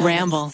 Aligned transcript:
Ramble. 0.00 0.52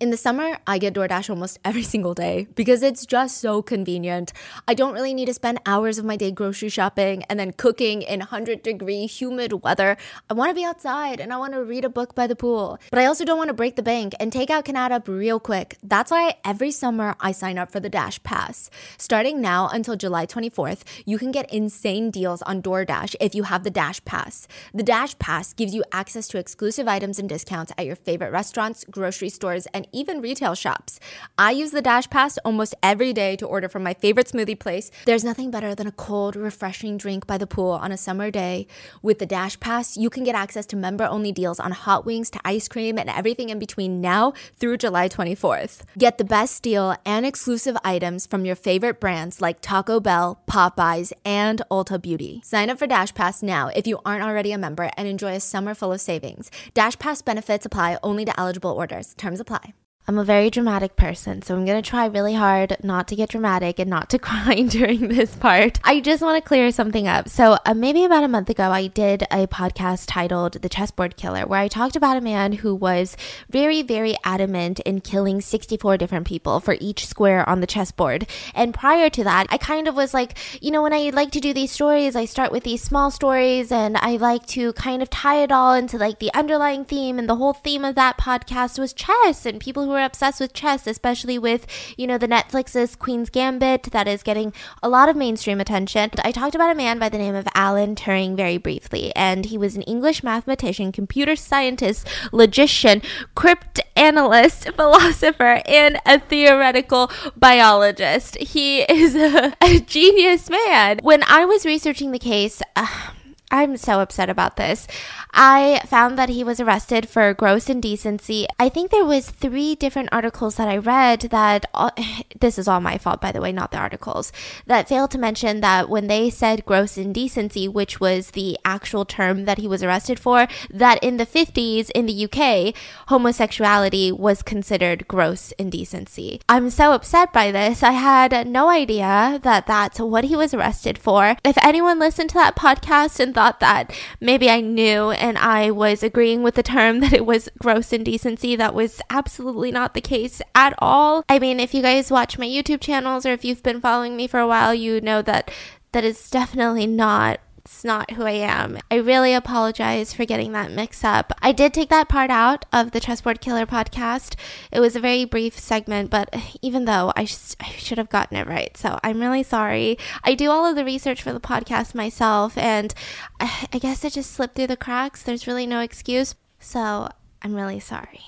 In 0.00 0.08
the 0.08 0.16
summer, 0.16 0.56
I 0.66 0.78
get 0.78 0.94
DoorDash 0.94 1.28
almost 1.28 1.58
every 1.64 1.82
single 1.82 2.14
day 2.14 2.46
because 2.54 2.82
it's 2.82 3.04
just 3.04 3.36
so 3.36 3.60
convenient. 3.60 4.32
I 4.66 4.72
don't 4.72 4.94
really 4.94 5.12
need 5.12 5.26
to 5.26 5.34
spend 5.34 5.60
hours 5.66 5.98
of 5.98 6.06
my 6.06 6.16
day 6.16 6.30
grocery 6.30 6.70
shopping 6.70 7.22
and 7.24 7.38
then 7.38 7.52
cooking 7.52 8.00
in 8.00 8.20
100 8.20 8.62
degree 8.62 9.04
humid 9.04 9.62
weather. 9.62 9.98
I 10.30 10.32
want 10.32 10.48
to 10.48 10.54
be 10.54 10.64
outside 10.64 11.20
and 11.20 11.34
I 11.34 11.36
want 11.36 11.52
to 11.52 11.62
read 11.62 11.84
a 11.84 11.90
book 11.90 12.14
by 12.14 12.26
the 12.26 12.34
pool. 12.34 12.78
But 12.88 12.98
I 12.98 13.04
also 13.04 13.26
don't 13.26 13.36
want 13.36 13.48
to 13.48 13.54
break 13.54 13.76
the 13.76 13.82
bank 13.82 14.14
and 14.18 14.32
takeout 14.32 14.64
can 14.64 14.74
add 14.74 14.90
up 14.90 15.06
real 15.06 15.38
quick. 15.38 15.76
That's 15.82 16.10
why 16.10 16.36
every 16.46 16.70
summer 16.70 17.14
I 17.20 17.32
sign 17.32 17.58
up 17.58 17.70
for 17.70 17.78
the 17.80 17.90
Dash 17.90 18.22
Pass. 18.22 18.70
Starting 18.96 19.42
now 19.42 19.68
until 19.68 19.96
July 19.96 20.24
24th, 20.24 20.82
you 21.04 21.18
can 21.18 21.30
get 21.30 21.52
insane 21.52 22.10
deals 22.10 22.40
on 22.42 22.62
DoorDash 22.62 23.16
if 23.20 23.34
you 23.34 23.42
have 23.42 23.64
the 23.64 23.70
Dash 23.70 24.02
Pass. 24.06 24.48
The 24.72 24.82
Dash 24.82 25.18
Pass 25.18 25.52
gives 25.52 25.74
you 25.74 25.84
access 25.92 26.26
to 26.28 26.38
exclusive 26.38 26.88
items 26.88 27.18
and 27.18 27.28
discounts 27.28 27.70
at 27.76 27.84
your 27.84 27.96
favorite 27.96 28.32
restaurants, 28.32 28.86
grocery 28.90 29.28
stores, 29.28 29.66
and 29.74 29.86
even 29.92 30.20
retail 30.20 30.54
shops. 30.54 31.00
I 31.38 31.52
use 31.52 31.70
the 31.70 31.82
Dash 31.82 32.08
Pass 32.08 32.38
almost 32.38 32.74
every 32.82 33.12
day 33.12 33.36
to 33.36 33.46
order 33.46 33.68
from 33.68 33.82
my 33.82 33.94
favorite 33.94 34.28
smoothie 34.28 34.58
place. 34.58 34.90
There's 35.06 35.24
nothing 35.24 35.50
better 35.50 35.74
than 35.74 35.86
a 35.86 35.92
cold, 35.92 36.36
refreshing 36.36 36.96
drink 36.96 37.26
by 37.26 37.38
the 37.38 37.46
pool 37.46 37.70
on 37.70 37.92
a 37.92 37.96
summer 37.96 38.30
day. 38.30 38.66
With 39.02 39.18
the 39.18 39.26
Dash 39.26 39.58
Pass, 39.60 39.96
you 39.96 40.10
can 40.10 40.24
get 40.24 40.34
access 40.34 40.66
to 40.66 40.76
member 40.76 41.04
only 41.04 41.32
deals 41.32 41.60
on 41.60 41.72
hot 41.72 42.04
wings 42.06 42.30
to 42.30 42.40
ice 42.44 42.68
cream 42.68 42.98
and 42.98 43.10
everything 43.10 43.48
in 43.48 43.58
between 43.58 44.00
now 44.00 44.32
through 44.58 44.76
July 44.78 45.08
24th. 45.08 45.82
Get 45.98 46.18
the 46.18 46.24
best 46.24 46.62
deal 46.62 46.96
and 47.04 47.26
exclusive 47.26 47.76
items 47.84 48.26
from 48.26 48.44
your 48.44 48.56
favorite 48.56 49.00
brands 49.00 49.40
like 49.40 49.60
Taco 49.60 50.00
Bell, 50.00 50.42
Popeyes, 50.48 51.12
and 51.24 51.62
Ulta 51.70 52.00
Beauty. 52.00 52.40
Sign 52.44 52.70
up 52.70 52.78
for 52.78 52.86
Dash 52.86 53.14
Pass 53.14 53.42
now 53.42 53.68
if 53.68 53.86
you 53.86 54.00
aren't 54.04 54.24
already 54.24 54.52
a 54.52 54.58
member 54.58 54.90
and 54.96 55.08
enjoy 55.08 55.34
a 55.34 55.40
summer 55.40 55.74
full 55.74 55.92
of 55.92 56.00
savings. 56.00 56.50
Dash 56.74 56.98
Pass 56.98 57.22
benefits 57.22 57.66
apply 57.66 57.98
only 58.02 58.24
to 58.24 58.38
eligible 58.38 58.72
orders. 58.72 59.14
Terms 59.14 59.40
apply. 59.40 59.74
I'm 60.10 60.18
a 60.18 60.24
very 60.24 60.50
dramatic 60.50 60.96
person, 60.96 61.40
so 61.40 61.54
I'm 61.54 61.64
gonna 61.64 61.82
try 61.82 62.06
really 62.06 62.34
hard 62.34 62.76
not 62.82 63.06
to 63.06 63.14
get 63.14 63.28
dramatic 63.28 63.78
and 63.78 63.88
not 63.88 64.10
to 64.10 64.18
cry 64.28 64.62
during 64.62 65.06
this 65.06 65.36
part. 65.36 65.78
I 65.84 66.00
just 66.00 66.20
wanna 66.20 66.40
clear 66.40 66.72
something 66.72 67.06
up. 67.06 67.28
So, 67.28 67.58
uh, 67.64 67.74
maybe 67.74 68.02
about 68.02 68.24
a 68.24 68.28
month 68.28 68.50
ago, 68.50 68.72
I 68.72 68.88
did 68.88 69.22
a 69.30 69.46
podcast 69.46 70.06
titled 70.08 70.62
The 70.62 70.68
Chessboard 70.68 71.16
Killer, 71.16 71.46
where 71.46 71.60
I 71.60 71.68
talked 71.68 71.94
about 71.94 72.16
a 72.16 72.20
man 72.20 72.54
who 72.54 72.74
was 72.74 73.16
very, 73.50 73.82
very 73.82 74.16
adamant 74.24 74.80
in 74.80 75.00
killing 75.00 75.40
64 75.40 75.96
different 75.96 76.26
people 76.26 76.58
for 76.58 76.76
each 76.80 77.06
square 77.06 77.48
on 77.48 77.60
the 77.60 77.68
chessboard. 77.68 78.26
And 78.52 78.74
prior 78.74 79.10
to 79.10 79.22
that, 79.22 79.46
I 79.48 79.58
kind 79.58 79.86
of 79.86 79.94
was 79.94 80.12
like, 80.12 80.36
you 80.60 80.72
know, 80.72 80.82
when 80.82 80.92
I 80.92 81.10
like 81.10 81.30
to 81.30 81.40
do 81.40 81.54
these 81.54 81.70
stories, 81.70 82.16
I 82.16 82.24
start 82.24 82.50
with 82.50 82.64
these 82.64 82.82
small 82.82 83.12
stories 83.12 83.70
and 83.70 83.96
I 83.96 84.16
like 84.16 84.44
to 84.48 84.72
kind 84.72 85.02
of 85.02 85.10
tie 85.10 85.40
it 85.44 85.52
all 85.52 85.74
into 85.74 85.98
like 85.98 86.18
the 86.18 86.34
underlying 86.34 86.84
theme. 86.84 87.16
And 87.20 87.28
the 87.28 87.36
whole 87.36 87.52
theme 87.52 87.84
of 87.84 87.94
that 87.94 88.18
podcast 88.18 88.76
was 88.76 88.92
chess 88.92 89.46
and 89.46 89.60
people 89.60 89.84
who 89.84 89.99
were 90.00 90.06
obsessed 90.06 90.40
with 90.40 90.52
chess, 90.52 90.86
especially 90.86 91.38
with, 91.38 91.66
you 91.96 92.06
know, 92.06 92.18
the 92.18 92.28
Netflix's 92.28 92.96
Queen's 92.96 93.30
Gambit 93.30 93.84
that 93.92 94.08
is 94.08 94.22
getting 94.22 94.52
a 94.82 94.88
lot 94.88 95.08
of 95.08 95.16
mainstream 95.16 95.60
attention. 95.60 96.10
I 96.24 96.32
talked 96.32 96.54
about 96.54 96.72
a 96.72 96.74
man 96.74 96.98
by 96.98 97.08
the 97.08 97.18
name 97.18 97.34
of 97.34 97.46
Alan 97.54 97.94
Turing 97.94 98.36
very 98.36 98.56
briefly, 98.56 99.14
and 99.14 99.46
he 99.46 99.58
was 99.58 99.76
an 99.76 99.82
English 99.82 100.22
mathematician, 100.22 100.92
computer 100.92 101.36
scientist, 101.36 102.08
logician, 102.32 103.02
cryptanalyst, 103.36 104.74
philosopher, 104.76 105.62
and 105.66 105.98
a 106.06 106.18
theoretical 106.18 107.10
biologist. 107.36 108.38
He 108.38 108.80
is 108.82 109.14
a, 109.14 109.54
a 109.62 109.80
genius 109.80 110.48
man. 110.48 111.00
When 111.02 111.22
I 111.24 111.44
was 111.44 111.66
researching 111.66 112.12
the 112.12 112.18
case, 112.18 112.62
uh, 112.74 113.10
I'm 113.50 113.76
so 113.76 114.00
upset 114.00 114.30
about 114.30 114.56
this. 114.56 114.86
I 115.32 115.82
found 115.86 116.18
that 116.18 116.28
he 116.28 116.44
was 116.44 116.60
arrested 116.60 117.08
for 117.08 117.34
gross 117.34 117.68
indecency. 117.68 118.46
I 118.58 118.68
think 118.68 118.90
there 118.90 119.04
was 119.04 119.30
three 119.30 119.74
different 119.74 120.10
articles 120.12 120.56
that 120.56 120.68
I 120.68 120.76
read 120.76 121.22
that 121.30 121.66
all, 121.74 121.90
this 122.40 122.58
is 122.58 122.68
all 122.68 122.80
my 122.80 122.98
fault 122.98 123.20
by 123.20 123.32
the 123.32 123.40
way, 123.40 123.52
not 123.52 123.72
the 123.72 123.78
articles, 123.78 124.32
that 124.66 124.88
failed 124.88 125.10
to 125.12 125.18
mention 125.18 125.60
that 125.60 125.88
when 125.88 126.06
they 126.06 126.30
said 126.30 126.64
gross 126.64 126.96
indecency, 126.96 127.66
which 127.66 128.00
was 128.00 128.30
the 128.30 128.58
actual 128.64 129.04
term 129.04 129.44
that 129.46 129.58
he 129.58 129.66
was 129.66 129.82
arrested 129.82 130.20
for, 130.20 130.46
that 130.70 131.02
in 131.02 131.16
the 131.16 131.26
50s 131.26 131.90
in 131.90 132.06
the 132.06 132.24
UK, 132.24 132.74
homosexuality 133.08 134.12
was 134.12 134.42
considered 134.42 135.08
gross 135.08 135.52
indecency. 135.52 136.40
I'm 136.48 136.70
so 136.70 136.92
upset 136.92 137.32
by 137.32 137.50
this. 137.50 137.82
I 137.82 137.92
had 137.92 138.46
no 138.46 138.68
idea 138.68 139.40
that 139.42 139.66
that's 139.66 139.98
what 139.98 140.24
he 140.24 140.36
was 140.36 140.54
arrested 140.54 140.98
for. 140.98 141.36
If 141.44 141.58
anyone 141.64 141.98
listened 141.98 142.30
to 142.30 142.34
that 142.34 142.56
podcast 142.56 143.18
and 143.20 143.34
thought 143.40 143.60
that 143.60 143.98
maybe 144.20 144.50
I 144.50 144.60
knew 144.60 145.12
and 145.12 145.38
I 145.38 145.70
was 145.70 146.02
agreeing 146.02 146.42
with 146.42 146.56
the 146.56 146.62
term 146.62 147.00
that 147.00 147.14
it 147.14 147.24
was 147.24 147.48
gross 147.58 147.90
indecency. 147.90 148.54
That 148.54 148.74
was 148.74 149.00
absolutely 149.08 149.72
not 149.72 149.94
the 149.94 150.02
case 150.02 150.42
at 150.54 150.74
all. 150.78 151.24
I 151.26 151.38
mean, 151.38 151.58
if 151.58 151.72
you 151.72 151.80
guys 151.80 152.10
watch 152.10 152.36
my 152.36 152.44
YouTube 152.44 152.82
channels 152.82 153.24
or 153.24 153.32
if 153.32 153.42
you've 153.42 153.62
been 153.62 153.80
following 153.80 154.14
me 154.14 154.26
for 154.26 154.40
a 154.40 154.46
while, 154.46 154.74
you 154.74 155.00
know 155.00 155.22
that 155.22 155.50
that 155.92 156.04
is 156.04 156.28
definitely 156.28 156.86
not 156.86 157.40
it's 157.70 157.84
not 157.84 158.10
who 158.10 158.24
I 158.24 158.32
am. 158.32 158.78
I 158.90 158.96
really 158.96 159.32
apologize 159.32 160.12
for 160.12 160.24
getting 160.24 160.50
that 160.52 160.72
mix 160.72 161.04
up. 161.04 161.32
I 161.40 161.52
did 161.52 161.72
take 161.72 161.88
that 161.90 162.08
part 162.08 162.28
out 162.28 162.66
of 162.72 162.90
the 162.90 162.98
Chessboard 162.98 163.40
Killer 163.40 163.64
podcast. 163.64 164.34
It 164.72 164.80
was 164.80 164.96
a 164.96 165.00
very 165.00 165.24
brief 165.24 165.56
segment, 165.56 166.10
but 166.10 166.34
even 166.62 166.84
though 166.84 167.12
I, 167.14 167.26
sh- 167.26 167.54
I 167.60 167.68
should 167.68 167.96
have 167.96 168.10
gotten 168.10 168.36
it 168.36 168.48
right, 168.48 168.76
so 168.76 168.98
I'm 169.04 169.20
really 169.20 169.44
sorry. 169.44 169.98
I 170.24 170.34
do 170.34 170.50
all 170.50 170.66
of 170.66 170.74
the 170.74 170.84
research 170.84 171.22
for 171.22 171.32
the 171.32 171.38
podcast 171.38 171.94
myself, 171.94 172.58
and 172.58 172.92
I, 173.38 173.68
I 173.72 173.78
guess 173.78 174.04
it 174.04 174.14
just 174.14 174.32
slipped 174.32 174.56
through 174.56 174.66
the 174.66 174.76
cracks. 174.76 175.22
There's 175.22 175.46
really 175.46 175.66
no 175.66 175.78
excuse. 175.78 176.34
So 176.58 177.08
I'm 177.40 177.54
really 177.54 177.80
sorry. 177.80 178.24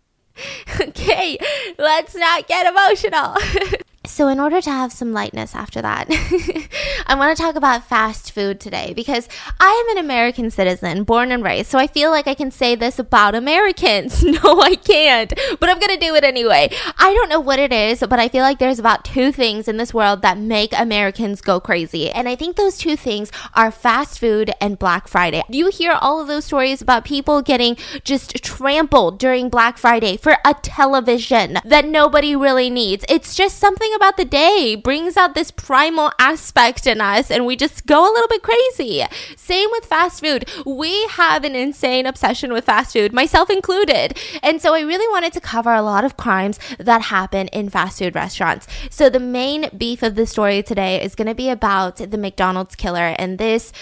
okay, 0.80 1.36
let's 1.78 2.14
not 2.14 2.46
get 2.46 2.66
emotional. 2.66 3.34
So, 4.08 4.28
in 4.28 4.40
order 4.40 4.60
to 4.60 4.70
have 4.70 4.90
some 4.90 5.12
lightness 5.12 5.54
after 5.54 5.82
that, 5.82 6.08
I 7.06 7.14
want 7.14 7.36
to 7.36 7.40
talk 7.40 7.56
about 7.56 7.88
fast 7.88 8.32
food 8.32 8.58
today 8.58 8.92
because 8.96 9.28
I 9.60 9.84
am 9.86 9.96
an 9.96 10.04
American 10.04 10.50
citizen, 10.50 11.04
born 11.04 11.30
and 11.30 11.44
raised. 11.44 11.70
So, 11.70 11.78
I 11.78 11.86
feel 11.86 12.10
like 12.10 12.26
I 12.26 12.34
can 12.34 12.50
say 12.50 12.74
this 12.74 12.98
about 12.98 13.34
Americans. 13.34 14.24
No, 14.38 14.60
I 14.60 14.76
can't, 14.76 15.32
but 15.58 15.68
I'm 15.68 15.80
going 15.80 15.98
to 15.98 16.06
do 16.06 16.14
it 16.14 16.22
anyway. 16.22 16.70
I 16.98 17.12
don't 17.14 17.28
know 17.28 17.40
what 17.40 17.58
it 17.58 17.72
is, 17.72 18.00
but 18.00 18.20
I 18.20 18.28
feel 18.28 18.42
like 18.42 18.58
there's 18.58 18.78
about 18.78 19.04
two 19.04 19.32
things 19.32 19.66
in 19.66 19.78
this 19.78 19.92
world 19.92 20.22
that 20.22 20.38
make 20.38 20.78
Americans 20.78 21.40
go 21.40 21.58
crazy. 21.58 22.10
And 22.10 22.28
I 22.28 22.36
think 22.36 22.56
those 22.56 22.78
two 22.78 22.94
things 22.94 23.32
are 23.54 23.70
fast 23.72 24.18
food 24.18 24.52
and 24.60 24.78
Black 24.78 25.08
Friday. 25.08 25.42
You 25.48 25.70
hear 25.70 25.92
all 25.92 26.20
of 26.20 26.28
those 26.28 26.44
stories 26.44 26.80
about 26.80 27.04
people 27.04 27.42
getting 27.42 27.76
just 28.04 28.44
trampled 28.44 29.18
during 29.18 29.48
Black 29.48 29.76
Friday 29.78 30.16
for 30.16 30.36
a 30.44 30.54
television 30.54 31.58
that 31.64 31.86
nobody 31.86 32.36
really 32.36 32.70
needs? 32.70 33.04
It's 33.08 33.34
just 33.34 33.58
something 33.58 33.90
about 33.98 34.16
the 34.16 34.24
day 34.24 34.76
brings 34.76 35.16
out 35.16 35.34
this 35.34 35.50
primal 35.50 36.12
aspect 36.20 36.86
in 36.86 37.00
us 37.00 37.32
and 37.32 37.44
we 37.44 37.56
just 37.56 37.84
go 37.84 38.00
a 38.00 38.12
little 38.12 38.28
bit 38.28 38.42
crazy. 38.42 39.04
Same 39.36 39.68
with 39.72 39.84
fast 39.84 40.20
food. 40.20 40.48
We 40.64 41.04
have 41.08 41.42
an 41.42 41.56
insane 41.56 42.06
obsession 42.06 42.52
with 42.52 42.64
fast 42.64 42.92
food, 42.92 43.12
myself 43.12 43.50
included. 43.50 44.16
And 44.40 44.62
so 44.62 44.72
I 44.72 44.82
really 44.82 45.08
wanted 45.08 45.32
to 45.32 45.40
cover 45.40 45.74
a 45.74 45.82
lot 45.82 46.04
of 46.04 46.16
crimes 46.16 46.60
that 46.78 47.02
happen 47.02 47.48
in 47.48 47.70
fast 47.70 47.98
food 47.98 48.14
restaurants. 48.14 48.68
So 48.88 49.10
the 49.10 49.18
main 49.18 49.68
beef 49.76 50.04
of 50.04 50.14
the 50.14 50.26
story 50.26 50.62
today 50.62 51.02
is 51.02 51.16
going 51.16 51.26
to 51.26 51.34
be 51.34 51.50
about 51.50 51.96
the 51.96 52.18
McDonald's 52.18 52.76
killer 52.76 53.16
and 53.18 53.38
this 53.38 53.72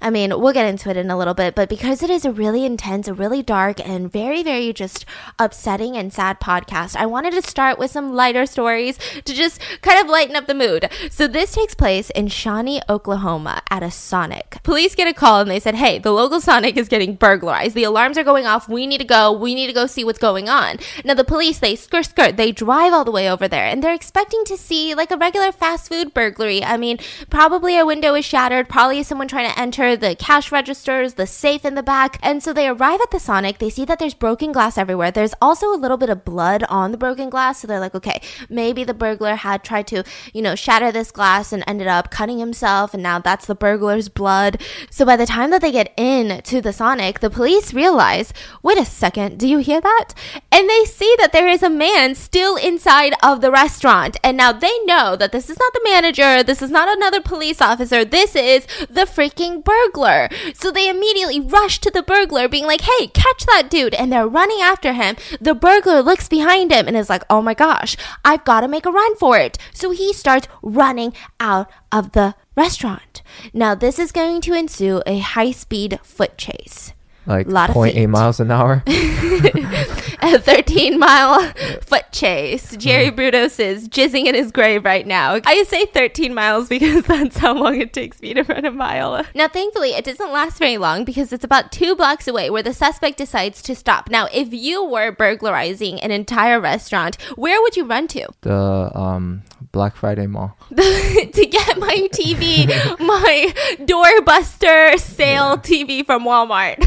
I 0.00 0.10
mean, 0.10 0.30
we'll 0.38 0.52
get 0.52 0.66
into 0.66 0.90
it 0.90 0.96
in 0.96 1.10
a 1.10 1.16
little 1.16 1.34
bit, 1.34 1.54
but 1.54 1.68
because 1.68 2.02
it 2.02 2.10
is 2.10 2.24
a 2.24 2.32
really 2.32 2.64
intense, 2.64 3.08
a 3.08 3.14
really 3.14 3.42
dark, 3.42 3.80
and 3.86 4.12
very, 4.12 4.42
very 4.42 4.72
just 4.72 5.06
upsetting 5.38 5.96
and 5.96 6.12
sad 6.12 6.38
podcast, 6.38 6.96
I 6.96 7.06
wanted 7.06 7.32
to 7.32 7.42
start 7.42 7.78
with 7.78 7.90
some 7.90 8.12
lighter 8.12 8.44
stories 8.44 8.98
to 9.24 9.34
just 9.34 9.60
kind 9.80 9.98
of 9.98 10.08
lighten 10.08 10.36
up 10.36 10.46
the 10.46 10.54
mood. 10.54 10.90
So, 11.10 11.26
this 11.26 11.52
takes 11.52 11.74
place 11.74 12.10
in 12.10 12.28
Shawnee, 12.28 12.82
Oklahoma 12.88 13.62
at 13.70 13.82
a 13.82 13.90
Sonic. 13.90 14.58
Police 14.62 14.94
get 14.94 15.08
a 15.08 15.14
call 15.14 15.40
and 15.40 15.50
they 15.50 15.60
said, 15.60 15.76
Hey, 15.76 15.98
the 15.98 16.12
local 16.12 16.40
Sonic 16.40 16.76
is 16.76 16.88
getting 16.88 17.14
burglarized. 17.14 17.74
The 17.74 17.84
alarms 17.84 18.18
are 18.18 18.24
going 18.24 18.46
off. 18.46 18.68
We 18.68 18.86
need 18.86 18.98
to 18.98 19.04
go. 19.04 19.32
We 19.32 19.54
need 19.54 19.66
to 19.68 19.72
go 19.72 19.86
see 19.86 20.04
what's 20.04 20.18
going 20.18 20.48
on. 20.48 20.76
Now, 21.04 21.14
the 21.14 21.24
police, 21.24 21.58
they 21.58 21.74
skirt, 21.74 22.06
skirt, 22.06 22.36
they 22.36 22.52
drive 22.52 22.92
all 22.92 23.04
the 23.04 23.10
way 23.10 23.30
over 23.30 23.48
there 23.48 23.64
and 23.64 23.82
they're 23.82 23.94
expecting 23.94 24.44
to 24.44 24.56
see 24.56 24.94
like 24.94 25.10
a 25.10 25.16
regular 25.16 25.52
fast 25.52 25.88
food 25.88 26.12
burglary. 26.12 26.62
I 26.62 26.76
mean, 26.76 26.98
probably 27.30 27.78
a 27.78 27.86
window 27.86 28.14
is 28.14 28.24
shattered, 28.24 28.68
probably 28.68 29.02
someone 29.02 29.28
trying 29.28 29.50
to 29.50 29.58
enter 29.58 29.85
the 29.94 30.16
cash 30.16 30.50
registers, 30.50 31.14
the 31.14 31.26
safe 31.26 31.66
in 31.66 31.74
the 31.74 31.82
back. 31.82 32.18
And 32.22 32.42
so 32.42 32.54
they 32.54 32.66
arrive 32.66 33.00
at 33.02 33.10
the 33.10 33.20
Sonic. 33.20 33.58
They 33.58 33.68
see 33.68 33.84
that 33.84 33.98
there's 33.98 34.14
broken 34.14 34.52
glass 34.52 34.78
everywhere. 34.78 35.10
There's 35.10 35.34
also 35.42 35.72
a 35.72 35.76
little 35.76 35.98
bit 35.98 36.08
of 36.08 36.24
blood 36.24 36.64
on 36.70 36.92
the 36.92 36.98
broken 36.98 37.28
glass. 37.28 37.60
So 37.60 37.68
they're 37.68 37.78
like, 37.78 37.94
okay, 37.94 38.22
maybe 38.48 38.82
the 38.84 38.94
burglar 38.94 39.36
had 39.36 39.62
tried 39.62 39.86
to, 39.88 40.02
you 40.32 40.42
know, 40.42 40.54
shatter 40.54 40.90
this 40.90 41.10
glass 41.10 41.52
and 41.52 41.62
ended 41.66 41.86
up 41.86 42.10
cutting 42.10 42.38
himself. 42.38 42.94
And 42.94 43.02
now 43.02 43.18
that's 43.18 43.46
the 43.46 43.54
burglar's 43.54 44.08
blood. 44.08 44.60
So 44.90 45.04
by 45.04 45.16
the 45.16 45.26
time 45.26 45.50
that 45.50 45.60
they 45.60 45.72
get 45.72 45.92
in 45.96 46.40
to 46.42 46.60
the 46.60 46.72
Sonic, 46.72 47.20
the 47.20 47.30
police 47.30 47.74
realize, 47.74 48.32
wait 48.62 48.78
a 48.78 48.84
second, 48.84 49.38
do 49.38 49.46
you 49.46 49.58
hear 49.58 49.80
that? 49.80 50.14
And 50.50 50.68
they 50.68 50.84
see 50.86 51.14
that 51.18 51.32
there 51.32 51.48
is 51.48 51.62
a 51.62 51.68
man 51.68 52.14
still 52.14 52.56
inside 52.56 53.12
of 53.22 53.42
the 53.42 53.50
restaurant. 53.50 54.16
And 54.24 54.36
now 54.36 54.52
they 54.52 54.72
know 54.84 55.16
that 55.16 55.32
this 55.32 55.50
is 55.50 55.58
not 55.58 55.72
the 55.74 55.80
manager. 55.84 56.42
This 56.42 56.62
is 56.62 56.70
not 56.70 56.88
another 56.88 57.20
police 57.20 57.60
officer. 57.60 58.04
This 58.04 58.34
is 58.34 58.66
the 58.88 59.02
freaking 59.02 59.62
burglar 59.62 59.75
burglar. 59.76 60.28
So 60.54 60.70
they 60.70 60.88
immediately 60.88 61.40
rush 61.40 61.80
to 61.80 61.90
the 61.90 62.02
burglar, 62.02 62.48
being 62.48 62.66
like, 62.66 62.82
hey, 62.82 63.08
catch 63.08 63.46
that 63.46 63.68
dude. 63.70 63.94
And 63.94 64.12
they're 64.12 64.28
running 64.28 64.60
after 64.60 64.92
him. 64.92 65.16
The 65.40 65.54
burglar 65.54 66.02
looks 66.02 66.28
behind 66.28 66.72
him 66.72 66.86
and 66.86 66.96
is 66.96 67.10
like, 67.10 67.24
oh 67.30 67.42
my 67.42 67.54
gosh, 67.54 67.96
I've 68.24 68.44
got 68.44 68.60
to 68.60 68.68
make 68.68 68.86
a 68.86 68.92
run 68.92 69.16
for 69.16 69.38
it. 69.38 69.58
So 69.72 69.90
he 69.90 70.12
starts 70.12 70.48
running 70.62 71.12
out 71.40 71.70
of 71.92 72.12
the 72.12 72.34
restaurant. 72.56 73.22
Now, 73.52 73.74
this 73.74 73.98
is 73.98 74.12
going 74.12 74.40
to 74.42 74.54
ensue 74.54 75.02
a 75.06 75.18
high 75.18 75.52
speed 75.52 75.98
foot 76.02 76.38
chase. 76.38 76.92
Like 77.26 77.48
Lot 77.48 77.70
of 77.70 77.76
0.8 77.76 78.08
miles 78.08 78.38
an 78.38 78.52
hour. 78.52 78.84
a 80.22 80.38
13 80.38 80.98
mile 80.98 81.52
foot 81.82 82.04
chase. 82.12 82.76
Jerry 82.76 83.10
Brudos 83.10 83.60
is 83.60 83.88
jizzing 83.88 84.26
in 84.26 84.34
his 84.34 84.50
grave 84.52 84.84
right 84.84 85.06
now. 85.06 85.40
I 85.44 85.62
say 85.64 85.86
13 85.86 86.32
miles 86.34 86.68
because 86.68 87.04
that's 87.06 87.38
how 87.38 87.54
long 87.54 87.80
it 87.80 87.92
takes 87.92 88.20
me 88.20 88.34
to 88.34 88.42
run 88.42 88.64
a 88.64 88.70
mile. 88.70 89.24
Now, 89.34 89.48
thankfully, 89.48 89.90
it 89.90 90.04
doesn't 90.04 90.32
last 90.32 90.58
very 90.58 90.78
long 90.78 91.04
because 91.04 91.32
it's 91.32 91.44
about 91.44 91.72
two 91.72 91.94
blocks 91.94 92.26
away 92.28 92.50
where 92.50 92.62
the 92.62 92.72
suspect 92.72 93.18
decides 93.18 93.62
to 93.62 93.74
stop. 93.74 94.08
Now, 94.10 94.28
if 94.32 94.52
you 94.52 94.84
were 94.84 95.12
burglarizing 95.12 96.00
an 96.00 96.10
entire 96.10 96.60
restaurant, 96.60 97.20
where 97.36 97.60
would 97.60 97.76
you 97.76 97.84
run 97.84 98.08
to? 98.08 98.28
the 98.42 98.90
um 98.94 99.42
Black 99.72 99.96
Friday 99.96 100.26
Mall. 100.26 100.56
to 100.70 101.46
get 101.50 101.78
my 101.78 102.08
TV, 102.12 102.66
my 102.98 103.52
doorbuster 103.80 104.98
sale 104.98 105.58
TV 105.58 106.04
from 106.04 106.24
Walmart. 106.24 106.78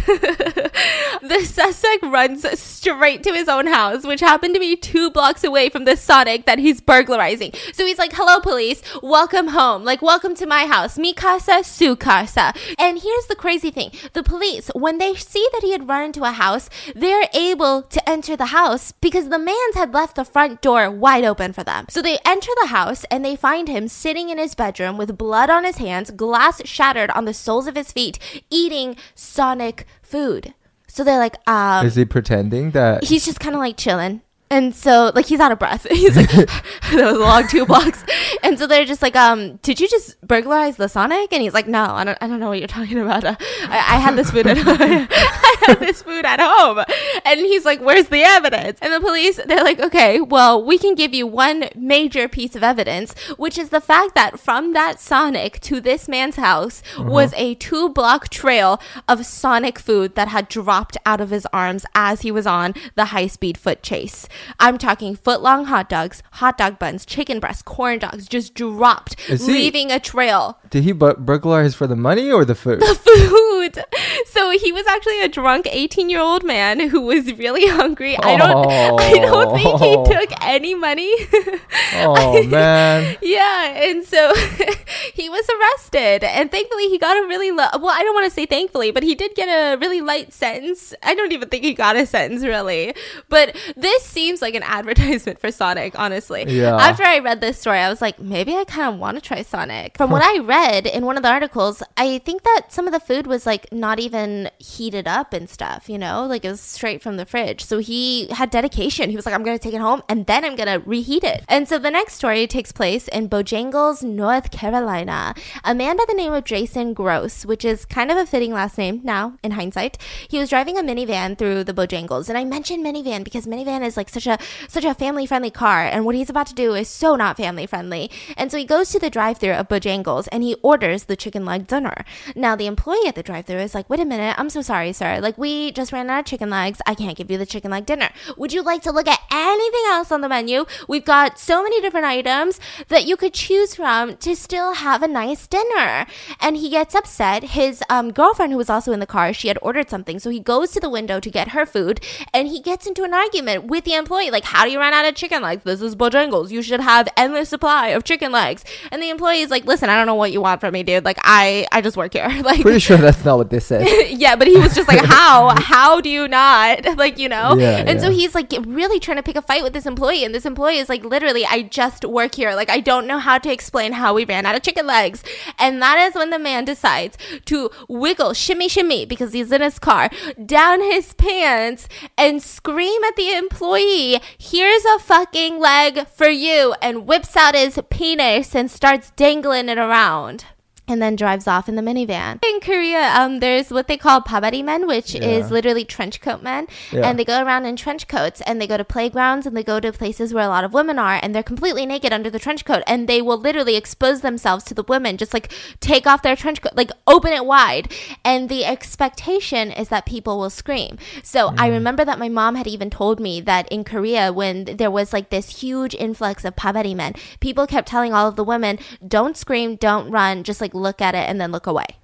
the 1.22 1.46
suspect 1.46 2.04
runs 2.04 2.60
straight 2.60 3.19
to 3.24 3.34
his 3.34 3.48
own 3.48 3.68
house, 3.68 4.06
which 4.06 4.20
happened 4.20 4.54
to 4.54 4.60
be 4.60 4.76
two 4.76 5.10
blocks 5.10 5.44
away 5.44 5.70
from 5.70 5.86
the 5.86 5.96
Sonic 5.96 6.46
that 6.46 6.60
he's 6.60 6.82
burglarizing. 6.82 7.52
So 7.74 7.86
he's 7.86 7.98
like, 7.98 8.14
"Hello, 8.14 8.40
police. 8.40 8.82
Welcome 9.02 9.50
home. 9.50 9.84
Like, 9.84 10.02
welcome 10.02 10.36
to 10.36 10.46
my 10.46 10.66
house. 10.66 10.98
Mi 10.98 11.14
casa, 11.14 11.64
su 11.64 11.96
casa." 11.96 12.54
And 12.78 13.00
here's 13.00 13.26
the 13.28 13.36
crazy 13.36 13.72
thing: 13.72 13.92
the 14.14 14.24
police, 14.24 14.70
when 14.74 14.98
they 14.98 15.16
see 15.16 15.48
that 15.54 15.64
he 15.64 15.72
had 15.72 15.88
run 15.88 16.04
into 16.04 16.24
a 16.24 16.32
house, 16.32 16.70
they're 16.96 17.28
able 17.34 17.84
to 17.84 18.10
enter 18.10 18.36
the 18.36 18.48
house 18.48 18.94
because 19.02 19.30
the 19.30 19.40
man's 19.40 19.76
had 19.76 19.94
left 19.94 20.16
the 20.16 20.26
front 20.26 20.62
door 20.62 20.90
wide 20.90 21.24
open 21.24 21.54
for 21.54 21.64
them. 21.64 21.86
So 21.90 22.02
they 22.02 22.20
enter 22.26 22.52
the 22.62 22.68
house 22.68 23.06
and 23.12 23.24
they 23.24 23.36
find 23.36 23.68
him 23.68 23.88
sitting 23.88 24.30
in 24.30 24.38
his 24.38 24.56
bedroom 24.56 24.98
with 24.98 25.18
blood 25.18 25.50
on 25.50 25.64
his 25.64 25.78
hands, 25.78 26.12
glass 26.12 26.62
shattered 26.66 27.10
on 27.12 27.26
the 27.26 27.34
soles 27.34 27.68
of 27.68 27.76
his 27.76 27.92
feet, 27.92 28.20
eating 28.50 28.96
Sonic 29.16 29.86
food. 30.02 30.54
So 30.90 31.04
they're 31.04 31.18
like, 31.20 31.36
um, 31.48 31.86
Is 31.86 31.96
he 31.96 32.04
pretending 32.06 32.72
that? 32.72 33.04
he's 33.06 33.24
just 33.26 33.40
kind 33.40 33.56
of 33.56 33.60
like 33.60 33.78
chilling. 33.78 34.22
And 34.52 34.76
so, 34.76 35.12
like, 35.14 35.28
he's 35.28 35.40
out 35.40 35.52
of 35.52 35.60
breath. 35.60 35.86
He's 35.92 36.16
like, 36.18 36.32
that 36.32 36.92
was 36.92 37.16
a 37.16 37.20
long 37.20 37.48
two 37.48 37.66
blocks. 37.66 38.04
And 38.42 38.58
so 38.58 38.68
they're 38.68 38.86
just 38.86 39.02
like, 39.02 39.16
um, 39.18 39.58
did 39.58 39.80
you 39.82 39.88
just 39.88 40.20
burglarize 40.26 40.78
the 40.78 40.88
Sonic? 40.88 41.34
And 41.34 41.42
he's 41.42 41.54
like, 41.54 41.68
no, 41.68 41.84
I 41.84 42.06
don't, 42.06 42.18
I 42.22 42.28
don't 42.28 42.40
know 42.40 42.48
what 42.48 42.60
you're 42.60 42.70
talking 42.70 42.98
about. 42.98 43.26
Uh, 43.26 43.36
I, 43.64 43.78
I 43.78 43.98
had 43.98 44.16
this 44.16 44.32
food 44.32 44.48
at 44.48 44.58
home. 44.58 44.78
I 44.80 45.56
had 45.68 45.80
this 45.80 46.02
food 46.02 46.26
at 46.26 46.40
home. 46.40 46.84
And 47.26 47.40
he's 47.42 47.66
like, 47.66 47.82
where's 47.82 48.08
the 48.08 48.22
evidence? 48.22 48.80
And 48.82 48.94
the 48.94 49.02
police, 49.02 49.40
they're 49.46 49.64
like, 49.64 49.80
okay, 49.82 50.22
well, 50.22 50.64
we 50.64 50.78
can 50.78 50.96
give 50.96 51.14
you 51.14 51.28
one 51.28 51.66
major 51.76 52.30
piece 52.30 52.56
of 52.56 52.64
evidence, 52.64 53.14
which 53.38 53.58
is 53.58 53.70
the 53.70 53.82
fact 53.82 54.16
that 54.16 54.40
from 54.40 54.74
that 54.74 55.02
Sonic 55.02 55.60
to 55.62 55.82
this 55.82 56.08
man's 56.08 56.38
house 56.38 56.82
was 56.98 57.34
a 57.36 57.56
two 57.56 57.90
block 57.90 58.30
trail 58.30 58.82
of 59.08 59.26
Sonic 59.26 59.78
food 59.80 60.16
that 60.16 60.30
had 60.30 60.48
dropped 60.48 60.98
out 61.06 61.20
of 61.20 61.30
his 61.30 61.46
arms 61.52 61.86
as 61.94 62.22
he 62.22 62.32
was 62.32 62.48
on 62.48 62.74
the 62.96 63.06
high 63.06 63.28
speed 63.28 63.58
foot 63.58 63.84
chase. 63.84 64.28
I'm 64.60 64.78
talking 64.78 65.16
foot 65.16 65.42
long 65.42 65.66
hot 65.66 65.90
dogs, 65.90 66.22
hot 66.34 66.58
dog 66.58 66.80
buns, 66.80 67.06
chicken 67.06 67.40
breasts, 67.40 67.62
corn 67.64 68.00
dogs 68.00 68.28
just 68.28 68.54
dropped, 68.54 69.16
leaving 69.30 69.92
a 69.92 70.00
trail 70.00 70.59
Did 70.70 70.84
he 70.84 70.92
bu- 70.92 71.16
burglarize 71.16 71.74
for 71.76 71.88
the 71.88 71.96
money 71.96 72.32
or 72.32 72.46
the 72.46 72.56
food? 72.56 72.80
The 72.82 72.96
food. 72.96 73.84
So 74.28 74.52
he 74.52 74.72
was 74.72 74.86
actually 74.88 75.22
a 75.22 75.28
drunk 75.28 75.68
18 75.70 76.10
year 76.10 76.20
old 76.22 76.44
man 76.44 76.80
who 76.90 77.02
was 77.02 77.32
really 77.34 77.68
hungry. 77.68 78.18
I 78.18 78.38
don't 78.38 78.68
I 78.70 79.14
don't 79.20 79.56
think 79.56 79.80
he 79.82 79.96
Oh. 79.98 80.06
took 80.06 80.30
any 80.42 80.74
money. 80.76 81.12
oh 81.96 82.44
man. 82.48 83.18
yeah, 83.22 83.84
and 83.90 84.06
so 84.06 84.34
he 85.14 85.30
was 85.30 85.46
arrested 85.50 86.24
and 86.24 86.50
thankfully 86.52 86.88
he 86.90 86.98
got 86.98 87.18
a 87.18 87.28
really 87.28 87.52
low 87.52 87.68
well, 87.80 87.90
I 87.96 88.02
don't 88.04 88.14
want 88.16 88.26
to 88.26 88.32
say 88.34 88.46
thankfully, 88.46 88.92
but 88.92 89.04
he 89.04 89.14
did 89.16 89.36
get 89.36 89.48
a 89.48 89.78
really 89.78 90.02
light 90.02 90.34
sentence. 90.34 90.94
I 91.04 91.14
don't 91.16 91.32
even 91.32 91.50
think 91.50 91.64
he 91.64 91.74
got 91.74 91.96
a 91.96 92.06
sentence 92.06 92.44
really. 92.44 92.94
But 93.30 93.56
this 93.76 94.04
seems 94.04 94.42
like 94.42 94.56
an 94.56 94.64
advertisement 94.80 95.40
for 95.40 95.52
Sonic, 95.52 95.98
honestly. 96.00 96.46
Yeah. 96.48 96.76
After 96.76 97.04
I 97.04 97.20
read 97.20 97.42
this 97.42 97.60
story, 97.60 97.80
I 97.80 97.90
was 97.90 98.02
like, 98.02 98.20
maybe 98.20 98.56
I 98.56 98.64
kind 98.64 98.94
of 98.94 99.00
want 99.00 99.18
to 99.18 99.22
try 99.22 99.42
Sonic. 99.42 99.98
From 99.98 100.10
what 100.12 100.22
I 100.24 100.40
read 100.40 100.59
in 100.86 101.06
one 101.06 101.18
of 101.18 101.24
the 101.24 101.30
articles, 101.30 101.82
I 101.98 102.20
think 102.20 102.44
that 102.44 102.68
some 102.70 102.88
of 102.88 102.94
the 102.94 103.00
food 103.00 103.28
was 103.28 103.46
like 103.46 103.72
not 103.72 104.00
even 104.00 104.50
heated 104.58 105.08
up 105.08 105.34
and 105.34 105.50
stuff, 105.50 105.90
you 105.90 105.98
know, 105.98 106.26
like 106.26 106.46
it 106.46 106.50
was 106.50 106.62
straight 106.62 107.02
from 107.02 107.18
the 107.18 107.26
fridge. 107.26 107.64
So 107.64 107.80
he 107.80 108.28
had 108.28 108.50
dedication. 108.50 109.10
He 109.10 109.16
was 109.16 109.26
like, 109.26 109.36
I'm 109.36 109.44
going 109.44 109.58
to 109.58 109.64
take 109.64 109.74
it 109.74 109.82
home 109.82 110.02
and 110.10 110.26
then 110.26 110.46
I'm 110.46 110.56
going 110.56 110.82
to 110.82 110.88
reheat 110.88 111.24
it. 111.24 111.44
And 111.48 111.68
so 111.68 111.80
the 111.80 111.92
next 111.92 112.14
story 112.16 112.48
takes 112.48 112.72
place 112.72 113.08
in 113.08 113.30
Bojangles, 113.30 114.04
North 114.04 114.52
Carolina. 114.52 115.34
A 115.64 115.74
man 115.74 115.98
by 115.98 116.06
the 116.08 116.14
name 116.14 116.34
of 116.34 116.44
Jason 116.44 116.94
Gross, 116.94 117.46
which 117.46 117.66
is 117.66 117.86
kind 117.86 118.12
of 118.12 118.18
a 118.18 118.26
fitting 118.26 118.54
last 118.54 118.78
name 118.78 119.02
now 119.04 119.38
in 119.44 119.52
hindsight, 119.52 119.98
he 120.28 120.40
was 120.40 120.50
driving 120.50 120.78
a 120.78 120.82
minivan 120.82 121.38
through 121.38 121.64
the 121.64 121.74
Bojangles. 121.74 122.30
And 122.30 122.38
I 122.38 122.44
mentioned 122.44 122.86
minivan 122.86 123.24
because 123.24 123.46
minivan 123.46 123.86
is 123.86 123.98
like 123.98 124.10
such 124.10 124.28
a 124.28 124.38
such 124.68 124.86
a 124.86 124.94
family 124.94 125.26
friendly 125.26 125.52
car 125.52 125.84
and 125.86 126.06
what 126.06 126.16
he's 126.16 126.30
about 126.30 126.48
to 126.48 126.54
do 126.54 126.74
is 126.74 126.88
so 126.88 127.16
not 127.16 127.38
family 127.38 127.66
friendly. 127.66 128.12
And 128.38 128.52
so 128.52 128.58
he 128.58 128.66
goes 128.66 128.90
to 128.92 129.00
the 129.00 129.10
drive-through 129.10 129.54
of 129.54 129.68
Bojangles 129.68 130.28
and 130.32 130.44
he 130.44 130.49
orders 130.62 131.06
the 131.06 131.16
chicken 131.16 131.46
leg 131.46 131.68
dinner. 131.68 132.06
Now 132.36 132.56
the 132.56 132.68
employee 132.68 133.08
at 133.08 133.16
the 133.16 133.24
drive-through 133.24 133.60
is 133.60 133.74
like, 133.74 133.90
"Wait 133.90 134.00
a 134.00 134.06
minute, 134.06 134.36
I'm 134.38 134.50
so 134.50 134.62
sorry, 134.62 134.94
sir. 134.94 135.20
Like 135.20 135.38
we 135.38 135.72
just 135.72 135.92
ran 135.92 136.10
out 136.10 136.20
of 136.20 136.26
chicken 136.26 136.50
legs. 136.50 136.82
I 136.86 136.96
can't 136.96 137.18
give 137.18 137.32
you 137.32 137.38
the 137.38 137.46
chicken 137.46 137.72
leg 137.72 137.86
dinner. 137.86 138.10
Would 138.38 138.54
you 138.54 138.62
like 138.62 138.82
to 138.84 138.92
look 138.92 139.08
at 139.08 139.20
anything 139.32 139.84
else 139.88 140.12
on 140.12 140.22
the 140.22 140.30
menu? 140.30 140.66
We've 140.88 141.06
got 141.06 141.40
so 141.40 141.64
many 141.64 141.82
different 141.82 142.06
items 142.06 142.60
that 142.88 143.06
you 143.06 143.16
could 143.16 143.34
choose 143.34 143.76
from 143.76 144.18
to 144.18 144.36
still 144.36 144.74
have 144.74 145.04
a 145.04 145.08
nice 145.08 145.48
dinner." 145.48 146.06
And 146.40 146.58
he 146.58 146.70
gets 146.70 146.96
upset. 146.96 147.44
His 147.44 147.84
um, 147.90 148.12
girlfriend, 148.12 148.52
who 148.52 148.58
was 148.58 148.70
also 148.70 148.92
in 148.92 149.00
the 149.00 149.06
car, 149.06 149.34
she 149.34 149.48
had 149.48 149.58
ordered 149.62 149.90
something, 149.90 150.20
so 150.20 150.30
he 150.30 150.40
goes 150.40 150.72
to 150.72 150.80
the 150.80 150.90
window 150.90 151.20
to 151.20 151.30
get 151.30 151.50
her 151.50 151.66
food, 151.66 152.00
and 152.34 152.48
he 152.48 152.60
gets 152.62 152.88
into 152.88 153.04
an 153.04 153.14
argument 153.14 153.66
with 153.66 153.84
the 153.84 153.94
employee, 153.94 154.32
like, 154.32 154.46
"How 154.46 154.66
do 154.66 154.72
you 154.72 154.80
run 154.80 154.94
out 154.94 155.06
of 155.06 155.16
chicken 155.16 155.42
legs? 155.42 155.64
This 155.64 155.82
is 155.82 155.96
Bojangles. 155.96 156.52
You 156.52 156.62
should 156.62 156.82
have 156.82 157.08
endless 157.18 157.50
supply 157.50 157.88
of 157.90 158.04
chicken 158.04 158.32
legs." 158.32 158.64
And 158.92 159.02
the 159.02 159.10
employee 159.10 159.42
is 159.42 159.52
like, 159.52 159.66
"Listen, 159.66 159.90
I 159.90 159.96
don't 159.96 160.08
know 160.08 160.16
what 160.16 160.32
you 160.32 160.39
want 160.40 160.60
from 160.62 160.74
me, 160.74 160.84
dude. 160.84 161.06
Like, 161.06 161.18
I 161.22 161.68
I 161.72 161.82
just 161.82 161.98
work 161.98 162.14
here. 162.14 162.30
like, 162.44 162.62
Pretty 162.62 162.80
sure 162.80 162.98
that's 162.98 163.24
not 163.26 163.38
what 163.38 163.50
they 163.50 163.60
said. 163.70 164.10
yeah, 164.12 164.36
but 164.36 164.48
he 164.48 164.58
was 164.58 164.74
just 164.76 164.88
like, 164.88 165.04
how? 165.04 165.50
How 165.70 166.02
do 166.02 166.10
you 166.10 166.28
not? 166.28 166.98
Like, 166.98 167.18
you 167.18 167.30
know? 167.30 167.56
Yeah, 167.58 167.84
and 167.86 168.02
so 168.02 168.10
he's 168.12 168.34
like 168.36 168.52
really 168.66 169.00
trying 169.00 169.18
to 169.18 169.24
pick 169.24 169.36
a 169.36 169.42
fight 169.42 169.64
with 169.64 169.74
this 169.74 169.86
employee. 169.86 170.24
And 170.24 170.34
this 170.34 170.46
employee 170.46 170.78
is 170.78 170.90
like, 170.90 171.04
literally, 171.04 171.46
I 171.46 171.64
just 171.64 172.06
work 172.06 172.36
here. 172.36 172.54
Like, 172.56 172.70
I 172.70 172.80
don't 172.80 173.08
know 173.08 173.20
how 173.20 173.38
to 173.38 173.52
explain 173.52 173.94
how 173.94 174.14
we 174.14 174.26
ran 174.26 174.46
out 174.46 174.56
of 174.56 174.62
chicken 174.62 174.88
legs. 174.88 175.24
And 175.58 175.82
that 175.82 175.98
is 175.98 176.16
when 176.16 176.30
the 176.30 176.40
man 176.40 176.66
decides 176.66 177.18
to 177.46 177.70
wiggle, 177.88 178.34
shimmy, 178.34 178.68
shimmy, 178.70 179.06
because 179.06 179.34
he's 179.34 179.52
in 179.52 179.62
his 179.62 179.80
car, 179.80 180.10
down 180.46 180.82
his 180.82 181.14
pants 181.14 181.88
and 182.18 182.42
scream 182.42 183.04
at 183.04 183.16
the 183.16 183.32
employee, 183.36 184.20
here's 184.38 184.86
a 184.86 185.00
fucking 185.00 185.60
leg 185.60 186.08
for 186.08 186.30
you, 186.30 186.74
and 186.82 187.08
whips 187.08 187.36
out 187.36 187.56
his 187.56 187.80
penis 187.90 188.56
and 188.56 188.70
starts 188.70 189.12
dangling 189.16 189.70
it 189.70 189.78
around 189.78 190.29
around 190.30 190.59
and 190.90 191.02
then 191.02 191.16
drives 191.16 191.48
off 191.48 191.70
in 191.70 191.76
the 191.76 191.82
minivan. 191.82 192.44
In 192.44 192.60
Korea, 192.60 193.14
um, 193.16 193.40
there's 193.40 193.70
what 193.70 193.88
they 193.88 193.98
call 193.98 194.22
pabari 194.22 194.64
men, 194.64 194.88
which 194.88 195.16
Yeah. 195.16 195.24
is 195.24 195.52
literally 195.52 195.86
trench 195.86 196.22
coat 196.22 196.42
men, 196.42 196.68
Yeah. 196.92 197.08
and 197.08 197.18
they 197.20 197.26
go 197.26 197.42
around 197.44 197.66
in 197.66 197.76
trench 197.76 198.08
coats 198.08 198.42
and 198.42 198.60
they 198.62 198.68
go 198.68 198.78
to 198.78 198.84
playgrounds 198.84 199.46
and 199.46 199.56
they 199.56 199.64
go 199.64 199.80
to 199.80 199.92
places 199.92 200.34
where 200.34 200.44
a 200.46 200.50
lot 200.50 200.64
of 200.64 200.74
women 200.74 200.98
are, 201.00 201.20
and 201.22 201.34
they're 201.34 201.44
completely 201.44 201.86
naked 201.86 202.12
under 202.14 202.30
the 202.30 202.40
trench 202.40 202.66
coat, 202.66 202.84
and 202.88 203.08
they 203.08 203.22
will 203.22 203.38
literally 203.38 203.76
expose 203.76 204.22
themselves 204.22 204.64
to 204.66 204.74
the 204.74 204.84
women, 204.84 205.18
just 205.18 205.34
like 205.34 205.52
take 205.80 206.06
off 206.08 206.22
their 206.22 206.36
trench 206.36 206.62
coat, 206.62 206.74
like 206.76 206.92
open 207.08 207.34
it 207.34 207.46
wide, 207.46 207.92
and 208.26 208.50
the 208.50 208.66
expectation 208.66 209.72
is 209.72 209.90
that 209.90 210.06
people 210.06 210.38
will 210.38 210.50
scream. 210.50 210.98
So 211.24 211.54
I 211.58 211.68
remember 211.68 212.04
that 212.06 212.20
my 212.20 212.30
mom 212.30 212.56
had 212.56 212.68
even 212.68 212.90
told 212.90 213.20
me 213.20 213.42
that 213.42 213.68
in 213.70 213.84
Korea, 213.84 214.32
when 214.34 214.66
there 214.66 214.92
was 214.92 215.14
like 215.14 215.30
this 215.30 215.62
huge 215.62 215.96
influx 215.96 216.44
of 216.46 216.56
pabari 216.56 216.96
men, 216.96 217.14
people 217.40 217.66
kept 217.68 217.88
telling 217.88 218.14
all 218.14 218.28
of 218.28 218.36
the 218.36 218.44
women, 218.44 218.80
"Don't 219.08 219.38
scream, 219.38 219.76
don't 219.76 220.10
run, 220.12 220.44
just 220.44 220.62
like 220.62 220.74
look 220.80 221.02
at 221.02 221.16
it 221.16 221.30
and 221.30 221.40
then 221.40 221.52
look 221.52 221.68
away." 221.68 222.00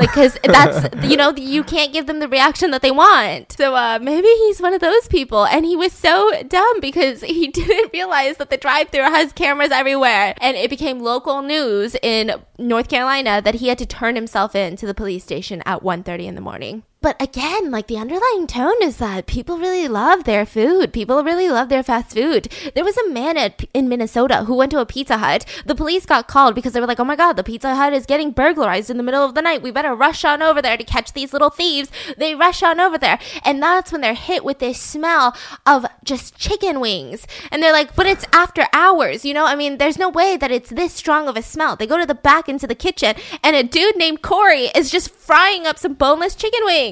Like, 0.00 0.08
because 0.10 0.38
that's, 0.44 0.88
you 1.06 1.16
know, 1.16 1.34
you 1.36 1.62
can't 1.62 1.92
give 1.92 2.06
them 2.06 2.20
the 2.20 2.28
reaction 2.28 2.70
that 2.70 2.82
they 2.82 2.90
want. 2.90 3.52
So 3.52 3.74
uh, 3.74 3.98
maybe 4.00 4.28
he's 4.28 4.60
one 4.60 4.72
of 4.72 4.80
those 4.80 5.06
people. 5.08 5.44
And 5.44 5.64
he 5.66 5.76
was 5.76 5.92
so 5.92 6.42
dumb 6.48 6.80
because 6.80 7.20
he 7.20 7.48
didn't 7.52 7.92
realize 7.92 8.38
that 8.38 8.50
the 8.50 8.56
drive 8.56 8.88
through 8.88 9.02
has 9.02 9.32
cameras 9.32 9.70
everywhere. 9.70 10.34
And 10.40 10.56
it 10.56 10.70
became 10.70 11.00
local 11.00 11.42
news 11.42 11.96
in 12.02 12.32
North 12.58 12.88
Carolina 12.88 13.42
that 13.42 13.56
he 13.56 13.68
had 13.68 13.78
to 13.78 13.86
turn 13.86 14.14
himself 14.14 14.54
in 14.54 14.76
to 14.76 14.86
the 14.86 14.94
police 14.94 15.24
station 15.24 15.62
at 15.66 15.82
1.30 15.82 16.24
in 16.24 16.34
the 16.34 16.40
morning. 16.40 16.82
But 17.02 17.16
again, 17.18 17.70
like 17.70 17.86
the 17.86 17.96
underlying 17.96 18.46
tone 18.46 18.82
is 18.82 18.98
that 18.98 19.26
people 19.26 19.56
really 19.56 19.88
love 19.88 20.24
their 20.24 20.44
food. 20.44 20.92
People 20.92 21.24
really 21.24 21.48
love 21.48 21.70
their 21.70 21.82
fast 21.82 22.12
food. 22.14 22.52
There 22.74 22.84
was 22.84 22.98
a 22.98 23.08
man 23.08 23.38
at, 23.38 23.64
in 23.72 23.88
Minnesota 23.88 24.44
who 24.44 24.54
went 24.54 24.70
to 24.72 24.80
a 24.80 24.86
Pizza 24.86 25.16
Hut. 25.16 25.46
The 25.64 25.74
police 25.74 26.04
got 26.04 26.28
called 26.28 26.54
because 26.54 26.74
they 26.74 26.80
were 26.80 26.86
like, 26.86 27.00
oh 27.00 27.04
my 27.04 27.16
God, 27.16 27.34
the 27.34 27.42
Pizza 27.42 27.74
Hut 27.74 27.94
is 27.94 28.04
getting 28.04 28.32
burglarized 28.32 28.90
in 28.90 28.98
the 28.98 29.02
middle 29.02 29.24
of 29.24 29.34
the 29.34 29.40
night. 29.40 29.62
We 29.62 29.70
better 29.70 29.94
rush 29.94 30.26
on 30.26 30.42
over 30.42 30.60
there 30.60 30.76
to 30.76 30.84
catch 30.84 31.14
these 31.14 31.32
little 31.32 31.48
thieves. 31.48 31.90
They 32.18 32.34
rush 32.34 32.62
on 32.62 32.78
over 32.78 32.98
there. 32.98 33.18
And 33.46 33.62
that's 33.62 33.92
when 33.92 34.02
they're 34.02 34.12
hit 34.12 34.44
with 34.44 34.58
this 34.58 34.78
smell 34.78 35.34
of 35.64 35.86
just 36.04 36.36
chicken 36.36 36.80
wings. 36.80 37.26
And 37.50 37.62
they're 37.62 37.72
like, 37.72 37.96
but 37.96 38.06
it's 38.06 38.26
after 38.34 38.66
hours, 38.74 39.24
you 39.24 39.32
know? 39.32 39.46
I 39.46 39.54
mean, 39.54 39.78
there's 39.78 39.98
no 39.98 40.10
way 40.10 40.36
that 40.36 40.50
it's 40.50 40.68
this 40.68 40.92
strong 40.92 41.28
of 41.28 41.36
a 41.38 41.42
smell. 41.42 41.76
They 41.76 41.86
go 41.86 41.98
to 41.98 42.04
the 42.04 42.14
back 42.14 42.46
into 42.46 42.66
the 42.66 42.74
kitchen, 42.74 43.14
and 43.42 43.56
a 43.56 43.62
dude 43.62 43.96
named 43.96 44.20
Corey 44.20 44.66
is 44.74 44.90
just 44.90 45.10
frying 45.10 45.66
up 45.66 45.78
some 45.78 45.94
boneless 45.94 46.34
chicken 46.34 46.60
wings. 46.64 46.89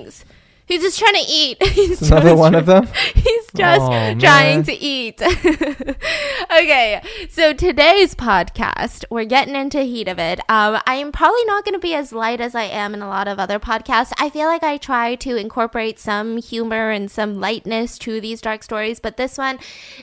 He's 0.69 0.83
just 0.83 0.99
trying 0.99 1.15
to 1.15 1.25
eat. 1.27 1.63
He's 1.69 2.11
Another 2.11 2.37
one 2.37 2.55
of 2.55 2.67
them? 2.67 2.87
He's 3.15 3.47
just 3.57 3.91
Oh, 3.91 4.15
trying 4.19 4.63
to 4.65 4.73
eat. 4.75 5.21
okay, 5.23 7.01
so 7.31 7.55
today's 7.55 8.15
podcast, 8.15 9.05
we're 9.11 9.25
getting 9.25 9.57
into 9.57 9.81
heat 9.81 10.09
of 10.09 10.19
it. 10.19 10.41
Um, 10.41 10.79
I 10.87 10.97
am 10.97 11.11
probably 11.11 11.43
not 11.47 11.65
going 11.65 11.73
to 11.73 11.79
be 11.79 11.95
as 11.95 12.13
light 12.13 12.43
as 12.43 12.55
I 12.55 12.65
am 12.65 12.93
in 12.93 13.01
a 13.01 13.09
lot 13.09 13.29
of 13.29 13.39
other 13.39 13.59
podcasts. 13.59 14.13
I 14.19 14.29
feel 14.29 14.47
like 14.47 14.63
I 14.63 14.77
try 14.77 15.15
to 15.15 15.37
incorporate 15.37 15.99
some 15.99 16.37
humor 16.37 16.91
and 16.91 17.11
some 17.11 17.41
lightness 17.41 17.99
to 18.01 18.21
these 18.21 18.43
dark 18.43 18.63
stories, 18.63 19.01
but 19.01 19.17
this 19.17 19.39
one, 19.39 19.59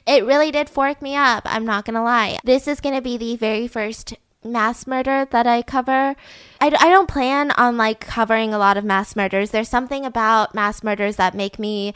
it 0.07 0.25
really 0.25 0.49
did 0.49 0.67
fork 0.67 0.99
me 0.99 1.15
up. 1.15 1.43
I'm 1.45 1.65
not 1.65 1.85
going 1.85 1.93
to 1.93 2.01
lie. 2.01 2.39
This 2.43 2.67
is 2.67 2.81
going 2.81 2.95
to 2.95 3.01
be 3.01 3.17
the 3.17 3.35
very 3.35 3.67
first 3.67 4.15
mass 4.45 4.87
murder 4.87 5.25
that 5.31 5.47
I 5.47 5.61
cover. 5.61 6.15
I, 6.61 6.67
I 6.67 6.89
don't 6.89 7.09
plan 7.09 7.51
on 7.51 7.77
like 7.77 7.99
covering 7.99 8.53
a 8.53 8.57
lot 8.57 8.77
of 8.77 8.85
mass 8.85 9.15
murders. 9.15 9.51
There's 9.51 9.69
something 9.69 10.05
about 10.05 10.55
mass 10.55 10.83
murders 10.83 11.17
that 11.17 11.33
make 11.33 11.59
me 11.59 11.93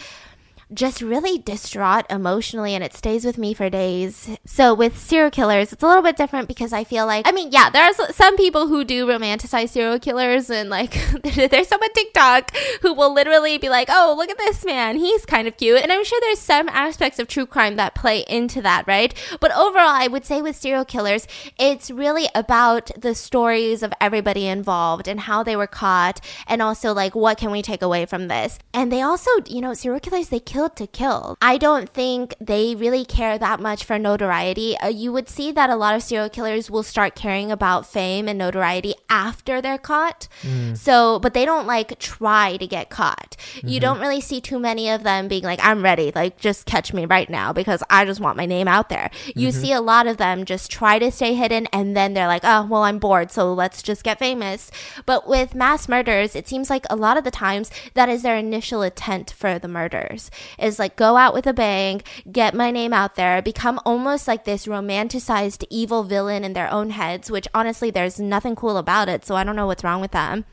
just 0.74 1.02
really 1.02 1.38
distraught 1.38 2.06
emotionally 2.10 2.76
and 2.76 2.84
it 2.84 2.94
stays 2.94 3.26
with 3.26 3.38
me 3.38 3.54
for 3.54 3.70
days. 3.70 4.38
So 4.46 4.74
with 4.74 4.98
serial 4.98 5.32
killers, 5.32 5.74
it's 5.74 5.84
a 5.84 5.88
little 5.88 6.04
bit 6.04 6.18
different 6.18 6.48
because 6.48 6.74
I 6.74 6.84
feel 6.84 7.06
like 7.06 7.28
I 7.28 7.32
mean, 7.32 7.52
yeah, 7.52 7.70
there 7.70 7.84
are 7.84 8.12
some 8.12 8.38
people 8.38 8.68
who 8.68 8.84
do 8.84 9.08
romanticize 9.08 9.70
serial 9.70 10.00
killers 10.00 10.50
and 10.50 10.70
like 10.70 10.98
there's 11.24 11.68
some 11.68 11.82
on 11.82 11.94
TikTok 11.94 12.56
who 12.82 12.94
will 12.94 13.14
literally 13.14 13.58
be 13.58 13.70
like, 13.70 13.88
"Oh, 13.92 14.14
look 14.18 14.30
at 14.30 14.38
this 14.38 14.66
man. 14.66 14.98
He's 14.98 15.26
kind 15.26 15.48
of 15.48 15.58
cute." 15.58 15.82
And 15.82 15.92
I'm 15.92 16.04
sure 16.04 16.20
there's 16.22 16.40
some 16.40 16.70
aspects 16.70 17.20
of 17.20 17.28
true 17.28 17.46
crime 17.46 17.76
that 17.78 17.96
play 17.96 18.24
into 18.28 18.62
that, 18.62 18.86
right? 18.88 19.14
But 19.40 19.56
overall, 19.56 19.90
I 19.90 20.08
would 20.08 20.26
say 20.26 20.42
with 20.42 20.56
serial 20.56 20.86
killers, 20.86 21.28
it's 21.58 21.90
really 21.90 22.28
about 22.36 22.92
the 22.98 23.16
stories 23.16 23.84
of 23.84 23.94
everybody 24.02 24.48
involved 24.48 25.08
and 25.08 25.22
how 25.22 25.44
they 25.44 25.56
were 25.56 25.68
caught 25.68 26.20
and 26.48 26.62
also 26.62 26.94
like 26.94 27.16
what 27.16 27.38
can 27.38 27.52
we 27.52 27.62
take 27.62 27.82
away 27.82 28.06
from 28.06 28.28
this. 28.28 28.60
And 28.74 28.92
they 28.92 29.02
also, 29.02 29.30
you 29.48 29.62
know, 29.62 29.74
serial 29.74 30.00
killers 30.00 30.30
they 30.30 30.40
kill 30.40 30.59
to 30.68 30.88
kill. 30.88 31.38
I 31.42 31.58
don't 31.58 31.88
think 31.90 32.36
they 32.42 32.76
really 32.76 33.06
care 33.06 33.38
that 33.38 33.60
much 33.60 33.86
for 33.86 33.98
notoriety. 33.98 34.78
Uh, 34.78 34.88
you 34.88 35.12
would 35.14 35.30
see 35.30 35.52
that 35.52 35.70
a 35.70 35.76
lot 35.76 35.96
of 35.96 36.04
serial 36.04 36.30
killers 36.30 36.70
will 36.70 36.84
start 36.84 37.16
caring 37.16 37.52
about 37.52 37.86
fame 37.86 38.28
and 38.28 38.38
notoriety 38.38 38.96
after 39.10 39.62
they're 39.62 39.78
caught. 39.78 40.28
Mm. 40.42 40.78
So, 40.78 41.20
but 41.20 41.34
they 41.34 41.46
don't 41.46 41.68
like 41.68 41.98
try 42.00 42.58
to 42.58 42.68
get 42.68 42.90
caught. 42.90 43.36
You 43.56 43.62
mm-hmm. 43.62 43.80
don't 43.80 44.00
really 44.00 44.22
see 44.22 44.42
too 44.42 44.60
many 44.60 44.90
of 44.90 45.04
them 45.04 45.28
being 45.28 45.44
like, 45.44 45.60
I'm 45.64 45.84
ready, 45.84 46.12
like 46.14 46.38
just 46.38 46.66
catch 46.66 46.94
me 46.94 47.06
right 47.06 47.30
now 47.30 47.54
because 47.54 47.84
I 47.90 48.06
just 48.06 48.20
want 48.20 48.38
my 48.38 48.46
name 48.46 48.68
out 48.68 48.90
there. 48.90 49.10
You 49.36 49.50
mm-hmm. 49.50 49.62
see 49.62 49.72
a 49.72 49.82
lot 49.82 50.08
of 50.08 50.18
them 50.18 50.46
just 50.46 50.72
try 50.72 51.00
to 51.00 51.12
stay 51.12 51.36
hidden 51.36 51.68
and 51.68 51.96
then 51.96 52.14
they're 52.14 52.28
like, 52.28 52.44
oh, 52.44 52.66
well, 52.66 52.84
I'm 52.84 53.00
bored, 53.00 53.32
so 53.32 53.54
let's 53.54 53.82
just 53.82 54.04
get 54.04 54.20
famous. 54.20 54.72
But 55.06 55.28
with 55.28 55.56
mass 55.56 55.88
murders, 55.88 56.36
it 56.36 56.48
seems 56.48 56.70
like 56.70 56.86
a 56.90 56.96
lot 56.96 57.18
of 57.18 57.24
the 57.24 57.32
times 57.32 57.72
that 57.94 58.10
is 58.10 58.24
their 58.24 58.38
initial 58.38 58.82
intent 58.82 59.32
for 59.32 59.60
the 59.60 59.68
murders 59.68 60.32
is 60.58 60.80
like 60.80 60.96
go 60.96 61.18
out 61.18 61.34
with 61.34 61.46
a 61.48 61.54
bang, 61.54 62.02
get 62.32 62.54
my 62.54 62.72
name 62.72 62.94
out 62.94 63.16
there, 63.16 63.42
become 63.42 63.80
almost 63.86 64.28
like 64.28 64.46
this 64.46 64.66
romanticized 64.66 65.66
evil 65.70 66.04
villain 66.04 66.44
in 66.44 66.54
their 66.54 66.72
own 66.72 66.92
heads, 66.92 67.30
which 67.30 67.48
honestly, 67.54 67.92
there's 67.92 68.20
nothing 68.20 68.56
cool 68.56 68.78
about 68.78 69.10
it. 69.10 69.26
So 69.26 69.36
I 69.36 69.44
don't 69.44 69.56
know 69.56 69.68
what's 69.68 69.84
wrong 69.84 70.02
with 70.02 70.12
them. 70.12 70.46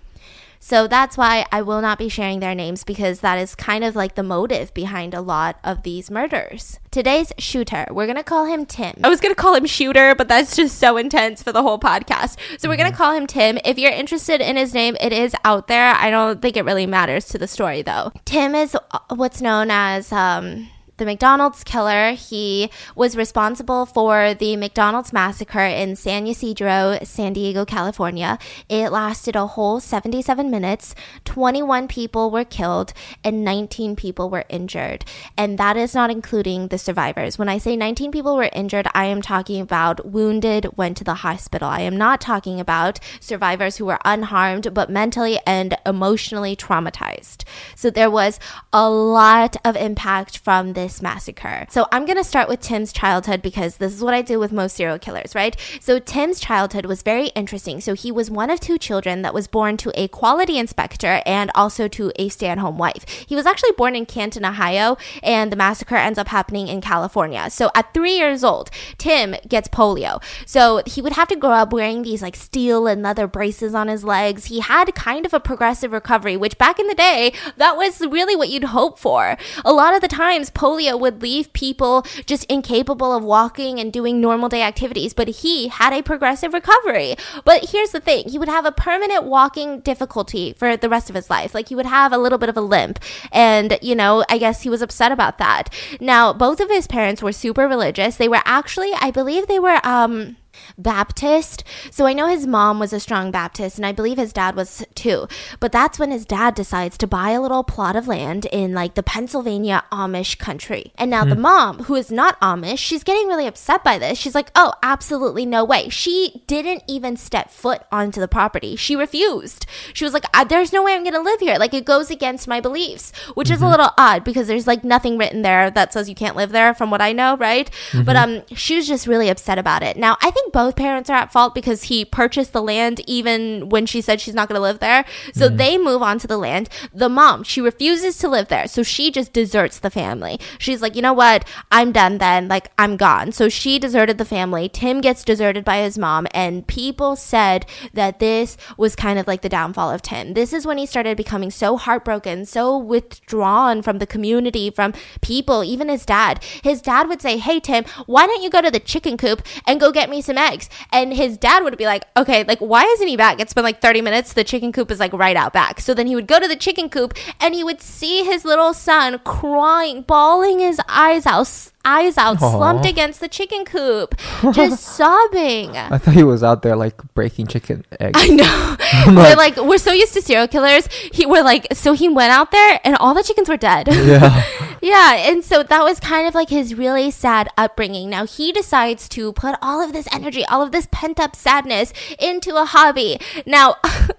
So 0.67 0.89
that's 0.89 1.17
why 1.17 1.47
I 1.53 1.63
will 1.63 1.81
not 1.81 1.97
be 1.97 2.09
sharing 2.09 2.41
their 2.41 2.53
names 2.53 2.83
because 2.83 3.21
that 3.21 3.39
is 3.39 3.55
kind 3.55 3.85
of 3.85 3.95
like 3.95 4.17
the 4.17 4.25
motive 4.25 4.75
behind 4.75 5.15
a 5.15 5.21
lot 5.21 5.61
of 5.63 5.85
these 5.85 6.11
murders. 6.11 6.81
Today's 6.91 7.33
shooter, 7.39 7.87
we're 7.89 8.07
going 8.07 8.17
to 8.17 8.25
call 8.25 8.47
him 8.47 8.67
Tim. 8.67 8.97
I 9.05 9.09
was 9.09 9.21
going 9.21 9.33
to 9.33 9.41
call 9.41 9.55
him 9.55 9.67
Shooter, 9.67 10.17
but 10.17 10.27
that's 10.27 10.57
just 10.57 10.79
so 10.79 10.97
intense 10.97 11.41
for 11.41 11.53
the 11.53 11.63
whole 11.63 11.79
podcast. 11.79 12.39
So 12.59 12.69
we're 12.69 12.79
going 12.79 12.91
to 12.91 12.97
call 12.97 13.13
him 13.13 13.29
Tim. 13.29 13.59
If 13.65 13.79
you're 13.79 13.93
interested 13.93 14.41
in 14.41 14.57
his 14.57 14.75
name, 14.75 14.97
it 15.01 15.13
is 15.13 15.37
out 15.45 15.69
there. 15.69 15.95
I 15.95 16.11
don't 16.11 16.43
think 16.43 16.57
it 16.57 16.65
really 16.65 16.87
matters 16.87 17.27
to 17.27 17.39
the 17.39 17.47
story 17.47 17.83
though. 17.83 18.11
Tim 18.25 18.57
is 18.57 18.77
uh, 18.91 18.99
what's 19.15 19.41
known 19.41 19.71
as 19.71 20.11
um 20.11 20.69
the 20.97 21.05
McDonald's 21.05 21.63
killer. 21.65 22.13
He 22.13 22.71
was 22.95 23.17
responsible 23.17 23.87
for 23.87 24.35
the 24.35 24.57
McDonald's 24.57 25.13
massacre 25.13 25.61
in 25.61 25.97
San 25.97 26.27
Ysidro, 26.27 26.99
San 27.03 27.33
Diego, 27.33 27.65
California. 27.65 28.39
It 28.69 28.91
lasted 28.91 29.37
a 29.37 29.47
whole 29.47 29.81
77 29.81 30.51
minutes. 30.51 30.95
21 31.25 31.89
people 31.89 32.31
were 32.31 32.45
killed 32.45 32.93
and 33.23 33.45
19 33.45 33.97
people 33.97 34.31
were 34.31 34.45
injured. 34.49 35.05
And 35.37 35.59
that 35.59 35.77
is 35.77 35.95
not 35.95 36.11
including 36.11 36.69
the 36.69 36.79
survivors. 36.79 37.39
When 37.39 37.49
I 37.49 37.59
say 37.59 37.77
19 37.77 38.11
people 38.11 38.37
were 38.37 38.51
injured, 38.53 38.87
I 38.95 39.07
am 39.07 39.21
talking 39.23 39.61
about 39.61 40.07
wounded, 40.07 40.77
went 40.77 40.97
to 40.99 41.05
the 41.05 41.15
hospital. 41.15 41.69
I 41.69 41.81
am 41.81 41.97
not 41.97 42.21
talking 42.21 42.61
about 42.61 43.01
survivors 43.21 43.77
who 43.77 43.87
were 43.87 43.99
unharmed 44.05 44.73
but 44.73 44.91
mentally 44.91 45.39
and 45.47 45.77
emotionally 45.85 46.57
traumatized. 46.57 47.45
So 47.75 47.91
there 47.91 48.11
was 48.11 48.41
a 48.73 48.89
lot 48.89 49.57
of 49.65 49.77
impact 49.77 50.39
from 50.39 50.73
this 50.73 50.86
massacre. 51.03 51.67
So 51.71 51.87
I'm 51.93 52.05
going 52.05 52.17
to 52.17 52.25
start 52.25 52.49
with 52.49 52.61
Tim's 52.61 52.93
childhood 52.93 53.43
because 53.43 53.77
this 53.77 53.93
is 53.93 54.03
what 54.03 54.15
I 54.15 54.23
do 54.23 54.39
with 54.39 54.53
most 54.53 54.77
serial 54.77 54.99
killers, 54.99 55.35
right? 55.35 55.57
So 55.81 55.99
Tim's 55.99 56.41
childhood 56.41 56.87
was 56.87 57.03
very 57.03 57.29
interesting. 57.29 57.81
So 57.81 57.95
he 57.95 58.11
was 58.11 58.31
one 58.31 58.51
of 58.51 58.61
two 58.61 58.79
children 58.79 59.23
that 59.23 59.35
was 59.35 59.47
born 59.47 59.77
to 59.79 59.93
a 59.95 60.09
quality 60.09 60.59
inspector 60.59 61.23
and 61.27 61.51
also 61.55 61.89
to 61.89 62.13
a 62.17 62.29
stay-at-home 62.29 62.79
wife. 62.79 63.05
He 63.27 63.37
was 63.37 63.47
actually 63.47 63.73
born 63.73 63.97
in 63.97 64.07
Canton, 64.07 64.45
Ohio, 64.45 64.97
and 65.23 65.53
the 65.53 65.57
massacre 65.57 65.97
ends 65.97 66.19
up 66.19 66.29
happening 66.29 66.69
in 66.69 66.81
California. 66.81 67.51
So 67.51 67.71
at 67.75 67.93
3 67.93 68.17
years 68.17 68.45
old, 68.45 68.71
Tim 68.99 69.35
gets 69.49 69.69
polio. 69.69 70.23
So 70.47 70.83
he 70.87 71.03
would 71.03 71.15
have 71.15 71.29
to 71.29 71.37
grow 71.37 71.51
up 71.51 71.73
wearing 71.73 72.03
these 72.03 72.23
like 72.23 72.37
steel 72.37 72.87
and 72.87 73.03
leather 73.03 73.27
braces 73.27 73.75
on 73.75 73.89
his 73.89 74.05
legs. 74.05 74.47
He 74.47 74.61
had 74.61 74.95
kind 74.95 75.27
of 75.27 75.35
a 75.35 75.41
progressive 75.41 75.93
recovery, 75.93 76.37
which 76.37 76.59
back 76.59 76.79
in 76.79 76.87
the 76.87 76.95
day, 76.95 77.33
that 77.57 77.77
was 77.77 78.01
really 78.01 78.37
what 78.37 78.49
you'd 78.49 78.65
hope 78.65 78.99
for. 78.99 79.37
A 79.65 79.73
lot 79.73 79.95
of 79.95 80.01
the 80.01 80.09
times 80.09 80.51
polio 80.51 80.76
would 80.99 81.23
leave 81.23 81.53
people 81.53 82.05
just 82.27 82.45
incapable 82.45 83.15
of 83.15 83.25
walking 83.25 83.81
and 83.81 83.93
doing 83.93 84.21
normal 84.21 84.49
day 84.49 84.63
activities, 84.63 85.15
but 85.15 85.29
he 85.29 85.69
had 85.69 85.93
a 85.93 86.03
progressive 86.03 86.53
recovery. 86.53 87.17
But 87.45 87.71
here's 87.71 87.91
the 87.91 88.01
thing, 88.01 88.29
he 88.29 88.39
would 88.39 88.49
have 88.49 88.67
a 88.67 88.73
permanent 88.73 89.25
walking 89.25 89.81
difficulty 89.81 90.53
for 90.53 90.77
the 90.77 90.89
rest 90.89 91.09
of 91.11 91.17
his 91.17 91.31
life. 91.31 91.55
Like 91.55 91.69
he 91.69 91.75
would 91.75 91.87
have 91.87 92.13
a 92.13 92.19
little 92.19 92.39
bit 92.39 92.49
of 92.49 92.57
a 92.57 92.61
limp. 92.61 92.99
And, 93.33 93.79
you 93.83 93.95
know, 93.95 94.25
I 94.29 94.39
guess 94.39 94.63
he 94.63 94.71
was 94.71 94.83
upset 94.83 95.13
about 95.13 95.39
that. 95.39 95.73
Now, 96.01 96.33
both 96.33 96.61
of 96.61 96.71
his 96.71 96.87
parents 96.87 97.23
were 97.23 97.33
super 97.33 97.67
religious. 97.69 98.17
They 98.17 98.29
were 98.29 98.43
actually, 98.45 98.93
I 99.01 99.11
believe 99.11 99.47
they 99.47 99.61
were 99.61 99.81
um 99.85 100.37
Baptist. 100.79 101.65
So 101.91 102.07
I 102.07 102.13
know 102.13 102.27
his 102.27 102.47
mom 102.47 102.79
was 102.79 102.93
a 102.93 103.01
strong 103.01 103.31
Baptist, 103.31 103.77
and 103.77 103.87
I 103.87 103.93
believe 103.93 104.19
his 104.19 104.33
dad 104.33 104.57
was 104.57 104.85
too. 104.95 105.29
But 105.61 105.73
that's 105.73 105.99
when 105.99 106.11
his 106.11 106.27
dad 106.27 106.55
decides 106.55 106.99
to 106.99 107.07
buy 107.07 107.31
a 107.31 107.41
little 107.41 107.65
plot 107.65 107.97
of 107.97 108.09
land 108.09 108.47
in 108.47 108.75
like 108.75 108.95
the 108.95 109.03
Pennsylvania 109.03 109.85
Amish 109.93 110.39
country. 110.39 110.93
And 110.97 111.11
now 111.11 111.25
the 111.25 111.37
mom, 111.37 111.85
who 111.85 111.95
is 111.95 112.11
not 112.11 112.41
Amish, 112.41 112.79
she's 112.79 113.05
getting 113.05 113.29
really 113.29 113.47
upset 113.47 113.83
by 113.83 113.99
this. 113.99 114.19
She's 114.19 114.35
like, 114.35 114.51
oh, 114.55 114.73
absolutely 114.83 115.47
no 115.47 115.65
way. 115.65 115.89
She 115.89 116.43
didn't 116.47 116.83
even 116.89 117.17
step 117.17 117.51
foot 117.51 117.83
onto 117.91 118.21
the 118.21 118.29
property. 118.29 118.77
She 118.77 118.97
refused. 118.97 119.67
She 119.93 120.05
was 120.05 120.13
like, 120.13 120.25
"Uh, 120.35 120.45
there's 120.45 120.73
no 120.73 120.83
way 120.83 120.95
I'm 120.95 121.03
going 121.03 121.15
to 121.15 121.21
live 121.21 121.41
here. 121.41 121.57
Like, 121.59 121.75
it 121.75 121.85
goes 121.85 122.11
against 122.11 122.49
my 122.49 122.61
beliefs, 122.61 123.13
which 123.35 123.51
is 123.51 123.63
a 123.63 123.69
little 123.69 123.91
odd 123.99 124.25
because 124.25 124.47
there's 124.47 124.67
like 124.67 124.85
nothing 124.85 125.19
written 125.19 125.43
there 125.43 125.71
that 125.71 125.93
says 125.93 126.09
you 126.09 126.15
can't 126.15 126.37
live 126.37 126.51
there, 126.51 126.75
from 126.75 126.91
what 126.91 127.01
I 127.01 127.13
know, 127.13 127.37
right? 127.37 127.71
But 128.05 128.17
um, 128.17 128.43
she 128.55 128.77
was 128.77 128.87
just 128.87 129.07
really 129.07 129.29
upset 129.29 129.59
about 129.59 129.83
it. 129.83 129.97
Now, 129.97 130.17
I 130.23 130.31
think 130.31 130.53
both 130.57 130.77
parents 130.77 131.11
are 131.11 131.17
at 131.17 131.33
fault 131.33 131.55
because 131.55 131.85
he 131.85 132.05
purchased 132.05 132.53
the 132.53 132.63
land 132.63 133.03
even 133.07 133.69
when 133.69 133.85
she 133.85 134.01
said 134.01 134.21
she's 134.21 134.35
not 134.35 134.49
going 134.49 134.59
to 134.59 134.63
live 134.63 134.79
there. 134.79 135.05
So 135.35 135.49
mm. 135.49 135.57
they 135.59 135.77
move 135.77 136.03
on 136.03 136.19
to 136.21 136.27
the 136.27 136.39
land. 136.39 136.69
The 136.95 137.09
mom, 137.09 137.43
she 137.43 137.61
refuses 137.61 138.17
to 138.19 138.29
live 138.29 138.49
there. 138.49 138.67
So 138.67 138.83
she 138.83 139.11
just 139.11 139.33
deserts 139.33 139.79
the 139.79 139.91
family. 139.91 140.39
She's 140.59 140.81
like, 140.81 140.97
you 140.97 141.03
know 141.03 141.13
what? 141.13 141.47
I'm 141.71 141.93
done 141.93 142.19
then. 142.19 142.49
Like, 142.49 142.71
I'm 142.79 142.97
gone. 142.97 143.33
So 143.33 143.49
she 143.49 143.79
deserted 143.79 144.19
the 144.19 144.25
family. 144.25 144.69
Tim 144.69 145.01
gets 145.01 145.25
deserted 145.25 145.65
by 145.65 145.79
his 145.79 145.99
mom. 145.99 146.27
And 146.31 146.67
people 146.67 147.17
said 147.17 147.67
that 147.93 148.19
this 148.19 148.57
was 148.79 148.97
kind 148.97 149.19
of 149.19 149.27
like 149.27 149.43
the 149.43 149.49
downfall 149.49 149.91
of 149.91 150.01
Tim. 150.01 150.35
This 150.35 150.53
is 150.53 150.67
when 150.67 150.79
he 150.79 150.87
started 150.87 151.17
becoming 151.17 151.51
so 151.51 151.77
heartbroken, 151.77 152.47
so 152.47 152.79
withdrawn 152.79 153.83
from 153.83 153.99
the 153.99 154.07
community, 154.07 154.71
from 154.71 154.95
people, 155.21 155.63
even 155.65 155.89
his 155.89 156.07
dad. 156.07 156.43
His 156.63 156.81
dad 156.81 157.09
would 157.09 157.21
say, 157.21 157.37
Hey, 157.37 157.61
Tim, 157.61 157.85
why 158.07 158.27
don't 158.27 158.43
you 158.43 158.49
go 158.49 158.63
to 158.63 158.71
the 158.71 158.81
chicken 158.81 159.19
coop 159.19 159.43
and 159.67 159.79
go 159.79 159.93
get 159.93 160.09
me 160.09 160.23
some 160.23 160.37
some 160.37 160.46
eggs. 160.53 160.69
And 160.93 161.13
his 161.13 161.37
dad 161.37 161.63
would 161.65 161.77
be 161.77 161.87
like, 161.87 162.05
okay, 162.17 162.45
like, 162.45 162.59
why 162.59 162.85
isn't 162.85 163.09
he 163.09 163.17
back? 163.17 163.41
It's 163.41 163.53
been 163.53 163.65
like 163.65 163.81
30 163.81 164.03
minutes. 164.03 164.33
The 164.33 164.45
chicken 164.45 164.73
coop 164.73 164.91
is 164.91 165.01
like 165.01 165.13
right 165.13 165.37
out 165.37 165.53
back. 165.53 165.81
So 165.81 165.95
then 165.95 166.07
he 166.07 166.15
would 166.15 166.27
go 166.27 166.41
to 166.41 166.49
the 166.49 166.57
chicken 166.57 166.89
coop 166.89 167.15
and 167.41 167.55
he 167.55 167.65
would 167.65 167.81
see 167.81 168.25
his 168.25 168.45
little 168.45 168.73
son 168.75 169.19
crying, 169.21 170.03
bawling 170.03 170.61
his 170.61 170.81
eyes 170.89 171.27
out, 171.27 171.47
eyes 171.87 172.19
out, 172.19 172.43
Aw. 172.43 172.51
slumped 172.51 172.85
against 172.87 173.21
the 173.21 173.29
chicken 173.29 173.65
coop, 173.65 174.15
just 174.53 174.83
sobbing. 174.97 175.77
I 175.77 175.97
thought 175.99 176.15
he 176.15 176.25
was 176.25 176.43
out 176.43 176.63
there 176.63 176.77
like 176.77 177.01
breaking 177.15 177.47
chicken 177.47 177.85
eggs. 178.01 178.19
I 178.21 178.29
know. 178.29 178.77
we're 179.15 179.37
like, 179.37 179.57
we're 179.57 179.79
so 179.79 179.93
used 179.93 180.13
to 180.15 180.23
serial 180.23 180.49
killers. 180.49 180.89
He, 181.13 181.25
we're 181.25 181.45
like, 181.45 181.69
so 181.73 181.93
he 181.93 182.09
went 182.09 182.33
out 182.33 182.51
there 182.51 182.81
and 182.85 182.97
all 182.97 183.15
the 183.15 183.23
chickens 183.23 183.49
were 183.49 183.57
dead. 183.57 183.89
yeah. 183.89 184.45
Yeah, 184.83 185.15
and 185.15 185.43
so 185.43 185.63
that 185.63 185.83
was 185.83 185.99
kind 185.99 186.29
of 186.29 186.35
like 186.35 186.51
his 186.51 186.75
really 186.75 187.11
sad 187.11 187.49
upbringing. 187.57 188.11
Now 188.11 188.27
he 188.27 188.53
decides 188.53 189.09
to 189.09 189.33
put 189.33 189.57
all 189.63 189.81
of 189.83 189.93
this 189.93 190.07
energy, 190.13 190.45
all 190.45 190.63
of 190.63 190.71
this 190.71 190.87
pent 190.93 191.19
up 191.19 191.35
sadness 191.35 191.93
into 192.19 192.55
a 192.57 192.67
hobby. 192.67 193.19
Now 193.47 193.77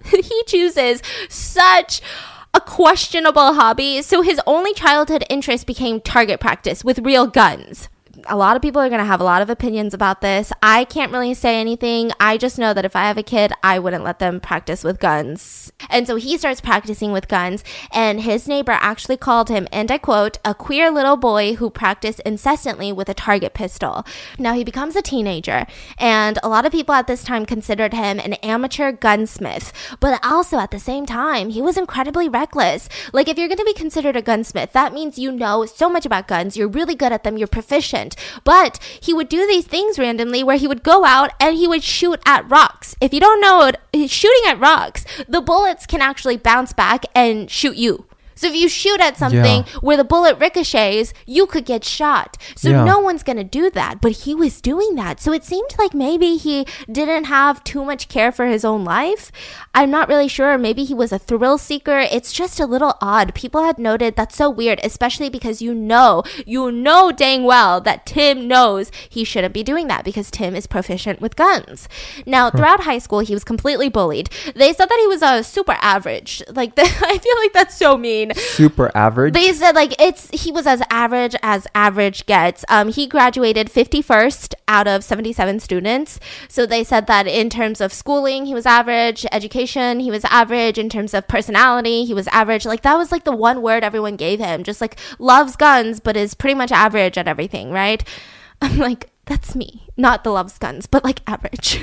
he 0.10 0.44
chooses 0.46 1.02
such 1.30 2.02
a 2.58 2.62
questionable 2.62 3.54
hobby. 3.54 4.02
So 4.02 4.24
his 4.24 4.42
only 4.48 4.74
childhood 4.74 5.24
interest 5.30 5.68
became 5.68 6.02
target 6.02 6.40
practice 6.40 6.84
with 6.84 7.00
real 7.00 7.28
guns. 7.28 7.88
A 8.30 8.36
lot 8.36 8.58
of 8.58 8.62
people 8.62 8.82
are 8.82 8.90
going 8.90 9.00
to 9.00 9.06
have 9.06 9.22
a 9.22 9.24
lot 9.24 9.42
of 9.42 9.50
opinions 9.50 9.94
about 9.94 10.20
this. 10.20 10.52
I 10.62 10.84
can't 10.84 11.14
really 11.14 11.34
say 11.34 11.62
anything. 11.62 12.12
I 12.20 12.38
just 12.38 12.60
know 12.60 12.74
that 12.74 12.84
if 12.84 12.94
I 12.94 13.08
have 13.08 13.18
a 13.18 13.24
kid, 13.24 13.54
I 13.64 13.80
wouldn't 13.80 14.04
let 14.04 14.20
them 14.20 14.42
practice 14.42 14.84
with 14.84 15.00
guns. 15.00 15.72
And 15.90 16.06
so 16.06 16.18
he 16.18 16.38
starts 16.38 16.60
practicing 16.60 17.14
with 17.14 17.30
guns, 17.30 17.64
and 17.90 18.20
his 18.20 18.46
neighbor 18.46 18.74
actually 18.74 19.16
called 19.16 19.48
him, 19.48 19.66
and 19.72 19.90
I 19.90 19.98
quote, 19.98 20.40
a 20.44 20.54
queer 20.54 20.92
little 20.92 21.16
boy 21.16 21.56
who 21.56 21.70
practiced 21.70 22.20
incessantly 22.22 22.92
with 22.92 23.08
a 23.08 23.14
target 23.14 23.54
pistol. 23.54 24.06
Now 24.38 24.54
he 24.54 24.66
becomes 24.66 24.98
a 24.98 25.02
teenager, 25.02 25.66
and 25.98 26.38
a 26.44 26.50
lot 26.50 26.66
of 26.66 26.74
people 26.74 26.96
at 26.96 27.08
this 27.08 27.24
time 27.24 27.46
considered 27.46 27.94
him 27.94 28.20
an 28.20 28.34
amateur 28.34 28.92
gunsmith, 28.92 29.72
but 30.02 30.20
also 30.22 30.60
at 30.60 30.72
the 30.72 30.80
same 30.80 31.06
time, 31.06 31.50
he 31.50 31.62
was 31.62 31.78
incredibly 31.78 32.28
reckless. 32.28 32.90
Like, 33.14 33.30
if 33.30 33.38
you're 33.38 33.48
going 33.48 33.58
to 33.58 33.64
be 33.64 33.74
considered 33.74 34.18
a 34.18 34.22
gunsmith, 34.22 34.74
that 34.74 34.94
means 34.94 35.18
you 35.18 35.32
know 35.32 35.66
so 35.66 35.90
much 35.90 36.06
about 36.06 36.28
guns, 36.28 36.58
you're 36.58 36.68
really 36.68 36.96
good 36.96 37.14
at 37.14 37.24
them, 37.24 37.38
you're 37.38 37.48
proficient. 37.48 38.17
But 38.44 38.80
he 39.00 39.14
would 39.14 39.30
do 39.30 39.46
these 39.48 39.66
things 39.66 40.00
randomly 40.00 40.44
where 40.44 40.58
he 40.58 40.68
would 40.68 40.84
go 40.84 41.06
out 41.06 41.32
and 41.40 41.56
he 41.56 41.68
would 41.68 41.84
shoot 41.84 42.20
at 42.26 42.50
rocks. 42.50 42.96
If 43.00 43.14
you 43.14 43.20
don't 43.20 43.42
know 43.42 43.72
shooting 44.08 44.44
at 44.48 44.60
rocks, 44.60 45.06
the 45.28 45.42
bullets 45.42 45.86
can 45.86 46.02
actually 46.02 46.38
bounce 46.38 46.74
back 46.74 47.06
and 47.16 47.50
shoot 47.50 47.78
you. 47.78 48.06
So 48.38 48.48
if 48.48 48.56
you 48.56 48.70
shoot 48.70 49.02
at 49.02 49.18
something 49.18 49.64
Yeah. 49.66 49.80
where 49.82 49.98
the 49.98 50.04
bullet 50.06 50.40
ricochets, 50.40 51.14
you 51.26 51.46
could 51.48 51.66
get 51.66 51.84
shot. 51.84 52.38
So 52.56 52.70
Yeah. 52.70 52.84
no 52.86 53.00
one's 53.00 53.24
going 53.24 53.38
to 53.38 53.44
do 53.44 53.70
that, 53.72 54.00
but 54.02 54.12
he 54.24 54.34
was 54.34 54.62
doing 54.62 54.96
that. 54.96 55.20
So 55.20 55.34
it 55.34 55.44
seemed 55.44 55.76
like 55.78 55.94
maybe 55.94 56.38
he 56.38 56.66
didn't 56.92 57.26
have 57.26 57.64
too 57.64 57.84
much 57.84 58.08
care 58.08 58.32
for 58.32 58.46
his 58.46 58.64
own 58.64 58.86
life. 58.86 59.32
I'm 59.74 59.92
not 59.92 60.08
really 60.08 60.28
sure. 60.28 60.58
Maybe 60.58 60.84
he 60.86 60.94
was 60.94 61.12
a 61.12 61.20
thrill 61.20 61.58
seeker. 61.58 62.00
It's 62.00 62.32
just 62.32 62.60
a 62.60 62.66
little 62.66 62.96
odd. 63.02 63.34
People 63.34 63.64
had 63.64 63.78
noted 63.78 64.16
that's 64.16 64.36
so 64.38 64.50
weird, 64.50 64.80
especially 64.84 65.30
because 65.30 65.62
you 65.62 65.74
know, 65.74 66.24
you 66.46 66.72
know 66.72 67.12
dang 67.12 67.44
well 67.44 67.82
that 67.82 68.06
Tim 68.06 68.48
knows 68.48 68.92
he 69.10 69.24
shouldn't 69.24 69.54
be 69.54 69.64
doing 69.64 69.88
that 69.88 70.04
because 70.06 70.30
Tim 70.32 70.56
is 70.56 70.68
proficient 70.68 71.20
with 71.22 71.36
guns. 71.36 71.90
Now, 72.26 72.50
throughout 72.50 72.82
high 72.82 73.00
school, 73.00 73.20
he 73.20 73.34
was 73.34 73.44
completely 73.44 73.90
bullied. 73.90 74.30
They 74.56 74.74
said 74.74 74.90
that 74.90 75.00
he 75.00 75.08
was 75.08 75.22
a 75.22 75.44
super 75.44 75.78
average. 75.82 76.44
Like, 76.52 76.74
I 76.78 77.18
feel 77.18 77.38
like 77.40 77.54
that's 77.54 77.76
so 77.76 77.98
mean. 77.98 78.27
Super 78.36 78.92
average. 78.96 79.34
They 79.34 79.52
said 79.54 79.76
like 79.76 80.00
it's 80.02 80.30
he 80.32 80.52
was 80.52 80.68
as 80.68 80.82
average 80.90 81.36
as 81.42 81.68
average 81.74 82.26
gets. 82.26 82.66
Um, 82.70 82.90
he 82.90 83.08
graduated 83.08 83.70
51st 83.70 84.54
out 84.68 84.88
of 84.88 85.04
77 85.04 85.60
students. 85.60 86.20
So 86.48 86.66
they 86.66 86.84
said 86.84 87.08
that 87.08 87.28
in 87.28 87.50
terms 87.50 87.82
of 87.82 87.94
schooling, 87.94 88.46
he 88.46 88.54
was 88.54 88.66
average. 88.66 89.26
Education, 89.32 90.00
he 90.00 90.12
was 90.12 90.26
average. 90.26 90.78
In 90.78 90.90
terms 90.90 91.14
of 91.14 91.28
personality, 91.28 92.06
he 92.06 92.14
was 92.14 92.28
average. 92.30 92.66
Like 92.66 92.82
that 92.82 92.98
was 92.98 93.12
like 93.12 93.24
the 93.24 93.36
one 93.36 93.62
word 93.62 93.84
everyone 93.84 94.16
gave 94.16 94.40
him. 94.40 94.64
Just 94.64 94.82
like 94.82 94.98
loves 95.20 95.56
guns, 95.56 96.00
but 96.00 96.18
is 96.18 96.34
pretty 96.34 96.56
much 96.56 96.72
average 96.72 97.18
at 97.18 97.28
everything. 97.28 97.72
Right? 97.72 98.04
I'm 98.62 98.78
like. 98.78 99.10
That's 99.28 99.56
me. 99.56 99.90
Not 99.98 100.24
the 100.24 100.30
loves 100.30 100.58
guns, 100.58 100.86
but 100.88 101.04
like 101.04 101.20
average. 101.28 101.82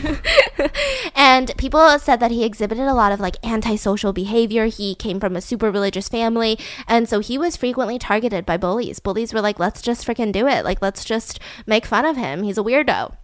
and 1.14 1.52
people 1.58 1.98
said 1.98 2.18
that 2.20 2.30
he 2.30 2.42
exhibited 2.42 2.86
a 2.86 2.94
lot 2.94 3.12
of 3.12 3.20
like 3.20 3.36
antisocial 3.44 4.14
behavior. 4.14 4.64
He 4.66 4.94
came 4.94 5.20
from 5.20 5.36
a 5.36 5.42
super 5.42 5.70
religious 5.70 6.08
family. 6.08 6.58
And 6.88 7.06
so 7.06 7.20
he 7.20 7.36
was 7.36 7.58
frequently 7.58 7.98
targeted 7.98 8.46
by 8.46 8.56
bullies. 8.56 8.98
Bullies 8.98 9.34
were 9.34 9.42
like, 9.42 9.58
let's 9.58 9.82
just 9.82 10.06
freaking 10.06 10.32
do 10.32 10.48
it. 10.48 10.64
Like, 10.64 10.80
let's 10.80 11.04
just 11.04 11.38
make 11.66 11.84
fun 11.84 12.06
of 12.06 12.16
him. 12.16 12.44
He's 12.44 12.58
a 12.58 12.62
weirdo. 12.62 13.14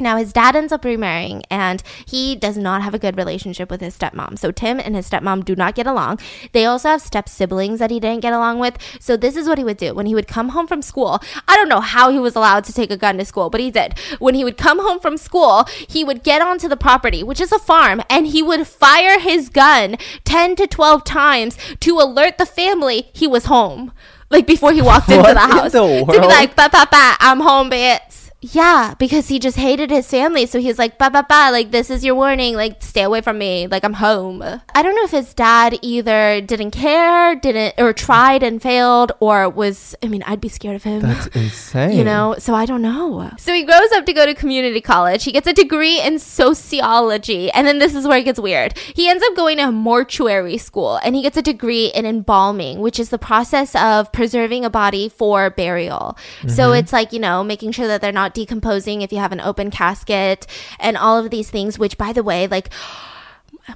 Now, 0.00 0.16
his 0.16 0.32
dad 0.32 0.54
ends 0.54 0.72
up 0.72 0.84
remarrying, 0.84 1.42
and 1.50 1.82
he 2.06 2.36
does 2.36 2.56
not 2.56 2.82
have 2.82 2.94
a 2.94 3.00
good 3.00 3.16
relationship 3.16 3.68
with 3.68 3.80
his 3.80 3.98
stepmom. 3.98 4.38
So, 4.38 4.52
Tim 4.52 4.78
and 4.78 4.94
his 4.94 5.10
stepmom 5.10 5.44
do 5.44 5.56
not 5.56 5.74
get 5.74 5.88
along. 5.88 6.20
They 6.52 6.64
also 6.66 6.90
have 6.90 7.02
step 7.02 7.28
siblings 7.28 7.80
that 7.80 7.90
he 7.90 7.98
didn't 7.98 8.22
get 8.22 8.32
along 8.32 8.60
with. 8.60 8.78
So, 9.00 9.16
this 9.16 9.34
is 9.34 9.48
what 9.48 9.58
he 9.58 9.64
would 9.64 9.76
do 9.76 9.94
when 9.94 10.06
he 10.06 10.14
would 10.14 10.28
come 10.28 10.50
home 10.50 10.68
from 10.68 10.82
school. 10.82 11.20
I 11.48 11.56
don't 11.56 11.68
know 11.68 11.80
how 11.80 12.10
he 12.10 12.20
was 12.20 12.36
allowed 12.36 12.62
to 12.64 12.72
take 12.72 12.92
a 12.92 12.96
gun 12.96 13.18
to 13.18 13.24
school, 13.24 13.50
but 13.50 13.60
he 13.60 13.72
did. 13.72 13.98
When 14.20 14.36
he 14.36 14.44
would 14.44 14.56
come 14.56 14.78
home 14.78 15.00
from 15.00 15.16
school, 15.16 15.64
he 15.88 16.04
would 16.04 16.22
get 16.22 16.42
onto 16.42 16.68
the 16.68 16.76
property, 16.76 17.24
which 17.24 17.40
is 17.40 17.50
a 17.50 17.58
farm, 17.58 18.00
and 18.08 18.28
he 18.28 18.40
would 18.42 18.68
fire 18.68 19.18
his 19.18 19.48
gun 19.48 19.96
10 20.24 20.54
to 20.56 20.66
12 20.68 21.02
times 21.02 21.58
to 21.80 21.98
alert 21.98 22.38
the 22.38 22.46
family 22.46 23.10
he 23.12 23.26
was 23.26 23.46
home. 23.46 23.92
Like 24.30 24.46
before 24.46 24.72
he 24.72 24.82
walked 24.82 25.08
into 25.08 25.22
What 25.22 25.34
the 25.34 25.42
in 25.42 25.50
house. 25.50 25.72
the 25.72 25.78
To 26.04 26.20
be 26.20 26.26
like, 26.26 26.54
ba 26.54 26.68
ba 26.70 26.86
ba, 26.90 27.16
I'm 27.18 27.40
home, 27.40 27.70
bitch. 27.70 28.07
Yeah, 28.40 28.94
because 28.98 29.26
he 29.26 29.40
just 29.40 29.56
hated 29.56 29.90
his 29.90 30.08
family. 30.08 30.46
So 30.46 30.60
he's 30.60 30.78
like, 30.78 30.96
ba 30.96 31.10
ba 31.10 31.26
ba, 31.28 31.50
like, 31.50 31.72
this 31.72 31.90
is 31.90 32.04
your 32.04 32.14
warning. 32.14 32.54
Like, 32.54 32.80
stay 32.82 33.02
away 33.02 33.20
from 33.20 33.36
me. 33.36 33.66
Like, 33.66 33.82
I'm 33.82 33.94
home. 33.94 34.42
I 34.42 34.82
don't 34.82 34.94
know 34.94 35.02
if 35.02 35.10
his 35.10 35.34
dad 35.34 35.76
either 35.82 36.40
didn't 36.40 36.70
care, 36.70 37.34
didn't, 37.34 37.74
or 37.78 37.92
tried 37.92 38.44
and 38.44 38.62
failed, 38.62 39.10
or 39.18 39.48
was, 39.48 39.96
I 40.04 40.06
mean, 40.06 40.22
I'd 40.24 40.40
be 40.40 40.48
scared 40.48 40.76
of 40.76 40.84
him. 40.84 41.02
That's 41.02 41.26
insane. 41.34 41.98
You 41.98 42.04
know, 42.04 42.36
so 42.38 42.54
I 42.54 42.64
don't 42.64 42.80
know. 42.80 43.32
So 43.38 43.52
he 43.52 43.64
grows 43.64 43.90
up 43.92 44.06
to 44.06 44.12
go 44.12 44.24
to 44.24 44.34
community 44.34 44.80
college. 44.80 45.24
He 45.24 45.32
gets 45.32 45.48
a 45.48 45.52
degree 45.52 46.00
in 46.00 46.20
sociology. 46.20 47.50
And 47.50 47.66
then 47.66 47.80
this 47.80 47.96
is 47.96 48.06
where 48.06 48.18
it 48.18 48.24
gets 48.24 48.38
weird. 48.38 48.78
He 48.78 49.08
ends 49.08 49.24
up 49.24 49.34
going 49.34 49.56
to 49.58 49.72
mortuary 49.72 50.58
school 50.58 51.00
and 51.02 51.16
he 51.16 51.22
gets 51.22 51.36
a 51.36 51.42
degree 51.42 51.86
in 51.86 52.06
embalming, 52.06 52.78
which 52.78 53.00
is 53.00 53.08
the 53.08 53.18
process 53.18 53.74
of 53.74 54.12
preserving 54.12 54.64
a 54.64 54.70
body 54.70 55.08
for 55.08 55.50
burial. 55.50 56.16
So 56.46 56.68
mm-hmm. 56.68 56.78
it's 56.78 56.92
like, 56.92 57.12
you 57.12 57.18
know, 57.18 57.42
making 57.42 57.72
sure 57.72 57.88
that 57.88 58.00
they're 58.00 58.12
not 58.12 58.27
decomposing 58.34 59.02
if 59.02 59.12
you 59.12 59.18
have 59.18 59.32
an 59.32 59.40
open 59.40 59.70
casket 59.70 60.46
and 60.78 60.96
all 60.96 61.18
of 61.18 61.30
these 61.30 61.50
things, 61.50 61.78
which 61.78 61.98
by 61.98 62.12
the 62.12 62.22
way, 62.22 62.46
like, 62.46 62.70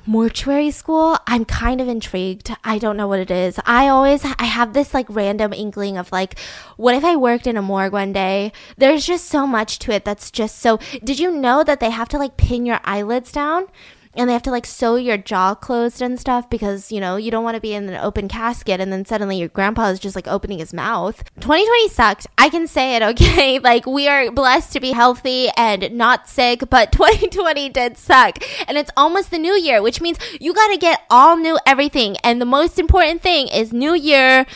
mortuary 0.07 0.71
school 0.71 1.19
i'm 1.27 1.45
kind 1.45 1.81
of 1.81 1.87
intrigued. 1.87 2.51
I 2.65 2.79
don't 2.79 2.97
know 2.97 3.09
what 3.09 3.21
it 3.21 3.31
is. 3.31 3.61
I 3.67 3.89
always 3.89 4.25
i 4.25 4.45
have 4.45 4.73
this 4.73 4.95
like 4.95 5.07
random 5.09 5.53
inkling 5.53 5.99
of 5.99 6.11
like 6.11 6.39
what 6.77 6.95
if 6.95 7.05
i 7.05 7.15
worked 7.15 7.47
in 7.47 7.57
a 7.57 7.63
morgue 7.63 7.93
one 7.93 8.13
day? 8.13 8.53
There's 8.79 9.07
just 9.07 9.27
so 9.27 9.47
much 9.47 9.79
to 9.81 9.93
it 9.93 10.05
that's 10.05 10.31
just 10.31 10.59
so 10.59 10.79
did 11.05 11.19
you 11.19 11.31
know 11.31 11.63
that 11.65 11.81
they 11.81 11.91
have 11.91 12.09
to 12.11 12.19
like 12.19 12.37
pin 12.37 12.65
your 12.65 12.81
eyelids 12.85 13.33
down 13.33 13.67
and 14.15 14.29
they 14.29 14.33
have 14.33 14.43
to 14.43 14.51
like 14.51 14.67
sew 14.67 14.97
your 14.97 15.17
jaw 15.17 15.55
closed 15.55 16.03
and 16.03 16.19
stuff 16.19 16.49
because 16.51 16.93
you 16.93 17.01
know 17.01 17.17
you 17.17 17.31
don't 17.31 17.45
want 17.45 17.55
to 17.55 17.61
be 17.61 17.73
in 17.73 17.89
an 17.89 18.01
open 18.03 18.29
casket 18.29 18.81
and 18.81 18.93
then 18.93 19.05
suddenly 19.05 19.39
your 19.39 19.49
grandpa 19.49 19.89
is 19.89 19.99
just 19.99 20.15
like 20.15 20.29
opening 20.29 20.59
his 20.59 20.73
mouth. 20.73 21.25
2020 21.41 21.89
sucked. 21.89 22.27
I 22.39 22.49
can 22.49 22.67
say 22.67 22.97
it 22.97 23.03
okay? 23.03 23.59
Like 23.73 23.87
we 23.87 24.09
are 24.09 24.31
blessed 24.31 24.73
to 24.73 24.81
be 24.81 24.93
healthy 24.93 25.49
and 25.57 25.93
not 25.93 26.29
sick 26.29 26.69
but 26.69 26.93
2020 26.93 27.69
did 27.71 27.97
suck. 27.97 28.39
And 28.69 28.77
it's 28.77 28.91
almost 28.97 29.31
the 29.31 29.39
new 29.39 29.55
year 29.55 29.81
which 29.81 30.01
means 30.01 30.19
you 30.41 30.53
got 30.53 30.69
to 30.69 30.77
get 30.77 31.03
all 31.09 31.37
new 31.37 31.59
everything. 31.67 32.17
And 32.25 32.41
the 32.41 32.47
most 32.47 32.79
important 32.79 33.23
thing 33.23 33.49
is 33.49 33.73
new 33.73 33.95
year 33.95 34.47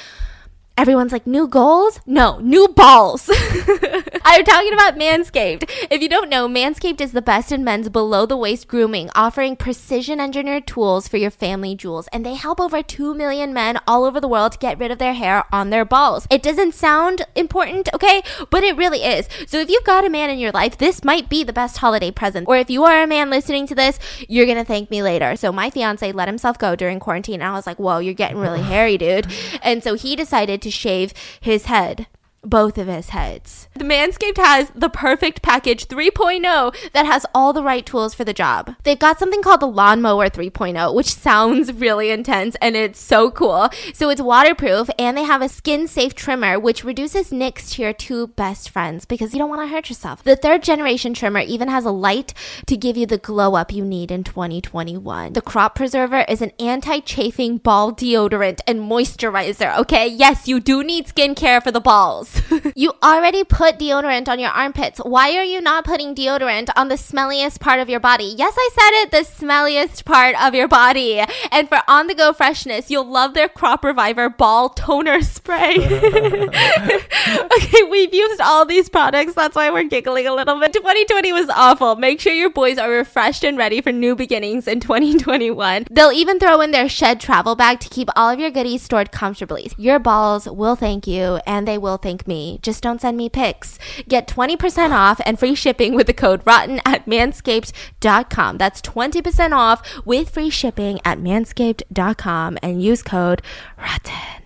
Everyone's 0.78 1.10
like, 1.10 1.26
new 1.26 1.48
goals? 1.48 2.00
No, 2.04 2.38
new 2.40 2.68
balls. 2.68 3.30
I'm 4.24 4.44
talking 4.44 4.74
about 4.74 4.98
Manscaped. 4.98 5.70
If 5.90 6.02
you 6.02 6.08
don't 6.08 6.28
know, 6.28 6.46
Manscaped 6.46 7.00
is 7.00 7.12
the 7.12 7.22
best 7.22 7.50
in 7.50 7.64
men's 7.64 7.88
below 7.88 8.26
the 8.26 8.36
waist 8.36 8.68
grooming, 8.68 9.08
offering 9.14 9.56
precision 9.56 10.20
engineered 10.20 10.66
tools 10.66 11.08
for 11.08 11.16
your 11.16 11.30
family 11.30 11.74
jewels. 11.74 12.08
And 12.12 12.26
they 12.26 12.34
help 12.34 12.60
over 12.60 12.82
2 12.82 13.14
million 13.14 13.54
men 13.54 13.80
all 13.86 14.04
over 14.04 14.20
the 14.20 14.28
world 14.28 14.60
get 14.60 14.78
rid 14.78 14.90
of 14.90 14.98
their 14.98 15.14
hair 15.14 15.44
on 15.50 15.70
their 15.70 15.86
balls. 15.86 16.26
It 16.28 16.42
doesn't 16.42 16.74
sound 16.74 17.24
important, 17.34 17.88
okay? 17.94 18.22
But 18.50 18.62
it 18.62 18.76
really 18.76 19.02
is. 19.02 19.30
So 19.46 19.58
if 19.58 19.70
you've 19.70 19.82
got 19.84 20.04
a 20.04 20.10
man 20.10 20.28
in 20.28 20.38
your 20.38 20.52
life, 20.52 20.76
this 20.76 21.02
might 21.02 21.30
be 21.30 21.42
the 21.42 21.54
best 21.54 21.78
holiday 21.78 22.10
present. 22.10 22.48
Or 22.48 22.58
if 22.58 22.68
you 22.68 22.84
are 22.84 23.02
a 23.02 23.06
man 23.06 23.30
listening 23.30 23.66
to 23.68 23.74
this, 23.74 23.98
you're 24.28 24.44
going 24.44 24.58
to 24.58 24.64
thank 24.64 24.90
me 24.90 25.02
later. 25.02 25.36
So 25.36 25.52
my 25.52 25.70
fiance 25.70 26.12
let 26.12 26.28
himself 26.28 26.58
go 26.58 26.76
during 26.76 27.00
quarantine. 27.00 27.40
And 27.40 27.44
I 27.44 27.52
was 27.52 27.66
like, 27.66 27.78
whoa, 27.78 27.98
you're 27.98 28.12
getting 28.12 28.36
really 28.36 28.60
hairy, 28.60 28.98
dude. 28.98 29.26
And 29.62 29.82
so 29.82 29.94
he 29.94 30.16
decided 30.16 30.60
to 30.60 30.65
shave 30.70 31.12
his 31.40 31.66
head 31.66 32.06
both 32.48 32.78
of 32.78 32.86
his 32.86 33.10
heads. 33.10 33.68
The 33.74 33.84
Manscaped 33.84 34.38
has 34.38 34.70
the 34.74 34.88
perfect 34.88 35.42
package 35.42 35.86
3.0 35.88 36.92
that 36.92 37.06
has 37.06 37.26
all 37.34 37.52
the 37.52 37.62
right 37.62 37.84
tools 37.84 38.14
for 38.14 38.24
the 38.24 38.32
job. 38.32 38.74
They've 38.84 38.98
got 38.98 39.18
something 39.18 39.42
called 39.42 39.60
the 39.60 39.66
Lawnmower 39.66 40.30
3.0, 40.30 40.94
which 40.94 41.12
sounds 41.12 41.72
really 41.72 42.10
intense 42.10 42.56
and 42.60 42.76
it's 42.76 43.00
so 43.00 43.30
cool. 43.30 43.68
So 43.92 44.08
it's 44.08 44.20
waterproof 44.20 44.88
and 44.98 45.16
they 45.16 45.24
have 45.24 45.42
a 45.42 45.48
skin 45.48 45.88
safe 45.88 46.14
trimmer 46.14 46.58
which 46.58 46.84
reduces 46.84 47.32
nicks 47.32 47.70
to 47.70 47.82
your 47.82 47.92
two 47.92 48.28
best 48.28 48.70
friends 48.70 49.04
because 49.04 49.32
you 49.32 49.38
don't 49.38 49.50
want 49.50 49.62
to 49.62 49.74
hurt 49.74 49.88
yourself. 49.88 50.22
The 50.22 50.36
third 50.36 50.62
generation 50.62 51.14
trimmer 51.14 51.40
even 51.40 51.68
has 51.68 51.84
a 51.84 51.90
light 51.90 52.32
to 52.66 52.76
give 52.76 52.96
you 52.96 53.06
the 53.06 53.18
glow 53.18 53.54
up 53.54 53.72
you 53.72 53.84
need 53.84 54.10
in 54.10 54.24
2021. 54.24 55.32
The 55.32 55.42
Crop 55.42 55.74
Preserver 55.74 56.24
is 56.28 56.42
an 56.42 56.52
anti 56.58 57.00
chafing 57.00 57.58
ball 57.58 57.92
deodorant 57.92 58.60
and 58.66 58.80
moisturizer, 58.80 59.76
okay? 59.78 60.06
Yes, 60.06 60.48
you 60.48 60.60
do 60.60 60.82
need 60.82 61.06
skincare 61.06 61.62
for 61.62 61.70
the 61.70 61.80
balls. 61.80 62.35
you 62.74 62.92
already 63.02 63.44
put 63.44 63.78
deodorant 63.78 64.28
on 64.28 64.38
your 64.38 64.50
armpits. 64.50 64.98
Why 64.98 65.36
are 65.36 65.44
you 65.44 65.60
not 65.60 65.84
putting 65.84 66.14
deodorant 66.14 66.70
on 66.76 66.88
the 66.88 66.94
smelliest 66.94 67.60
part 67.60 67.80
of 67.80 67.88
your 67.88 68.00
body? 68.00 68.34
Yes, 68.36 68.54
I 68.56 68.70
said 68.74 69.02
it, 69.02 69.10
the 69.10 69.46
smelliest 69.46 70.04
part 70.04 70.40
of 70.40 70.54
your 70.54 70.68
body. 70.68 71.22
And 71.50 71.68
for 71.68 71.80
on 71.88 72.06
the 72.06 72.14
go 72.14 72.32
freshness, 72.32 72.90
you'll 72.90 73.10
love 73.10 73.34
their 73.34 73.48
Crop 73.48 73.84
Reviver 73.84 74.28
Ball 74.28 74.70
Toner 74.70 75.20
Spray. 75.22 75.76
okay, 75.76 77.82
we've 77.90 78.14
used 78.14 78.40
all 78.40 78.64
these 78.64 78.88
products. 78.88 79.34
That's 79.34 79.56
why 79.56 79.70
we're 79.70 79.84
giggling 79.84 80.26
a 80.26 80.34
little 80.34 80.58
bit. 80.60 80.72
2020 80.72 81.32
was 81.32 81.48
awful. 81.50 81.96
Make 81.96 82.20
sure 82.20 82.32
your 82.32 82.50
boys 82.50 82.78
are 82.78 82.90
refreshed 82.90 83.44
and 83.44 83.58
ready 83.58 83.80
for 83.80 83.92
new 83.92 84.14
beginnings 84.14 84.68
in 84.68 84.80
2021. 84.80 85.86
They'll 85.90 86.12
even 86.12 86.38
throw 86.38 86.60
in 86.60 86.70
their 86.70 86.88
shed 86.88 87.20
travel 87.20 87.56
bag 87.56 87.80
to 87.80 87.88
keep 87.88 88.08
all 88.16 88.30
of 88.30 88.38
your 88.38 88.50
goodies 88.50 88.82
stored 88.82 89.12
comfortably. 89.12 89.70
Your 89.76 89.98
balls 89.98 90.48
will 90.48 90.76
thank 90.76 91.06
you 91.06 91.40
and 91.46 91.66
they 91.66 91.78
will 91.78 91.96
thank 91.96 92.25
me. 92.26 92.58
Just 92.62 92.82
don't 92.82 93.00
send 93.00 93.16
me 93.16 93.28
pics. 93.28 93.78
Get 94.08 94.28
20% 94.28 94.90
off 94.92 95.20
and 95.24 95.38
free 95.38 95.54
shipping 95.54 95.94
with 95.94 96.06
the 96.06 96.14
code 96.14 96.44
ROTTEN 96.44 96.80
at 96.84 97.06
manscaped.com. 97.06 98.58
That's 98.58 98.80
20% 98.82 99.52
off 99.52 100.06
with 100.06 100.30
free 100.30 100.50
shipping 100.50 101.00
at 101.04 101.18
manscaped.com 101.18 102.58
and 102.62 102.82
use 102.82 103.02
code 103.02 103.42
ROTTEN. 103.78 104.42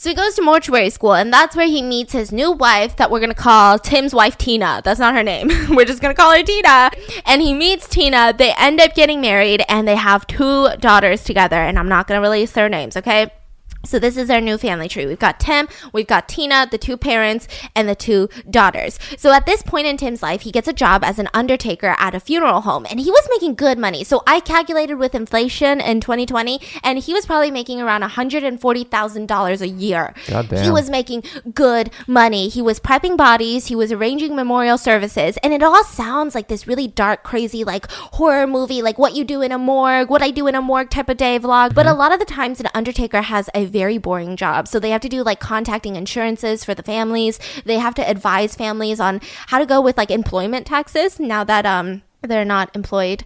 So 0.00 0.08
he 0.08 0.14
goes 0.14 0.34
to 0.36 0.42
mortuary 0.42 0.88
school, 0.88 1.12
and 1.12 1.30
that's 1.30 1.54
where 1.54 1.66
he 1.66 1.82
meets 1.82 2.14
his 2.14 2.32
new 2.32 2.52
wife 2.52 2.96
that 2.96 3.10
we're 3.10 3.20
gonna 3.20 3.34
call 3.34 3.78
Tim's 3.78 4.14
wife 4.14 4.38
Tina. 4.38 4.80
That's 4.82 4.98
not 4.98 5.14
her 5.14 5.22
name. 5.22 5.50
we're 5.68 5.84
just 5.84 6.00
gonna 6.00 6.14
call 6.14 6.34
her 6.34 6.42
Tina. 6.42 6.90
And 7.26 7.42
he 7.42 7.52
meets 7.52 7.86
Tina. 7.86 8.32
They 8.32 8.54
end 8.56 8.80
up 8.80 8.94
getting 8.94 9.20
married, 9.20 9.62
and 9.68 9.86
they 9.86 9.96
have 9.96 10.26
two 10.26 10.70
daughters 10.78 11.22
together. 11.22 11.56
And 11.56 11.78
I'm 11.78 11.90
not 11.90 12.06
gonna 12.06 12.22
release 12.22 12.52
their 12.52 12.70
names, 12.70 12.96
okay? 12.96 13.30
So 13.82 13.98
this 13.98 14.18
is 14.18 14.28
our 14.28 14.40
new 14.42 14.58
family 14.58 14.88
tree. 14.88 15.06
We've 15.06 15.18
got 15.18 15.40
Tim, 15.40 15.66
we've 15.92 16.06
got 16.06 16.28
Tina, 16.28 16.68
the 16.70 16.76
two 16.76 16.98
parents, 16.98 17.48
and 17.74 17.88
the 17.88 17.94
two 17.94 18.28
daughters. 18.48 18.98
So 19.16 19.32
at 19.32 19.46
this 19.46 19.62
point 19.62 19.86
in 19.86 19.96
Tim's 19.96 20.22
life, 20.22 20.42
he 20.42 20.50
gets 20.50 20.68
a 20.68 20.72
job 20.74 21.02
as 21.02 21.18
an 21.18 21.28
undertaker 21.32 21.96
at 21.98 22.14
a 22.14 22.20
funeral 22.20 22.60
home, 22.60 22.86
and 22.90 23.00
he 23.00 23.10
was 23.10 23.26
making 23.30 23.54
good 23.54 23.78
money. 23.78 24.04
So 24.04 24.22
I 24.26 24.40
calculated 24.40 24.96
with 24.96 25.14
inflation 25.14 25.80
in 25.80 26.00
2020, 26.00 26.60
and 26.84 26.98
he 26.98 27.14
was 27.14 27.24
probably 27.24 27.50
making 27.50 27.80
around 27.80 28.02
$140,000 28.02 29.60
a 29.60 29.68
year. 29.68 30.14
Goddamn. 30.26 30.62
He 30.62 30.70
was 30.70 30.90
making 30.90 31.22
good 31.54 31.90
money. 32.06 32.48
He 32.50 32.60
was 32.60 32.80
prepping 32.80 33.16
bodies, 33.16 33.68
he 33.68 33.74
was 33.74 33.92
arranging 33.92 34.36
memorial 34.36 34.76
services, 34.76 35.38
and 35.42 35.54
it 35.54 35.62
all 35.62 35.84
sounds 35.84 36.34
like 36.34 36.48
this 36.48 36.66
really 36.66 36.86
dark, 36.86 37.22
crazy, 37.22 37.64
like 37.64 37.90
horror 37.90 38.46
movie, 38.46 38.82
like 38.82 38.98
what 38.98 39.14
you 39.14 39.24
do 39.24 39.40
in 39.40 39.52
a 39.52 39.58
morgue, 39.58 40.10
what 40.10 40.22
I 40.22 40.30
do 40.30 40.46
in 40.46 40.54
a 40.54 40.60
morgue 40.60 40.90
type 40.90 41.08
of 41.08 41.16
day 41.16 41.38
vlog. 41.38 41.74
But 41.74 41.86
mm-hmm. 41.86 41.94
a 41.94 41.98
lot 41.98 42.12
of 42.12 42.18
the 42.18 42.26
times, 42.26 42.60
an 42.60 42.68
undertaker 42.74 43.22
has 43.22 43.48
a 43.54 43.69
very 43.70 43.98
boring 43.98 44.36
job. 44.36 44.68
So 44.68 44.78
they 44.78 44.90
have 44.90 45.00
to 45.02 45.08
do 45.08 45.22
like 45.22 45.40
contacting 45.40 45.96
insurances 45.96 46.64
for 46.64 46.74
the 46.74 46.82
families. 46.82 47.38
They 47.64 47.78
have 47.78 47.94
to 47.94 48.08
advise 48.08 48.54
families 48.54 49.00
on 49.00 49.20
how 49.46 49.58
to 49.58 49.66
go 49.66 49.80
with 49.80 49.96
like 49.96 50.10
employment 50.10 50.66
taxes 50.66 51.18
now 51.18 51.44
that 51.44 51.64
um 51.66 52.02
they're 52.22 52.44
not 52.44 52.74
employed 52.76 53.24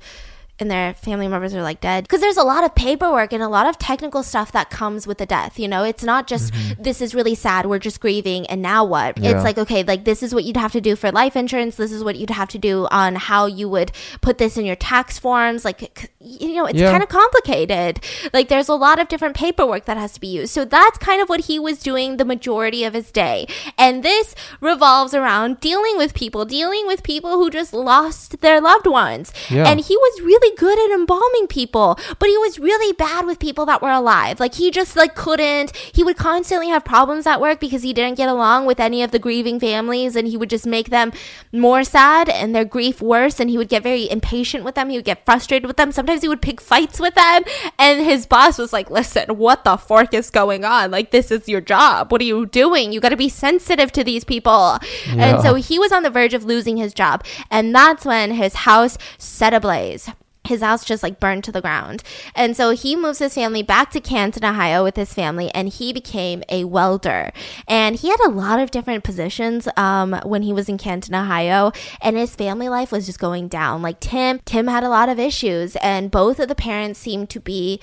and 0.58 0.70
their 0.70 0.94
family 0.94 1.28
members 1.28 1.54
are 1.54 1.62
like 1.62 1.80
dead. 1.80 2.04
Because 2.04 2.20
there's 2.20 2.36
a 2.36 2.42
lot 2.44 2.64
of 2.64 2.74
paperwork 2.74 3.32
and 3.32 3.42
a 3.42 3.48
lot 3.48 3.66
of 3.66 3.78
technical 3.78 4.22
stuff 4.22 4.52
that 4.52 4.70
comes 4.70 5.06
with 5.06 5.18
the 5.18 5.26
death 5.26 5.58
you 5.58 5.68
know? 5.68 5.84
It's 5.84 6.02
not 6.04 6.26
just 6.26 6.52
mm-hmm. 6.52 6.82
this 6.82 7.00
is 7.00 7.14
really 7.14 7.34
sad 7.34 7.66
we're 7.66 7.78
just 7.78 8.00
grieving 8.00 8.46
and 8.46 8.62
now 8.62 8.84
what? 8.84 9.18
Yeah. 9.18 9.32
it's 9.32 9.44
like 9.44 9.58
okay 9.58 9.82
like 9.82 10.04
this 10.04 10.22
is 10.22 10.34
what 10.34 10.44
you'd 10.44 10.56
have 10.56 10.72
to 10.72 10.80
do 10.80 10.96
for 10.96 11.10
life 11.10 11.36
insurance. 11.36 11.76
This 11.76 11.92
is 11.92 12.04
what 12.04 12.16
you'd 12.16 12.30
have 12.30 12.48
to 12.50 12.58
do 12.58 12.86
on 12.90 13.16
how 13.16 13.46
you 13.46 13.68
would 13.68 13.92
put 14.20 14.38
this 14.38 14.56
in 14.56 14.64
your 14.64 14.76
tax 14.76 15.18
forms. 15.18 15.64
Like 15.64 16.10
you 16.20 16.54
know 16.54 16.66
it's 16.66 16.78
Yeah. 16.78 16.90
kind 16.90 17.02
of 17.02 17.08
complicated. 17.08 18.00
Like 18.32 18.48
there's 18.48 18.68
a 18.68 18.74
lot 18.74 18.98
of 18.98 19.08
different 19.08 19.36
paperwork 19.36 19.84
that 19.86 19.96
has 19.96 20.12
to 20.14 20.20
be 20.20 20.28
used. 20.28 20.52
So 20.52 20.64
that's 20.64 20.98
kind 20.98 21.20
of 21.20 21.28
what 21.28 21.40
he 21.40 21.58
was 21.58 21.78
doing 21.80 22.16
the 22.16 22.24
majority 22.24 22.84
of 22.84 22.94
his 22.94 23.10
day. 23.10 23.46
And 23.76 24.02
this 24.02 24.34
revolves 24.60 25.14
around 25.14 25.60
dealing 25.60 25.96
with 25.96 26.14
people 26.14 26.44
dealing 26.44 26.86
with 26.86 27.02
people 27.02 27.32
who 27.38 27.50
just 27.50 27.72
lost 27.72 28.40
their 28.40 28.60
loved 28.60 28.86
ones. 28.86 29.32
Yeah. 29.50 29.68
and 29.68 29.80
he 29.80 29.96
was 29.96 30.20
really 30.22 30.43
good 30.56 30.78
at 30.78 30.94
embalming 30.94 31.46
people 31.48 31.98
but 32.18 32.28
he 32.28 32.38
was 32.38 32.58
really 32.58 32.92
bad 32.92 33.26
with 33.26 33.38
people 33.38 33.66
that 33.66 33.82
were 33.82 33.90
alive. 33.90 34.40
Like 34.40 34.54
he 34.54 34.70
just 34.70 34.96
like 34.96 35.14
couldn't. 35.14 35.76
He 35.76 36.02
would 36.02 36.16
constantly 36.16 36.68
have 36.68 36.84
problems 36.84 37.26
at 37.26 37.40
work 37.40 37.60
because 37.60 37.82
he 37.82 37.92
didn't 37.92 38.16
get 38.16 38.28
along 38.28 38.66
with 38.66 38.80
any 38.80 39.02
of 39.02 39.10
the 39.10 39.18
grieving 39.18 39.60
families 39.60 40.16
and 40.16 40.26
he 40.28 40.36
would 40.36 40.50
just 40.50 40.66
make 40.66 40.90
them 40.90 41.12
more 41.52 41.84
sad 41.84 42.28
and 42.28 42.54
their 42.54 42.64
grief 42.64 43.00
worse 43.00 43.40
and 43.40 43.50
he 43.50 43.58
would 43.58 43.68
get 43.68 43.82
very 43.82 44.10
impatient 44.10 44.64
with 44.64 44.74
them. 44.74 44.90
He 44.90 44.96
would 44.96 45.04
get 45.04 45.24
frustrated 45.24 45.66
with 45.66 45.76
them. 45.76 45.92
Sometimes 45.92 46.22
he 46.22 46.28
would 46.28 46.42
pick 46.42 46.60
fights 46.60 47.00
with 47.00 47.14
them 47.14 47.42
and 47.78 48.04
his 48.04 48.26
boss 48.26 48.58
was 48.58 48.72
like 48.72 48.90
listen 48.90 49.36
what 49.36 49.64
the 49.64 49.76
fork 49.76 50.14
is 50.14 50.30
going 50.30 50.64
on? 50.64 50.90
Like 50.90 51.10
this 51.10 51.30
is 51.30 51.48
your 51.48 51.60
job. 51.60 52.12
What 52.12 52.20
are 52.20 52.24
you 52.24 52.46
doing? 52.46 52.92
You 52.92 53.00
got 53.00 53.10
to 53.10 53.16
be 53.16 53.28
sensitive 53.28 53.92
to 53.92 54.04
these 54.04 54.24
people. 54.24 54.78
And 55.08 55.40
so 55.42 55.54
he 55.54 55.78
was 55.78 55.92
on 55.92 56.02
the 56.02 56.10
verge 56.10 56.34
of 56.34 56.44
losing 56.44 56.76
his 56.76 56.94
job 56.94 57.24
and 57.50 57.74
that's 57.74 58.04
when 58.04 58.32
his 58.32 58.54
house 58.54 58.98
set 59.18 59.54
ablaze 59.54 60.10
his 60.46 60.60
house 60.60 60.84
just 60.84 61.02
like 61.02 61.20
burned 61.20 61.44
to 61.44 61.52
the 61.52 61.60
ground. 61.60 62.02
And 62.34 62.56
so 62.56 62.70
he 62.70 62.96
moves 62.96 63.18
his 63.18 63.34
family 63.34 63.62
back 63.62 63.90
to 63.92 64.00
Canton, 64.00 64.44
Ohio 64.44 64.84
with 64.84 64.96
his 64.96 65.14
family, 65.14 65.50
and 65.54 65.68
he 65.68 65.92
became 65.92 66.42
a 66.48 66.64
welder. 66.64 67.32
And 67.66 67.96
he 67.96 68.08
had 68.10 68.20
a 68.20 68.30
lot 68.30 68.60
of 68.60 68.70
different 68.70 69.04
positions 69.04 69.68
um, 69.76 70.20
when 70.24 70.42
he 70.42 70.52
was 70.52 70.68
in 70.68 70.78
Canton, 70.78 71.14
Ohio, 71.14 71.72
and 72.00 72.16
his 72.16 72.34
family 72.34 72.68
life 72.68 72.92
was 72.92 73.06
just 73.06 73.18
going 73.18 73.48
down. 73.48 73.82
Like 73.82 74.00
Tim, 74.00 74.40
Tim 74.44 74.66
had 74.66 74.84
a 74.84 74.88
lot 74.88 75.08
of 75.08 75.18
issues, 75.18 75.76
and 75.76 76.10
both 76.10 76.38
of 76.38 76.48
the 76.48 76.54
parents 76.54 77.00
seemed 77.00 77.30
to 77.30 77.40
be 77.40 77.80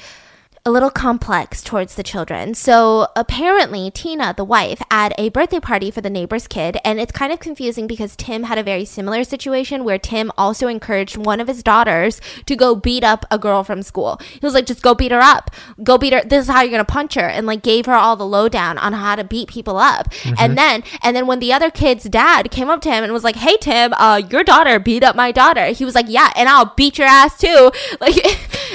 a 0.64 0.70
little 0.70 0.92
complex 0.92 1.64
towards 1.64 1.96
the 1.96 2.04
children. 2.04 2.54
So 2.54 3.08
apparently, 3.16 3.90
Tina, 3.90 4.36
the 4.38 4.44
wife, 4.44 4.80
had 4.92 5.12
a 5.18 5.30
birthday 5.30 5.60
party 5.60 5.90
for 5.90 6.02
the 6.02 6.10
neighbor's 6.10 6.48
kid, 6.48 6.78
and 6.86 7.00
it's 7.00 7.12
kind 7.12 7.34
of 7.34 7.40
confusing 7.40 7.88
because 7.88 8.16
Tim 8.16 8.44
had 8.44 8.60
a 8.60 8.64
very 8.64 8.86
similar 8.86 9.24
situation 9.24 9.84
where 9.84 9.98
Tim 9.98 10.32
also 10.38 10.68
encouraged 10.68 11.18
one 11.18 11.40
of 11.40 11.48
his 11.48 11.64
daughters 11.64 12.22
to 12.46 12.56
go 12.56 12.76
beat 12.76 13.04
up 13.04 13.26
a 13.32 13.40
girl 13.40 13.64
from 13.64 13.82
school. 13.82 14.20
He 14.24 14.40
was 14.46 14.54
like, 14.54 14.68
just 14.68 14.84
go 14.84 14.94
beat 14.94 15.12
her 15.12 15.20
up. 15.20 15.50
Go 15.84 15.98
beat 15.98 16.14
her. 16.14 16.22
This 16.24 16.44
is 16.44 16.52
how 16.52 16.62
you're 16.62 16.72
gonna 16.72 16.86
punch 16.86 17.16
her, 17.16 17.28
and 17.28 17.48
like 17.48 17.64
gave 17.64 17.88
her 17.88 17.96
all 17.96 18.16
the 18.16 18.26
lowdown 18.26 18.78
on 18.78 18.94
how 18.94 19.16
to 19.16 19.24
beat 19.24 19.50
people 19.50 19.78
up. 19.78 20.14
And 20.38 20.58
then, 20.58 20.84
and 21.02 21.16
then 21.16 21.26
when 21.26 21.40
the 21.40 21.54
other 21.54 21.72
kid's 21.72 22.04
dad 22.04 22.52
came 22.52 22.70
up 22.70 22.82
to 22.82 22.92
him 22.92 23.04
and 23.04 23.12
was 23.12 23.24
like, 23.24 23.36
"Hey 23.36 23.58
Tim, 23.58 23.94
uh, 23.94 24.22
your 24.30 24.44
daughter 24.44 24.80
beat 24.80 25.04
up 25.04 25.16
my 25.16 25.32
daughter," 25.32 25.68
he 25.68 25.86
was 25.86 25.96
like, 25.96 26.06
"Yeah, 26.08 26.32
and 26.36 26.48
I'll 26.48 26.74
beat 26.76 27.00
your 27.00 27.08
ass 27.08 27.38
too." 27.40 27.72
Like. 28.00 28.16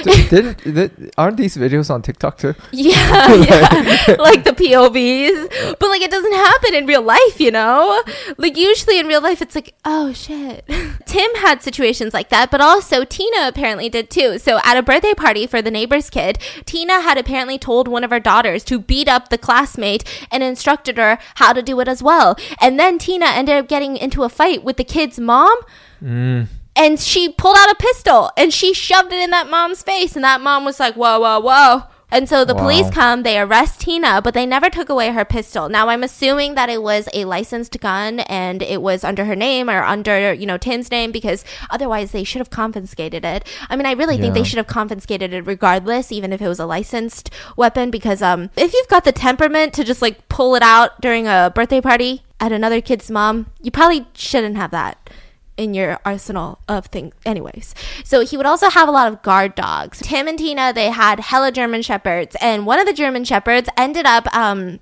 Didn't 0.03 1.11
aren't 1.17 1.37
these 1.37 1.57
videos 1.57 1.76
on 1.89 2.01
TikTok 2.01 2.37
too? 2.37 2.53
Yeah, 2.71 3.33
yeah. 3.33 4.15
like 4.19 4.43
the 4.43 4.51
POVs. 4.51 5.77
But 5.79 5.89
like 5.89 6.01
it 6.01 6.11
doesn't 6.11 6.33
happen 6.33 6.75
in 6.75 6.85
real 6.85 7.01
life, 7.01 7.39
you 7.39 7.51
know? 7.51 8.01
Like 8.37 8.55
usually 8.55 8.99
in 8.99 9.07
real 9.07 9.21
life 9.21 9.41
it's 9.41 9.55
like, 9.55 9.73
oh 9.83 10.13
shit. 10.13 10.65
Tim 11.05 11.35
had 11.35 11.61
situations 11.61 12.13
like 12.13 12.29
that, 12.29 12.51
but 12.51 12.61
also 12.61 13.03
Tina 13.03 13.47
apparently 13.47 13.89
did 13.89 14.09
too. 14.09 14.37
So 14.37 14.59
at 14.63 14.77
a 14.77 14.83
birthday 14.83 15.13
party 15.13 15.47
for 15.47 15.61
the 15.61 15.71
neighbor's 15.71 16.09
kid, 16.09 16.39
Tina 16.65 17.01
had 17.01 17.17
apparently 17.17 17.57
told 17.57 17.87
one 17.87 18.03
of 18.03 18.11
her 18.11 18.19
daughters 18.19 18.63
to 18.65 18.79
beat 18.79 19.07
up 19.07 19.29
the 19.29 19.37
classmate 19.37 20.03
and 20.31 20.43
instructed 20.43 20.97
her 20.97 21.17
how 21.35 21.53
to 21.53 21.61
do 21.61 21.79
it 21.79 21.87
as 21.87 22.03
well. 22.03 22.37
And 22.61 22.79
then 22.79 22.97
Tina 22.97 23.25
ended 23.27 23.55
up 23.55 23.67
getting 23.67 23.97
into 23.97 24.23
a 24.23 24.29
fight 24.29 24.63
with 24.63 24.77
the 24.77 24.83
kid's 24.83 25.19
mom 25.19 25.57
mm. 26.03 26.47
And 26.77 26.99
she 26.99 27.29
pulled 27.29 27.57
out 27.57 27.71
a 27.71 27.75
pistol 27.75 28.31
and 28.37 28.53
she 28.53 28.73
shoved 28.73 29.11
it 29.11 29.19
in 29.21 29.31
that 29.31 29.49
mom's 29.49 29.81
face 29.83 30.15
and 30.15 30.23
that 30.23 30.41
mom 30.41 30.63
was 30.65 30.79
like 30.79 30.95
whoa 30.95 31.19
whoa 31.19 31.39
whoa. 31.39 31.83
And 32.09 32.29
so 32.29 32.45
the 32.45 32.55
Wow. 32.55 32.61
police 32.61 32.89
come 32.89 33.23
they 33.23 33.37
arrest 33.37 33.81
tina 33.81 34.21
but 34.21 34.33
they 34.33 34.45
never 34.45 34.69
took 34.69 34.87
away 34.87 35.09
her 35.11 35.25
pistol. 35.25 35.67
Now 35.67 35.89
i'm 35.89 36.03
assuming 36.03 36.55
that 36.55 36.69
it 36.69 36.81
was 36.81 37.09
a 37.13 37.25
licensed 37.25 37.77
gun 37.81 38.21
and 38.21 38.61
it 38.61 38.81
was 38.81 39.03
under 39.03 39.25
her 39.25 39.35
name 39.35 39.69
or 39.69 39.83
under 39.83 40.31
you 40.33 40.45
know 40.45 40.57
tim's 40.57 40.89
name 40.89 41.11
because 41.11 41.43
otherwise 41.69 42.11
they 42.11 42.23
should 42.23 42.39
have 42.39 42.49
confiscated 42.49 43.25
it. 43.25 43.45
I 43.69 43.75
mean 43.75 43.85
i 43.85 43.91
really 43.91 44.17
think 44.17 44.33
they 44.35 44.43
should 44.45 44.57
have 44.57 44.67
confiscated 44.67 45.33
it 45.33 45.45
regardless 45.45 46.11
even 46.13 46.31
if 46.31 46.41
it 46.41 46.47
was 46.47 46.59
a 46.59 46.65
licensed 46.65 47.29
weapon 47.57 47.91
because 47.91 48.21
um 48.21 48.51
if 48.55 48.73
you've 48.73 48.87
got 48.87 49.03
the 49.03 49.11
temperament 49.11 49.73
to 49.73 49.83
just 49.83 50.01
like 50.01 50.29
pull 50.29 50.55
it 50.55 50.63
out 50.63 51.01
during 51.01 51.27
a 51.27 51.51
birthday 51.53 51.81
party 51.81 52.23
at 52.39 52.53
another 52.53 52.79
kid's 52.79 53.11
mom 53.11 53.47
you 53.61 53.69
probably 53.71 54.07
shouldn't 54.13 54.55
have 54.55 54.71
that 54.71 55.09
in 55.57 55.73
your 55.73 55.99
arsenal 56.05 56.59
of 56.67 56.85
things. 56.87 57.13
Anyways 57.25 57.75
so 58.03 58.21
he 58.25 58.37
would 58.37 58.45
also 58.45 58.69
have 58.69 58.87
a 58.87 58.91
lot 58.91 59.11
of 59.11 59.21
guard 59.21 59.55
dogs. 59.55 59.99
Tim 59.99 60.27
and 60.27 60.37
tina 60.37 60.71
they 60.73 60.89
had 60.89 61.19
hella 61.19 61.51
german 61.51 61.81
shepherds 61.81 62.35
and 62.39 62.65
one 62.65 62.79
of 62.79 62.85
the 62.85 62.93
german 62.93 63.23
shepherds 63.23 63.69
ended 63.77 64.05
up 64.05 64.27
um 64.35 64.79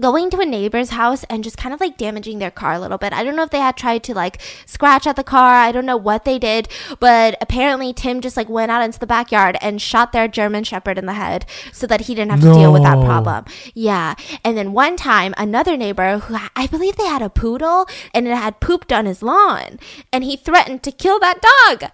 going 0.00 0.30
to 0.30 0.40
a 0.40 0.46
neighbor's 0.46 0.90
house 0.90 1.24
and 1.24 1.44
just 1.44 1.58
kind 1.58 1.74
of 1.74 1.80
like 1.80 1.98
damaging 1.98 2.38
their 2.38 2.50
car 2.50 2.72
a 2.72 2.80
little 2.80 2.96
bit. 2.96 3.12
I 3.12 3.22
don't 3.22 3.36
know 3.36 3.42
if 3.42 3.50
they 3.50 3.58
had 3.58 3.76
tried 3.76 4.02
to 4.04 4.14
like 4.14 4.40
scratch 4.64 5.06
at 5.06 5.16
the 5.16 5.24
car. 5.24 5.54
I 5.54 5.70
don't 5.70 5.84
know 5.84 5.96
what 5.96 6.24
they 6.24 6.38
did, 6.38 6.68
but 6.98 7.36
apparently 7.40 7.92
Tim 7.92 8.20
just 8.20 8.36
like 8.36 8.48
went 8.48 8.70
out 8.70 8.82
into 8.82 8.98
the 8.98 9.06
backyard 9.06 9.56
and 9.60 9.82
shot 9.82 10.12
their 10.12 10.28
German 10.28 10.64
shepherd 10.64 10.98
in 10.98 11.06
the 11.06 11.12
head 11.12 11.44
so 11.72 11.86
that 11.86 12.02
he 12.02 12.14
didn't 12.14 12.30
have 12.30 12.40
to 12.40 12.52
deal 12.54 12.72
with 12.72 12.82
that 12.82 13.04
problem. 13.04 13.44
Yeah. 13.74 14.14
And 14.44 14.56
then 14.56 14.72
one 14.72 14.96
time 14.96 15.34
another 15.36 15.76
neighbor 15.76 16.18
who 16.18 16.36
I 16.56 16.66
believe 16.66 16.96
they 16.96 17.06
had 17.06 17.22
a 17.22 17.28
poodle 17.30 17.86
and 18.14 18.26
it 18.26 18.34
had 18.34 18.60
pooped 18.60 18.92
on 18.92 19.06
his 19.06 19.22
lawn 19.22 19.78
and 20.12 20.24
he 20.24 20.36
threatened 20.36 20.82
to 20.84 20.92
kill 20.92 21.20
that 21.20 21.42
dog 21.42 21.90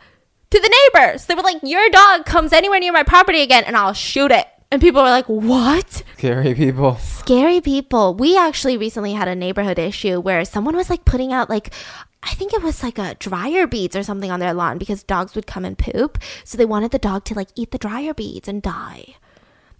to 0.50 0.60
the 0.60 0.74
neighbors. 0.94 1.26
They 1.26 1.34
were 1.34 1.42
like, 1.42 1.58
"Your 1.62 1.90
dog 1.90 2.24
comes 2.24 2.52
anywhere 2.52 2.80
near 2.80 2.92
my 2.92 3.02
property 3.02 3.42
again 3.42 3.64
and 3.64 3.76
I'll 3.76 3.92
shoot 3.92 4.30
it." 4.30 4.46
And 4.70 4.80
people 4.82 5.02
were 5.02 5.08
like, 5.08 5.26
"What?" 5.26 6.02
Scary 6.18 6.54
people. 6.54 6.96
scary 6.96 7.60
people. 7.60 8.14
We 8.14 8.36
actually 8.36 8.76
recently 8.76 9.14
had 9.14 9.28
a 9.28 9.34
neighborhood 9.34 9.78
issue 9.78 10.20
where 10.20 10.44
someone 10.44 10.76
was 10.76 10.90
like 10.90 11.04
putting 11.04 11.32
out 11.32 11.48
like 11.48 11.72
I 12.22 12.34
think 12.34 12.52
it 12.52 12.62
was 12.62 12.82
like 12.82 12.98
a 12.98 13.14
dryer 13.14 13.66
beads 13.66 13.96
or 13.96 14.02
something 14.02 14.30
on 14.30 14.40
their 14.40 14.52
lawn 14.52 14.76
because 14.76 15.02
dogs 15.02 15.34
would 15.34 15.46
come 15.46 15.64
and 15.64 15.78
poop. 15.78 16.18
So 16.44 16.58
they 16.58 16.64
wanted 16.64 16.90
the 16.90 16.98
dog 16.98 17.24
to 17.26 17.34
like 17.34 17.48
eat 17.54 17.70
the 17.70 17.78
dryer 17.78 18.12
beads 18.12 18.48
and 18.48 18.60
die. 18.60 19.14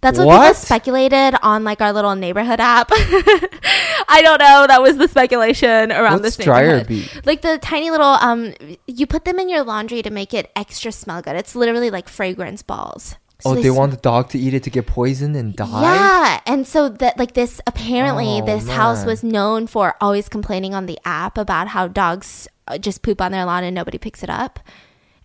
That's 0.01 0.17
what, 0.17 0.39
people 0.39 0.53
speculated 0.53 1.37
on 1.43 1.65
like 1.65 1.81
our 1.81 1.91
little 1.91 2.15
neighborhood 2.15 2.61
app. 2.61 2.87
I 2.91 4.21
don't 4.23 4.39
know. 4.39 4.65
That 4.65 4.81
was 4.81 4.95
the 4.97 5.09
speculation 5.09 5.91
around 5.91 6.21
What's 6.21 6.37
this 6.37 6.45
dryer 6.45 6.85
bead? 6.85 7.09
Like 7.25 7.41
the 7.41 7.57
tiny 7.57 7.91
little 7.91 8.05
um, 8.05 8.53
you 8.87 9.05
put 9.05 9.25
them 9.25 9.39
in 9.39 9.49
your 9.49 9.63
laundry 9.63 10.01
to 10.01 10.09
make 10.09 10.33
it 10.33 10.49
extra 10.55 10.93
smell 10.93 11.21
good. 11.21 11.35
It's 11.35 11.53
literally 11.53 11.91
like 11.91 12.07
fragrance 12.07 12.63
balls. 12.63 13.17
So 13.41 13.51
oh, 13.51 13.55
they, 13.55 13.69
s- 13.69 13.75
want 13.75 13.91
the 13.91 13.97
dog 13.97 14.29
to 14.31 14.37
eat 14.39 14.53
it 14.53 14.63
to 14.63 14.69
get 14.69 14.85
poisoned 14.85 15.35
and 15.35 15.55
die? 15.55 15.81
yeah, 15.81 16.41
and 16.45 16.67
so 16.67 16.89
that 16.89 17.17
like 17.17 17.33
this 17.33 17.61
apparently 17.65 18.41
Oh, 18.41 18.45
this 18.45 18.67
house 18.67 19.05
was 19.05 19.23
known 19.23 19.65
for 19.67 19.95
always 20.01 20.27
complaining 20.27 20.73
on 20.73 20.87
the 20.87 20.99
app 21.05 21.37
about 21.37 21.69
how 21.69 21.87
dogs 21.87 22.47
uh, 22.67 22.77
just 22.77 23.01
poop 23.01 23.21
on 23.21 23.31
their 23.31 23.45
lawn 23.45 23.63
and 23.63 23.73
nobody 23.73 23.97
picks 23.97 24.23
it 24.23 24.29
up. 24.29 24.59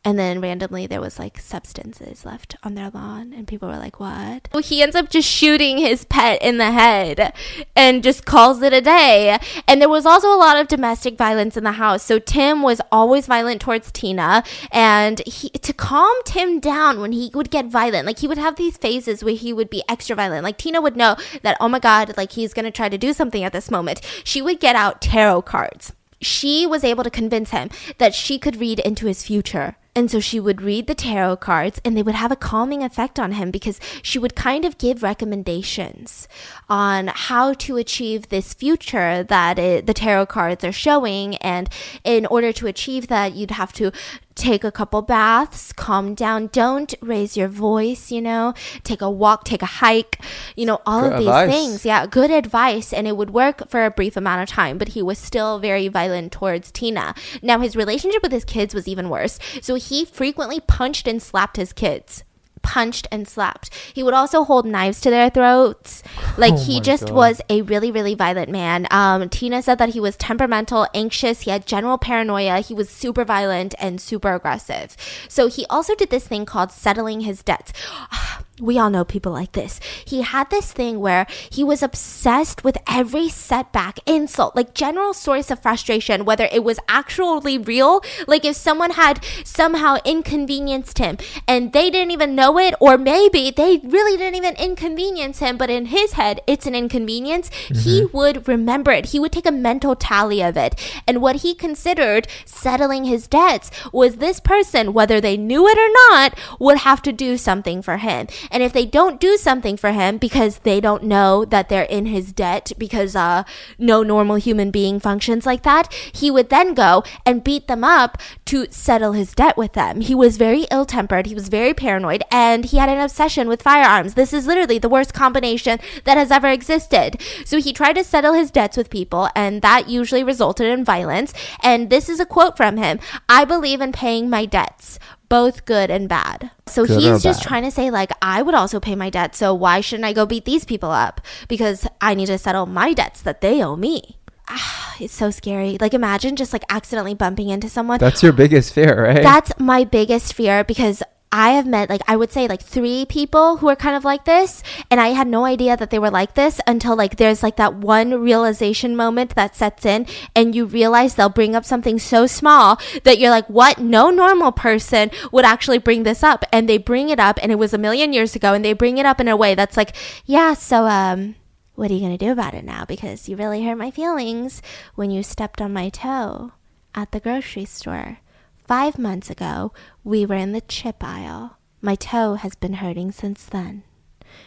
And 0.04 0.18
then 0.18 0.40
randomly 0.42 0.86
there 0.86 1.00
was 1.00 1.18
like 1.18 1.38
substances 1.38 2.26
left 2.26 2.56
on 2.62 2.74
their 2.74 2.90
lawn 2.90 3.32
and 3.32 3.48
people 3.48 3.68
were 3.68 3.78
like, 3.78 3.98
"What?" 3.98 4.48
Well, 4.52 4.62
he 4.62 4.82
ends 4.82 4.94
up 4.94 5.08
just 5.08 5.26
shooting 5.28 5.78
his 5.78 6.04
pet 6.04 6.42
in 6.42 6.58
the 6.58 6.72
head 6.72 7.32
and 7.74 8.02
just 8.02 8.26
calls 8.26 8.60
it 8.60 8.74
a 8.74 8.82
day. 8.82 9.38
And 9.66 9.80
there 9.80 9.88
was 9.88 10.04
also 10.04 10.28
a 10.28 10.36
lot 10.36 10.58
of 10.58 10.68
domestic 10.68 11.16
violence 11.16 11.56
in 11.56 11.64
the 11.64 11.72
house. 11.72 12.02
So 12.02 12.18
Tim 12.18 12.60
was 12.60 12.82
always 12.92 13.26
violent 13.26 13.62
towards 13.62 13.90
Tina 13.90 14.44
and 14.70 15.20
he 15.26 15.48
to 15.48 15.72
calm 15.72 16.14
Tim 16.26 16.60
down 16.60 17.00
when 17.00 17.12
he 17.12 17.30
would 17.34 17.50
get 17.50 17.66
violent. 17.66 18.06
Like 18.06 18.18
he 18.18 18.28
would 18.28 18.38
have 18.38 18.56
these 18.56 18.76
phases 18.76 19.24
where 19.24 19.34
he 19.34 19.54
would 19.54 19.70
be 19.70 19.82
extra 19.88 20.14
violent. 20.14 20.44
Like 20.44 20.58
Tina 20.58 20.82
would 20.82 20.96
know 20.96 21.16
that 21.42 21.56
oh 21.60 21.68
my 21.68 21.78
god, 21.78 22.14
like 22.18 22.32
he's 22.32 22.52
going 22.52 22.66
to 22.66 22.70
try 22.70 22.90
to 22.90 22.98
do 22.98 23.14
something 23.14 23.42
at 23.42 23.54
this 23.54 23.70
moment. 23.70 24.02
She 24.22 24.42
would 24.42 24.60
get 24.60 24.76
out 24.76 25.00
tarot 25.00 25.42
cards 25.42 25.92
she 26.20 26.66
was 26.66 26.84
able 26.84 27.04
to 27.04 27.10
convince 27.10 27.50
him 27.50 27.68
that 27.98 28.14
she 28.14 28.38
could 28.38 28.56
read 28.56 28.78
into 28.80 29.06
his 29.06 29.22
future. 29.22 29.76
And 29.96 30.10
so 30.10 30.18
she 30.18 30.40
would 30.40 30.60
read 30.60 30.88
the 30.88 30.94
tarot 30.94 31.36
cards 31.36 31.80
and 31.84 31.96
they 31.96 32.02
would 32.02 32.16
have 32.16 32.32
a 32.32 32.36
calming 32.36 32.82
effect 32.82 33.18
on 33.18 33.32
him 33.32 33.50
because 33.52 33.78
she 34.02 34.18
would 34.18 34.34
kind 34.34 34.64
of 34.64 34.76
give 34.76 35.04
recommendations 35.04 36.26
on 36.68 37.08
how 37.14 37.54
to 37.54 37.76
achieve 37.76 38.28
this 38.28 38.54
future 38.54 39.22
that 39.22 39.58
it, 39.58 39.86
the 39.86 39.94
tarot 39.94 40.26
cards 40.26 40.64
are 40.64 40.72
showing. 40.72 41.36
And 41.36 41.68
in 42.02 42.26
order 42.26 42.52
to 42.54 42.66
achieve 42.66 43.06
that, 43.06 43.34
you'd 43.34 43.52
have 43.52 43.72
to 43.74 43.92
take 44.34 44.64
a 44.64 44.72
couple 44.72 45.02
baths, 45.02 45.72
calm 45.72 46.14
down, 46.14 46.48
don't 46.48 46.94
raise 47.00 47.36
your 47.36 47.48
voice, 47.48 48.10
you 48.10 48.20
know, 48.20 48.54
take 48.82 49.00
a 49.00 49.10
walk, 49.10 49.44
take 49.44 49.62
a 49.62 49.66
hike, 49.66 50.20
you 50.56 50.66
know, 50.66 50.80
all 50.86 51.02
Good 51.02 51.12
of 51.12 51.18
these 51.18 51.28
advice. 51.28 51.50
things. 51.50 51.86
Yeah, 51.86 52.06
good 52.06 52.30
advice. 52.30 52.92
And 52.92 53.06
it 53.06 53.16
would 53.16 53.30
work 53.30 53.68
for 53.68 53.84
a 53.84 53.90
brief 53.90 54.16
amount 54.16 54.42
of 54.42 54.48
time, 54.48 54.78
but 54.78 54.88
he 54.88 55.02
was 55.02 55.18
still 55.18 55.58
very 55.58 55.88
violent 55.88 56.32
towards 56.32 56.70
Tina. 56.70 57.14
Now, 57.42 57.60
his 57.60 57.76
relationship 57.76 58.22
with 58.22 58.32
his 58.32 58.44
kids 58.44 58.74
was 58.74 58.88
even 58.88 59.08
worse. 59.08 59.38
So 59.62 59.76
he 59.76 60.04
frequently 60.04 60.60
punched 60.60 61.06
and 61.06 61.22
slapped 61.22 61.56
his 61.56 61.72
kids. 61.72 62.24
Punched 62.64 63.06
and 63.12 63.28
slapped. 63.28 63.70
He 63.94 64.02
would 64.02 64.14
also 64.14 64.42
hold 64.42 64.66
knives 64.66 65.00
to 65.02 65.10
their 65.10 65.30
throats. 65.30 66.02
Like 66.36 66.54
Oh 66.54 66.64
he 66.64 66.80
just 66.80 67.06
God. 67.06 67.14
was 67.14 67.40
a 67.48 67.62
really, 67.62 67.90
really 67.90 68.14
violent 68.14 68.50
man. 68.50 68.88
Um, 68.90 69.28
Tina 69.28 69.62
said 69.62 69.78
that 69.78 69.90
he 69.90 70.00
was 70.00 70.16
temperamental, 70.16 70.88
anxious, 70.94 71.42
he 71.42 71.50
had 71.50 71.66
general 71.66 71.98
paranoia, 71.98 72.60
he 72.60 72.74
was 72.74 72.88
super 72.88 73.24
violent 73.24 73.74
and 73.78 74.00
super 74.00 74.32
aggressive. 74.34 74.96
So 75.28 75.46
he 75.48 75.66
also 75.70 75.94
did 75.94 76.10
this 76.10 76.26
thing 76.26 76.44
called 76.46 76.72
settling 76.72 77.20
his 77.20 77.42
debts. 77.42 77.72
We 78.60 78.78
all 78.78 78.88
know 78.88 79.04
people 79.04 79.32
like 79.32 79.52
this. 79.52 79.80
He 80.04 80.22
had 80.22 80.48
this 80.50 80.72
thing 80.72 81.00
where 81.00 81.26
he 81.50 81.64
was 81.64 81.82
obsessed 81.82 82.62
with 82.62 82.78
every 82.88 83.28
setback, 83.28 83.98
insult, 84.06 84.54
like 84.54 84.74
general 84.74 85.12
source 85.12 85.50
of 85.50 85.60
frustration, 85.60 86.24
whether 86.24 86.48
it 86.52 86.62
was 86.62 86.78
actually 86.88 87.58
real, 87.58 88.00
like 88.28 88.44
if 88.44 88.54
someone 88.54 88.92
had 88.92 89.24
somehow 89.42 89.96
inconvenienced 90.04 90.98
him 90.98 91.18
and 91.48 91.72
they 91.72 91.90
didn't 91.90 92.12
even 92.12 92.36
know 92.36 92.56
it, 92.58 92.74
or 92.80 92.96
maybe 92.96 93.50
they 93.50 93.78
really 93.82 94.16
didn't 94.16 94.36
even 94.36 94.54
inconvenience 94.54 95.40
him, 95.40 95.56
but 95.56 95.68
in 95.68 95.86
his 95.86 96.12
head 96.12 96.40
it's 96.46 96.66
an 96.66 96.76
inconvenience, 96.76 97.50
he 97.68 98.02
mm-hmm. 98.02 98.16
would 98.16 98.46
remember 98.46 98.92
it. 98.92 99.06
He 99.06 99.18
would 99.18 99.32
take 99.32 99.46
a 99.46 99.52
mental 99.52 99.96
tally 99.96 100.40
of 100.42 100.56
it. 100.56 100.80
And 101.08 101.20
what 101.20 101.36
he 101.36 101.56
considered 101.56 102.28
settling 102.44 103.04
his 103.04 103.26
debts 103.26 103.72
was 103.92 104.16
this 104.16 104.38
person, 104.38 104.92
whether 104.92 105.20
they 105.20 105.36
knew 105.36 105.66
it 105.66 105.76
or 105.76 106.12
not, 106.12 106.38
would 106.60 106.78
have 106.78 107.02
to 107.02 107.12
do 107.12 107.36
something 107.36 107.82
for 107.82 107.96
him. 107.96 108.28
And 108.54 108.62
if 108.62 108.72
they 108.72 108.86
don't 108.86 109.20
do 109.20 109.36
something 109.36 109.76
for 109.76 109.90
him 109.90 110.16
because 110.16 110.58
they 110.58 110.80
don't 110.80 111.02
know 111.02 111.44
that 111.44 111.68
they're 111.68 111.82
in 111.82 112.06
his 112.06 112.32
debt 112.32 112.70
because 112.78 113.16
uh, 113.16 113.42
no 113.80 114.04
normal 114.04 114.36
human 114.36 114.70
being 114.70 115.00
functions 115.00 115.44
like 115.44 115.64
that, 115.64 115.92
he 115.92 116.30
would 116.30 116.50
then 116.50 116.72
go 116.72 117.02
and 117.26 117.42
beat 117.42 117.66
them 117.66 117.82
up 117.82 118.16
to 118.44 118.68
settle 118.70 119.10
his 119.10 119.34
debt 119.34 119.56
with 119.56 119.72
them. 119.72 120.02
He 120.02 120.14
was 120.14 120.36
very 120.36 120.68
ill 120.70 120.86
tempered, 120.86 121.26
he 121.26 121.34
was 121.34 121.48
very 121.48 121.74
paranoid, 121.74 122.22
and 122.30 122.66
he 122.66 122.76
had 122.76 122.88
an 122.88 123.00
obsession 123.00 123.48
with 123.48 123.60
firearms. 123.60 124.14
This 124.14 124.32
is 124.32 124.46
literally 124.46 124.78
the 124.78 124.88
worst 124.88 125.12
combination 125.12 125.80
that 126.04 126.16
has 126.16 126.30
ever 126.30 126.48
existed. 126.48 127.20
So 127.44 127.60
he 127.60 127.72
tried 127.72 127.94
to 127.94 128.04
settle 128.04 128.34
his 128.34 128.52
debts 128.52 128.76
with 128.76 128.88
people, 128.88 129.30
and 129.34 129.62
that 129.62 129.88
usually 129.88 130.22
resulted 130.22 130.68
in 130.68 130.84
violence. 130.84 131.34
And 131.60 131.90
this 131.90 132.08
is 132.08 132.20
a 132.20 132.26
quote 132.26 132.56
from 132.56 132.76
him 132.76 133.00
I 133.28 133.44
believe 133.44 133.80
in 133.80 133.90
paying 133.90 134.30
my 134.30 134.46
debts 134.46 135.00
both 135.34 135.64
good 135.64 135.90
and 135.90 136.08
bad. 136.08 136.52
So 136.68 136.86
Good 136.86 137.00
he's 137.00 137.20
just 137.20 137.42
bad? 137.42 137.48
trying 137.48 137.62
to 137.64 137.72
say 137.72 137.90
like 137.90 138.12
I 138.22 138.40
would 138.40 138.54
also 138.54 138.78
pay 138.78 138.94
my 138.94 139.10
debt, 139.10 139.34
so 139.34 139.52
why 139.52 139.80
shouldn't 139.80 140.06
I 140.06 140.12
go 140.12 140.26
beat 140.26 140.44
these 140.44 140.64
people 140.64 140.92
up 140.92 141.20
because 141.48 141.88
I 142.00 142.14
need 142.14 142.26
to 142.26 142.38
settle 142.38 142.66
my 142.66 142.92
debts 142.92 143.20
that 143.22 143.40
they 143.40 143.60
owe 143.60 143.74
me. 143.74 144.18
Ah, 144.46 144.94
it's 145.00 145.12
so 145.14 145.30
scary. 145.30 145.76
Like 145.80 145.92
imagine 145.92 146.36
just 146.36 146.52
like 146.52 146.62
accidentally 146.68 147.14
bumping 147.14 147.48
into 147.48 147.68
someone. 147.68 147.98
That's 147.98 148.22
your 148.22 148.32
biggest 148.32 148.72
fear, 148.72 149.06
right? 149.06 149.24
That's 149.24 149.50
my 149.58 149.82
biggest 149.82 150.34
fear 150.34 150.62
because 150.62 151.02
I 151.36 151.50
have 151.54 151.66
met 151.66 151.90
like 151.90 152.02
I 152.06 152.14
would 152.14 152.30
say 152.30 152.46
like 152.46 152.62
three 152.62 153.06
people 153.06 153.56
who 153.56 153.68
are 153.68 153.74
kind 153.74 153.96
of 153.96 154.04
like 154.04 154.24
this 154.24 154.62
and 154.88 155.00
I 155.00 155.08
had 155.08 155.26
no 155.26 155.44
idea 155.44 155.76
that 155.76 155.90
they 155.90 155.98
were 155.98 156.10
like 156.10 156.34
this 156.34 156.60
until 156.64 156.94
like 156.94 157.16
there's 157.16 157.42
like 157.42 157.56
that 157.56 157.74
one 157.74 158.22
realization 158.22 158.94
moment 158.94 159.34
that 159.34 159.56
sets 159.56 159.84
in 159.84 160.06
and 160.36 160.54
you 160.54 160.64
realize 160.64 161.16
they'll 161.16 161.28
bring 161.28 161.56
up 161.56 161.64
something 161.64 161.98
so 161.98 162.28
small 162.28 162.78
that 163.02 163.18
you're 163.18 163.30
like 163.30 163.48
what? 163.48 163.78
No 163.78 164.10
normal 164.10 164.52
person 164.52 165.10
would 165.32 165.44
actually 165.44 165.78
bring 165.78 166.04
this 166.04 166.22
up. 166.22 166.44
And 166.52 166.68
they 166.68 166.78
bring 166.78 167.08
it 167.08 167.18
up 167.18 167.40
and 167.42 167.50
it 167.50 167.58
was 167.58 167.74
a 167.74 167.78
million 167.78 168.12
years 168.12 168.36
ago 168.36 168.54
and 168.54 168.64
they 168.64 168.72
bring 168.72 168.98
it 168.98 169.06
up 169.06 169.20
in 169.20 169.26
a 169.26 169.36
way 169.36 169.56
that's 169.56 169.76
like 169.76 169.96
yeah 170.26 170.54
so 170.54 170.86
um 170.86 171.34
what 171.74 171.90
are 171.90 171.94
you 171.94 172.00
going 172.00 172.16
to 172.16 172.24
do 172.24 172.30
about 172.30 172.54
it 172.54 172.64
now? 172.64 172.84
Because 172.84 173.28
you 173.28 173.34
really 173.34 173.64
hurt 173.64 173.76
my 173.76 173.90
feelings 173.90 174.62
when 174.94 175.10
you 175.10 175.24
stepped 175.24 175.60
on 175.60 175.72
my 175.72 175.88
toe 175.88 176.52
at 176.94 177.10
the 177.10 177.18
grocery 177.18 177.64
store 177.64 178.18
Five 178.66 178.98
months 178.98 179.28
ago, 179.28 179.72
we 180.02 180.24
were 180.24 180.36
in 180.36 180.52
the 180.52 180.62
chip 180.62 181.04
aisle. 181.04 181.58
My 181.82 181.96
toe 181.96 182.34
has 182.34 182.54
been 182.54 182.74
hurting 182.74 183.12
since 183.12 183.44
then. 183.44 183.82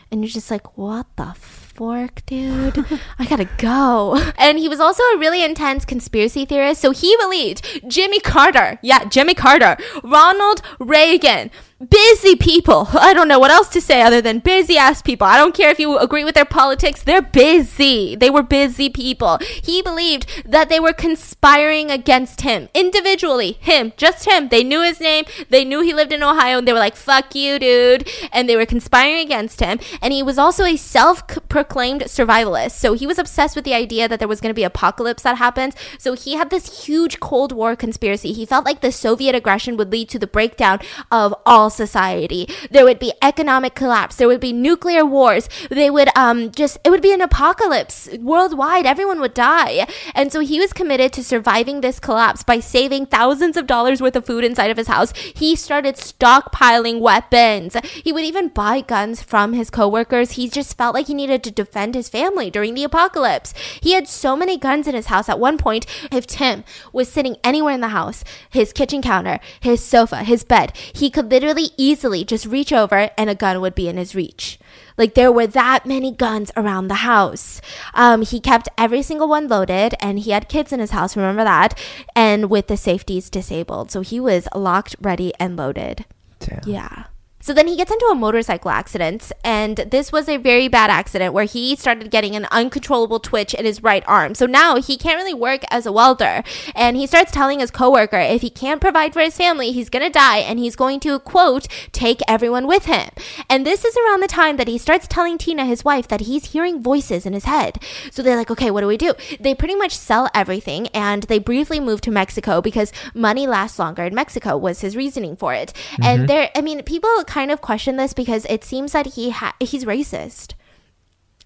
And 0.10 0.21
you're 0.21 0.30
just 0.30 0.49
like, 0.49 0.75
what 0.75 1.06
the 1.17 1.34
fork, 1.36 2.25
dude? 2.25 2.84
I 3.19 3.25
gotta 3.25 3.47
go. 3.58 4.19
And 4.39 4.58
he 4.58 4.67
was 4.67 4.80
also 4.80 5.03
a 5.03 5.17
really 5.17 5.43
intense 5.43 5.86
conspiracy 5.86 6.45
theorist. 6.45 6.82
So 6.82 6.91
he 6.91 7.15
believed 7.17 7.82
Jimmy 7.88 8.19
Carter, 8.19 8.80
yeah, 8.82 9.06
Jimmy 9.06 9.36
Carter, 9.36 9.77
Ronald 10.03 10.63
Reagan, 10.80 11.51
busy 11.80 12.36
people. 12.36 12.88
I 12.94 13.13
don't 13.13 13.28
know 13.28 13.40
what 13.40 13.52
else 13.52 13.70
to 13.70 13.82
say 13.82 14.02
other 14.02 14.22
than 14.22 14.40
busy 14.40 14.78
ass 14.78 15.02
people. 15.02 15.28
I 15.28 15.38
don't 15.38 15.54
care 15.54 15.70
if 15.70 15.80
you 15.80 15.98
agree 15.98 16.24
with 16.24 16.36
their 16.36 16.46
politics, 16.46 17.04
they're 17.04 17.22
busy. 17.22 18.16
They 18.16 18.30
were 18.30 18.44
busy 18.44 18.90
people. 18.90 19.40
He 19.42 19.82
believed 19.82 20.44
that 20.46 20.70
they 20.70 20.80
were 20.80 20.94
conspiring 20.94 21.92
against 21.92 22.42
him 22.42 22.70
individually. 22.74 23.58
Him, 23.60 23.94
just 23.98 24.26
him. 24.26 24.50
They 24.50 24.63
knew 24.63 24.82
his 24.82 25.00
name, 25.00 25.26
they 25.50 25.63
knew 25.63 25.82
he 25.82 25.94
lived 25.94 26.13
in 26.13 26.24
Ohio, 26.24 26.58
and 26.60 26.68
they 26.68 26.74
were 26.74 26.80
like, 26.80 26.96
fuck 26.96 27.36
you, 27.36 27.60
dude. 27.60 28.10
And 28.32 28.50
they 28.50 28.56
were 28.56 28.66
conspiring 28.66 29.20
against 29.20 29.60
him. 29.60 29.80
And 30.02 30.13
he 30.13 30.24
was 30.24 30.38
also 30.38 30.63
a 30.63 30.78
self 30.78 31.28
proclaimed 31.50 32.04
survivalist. 32.04 32.72
So 32.72 32.94
he 32.94 33.08
was 33.08 33.20
obsessed 33.20 33.56
with 33.56 33.66
the 33.66 33.74
idea 33.74 34.08
that 34.08 34.20
there 34.20 34.28
was 34.28 34.42
going 34.42 34.50
to 34.50 34.56
be 34.56 34.63
apocalypse 34.63 35.24
that 35.24 35.38
happens. 35.38 35.76
So 35.98 36.13
he 36.13 36.36
had 36.36 36.50
this 36.50 36.86
huge 36.86 37.20
Cold 37.20 37.52
War 37.52 37.76
conspiracy. 37.76 38.34
He 38.34 38.46
felt 38.46 38.66
like 38.66 38.82
the 38.82 38.92
Soviet 38.92 39.36
aggression 39.36 39.78
would 39.78 39.92
lead 39.92 40.10
to 40.10 40.20
the 40.20 40.28
breakdown 40.28 40.80
of 41.12 41.36
all 41.46 41.66
society. 41.69 42.47
There 42.71 42.86
would 42.86 42.99
be 42.99 43.13
economic 43.21 43.75
collapse. 43.75 44.15
There 44.15 44.27
would 44.27 44.39
be 44.39 44.53
nuclear 44.53 45.06
wars. 45.06 45.49
They 45.69 45.89
would 45.89 46.10
um 46.15 46.51
just 46.51 46.77
it 46.84 46.89
would 46.89 47.01
be 47.01 47.13
an 47.13 47.21
apocalypse 47.21 48.10
worldwide. 48.19 48.86
Everyone 48.86 49.19
would 49.19 49.34
die. 49.34 49.88
And 50.13 50.32
so 50.32 50.39
he 50.39 50.60
was 50.60 50.73
committed 50.73 51.13
to 51.13 51.23
surviving 51.23 51.82
this 51.82 51.99
collapse 51.99 52.43
by 52.43 52.60
saving 52.60 53.08
thousands 53.08 53.58
of 53.58 53.67
dollars 53.67 54.01
worth 54.01 54.15
of 54.15 54.25
food 54.25 54.43
inside 54.43 54.71
of 54.71 54.77
his 54.77 54.88
house. 54.88 55.13
He 55.36 55.56
started 55.56 55.95
stockpiling 55.95 56.99
weapons. 56.99 57.75
He 58.03 58.12
would 58.12 58.23
even 58.23 58.49
buy 58.49 58.82
guns 58.82 59.21
from 59.21 59.53
his 59.53 59.69
coworkers. 59.69 60.32
He 60.32 60.49
just 60.49 60.77
felt 60.77 60.93
like 60.93 61.08
he 61.08 61.13
needed 61.13 61.43
to 61.43 61.51
defend 61.51 61.95
his 61.95 62.10
family 62.10 62.49
during 62.49 62.73
the 62.73 62.84
apocalypse. 62.84 63.53
He 63.82 63.93
had 63.93 64.08
so 64.08 64.36
many 64.36 64.58
guns 64.58 64.88
in 64.88 64.95
his 64.95 65.08
house 65.08 65.30
at 65.30 65.39
one 65.39 65.58
point. 65.58 65.86
If 66.12 66.27
Tim 66.27 66.63
was 66.93 67.10
sitting 67.10 67.38
anywhere 67.43 67.73
in 67.73 67.82
the 67.82 67.89
house, 67.89 68.23
his 68.49 68.73
kitchen 68.73 69.01
counter, 69.01 69.39
his 69.60 69.84
sofa, 69.84 70.23
his 70.23 70.43
bed, 70.43 70.75
he 70.93 71.10
could 71.10 71.32
literally 71.32 71.57
easily 71.78 72.24
just 72.24 72.46
reach 72.46 72.72
over 72.72 73.10
and 73.17 73.30
a 73.30 73.36
gun 73.36 73.62
would 73.62 73.76
be 73.76 73.88
in 73.88 73.98
his 73.98 74.15
reach. 74.15 74.60
Like 74.98 75.13
there 75.13 75.32
were 75.32 75.48
that 75.48 75.86
many 75.86 76.12
guns 76.12 76.52
around 76.58 76.88
the 76.88 76.96
house. 76.96 77.62
Um, 77.93 78.22
he 78.22 78.39
kept 78.39 78.70
every 78.78 79.02
single 79.02 79.28
one 79.28 79.48
loaded 79.48 79.93
and 80.00 80.20
he 80.20 80.32
had 80.32 80.50
kids 80.50 80.72
in 80.72 80.80
his 80.80 80.91
house, 80.91 81.15
remember 81.15 81.43
that? 81.43 81.78
And 82.15 82.50
with 82.50 82.67
the 82.67 82.78
safeties 82.78 83.30
disabled. 83.30 83.91
So 83.91 84.02
he 84.02 84.20
was 84.20 84.48
locked, 84.56 84.96
ready, 85.02 85.34
and 85.39 85.56
loaded. 85.56 86.06
Damn. 86.39 86.62
Yeah. 86.65 87.04
So 87.48 87.54
then 87.54 87.70
he 87.70 87.78
gets 87.78 87.94
into 87.94 88.06
a 88.12 88.14
motorcycle 88.14 88.72
accident, 88.72 89.32
and 89.42 89.78
this 89.78 90.12
was 90.12 90.28
a 90.28 90.36
very 90.36 90.68
bad 90.68 90.90
accident 90.90 91.34
where 91.34 91.46
he 91.46 91.78
started 91.78 92.12
getting 92.12 92.36
an 92.36 92.46
uncontrollable 92.52 93.22
twitch 93.22 93.54
in 93.54 93.64
his 93.64 93.82
right 93.82 94.04
arm. 94.06 94.36
So 94.36 94.46
now 94.46 94.82
he 94.82 94.98
can't 94.98 95.16
really 95.16 95.34
work 95.34 95.62
as 95.72 95.86
a 95.86 95.94
welder, 95.94 96.44
and 96.76 96.98
he 96.98 97.08
starts 97.08 97.32
telling 97.32 97.62
his 97.62 97.72
coworker 97.72 98.18
if 98.18 98.42
he 98.42 98.50
can't 98.50 98.82
provide 98.82 99.14
for 99.14 99.22
his 99.22 99.38
family, 99.38 99.72
he's 99.72 99.90
gonna 99.90 100.10
die, 100.10 100.40
and 100.40 100.60
he's 100.60 100.76
going 100.76 101.00
to 101.00 101.20
quote 101.20 101.70
take 101.94 102.20
everyone 102.28 102.68
with 102.68 102.84
him. 102.84 103.12
And 103.50 103.66
this 103.66 103.86
is 103.86 103.96
around 103.96 104.20
the 104.20 104.28
time 104.28 104.58
that 104.58 104.68
he 104.68 104.78
starts 104.78 105.08
telling 105.08 105.38
Tina, 105.38 105.64
his 105.64 105.86
wife, 105.86 106.10
that 106.10 106.28
he's 106.28 106.52
hearing 106.52 106.84
voices 106.84 107.26
in 107.26 107.32
his 107.32 107.46
head. 107.46 107.82
So 108.12 108.22
they're 108.22 108.36
like, 108.36 108.52
okay, 108.52 108.72
what 108.72 108.82
do 108.82 108.88
we 108.88 108.98
do? 108.98 109.14
They 109.40 109.56
pretty 109.56 109.76
much 109.76 109.96
sell 109.96 110.30
everything, 110.36 110.88
and 110.88 111.24
they 111.24 111.40
briefly 111.40 111.80
move 111.80 112.02
to 112.02 112.12
Mexico 112.12 112.60
because 112.60 112.92
money 113.14 113.48
lasts 113.48 113.80
longer 113.80 114.04
in 114.04 114.14
Mexico 114.14 114.58
was 114.58 114.82
his 114.82 114.98
reasoning 114.98 115.38
for 115.38 115.54
it. 115.54 115.72
And 116.02 116.20
mm-hmm. 116.20 116.26
there, 116.26 116.50
I 116.54 116.60
mean, 116.60 116.84
people 116.84 117.10
kind 117.37 117.37
of 117.52 117.62
question 117.62 117.97
this 117.97 118.13
because 118.13 118.45
it 118.45 118.63
seems 118.63 118.91
that 118.91 119.13
he 119.15 119.30
ha- 119.30 119.56
he's 119.60 119.86
racist. 119.86 120.54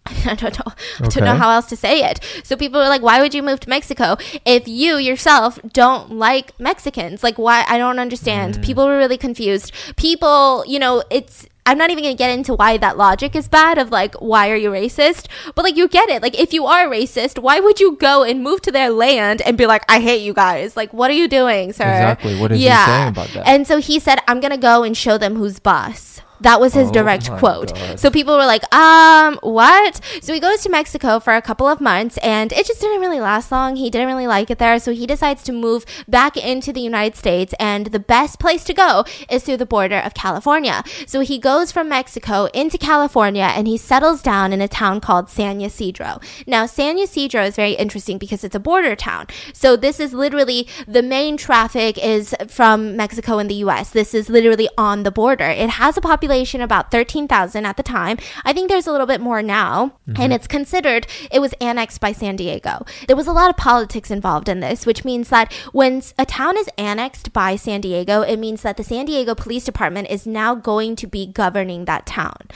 I 0.05 0.33
don't 0.35 0.57
know. 0.57 0.73
I 0.99 1.07
don't 1.07 1.23
know 1.23 1.35
how 1.35 1.51
else 1.51 1.67
to 1.67 1.75
say 1.75 2.01
it. 2.03 2.19
So 2.43 2.55
people 2.55 2.81
are 2.81 2.89
like, 2.89 3.03
"Why 3.03 3.21
would 3.21 3.35
you 3.35 3.43
move 3.43 3.59
to 3.61 3.69
Mexico 3.69 4.17
if 4.45 4.67
you 4.67 4.97
yourself 4.97 5.59
don't 5.73 6.13
like 6.13 6.59
Mexicans? 6.59 7.23
Like, 7.23 7.37
why? 7.37 7.65
I 7.67 7.77
don't 7.77 7.99
understand." 7.99 8.55
Mm. 8.55 8.63
People 8.63 8.85
were 8.85 8.97
really 8.97 9.17
confused. 9.17 9.71
People, 9.97 10.63
you 10.67 10.79
know, 10.79 11.03
it's. 11.11 11.45
I'm 11.65 11.77
not 11.77 11.91
even 11.91 12.03
gonna 12.03 12.15
get 12.15 12.31
into 12.31 12.55
why 12.55 12.77
that 12.77 12.97
logic 12.97 13.35
is 13.35 13.47
bad 13.47 13.77
of 13.77 13.91
like, 13.91 14.15
why 14.15 14.49
are 14.49 14.55
you 14.55 14.71
racist? 14.71 15.27
But 15.53 15.63
like, 15.63 15.77
you 15.77 15.87
get 15.87 16.09
it. 16.09 16.21
Like, 16.21 16.37
if 16.39 16.53
you 16.53 16.65
are 16.65 16.87
racist, 16.87 17.39
why 17.39 17.59
would 17.59 17.79
you 17.79 17.95
go 17.97 18.23
and 18.23 18.41
move 18.43 18.61
to 18.63 18.71
their 18.71 18.89
land 18.89 19.41
and 19.43 19.57
be 19.57 19.67
like, 19.67 19.83
I 19.87 19.99
hate 19.99 20.21
you 20.23 20.33
guys? 20.33 20.75
Like, 20.75 20.91
what 20.93 21.11
are 21.11 21.15
you 21.15 21.27
doing, 21.27 21.71
sir? 21.73 21.83
Exactly. 21.83 22.39
What 22.39 22.51
is 22.51 22.59
he 22.59 22.65
saying 22.67 23.09
about 23.09 23.29
that? 23.29 23.47
And 23.47 23.67
so 23.67 23.77
he 23.79 23.99
said, 23.99 24.19
I'm 24.27 24.39
gonna 24.39 24.57
go 24.57 24.83
and 24.83 24.97
show 24.97 25.17
them 25.17 25.35
who's 25.35 25.59
boss. 25.59 26.21
That 26.41 26.59
was 26.59 26.73
his 26.73 26.89
Oh 26.89 26.91
direct 26.91 27.29
quote. 27.31 27.73
God. 27.73 27.99
So 27.99 28.09
people 28.09 28.35
were 28.35 28.45
like, 28.45 28.63
um, 28.73 29.39
what? 29.43 29.99
So 30.21 30.33
he 30.33 30.39
goes 30.39 30.63
to 30.63 30.69
Mexico 30.69 31.19
for 31.19 31.35
a 31.35 31.41
couple 31.41 31.67
of 31.67 31.79
months 31.79 32.17
and 32.17 32.51
it 32.51 32.65
just 32.65 32.81
didn't 32.81 32.99
really 33.01 33.19
last 33.19 33.51
long. 33.51 33.75
He 33.75 33.89
didn't 33.89 34.07
really 34.07 34.27
like 34.27 34.49
it 34.49 34.57
there. 34.57 34.79
So 34.79 34.91
he 34.93 35.05
decides 35.05 35.43
to 35.43 35.51
move 35.51 35.85
back 36.07 36.35
into 36.35 36.73
the 36.73 36.81
United 36.81 37.15
States. 37.15 37.53
And 37.59 37.87
the 37.87 37.99
best 37.99 38.39
place 38.39 38.63
to 38.65 38.73
go 38.73 39.05
is 39.29 39.43
through 39.43 39.57
the 39.57 39.65
border 39.65 39.97
of 39.99 40.13
California. 40.13 40.83
So 41.05 41.19
he 41.21 41.37
goes 41.37 41.71
from 41.71 41.89
Mexico 41.89 42.45
into 42.53 42.77
California 42.77 43.51
and 43.55 43.67
he 43.67 43.77
settles 43.77 44.21
down 44.21 44.51
in 44.51 44.61
a 44.61 44.67
town 44.67 44.99
called 44.99 45.29
San 45.29 45.61
Ysidro. 45.61 46.19
Now, 46.47 46.65
San 46.65 46.97
Ysidro 46.97 47.43
is 47.43 47.55
very 47.55 47.73
interesting 47.73 48.17
because 48.17 48.43
it's 48.43 48.55
a 48.55 48.59
border 48.59 48.95
town. 48.95 49.27
So 49.53 49.75
this 49.75 49.99
is 49.99 50.13
literally 50.13 50.67
the 50.87 51.03
main 51.03 51.37
traffic 51.37 51.97
is 52.03 52.35
from 52.47 52.95
Mexico 52.95 53.37
and 53.37 53.49
the 53.49 53.61
US. 53.65 53.91
This 53.91 54.13
is 54.13 54.29
literally 54.29 54.69
on 54.77 55.03
the 55.03 55.11
border. 55.11 55.45
It 55.45 55.69
has 55.69 55.97
a 55.97 56.01
population 56.01 56.30
about 56.61 56.91
13,000 56.91 57.65
at 57.65 57.77
the 57.77 57.83
time. 57.83 58.17
I 58.43 58.53
think 58.53 58.69
there's 58.69 58.87
a 58.87 58.91
little 58.91 59.07
bit 59.07 59.21
more 59.21 59.41
now. 59.41 59.93
And 60.07 60.17
mm-hmm. 60.17 60.31
it's 60.33 60.47
considered 60.47 61.07
it 61.31 61.39
was 61.39 61.53
annexed 61.61 62.01
by 62.01 62.11
San 62.11 62.35
Diego. 62.35 62.85
There 63.07 63.15
was 63.15 63.27
a 63.27 63.33
lot 63.33 63.49
of 63.49 63.57
politics 63.57 64.11
involved 64.11 64.49
in 64.49 64.59
this, 64.59 64.85
which 64.85 65.05
means 65.05 65.29
that 65.29 65.51
when 65.71 66.01
a 66.17 66.25
town 66.25 66.57
is 66.57 66.69
annexed 66.77 67.33
by 67.33 67.55
San 67.55 67.81
Diego, 67.81 68.21
it 68.21 68.37
means 68.37 68.61
that 68.63 68.77
the 68.77 68.83
San 68.83 69.05
Diego 69.05 69.35
Police 69.35 69.65
Department 69.65 70.09
is 70.09 70.27
now 70.27 70.55
going 70.55 70.95
to 70.97 71.07
be 71.07 71.25
governing 71.25 71.85
that 71.85 72.05
town. 72.05 72.47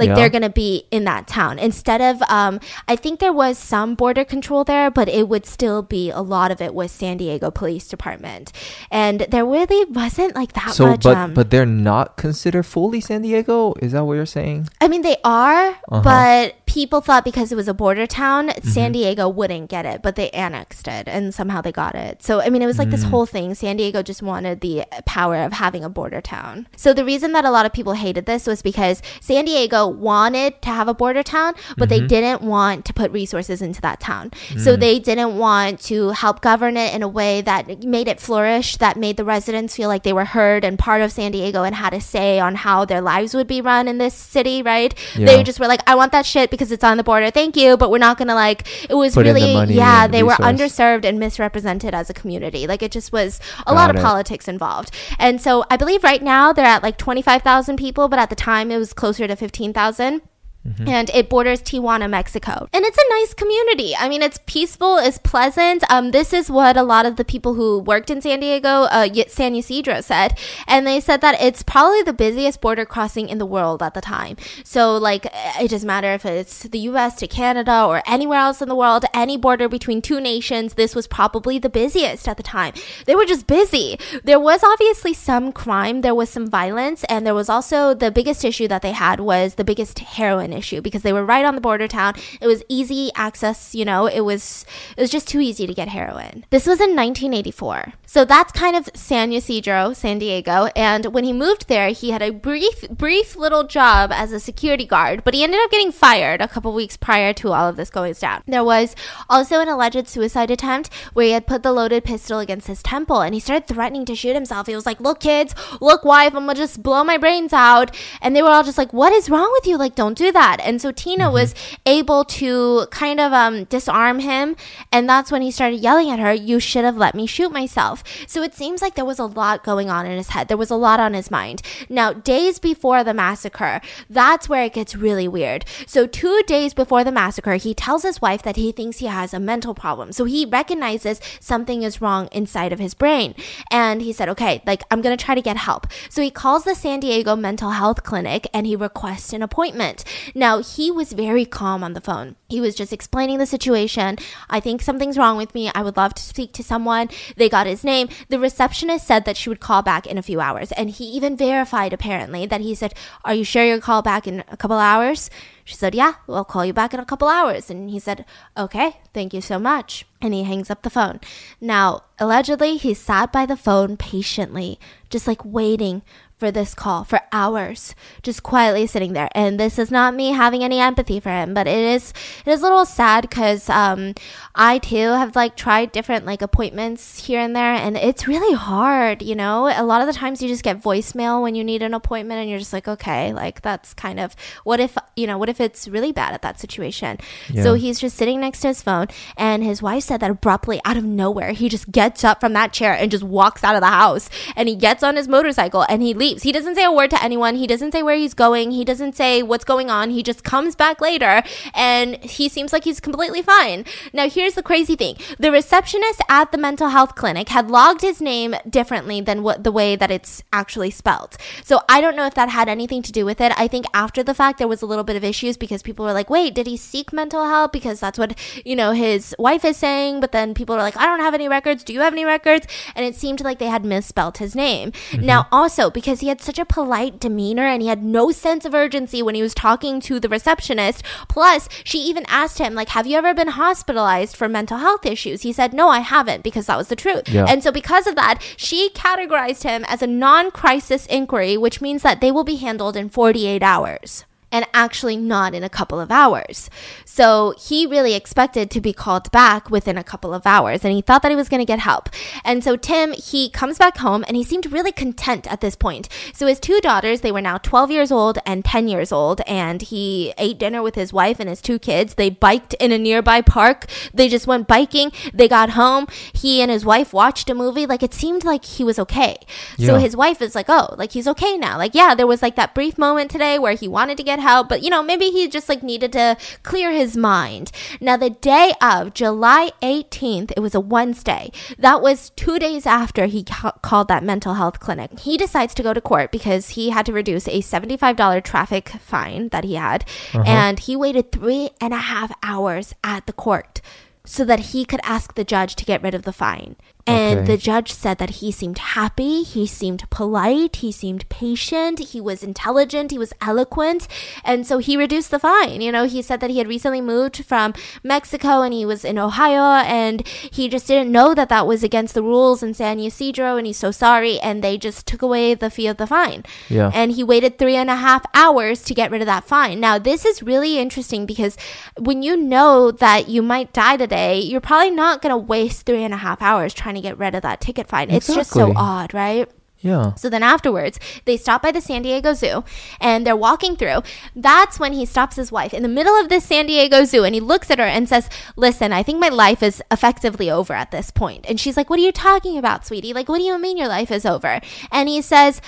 Like 0.00 0.08
Yeah. 0.08 0.14
they're 0.16 0.28
gonna 0.36 0.50
be 0.50 0.86
in 0.90 1.04
that 1.04 1.26
town 1.28 1.58
instead 1.58 2.00
of 2.00 2.22
um, 2.28 2.58
I 2.88 2.96
think 2.96 3.20
there 3.20 3.32
was 3.32 3.58
some 3.58 3.94
border 3.94 4.24
control 4.24 4.64
there, 4.64 4.90
but 4.90 5.08
it 5.08 5.28
would 5.28 5.46
still 5.46 5.82
be 5.82 6.10
a 6.10 6.20
lot 6.22 6.50
of 6.50 6.60
it 6.60 6.74
was 6.74 6.90
San 6.90 7.16
Diego 7.18 7.50
Police 7.50 7.86
Department, 7.86 8.50
and 8.90 9.20
there 9.30 9.44
really 9.44 9.84
wasn't 9.90 10.34
like 10.34 10.52
that 10.54 10.72
So, 10.72 10.86
much. 10.88 11.02
but 11.02 11.16
um, 11.16 11.34
but 11.34 11.50
they're 11.50 11.66
not 11.66 12.16
considered 12.16 12.64
fully 12.64 13.00
San 13.00 13.22
Diego. 13.22 13.74
Is 13.80 13.92
that 13.92 14.04
what 14.04 14.14
you're 14.14 14.26
saying? 14.26 14.68
I 14.80 14.88
mean, 14.88 15.02
they 15.02 15.16
are, 15.24 15.68
Uh-huh. 15.90 16.02
but 16.02 16.54
people 16.66 17.00
thought 17.00 17.24
because 17.24 17.50
it 17.52 17.56
was 17.56 17.68
a 17.68 17.74
border 17.74 18.06
town, 18.06 18.48
Mm-hmm. 18.48 18.68
San 18.68 18.92
Diego 18.92 19.28
wouldn't 19.28 19.68
get 19.68 19.84
it, 19.84 20.02
but 20.02 20.14
they 20.16 20.30
annexed 20.30 20.86
it 20.86 21.08
and 21.08 21.34
somehow 21.34 21.60
they 21.60 21.72
got 21.72 21.94
it. 21.96 22.22
So, 22.22 22.40
I 22.40 22.48
mean, 22.48 22.62
it 22.62 22.66
was 22.66 22.78
like 22.78 22.88
Mm. 22.88 22.92
this 22.92 23.02
whole 23.04 23.26
thing. 23.26 23.54
San 23.54 23.76
Diego 23.76 24.02
just 24.02 24.22
wanted 24.22 24.60
the 24.60 24.84
power 25.04 25.36
of 25.36 25.52
having 25.54 25.82
a 25.84 25.88
border 25.88 26.20
town. 26.20 26.68
So, 26.76 26.92
the 26.94 27.04
reason 27.04 27.32
that 27.32 27.44
a 27.44 27.50
lot 27.50 27.66
of 27.66 27.72
people 27.72 27.94
hated 27.94 28.26
this 28.26 28.46
was 28.46 28.62
because 28.62 29.02
San 29.20 29.44
Diego 29.46 29.86
wanted 29.96 30.60
to 30.62 30.68
have 30.68 30.88
a 30.88 30.94
border 30.94 31.22
town, 31.22 31.54
but 31.76 31.88
Mm-hmm. 31.88 32.00
they 32.02 32.06
didn't 32.06 32.42
want 32.42 32.84
to 32.84 32.92
put 32.94 33.10
resources 33.10 33.60
into 33.60 33.80
that 33.80 34.00
town. 34.00 34.30
Mm. 34.48 34.60
So, 34.60 34.76
they 34.76 34.98
didn't 34.98 35.36
want 35.36 35.80
to 35.82 36.10
help 36.10 36.40
govern 36.40 36.76
it 36.76 36.94
in 36.94 37.02
a 37.02 37.08
way 37.08 37.40
that 37.40 37.84
made 37.84 38.08
it 38.08 38.20
flourish, 38.20 38.76
that 38.76 38.96
made 38.96 39.16
the 39.16 39.24
residents 39.24 39.74
feel 39.76 39.88
like 39.88 40.02
they 40.04 40.12
were 40.12 40.24
heard 40.24 40.64
and 40.64 40.78
part 40.78 41.02
of 41.02 41.10
San 41.12 41.32
Diego 41.32 41.64
and 41.64 41.74
had 41.74 41.92
a 41.94 42.00
say 42.00 42.38
on 42.38 42.54
how 42.54 42.84
their 42.84 43.00
lives 43.00 43.34
would 43.34 43.46
be 43.46 43.60
run 43.60 43.88
in 43.88 43.98
this 43.98 44.14
city, 44.14 44.62
right? 44.62 44.94
Yeah. 45.16 45.26
They 45.26 45.42
just 45.42 45.58
were 45.60 45.66
like, 45.66 45.80
I 45.86 45.94
want 45.94 46.12
that 46.12 46.24
shit 46.26 46.50
because 46.50 46.70
it's 46.72 46.84
on 46.84 46.96
the 46.96 47.02
border. 47.04 47.30
Thank 47.30 47.56
you, 47.56 47.76
but 47.76 47.90
we're 47.90 47.98
not 47.98 48.18
gonna 48.18 48.34
like. 48.34 48.66
It 48.88 48.94
was 48.94 49.14
Put 49.14 49.26
in 49.26 49.34
the 49.34 49.40
really, 49.42 49.74
yeah. 49.74 50.06
They 50.06 50.22
were 50.22 50.32
underserved 50.34 51.04
and 51.04 51.18
misrepresented 51.18 51.94
as 51.94 52.10
a 52.10 52.14
community. 52.14 52.66
Like 52.66 52.82
it 52.82 52.92
just 52.92 53.12
was 53.12 53.40
a 53.66 53.70
Got 53.72 53.74
lot 53.74 53.90
of 53.90 53.96
it. 53.96 54.02
politics 54.02 54.48
involved. 54.48 54.90
And 55.18 55.40
so 55.40 55.64
I 55.70 55.76
believe 55.76 56.02
right 56.04 56.22
now 56.22 56.52
they're 56.52 56.64
at 56.64 56.82
like 56.82 56.96
twenty 56.98 57.22
five 57.22 57.42
thousand 57.42 57.76
people, 57.76 58.08
but 58.08 58.18
at 58.18 58.30
the 58.30 58.36
time 58.36 58.70
it 58.70 58.78
was 58.78 58.92
closer 58.92 59.26
to 59.26 59.36
fifteen 59.36 59.72
thousand 59.80 60.20
Mm-hmm. 60.66 60.88
and 60.88 61.08
it 61.10 61.30
borders 61.30 61.62
Tijuana, 61.62 62.10
Mexico. 62.10 62.68
And 62.74 62.84
it's 62.84 62.98
a 62.98 63.14
nice 63.14 63.32
community. 63.32 63.96
I 63.96 64.10
mean, 64.10 64.20
it's 64.20 64.38
peaceful, 64.44 64.98
it's 64.98 65.16
pleasant. 65.16 65.82
Um, 65.90 66.10
this 66.10 66.34
is 66.34 66.50
what 66.50 66.76
a 66.76 66.82
lot 66.82 67.06
of 67.06 67.16
the 67.16 67.24
people 67.24 67.54
who 67.54 67.78
worked 67.78 68.10
in 68.10 68.20
San 68.20 68.40
Diego, 68.40 68.68
uh, 68.68 69.08
San 69.28 69.54
Ysidro 69.54 70.02
said, 70.02 70.38
and 70.66 70.86
they 70.86 71.00
said 71.00 71.22
that 71.22 71.40
it's 71.40 71.62
probably 71.62 72.02
the 72.02 72.12
busiest 72.12 72.60
border 72.60 72.84
crossing 72.84 73.30
in 73.30 73.38
the 73.38 73.46
world 73.46 73.82
at 73.82 73.94
the 73.94 74.02
time. 74.02 74.36
So, 74.62 74.98
like, 74.98 75.26
it 75.58 75.70
doesn't 75.70 75.86
matter 75.86 76.12
if 76.12 76.26
it's 76.26 76.64
the 76.64 76.78
U.S. 76.90 77.16
to 77.16 77.26
Canada 77.26 77.86
or 77.86 78.02
anywhere 78.06 78.40
else 78.40 78.60
in 78.60 78.68
the 78.68 78.76
world, 78.76 79.06
any 79.14 79.38
border 79.38 79.66
between 79.66 80.02
two 80.02 80.20
nations, 80.20 80.74
this 80.74 80.94
was 80.94 81.06
probably 81.06 81.58
the 81.58 81.70
busiest 81.70 82.28
at 82.28 82.36
the 82.36 82.42
time. 82.42 82.74
They 83.06 83.16
were 83.16 83.24
just 83.24 83.46
busy. 83.46 83.98
There 84.24 84.38
was 84.38 84.62
obviously 84.62 85.14
some 85.14 85.52
crime, 85.52 86.02
there 86.02 86.14
was 86.14 86.28
some 86.28 86.46
violence, 86.46 87.02
and 87.04 87.26
there 87.26 87.34
was 87.34 87.48
also 87.48 87.94
the 87.94 88.10
biggest 88.10 88.44
issue 88.44 88.68
that 88.68 88.82
they 88.82 88.92
had 88.92 89.20
was 89.20 89.54
the 89.54 89.64
biggest 89.64 90.00
heroin 90.00 90.49
issue 90.52 90.80
because 90.80 91.02
they 91.02 91.12
were 91.12 91.24
right 91.24 91.44
on 91.44 91.54
the 91.54 91.60
border 91.60 91.88
town. 91.88 92.14
It 92.40 92.46
was 92.46 92.62
easy 92.68 93.10
access, 93.14 93.74
you 93.74 93.84
know, 93.84 94.06
it 94.06 94.20
was 94.20 94.66
it 94.96 95.00
was 95.00 95.10
just 95.10 95.28
too 95.28 95.40
easy 95.40 95.66
to 95.66 95.74
get 95.74 95.88
heroin. 95.88 96.44
This 96.50 96.66
was 96.66 96.80
in 96.80 96.96
1984. 96.96 97.94
So 98.06 98.24
that's 98.24 98.52
kind 98.52 98.76
of 98.76 98.90
San 98.94 99.32
Ysidro, 99.32 99.92
San 99.92 100.18
Diego, 100.18 100.68
and 100.74 101.06
when 101.06 101.24
he 101.24 101.32
moved 101.32 101.68
there, 101.68 101.88
he 101.90 102.10
had 102.10 102.22
a 102.22 102.30
brief 102.30 102.88
brief 102.90 103.36
little 103.36 103.64
job 103.64 104.10
as 104.12 104.32
a 104.32 104.40
security 104.40 104.84
guard, 104.84 105.22
but 105.24 105.34
he 105.34 105.44
ended 105.44 105.60
up 105.62 105.70
getting 105.70 105.92
fired 105.92 106.40
a 106.40 106.48
couple 106.48 106.72
weeks 106.74 106.96
prior 106.96 107.32
to 107.34 107.52
all 107.52 107.68
of 107.68 107.76
this 107.76 107.90
going 107.90 108.10
down. 108.18 108.42
There 108.46 108.64
was 108.64 108.96
also 109.28 109.60
an 109.60 109.68
alleged 109.68 110.08
suicide 110.08 110.50
attempt 110.50 110.92
where 111.12 111.26
he 111.26 111.32
had 111.32 111.46
put 111.46 111.62
the 111.62 111.72
loaded 111.72 112.02
pistol 112.04 112.38
against 112.40 112.66
his 112.66 112.82
temple 112.82 113.20
and 113.20 113.34
he 113.34 113.40
started 113.40 113.68
threatening 113.68 114.04
to 114.06 114.16
shoot 114.16 114.34
himself. 114.34 114.66
He 114.66 114.74
was 114.74 114.86
like, 114.86 115.00
"Look, 115.00 115.20
kids, 115.20 115.54
look, 115.80 116.04
wife, 116.04 116.34
I'm 116.34 116.46
gonna 116.46 116.54
just 116.54 116.82
blow 116.82 117.04
my 117.04 117.18
brains 117.18 117.52
out." 117.52 117.94
And 118.20 118.34
they 118.34 118.42
were 118.42 118.50
all 118.50 118.64
just 118.64 118.78
like, 118.78 118.92
"What 118.92 119.12
is 119.12 119.30
wrong 119.30 119.50
with 119.52 119.66
you? 119.66 119.76
Like, 119.76 119.94
don't 119.94 120.18
do 120.18 120.32
that." 120.32 120.39
And 120.40 120.80
so 120.80 120.92
Tina 120.92 121.30
was 121.30 121.54
able 121.86 122.24
to 122.24 122.86
kind 122.90 123.20
of 123.20 123.32
um, 123.32 123.64
disarm 123.64 124.20
him, 124.20 124.56
and 124.92 125.08
that's 125.08 125.30
when 125.30 125.42
he 125.42 125.50
started 125.50 125.80
yelling 125.80 126.10
at 126.10 126.18
her, 126.18 126.32
"You 126.32 126.60
should 126.60 126.84
have 126.84 126.96
let 126.96 127.14
me 127.14 127.26
shoot 127.26 127.52
myself." 127.52 128.02
So 128.26 128.42
it 128.42 128.54
seems 128.54 128.82
like 128.82 128.94
there 128.94 129.04
was 129.04 129.18
a 129.18 129.26
lot 129.26 129.64
going 129.64 129.90
on 129.90 130.06
in 130.06 130.16
his 130.16 130.30
head. 130.30 130.48
There 130.48 130.56
was 130.56 130.70
a 130.70 130.76
lot 130.76 131.00
on 131.00 131.14
his 131.14 131.30
mind. 131.30 131.62
Now, 131.88 132.12
days 132.12 132.58
before 132.58 133.04
the 133.04 133.14
massacre, 133.14 133.80
that's 134.08 134.48
where 134.48 134.64
it 134.64 134.72
gets 134.74 134.96
really 134.96 135.28
weird. 135.28 135.64
So, 135.86 136.06
two 136.06 136.42
days 136.46 136.74
before 136.74 137.04
the 137.04 137.12
massacre, 137.12 137.54
he 137.54 137.74
tells 137.74 138.02
his 138.02 138.20
wife 138.20 138.42
that 138.42 138.56
he 138.56 138.72
thinks 138.72 138.98
he 138.98 139.06
has 139.06 139.34
a 139.34 139.40
mental 139.40 139.74
problem. 139.74 140.12
So, 140.12 140.24
he 140.24 140.46
recognizes 140.46 141.20
something 141.40 141.82
is 141.82 142.00
wrong 142.00 142.28
inside 142.32 142.72
of 142.72 142.78
his 142.78 142.94
brain. 142.94 143.34
And 143.70 144.02
he 144.02 144.12
said, 144.12 144.28
okay, 144.30 144.62
like, 144.66 144.82
I'm 144.90 145.00
going 145.00 145.16
to 145.16 145.24
try 145.24 145.34
to 145.34 145.42
get 145.42 145.56
help. 145.56 145.86
So, 146.08 146.22
he 146.22 146.30
calls 146.30 146.64
the 146.64 146.74
San 146.74 147.00
Diego 147.00 147.36
Mental 147.36 147.70
Health 147.70 148.02
Clinic 148.02 148.46
and 148.54 148.66
he 148.66 148.76
requests 148.76 149.32
an 149.32 149.42
appointment. 149.42 150.04
Now, 150.34 150.62
he 150.62 150.90
was 150.90 151.12
very 151.12 151.44
calm 151.44 151.82
on 151.82 151.94
the 151.94 152.00
phone. 152.00 152.36
He 152.48 152.60
was 152.60 152.74
just 152.74 152.92
explaining 152.92 153.38
the 153.38 153.46
situation. 153.46 154.16
I 154.48 154.60
think 154.60 154.82
something's 154.82 155.18
wrong 155.18 155.36
with 155.36 155.54
me. 155.54 155.70
I 155.74 155.82
would 155.82 155.96
love 155.96 156.14
to 156.14 156.22
speak 156.22 156.52
to 156.54 156.62
someone. 156.62 157.08
They 157.36 157.48
got 157.48 157.66
his 157.66 157.84
name. 157.84 158.08
The 158.28 158.38
receptionist 158.38 159.06
said 159.06 159.24
that 159.24 159.36
she 159.36 159.48
would 159.48 159.60
call 159.60 159.82
back 159.82 160.06
in 160.06 160.18
a 160.18 160.22
few 160.22 160.40
hours. 160.40 160.72
And 160.72 160.90
he 160.90 161.04
even 161.04 161.36
verified, 161.36 161.92
apparently, 161.92 162.46
that 162.46 162.60
he 162.60 162.74
said, 162.74 162.94
Are 163.24 163.34
you 163.34 163.44
sure 163.44 163.64
you'll 163.64 163.80
call 163.80 164.02
back 164.02 164.26
in 164.26 164.44
a 164.48 164.56
couple 164.56 164.78
hours? 164.78 165.30
She 165.64 165.76
said, 165.76 165.94
Yeah, 165.94 166.14
we'll 166.26 166.44
call 166.44 166.64
you 166.64 166.72
back 166.72 166.92
in 166.92 167.00
a 167.00 167.04
couple 167.04 167.28
hours. 167.28 167.70
And 167.70 167.90
he 167.90 167.98
said, 167.98 168.24
Okay, 168.56 168.96
thank 169.14 169.32
you 169.32 169.40
so 169.40 169.58
much. 169.58 170.04
And 170.20 170.34
he 170.34 170.42
hangs 170.42 170.70
up 170.70 170.82
the 170.82 170.90
phone. 170.90 171.20
Now, 171.60 172.02
allegedly, 172.18 172.76
he 172.76 172.92
sat 172.92 173.32
by 173.32 173.46
the 173.46 173.56
phone 173.56 173.96
patiently, 173.96 174.80
just 175.08 175.26
like 175.26 175.44
waiting 175.44 176.02
for 176.40 176.50
this 176.50 176.74
call 176.74 177.04
for 177.04 177.20
hours, 177.30 177.94
just 178.22 178.42
quietly 178.42 178.86
sitting 178.86 179.12
there. 179.12 179.28
And 179.34 179.60
this 179.60 179.78
is 179.78 179.90
not 179.90 180.14
me 180.14 180.32
having 180.32 180.64
any 180.64 180.80
empathy 180.80 181.20
for 181.20 181.28
him, 181.28 181.52
but 181.52 181.68
it 181.68 181.78
is 181.78 182.12
it 182.44 182.50
is 182.50 182.60
a 182.60 182.62
little 182.62 182.86
sad 182.86 183.22
because 183.22 183.68
um, 183.68 184.14
I 184.54 184.78
too 184.78 184.96
have 184.96 185.36
like 185.36 185.54
tried 185.54 185.92
different 185.92 186.24
like 186.24 186.42
appointments 186.42 187.26
here 187.26 187.40
and 187.40 187.54
there, 187.54 187.74
and 187.74 187.96
it's 187.96 188.26
really 188.26 188.54
hard. 188.54 189.22
You 189.22 189.36
know, 189.36 189.72
a 189.72 189.84
lot 189.84 190.00
of 190.00 190.06
the 190.06 190.14
times 190.14 190.42
you 190.42 190.48
just 190.48 190.64
get 190.64 190.82
voicemail 190.82 191.42
when 191.42 191.54
you 191.54 191.62
need 191.62 191.82
an 191.82 191.94
appointment, 191.94 192.40
and 192.40 192.48
you're 192.48 192.58
just 192.58 192.72
like, 192.72 192.88
okay, 192.88 193.32
like 193.32 193.60
that's 193.60 193.92
kind 193.94 194.18
of 194.18 194.34
what 194.64 194.80
if 194.80 194.96
you 195.14 195.26
know 195.26 195.36
what 195.36 195.50
if 195.50 195.60
it's 195.60 195.86
really 195.86 196.10
bad 196.10 196.32
at 196.32 196.42
that 196.42 196.58
situation. 196.58 197.18
Yeah. 197.50 197.62
So 197.62 197.74
he's 197.74 198.00
just 198.00 198.16
sitting 198.16 198.40
next 198.40 198.60
to 198.60 198.68
his 198.68 198.82
phone, 198.82 199.08
and 199.36 199.62
his 199.62 199.82
wife 199.82 200.04
said 200.04 200.20
that 200.20 200.30
abruptly 200.30 200.80
out 200.86 200.96
of 200.96 201.04
nowhere 201.04 201.52
he 201.52 201.68
just 201.68 201.92
gets 201.92 202.24
up 202.24 202.40
from 202.40 202.54
that 202.54 202.72
chair 202.72 202.94
and 202.94 203.10
just 203.10 203.24
walks 203.24 203.62
out 203.62 203.74
of 203.74 203.82
the 203.82 203.88
house, 203.88 204.30
and 204.56 204.68
he 204.68 204.74
gets 204.74 205.02
on 205.02 205.16
his 205.16 205.28
motorcycle 205.28 205.84
and 205.88 206.02
he 206.02 206.14
leaves. 206.14 206.29
He 206.38 206.52
doesn't 206.52 206.74
say 206.74 206.84
a 206.84 206.92
word 206.92 207.10
to 207.10 207.22
anyone. 207.22 207.56
He 207.56 207.66
doesn't 207.66 207.92
say 207.92 208.02
where 208.02 208.16
he's 208.16 208.34
going. 208.34 208.70
He 208.70 208.84
doesn't 208.84 209.16
say 209.16 209.42
what's 209.42 209.64
going 209.64 209.90
on. 209.90 210.10
He 210.10 210.22
just 210.22 210.44
comes 210.44 210.74
back 210.74 211.00
later 211.00 211.42
and 211.74 212.16
he 212.22 212.48
seems 212.48 212.72
like 212.72 212.84
he's 212.84 213.00
completely 213.00 213.42
fine. 213.42 213.84
Now, 214.12 214.28
here's 214.28 214.54
the 214.54 214.62
crazy 214.62 214.96
thing 214.96 215.16
the 215.38 215.50
receptionist 215.50 216.20
at 216.28 216.52
the 216.52 216.58
mental 216.58 216.88
health 216.88 217.14
clinic 217.14 217.48
had 217.48 217.70
logged 217.70 218.02
his 218.02 218.20
name 218.20 218.54
differently 218.68 219.20
than 219.20 219.42
what 219.42 219.64
the 219.64 219.72
way 219.72 219.96
that 219.96 220.10
it's 220.10 220.42
actually 220.52 220.90
spelled. 220.90 221.36
So 221.64 221.80
I 221.88 222.00
don't 222.00 222.16
know 222.16 222.26
if 222.26 222.34
that 222.34 222.48
had 222.48 222.68
anything 222.68 223.02
to 223.02 223.12
do 223.12 223.24
with 223.24 223.40
it. 223.40 223.52
I 223.58 223.68
think 223.68 223.86
after 223.94 224.22
the 224.22 224.34
fact, 224.34 224.58
there 224.58 224.68
was 224.68 224.82
a 224.82 224.86
little 224.86 225.04
bit 225.04 225.16
of 225.16 225.24
issues 225.24 225.56
because 225.56 225.82
people 225.82 226.04
were 226.04 226.12
like, 226.12 226.30
wait, 226.30 226.54
did 226.54 226.66
he 226.66 226.76
seek 226.76 227.12
mental 227.12 227.46
help? 227.46 227.72
Because 227.72 228.00
that's 228.00 228.18
what, 228.18 228.38
you 228.64 228.76
know, 228.76 228.92
his 228.92 229.34
wife 229.38 229.64
is 229.64 229.76
saying. 229.76 230.20
But 230.20 230.32
then 230.32 230.54
people 230.54 230.74
are 230.74 230.82
like, 230.82 230.96
I 230.96 231.06
don't 231.06 231.20
have 231.20 231.34
any 231.34 231.48
records. 231.48 231.84
Do 231.84 231.92
you 231.92 232.00
have 232.00 232.12
any 232.12 232.24
records? 232.24 232.66
And 232.94 233.04
it 233.04 233.14
seemed 233.14 233.40
like 233.40 233.58
they 233.58 233.66
had 233.66 233.84
misspelled 233.84 234.38
his 234.38 234.54
name. 234.54 234.92
Mm-hmm. 234.92 235.26
Now, 235.26 235.48
also, 235.50 235.90
because 235.90 236.19
he 236.20 236.28
had 236.28 236.40
such 236.40 236.58
a 236.58 236.64
polite 236.64 237.20
demeanor 237.20 237.66
and 237.66 237.82
he 237.82 237.88
had 237.88 238.02
no 238.02 238.30
sense 238.30 238.64
of 238.64 238.74
urgency 238.74 239.22
when 239.22 239.34
he 239.34 239.42
was 239.42 239.54
talking 239.54 240.00
to 240.00 240.20
the 240.20 240.28
receptionist. 240.28 241.02
Plus, 241.28 241.68
she 241.84 241.98
even 241.98 242.24
asked 242.28 242.58
him, 242.58 242.74
like, 242.74 242.90
have 242.90 243.06
you 243.06 243.16
ever 243.16 243.34
been 243.34 243.48
hospitalized 243.48 244.36
for 244.36 244.48
mental 244.48 244.78
health 244.78 245.04
issues? 245.04 245.42
He 245.42 245.52
said, 245.52 245.72
no, 245.72 245.88
I 245.88 246.00
haven't, 246.00 246.42
because 246.42 246.66
that 246.66 246.78
was 246.78 246.88
the 246.88 246.96
truth. 246.96 247.28
Yeah. 247.28 247.46
And 247.48 247.62
so, 247.62 247.72
because 247.72 248.06
of 248.06 248.14
that, 248.16 248.42
she 248.56 248.90
categorized 248.90 249.62
him 249.62 249.84
as 249.88 250.02
a 250.02 250.06
non 250.06 250.50
crisis 250.50 251.06
inquiry, 251.06 251.56
which 251.56 251.80
means 251.80 252.02
that 252.02 252.20
they 252.20 252.30
will 252.30 252.44
be 252.44 252.56
handled 252.56 252.96
in 252.96 253.08
48 253.08 253.62
hours. 253.62 254.24
And 254.52 254.66
actually, 254.74 255.16
not 255.16 255.54
in 255.54 255.62
a 255.62 255.68
couple 255.68 256.00
of 256.00 256.10
hours. 256.10 256.68
So 257.04 257.54
he 257.58 257.86
really 257.86 258.14
expected 258.14 258.70
to 258.70 258.80
be 258.80 258.92
called 258.92 259.30
back 259.30 259.70
within 259.70 259.98
a 259.98 260.04
couple 260.04 260.32
of 260.32 260.46
hours 260.46 260.84
and 260.84 260.92
he 260.94 261.02
thought 261.02 261.22
that 261.22 261.30
he 261.30 261.36
was 261.36 261.48
going 261.48 261.60
to 261.60 261.66
get 261.66 261.78
help. 261.78 262.08
And 262.44 262.62
so 262.64 262.76
Tim, 262.76 263.12
he 263.12 263.50
comes 263.50 263.78
back 263.78 263.98
home 263.98 264.24
and 264.26 264.36
he 264.36 264.44
seemed 264.44 264.72
really 264.72 264.92
content 264.92 265.50
at 265.50 265.60
this 265.60 265.76
point. 265.76 266.08
So 266.32 266.46
his 266.46 266.60
two 266.60 266.80
daughters, 266.80 267.20
they 267.20 267.32
were 267.32 267.40
now 267.40 267.58
12 267.58 267.90
years 267.90 268.12
old 268.12 268.38
and 268.46 268.64
10 268.64 268.88
years 268.88 269.12
old. 269.12 269.40
And 269.46 269.82
he 269.82 270.32
ate 270.38 270.58
dinner 270.58 270.82
with 270.82 270.94
his 270.94 271.12
wife 271.12 271.40
and 271.40 271.48
his 271.48 271.60
two 271.60 271.78
kids. 271.78 272.14
They 272.14 272.30
biked 272.30 272.74
in 272.74 272.92
a 272.92 272.98
nearby 272.98 273.40
park. 273.42 273.86
They 274.12 274.28
just 274.28 274.46
went 274.46 274.66
biking. 274.66 275.12
They 275.32 275.48
got 275.48 275.70
home. 275.70 276.06
He 276.32 276.62
and 276.62 276.70
his 276.70 276.84
wife 276.84 277.12
watched 277.12 277.50
a 277.50 277.54
movie. 277.54 277.86
Like 277.86 278.02
it 278.02 278.14
seemed 278.14 278.44
like 278.44 278.64
he 278.64 278.84
was 278.84 278.98
okay. 278.98 279.36
So 279.78 279.96
his 279.98 280.16
wife 280.16 280.42
is 280.42 280.54
like, 280.54 280.66
oh, 280.68 280.94
like 280.96 281.12
he's 281.12 281.26
okay 281.28 281.56
now. 281.56 281.76
Like, 281.76 281.94
yeah, 281.94 282.14
there 282.14 282.26
was 282.26 282.42
like 282.42 282.56
that 282.56 282.74
brief 282.74 282.98
moment 282.98 283.30
today 283.30 283.58
where 283.58 283.74
he 283.74 283.88
wanted 283.88 284.16
to 284.18 284.22
get 284.22 284.39
help, 284.40 284.68
but 284.68 284.82
you 284.82 284.90
know, 284.90 285.02
maybe 285.02 285.30
he 285.30 285.48
just 285.48 285.68
like 285.68 285.82
needed 285.82 286.12
to 286.12 286.36
clear 286.62 286.90
his 286.90 287.16
mind. 287.16 287.70
Now, 288.00 288.16
the 288.16 288.30
day 288.30 288.72
of 288.80 289.14
July 289.14 289.72
18th, 289.82 290.52
it 290.56 290.60
was 290.60 290.74
a 290.74 290.80
Wednesday. 290.80 291.50
That 291.78 292.02
was 292.02 292.30
two 292.30 292.58
days 292.58 292.86
after 292.86 293.26
he 293.26 293.44
ca- 293.44 293.72
called 293.82 294.08
that 294.08 294.24
mental 294.24 294.54
health 294.54 294.80
clinic. 294.80 295.20
He 295.20 295.36
decides 295.36 295.74
to 295.74 295.82
go 295.82 295.94
to 295.94 296.00
court 296.00 296.32
because 296.32 296.70
he 296.70 296.90
had 296.90 297.06
to 297.06 297.12
reduce 297.12 297.46
a 297.48 297.60
$75 297.60 298.44
traffic 298.44 298.88
fine 298.88 299.48
that 299.48 299.64
he 299.64 299.74
had. 299.74 300.04
Uh-huh. 300.34 300.44
And 300.46 300.78
he 300.78 300.96
waited 300.96 301.32
three 301.32 301.70
and 301.80 301.94
a 301.94 301.98
half 301.98 302.32
hours 302.42 302.94
at 303.04 303.26
the 303.26 303.32
court 303.32 303.80
so 304.24 304.44
that 304.44 304.60
he 304.60 304.84
could 304.84 305.00
ask 305.02 305.34
the 305.34 305.44
judge 305.44 305.74
to 305.76 305.84
get 305.84 306.02
rid 306.02 306.14
of 306.14 306.22
the 306.22 306.32
fine. 306.32 306.76
And 307.06 307.40
Okay. 307.40 307.46
the 307.46 307.56
judge 307.56 307.92
said 307.92 308.18
that 308.18 308.30
he 308.40 308.52
seemed 308.52 308.78
happy, 308.78 309.42
he 309.42 309.66
seemed 309.66 310.08
polite, 310.10 310.76
he 310.76 310.92
seemed 310.92 311.28
patient, 311.28 311.98
he 311.98 312.20
was 312.20 312.42
intelligent, 312.42 313.10
he 313.10 313.18
was 313.18 313.32
eloquent. 313.40 314.06
And 314.44 314.66
so 314.66 314.78
he 314.78 314.96
reduced 314.96 315.30
the 315.30 315.38
fine. 315.38 315.80
You 315.80 315.90
know, 315.92 316.06
he 316.06 316.22
said 316.22 316.40
that 316.40 316.50
he 316.50 316.58
had 316.58 316.68
recently 316.68 317.00
moved 317.00 317.44
from 317.44 317.74
Mexico 318.02 318.62
and 318.62 318.74
he 318.74 318.84
was 318.84 319.04
in 319.04 319.18
Ohio 319.18 319.82
and 319.84 320.26
he 320.26 320.68
just 320.68 320.86
didn't 320.86 321.10
know 321.12 321.34
that 321.34 321.48
that 321.48 321.66
was 321.66 321.82
against 321.82 322.14
the 322.14 322.22
rules 322.22 322.62
in 322.62 322.74
San 322.74 322.98
Ysidro 323.00 323.56
and 323.56 323.66
he's 323.66 323.76
so 323.78 323.90
sorry. 323.90 324.38
And 324.40 324.62
they 324.62 324.76
just 324.78 325.06
took 325.06 325.22
away 325.22 325.54
the 325.54 325.70
fee 325.70 325.86
of 325.86 325.96
the 325.96 326.06
fine. 326.06 326.44
Yeah. 326.68 326.90
And 326.94 327.12
he 327.12 327.24
waited 327.24 327.58
three 327.58 327.76
and 327.76 327.90
a 327.90 327.96
half 327.96 328.24
hours 328.34 328.82
to 328.82 328.94
get 328.94 329.10
rid 329.10 329.22
of 329.22 329.26
that 329.26 329.44
fine. 329.44 329.80
Now, 329.80 329.98
this 329.98 330.24
is 330.24 330.42
really 330.42 330.78
interesting 330.78 331.26
because 331.26 331.56
when 331.98 332.22
you 332.22 332.36
know 332.36 332.90
that 332.90 333.28
you 333.28 333.42
might 333.42 333.72
die 333.72 333.96
today, 333.96 334.38
you're 334.40 334.60
probably 334.60 334.90
not 334.90 335.22
going 335.22 335.30
to 335.32 335.36
waste 335.36 335.86
three 335.86 336.02
and 336.04 336.14
a 336.14 336.18
half 336.18 336.40
hours 336.42 336.74
trying 336.74 336.89
to 336.94 337.00
get 337.00 337.18
rid 337.18 337.34
of 337.34 337.42
that 337.42 337.60
ticket 337.60 337.88
fine. 337.88 338.10
It's 338.10 338.26
just 338.26 338.50
so 338.50 338.72
odd, 338.76 339.14
right? 339.14 339.48
Yeah. 339.80 340.14
So 340.14 340.28
then 340.28 340.42
afterwards, 340.42 341.00
they 341.24 341.36
stop 341.38 341.62
by 341.62 341.72
the 341.72 341.80
San 341.80 342.02
Diego 342.02 342.34
Zoo 342.34 342.64
and 343.00 343.26
they're 343.26 343.36
walking 343.36 343.76
through. 343.76 344.02
That's 344.36 344.78
when 344.78 344.92
he 344.92 345.06
stops 345.06 345.36
his 345.36 345.50
wife 345.50 345.72
in 345.72 345.82
the 345.82 345.88
middle 345.88 346.14
of 346.14 346.28
this 346.28 346.44
San 346.44 346.66
Diego 346.66 347.04
Zoo 347.04 347.24
and 347.24 347.34
he 347.34 347.40
looks 347.40 347.70
at 347.70 347.78
her 347.78 347.86
and 347.86 348.08
says, 348.08 348.28
Listen, 348.56 348.92
I 348.92 349.02
think 349.02 349.18
my 349.18 349.30
life 349.30 349.62
is 349.62 349.82
effectively 349.90 350.50
over 350.50 350.74
at 350.74 350.90
this 350.90 351.10
point. 351.10 351.46
And 351.48 351.58
she's 351.58 351.78
like, 351.78 351.88
What 351.88 351.98
are 351.98 352.02
you 352.02 352.12
talking 352.12 352.58
about, 352.58 352.86
sweetie? 352.86 353.14
Like, 353.14 353.28
what 353.28 353.38
do 353.38 353.44
you 353.44 353.58
mean 353.58 353.78
your 353.78 353.88
life 353.88 354.10
is 354.10 354.26
over? 354.26 354.60
And 354.92 355.08
he 355.08 355.22
says, 355.22 355.62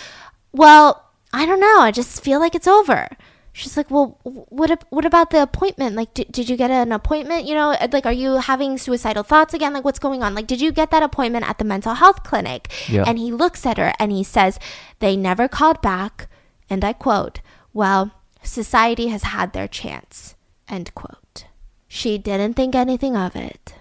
Well, 0.52 1.08
I 1.32 1.46
don't 1.46 1.60
know. 1.60 1.80
I 1.80 1.90
just 1.90 2.22
feel 2.22 2.38
like 2.38 2.54
it's 2.54 2.68
over. 2.68 3.08
She's 3.54 3.76
like, 3.76 3.90
well, 3.90 4.18
what 4.24 4.84
what 4.88 5.04
about 5.04 5.30
the 5.30 5.42
appointment? 5.42 5.94
Like, 5.94 6.14
did, 6.14 6.32
did 6.32 6.48
you 6.48 6.56
get 6.56 6.70
an 6.70 6.90
appointment? 6.90 7.44
You 7.44 7.54
know, 7.54 7.72
uh, 7.72 7.88
like, 7.92 8.06
are 8.06 8.12
you 8.12 8.36
having 8.36 8.78
suicidal 8.78 9.22
thoughts 9.22 9.52
again? 9.52 9.74
Like, 9.74 9.84
what's 9.84 9.98
going 9.98 10.22
on? 10.22 10.34
Like, 10.34 10.46
did 10.46 10.60
you 10.62 10.72
get 10.72 10.90
that 10.90 11.02
appointment 11.02 11.46
at 11.46 11.58
the 11.58 11.64
mental 11.64 11.94
health 11.94 12.22
clinic? 12.22 12.72
Yeah. 12.88 13.04
And 13.06 13.18
he 13.18 13.30
looks 13.30 13.66
at 13.66 13.76
her 13.76 13.92
and 13.98 14.10
he 14.10 14.24
says, 14.24 14.58
they 15.00 15.16
never 15.16 15.48
called 15.48 15.82
back. 15.82 16.28
And 16.70 16.82
I 16.82 16.94
quote, 16.94 17.40
well, 17.74 18.12
society 18.42 19.08
has 19.08 19.22
had 19.22 19.52
their 19.52 19.68
chance. 19.68 20.34
End 20.66 20.94
quote. 20.94 21.44
She 21.88 22.16
didn't 22.16 22.54
think 22.54 22.74
anything 22.74 23.16
of 23.16 23.36
it. 23.36 23.74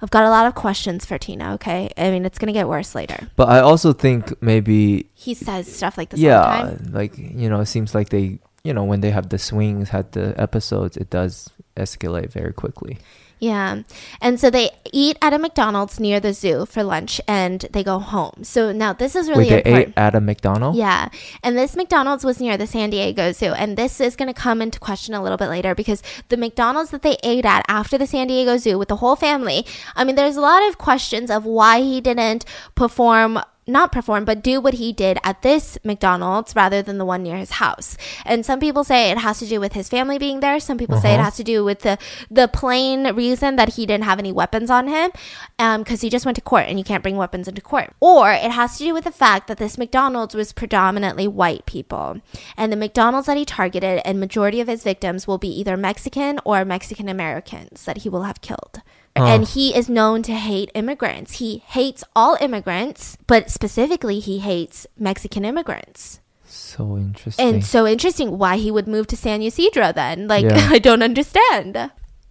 I've 0.00 0.10
got 0.10 0.24
a 0.24 0.30
lot 0.30 0.46
of 0.46 0.54
questions 0.54 1.04
for 1.04 1.18
Tina, 1.18 1.54
okay? 1.54 1.90
I 1.98 2.10
mean, 2.10 2.24
it's 2.24 2.38
going 2.38 2.46
to 2.46 2.52
get 2.52 2.68
worse 2.68 2.94
later. 2.94 3.28
But 3.36 3.48
I 3.48 3.60
also 3.60 3.92
think 3.92 4.40
maybe 4.40 5.10
He 5.12 5.34
says 5.34 5.70
stuff 5.70 5.98
like 5.98 6.10
this 6.10 6.20
all 6.20 6.22
the 6.22 6.26
yeah, 6.28 6.62
time. 6.62 6.88
like 6.92 7.18
you 7.18 7.50
know, 7.50 7.60
it 7.60 7.66
seems 7.66 7.94
like 7.94 8.08
they 8.10 8.38
you 8.68 8.74
know 8.74 8.84
when 8.84 9.00
they 9.00 9.10
have 9.10 9.30
the 9.30 9.38
swings, 9.38 9.88
had 9.88 10.12
the 10.12 10.34
episodes, 10.36 10.96
it 10.96 11.08
does 11.08 11.50
escalate 11.76 12.30
very 12.30 12.52
quickly. 12.52 12.98
Yeah. 13.40 13.82
And 14.20 14.40
so 14.40 14.50
they 14.50 14.70
eat 14.92 15.16
at 15.22 15.32
a 15.32 15.38
McDonald's 15.38 16.00
near 16.00 16.18
the 16.18 16.32
zoo 16.32 16.66
for 16.66 16.82
lunch 16.82 17.20
and 17.28 17.60
they 17.72 17.84
go 17.84 17.98
home. 18.00 18.42
So 18.42 18.72
now 18.72 18.92
this 18.92 19.14
is 19.14 19.28
really 19.28 19.44
Wait, 19.44 19.50
they 19.50 19.58
important. 19.58 19.88
ate 19.90 19.98
at 19.98 20.14
a 20.16 20.20
McDonald's. 20.20 20.76
Yeah. 20.76 21.08
And 21.44 21.56
this 21.56 21.76
McDonald's 21.76 22.24
was 22.24 22.40
near 22.40 22.56
the 22.56 22.66
San 22.66 22.90
Diego 22.90 23.30
Zoo. 23.32 23.52
And 23.52 23.76
this 23.76 24.00
is 24.00 24.16
going 24.16 24.26
to 24.32 24.34
come 24.34 24.60
into 24.60 24.80
question 24.80 25.14
a 25.14 25.22
little 25.22 25.38
bit 25.38 25.48
later 25.48 25.74
because 25.74 26.02
the 26.30 26.36
McDonald's 26.36 26.90
that 26.90 27.02
they 27.02 27.16
ate 27.22 27.44
at 27.44 27.64
after 27.68 27.96
the 27.96 28.08
San 28.08 28.26
Diego 28.26 28.56
Zoo 28.56 28.76
with 28.76 28.88
the 28.88 28.96
whole 28.96 29.16
family, 29.16 29.64
I 29.94 30.02
mean, 30.02 30.16
there's 30.16 30.36
a 30.36 30.40
lot 30.40 30.68
of 30.68 30.78
questions 30.78 31.30
of 31.30 31.44
why 31.44 31.80
he 31.80 32.00
didn't 32.00 32.44
perform 32.74 33.38
not 33.68 33.92
perform, 33.92 34.24
but 34.24 34.42
do 34.42 34.60
what 34.60 34.74
he 34.74 34.92
did 34.92 35.18
at 35.22 35.42
this 35.42 35.78
McDonald's 35.84 36.56
rather 36.56 36.82
than 36.82 36.98
the 36.98 37.04
one 37.04 37.22
near 37.22 37.36
his 37.36 37.52
house. 37.52 37.96
And 38.24 38.44
some 38.44 38.58
people 38.60 38.82
say 38.84 39.10
it 39.10 39.18
has 39.18 39.38
to 39.40 39.46
do 39.46 39.60
with 39.60 39.74
his 39.74 39.88
family 39.88 40.18
being 40.18 40.40
there. 40.40 40.58
Some 40.58 40.78
people 40.78 40.98
say 41.00 41.10
it 41.10 41.14
Uh-huh. 41.14 41.24
has 41.24 41.36
to 41.36 41.44
do 41.44 41.64
with 41.64 41.80
the 41.80 41.98
the 42.30 42.48
plain 42.48 43.14
reason 43.14 43.56
that 43.56 43.74
he 43.74 43.86
didn't 43.86 44.04
have 44.04 44.18
any 44.18 44.32
weapons 44.32 44.70
on 44.70 44.88
him, 44.88 45.10
because 45.78 46.00
he 46.00 46.08
just 46.10 46.24
went 46.24 46.36
to 46.36 46.42
court 46.42 46.64
and 46.68 46.78
you 46.78 46.84
can't 46.84 47.02
bring 47.02 47.16
weapons 47.16 47.48
into 47.48 47.60
court. 47.60 47.92
Or 48.00 48.32
it 48.32 48.50
has 48.50 48.78
to 48.78 48.84
do 48.84 48.94
with 48.94 49.04
the 49.04 49.12
fact 49.12 49.46
that 49.48 49.58
this 49.58 49.76
McDonald's 49.78 50.34
was 50.34 50.52
predominantly 50.52 51.28
white 51.28 51.66
people, 51.66 52.20
and 52.56 52.72
the 52.72 52.76
McDonald's 52.76 53.26
that 53.26 53.36
he 53.36 53.44
targeted 53.44 54.00
and 54.04 54.18
majority 54.18 54.60
of 54.60 54.68
his 54.68 54.82
victims 54.82 55.26
will 55.26 55.38
be 55.38 55.48
either 55.48 55.76
Mexican 55.76 56.40
or 56.44 56.64
Mexican 56.64 57.08
Americans 57.08 57.84
that 57.84 57.98
he 57.98 58.08
will 58.08 58.22
have 58.22 58.40
killed. 58.40 58.80
And 59.26 59.46
he 59.46 59.74
is 59.74 59.88
known 59.88 60.22
to 60.24 60.34
hate 60.34 60.70
immigrants. 60.74 61.38
He 61.38 61.58
hates 61.66 62.04
all 62.14 62.36
immigrants, 62.40 63.16
but 63.26 63.50
specifically, 63.50 64.20
he 64.20 64.38
hates 64.38 64.86
Mexican 64.98 65.44
immigrants. 65.44 66.20
So 66.46 66.96
interesting. 66.96 67.46
And 67.48 67.64
so 67.64 67.86
interesting 67.86 68.38
why 68.38 68.56
he 68.56 68.70
would 68.70 68.88
move 68.88 69.06
to 69.08 69.16
San 69.16 69.42
Ysidro 69.42 69.92
then. 69.92 70.28
Like, 70.28 70.44
Yeah. 70.44 70.68
I 70.70 70.78
don't 70.78 71.02
understand. 71.02 71.90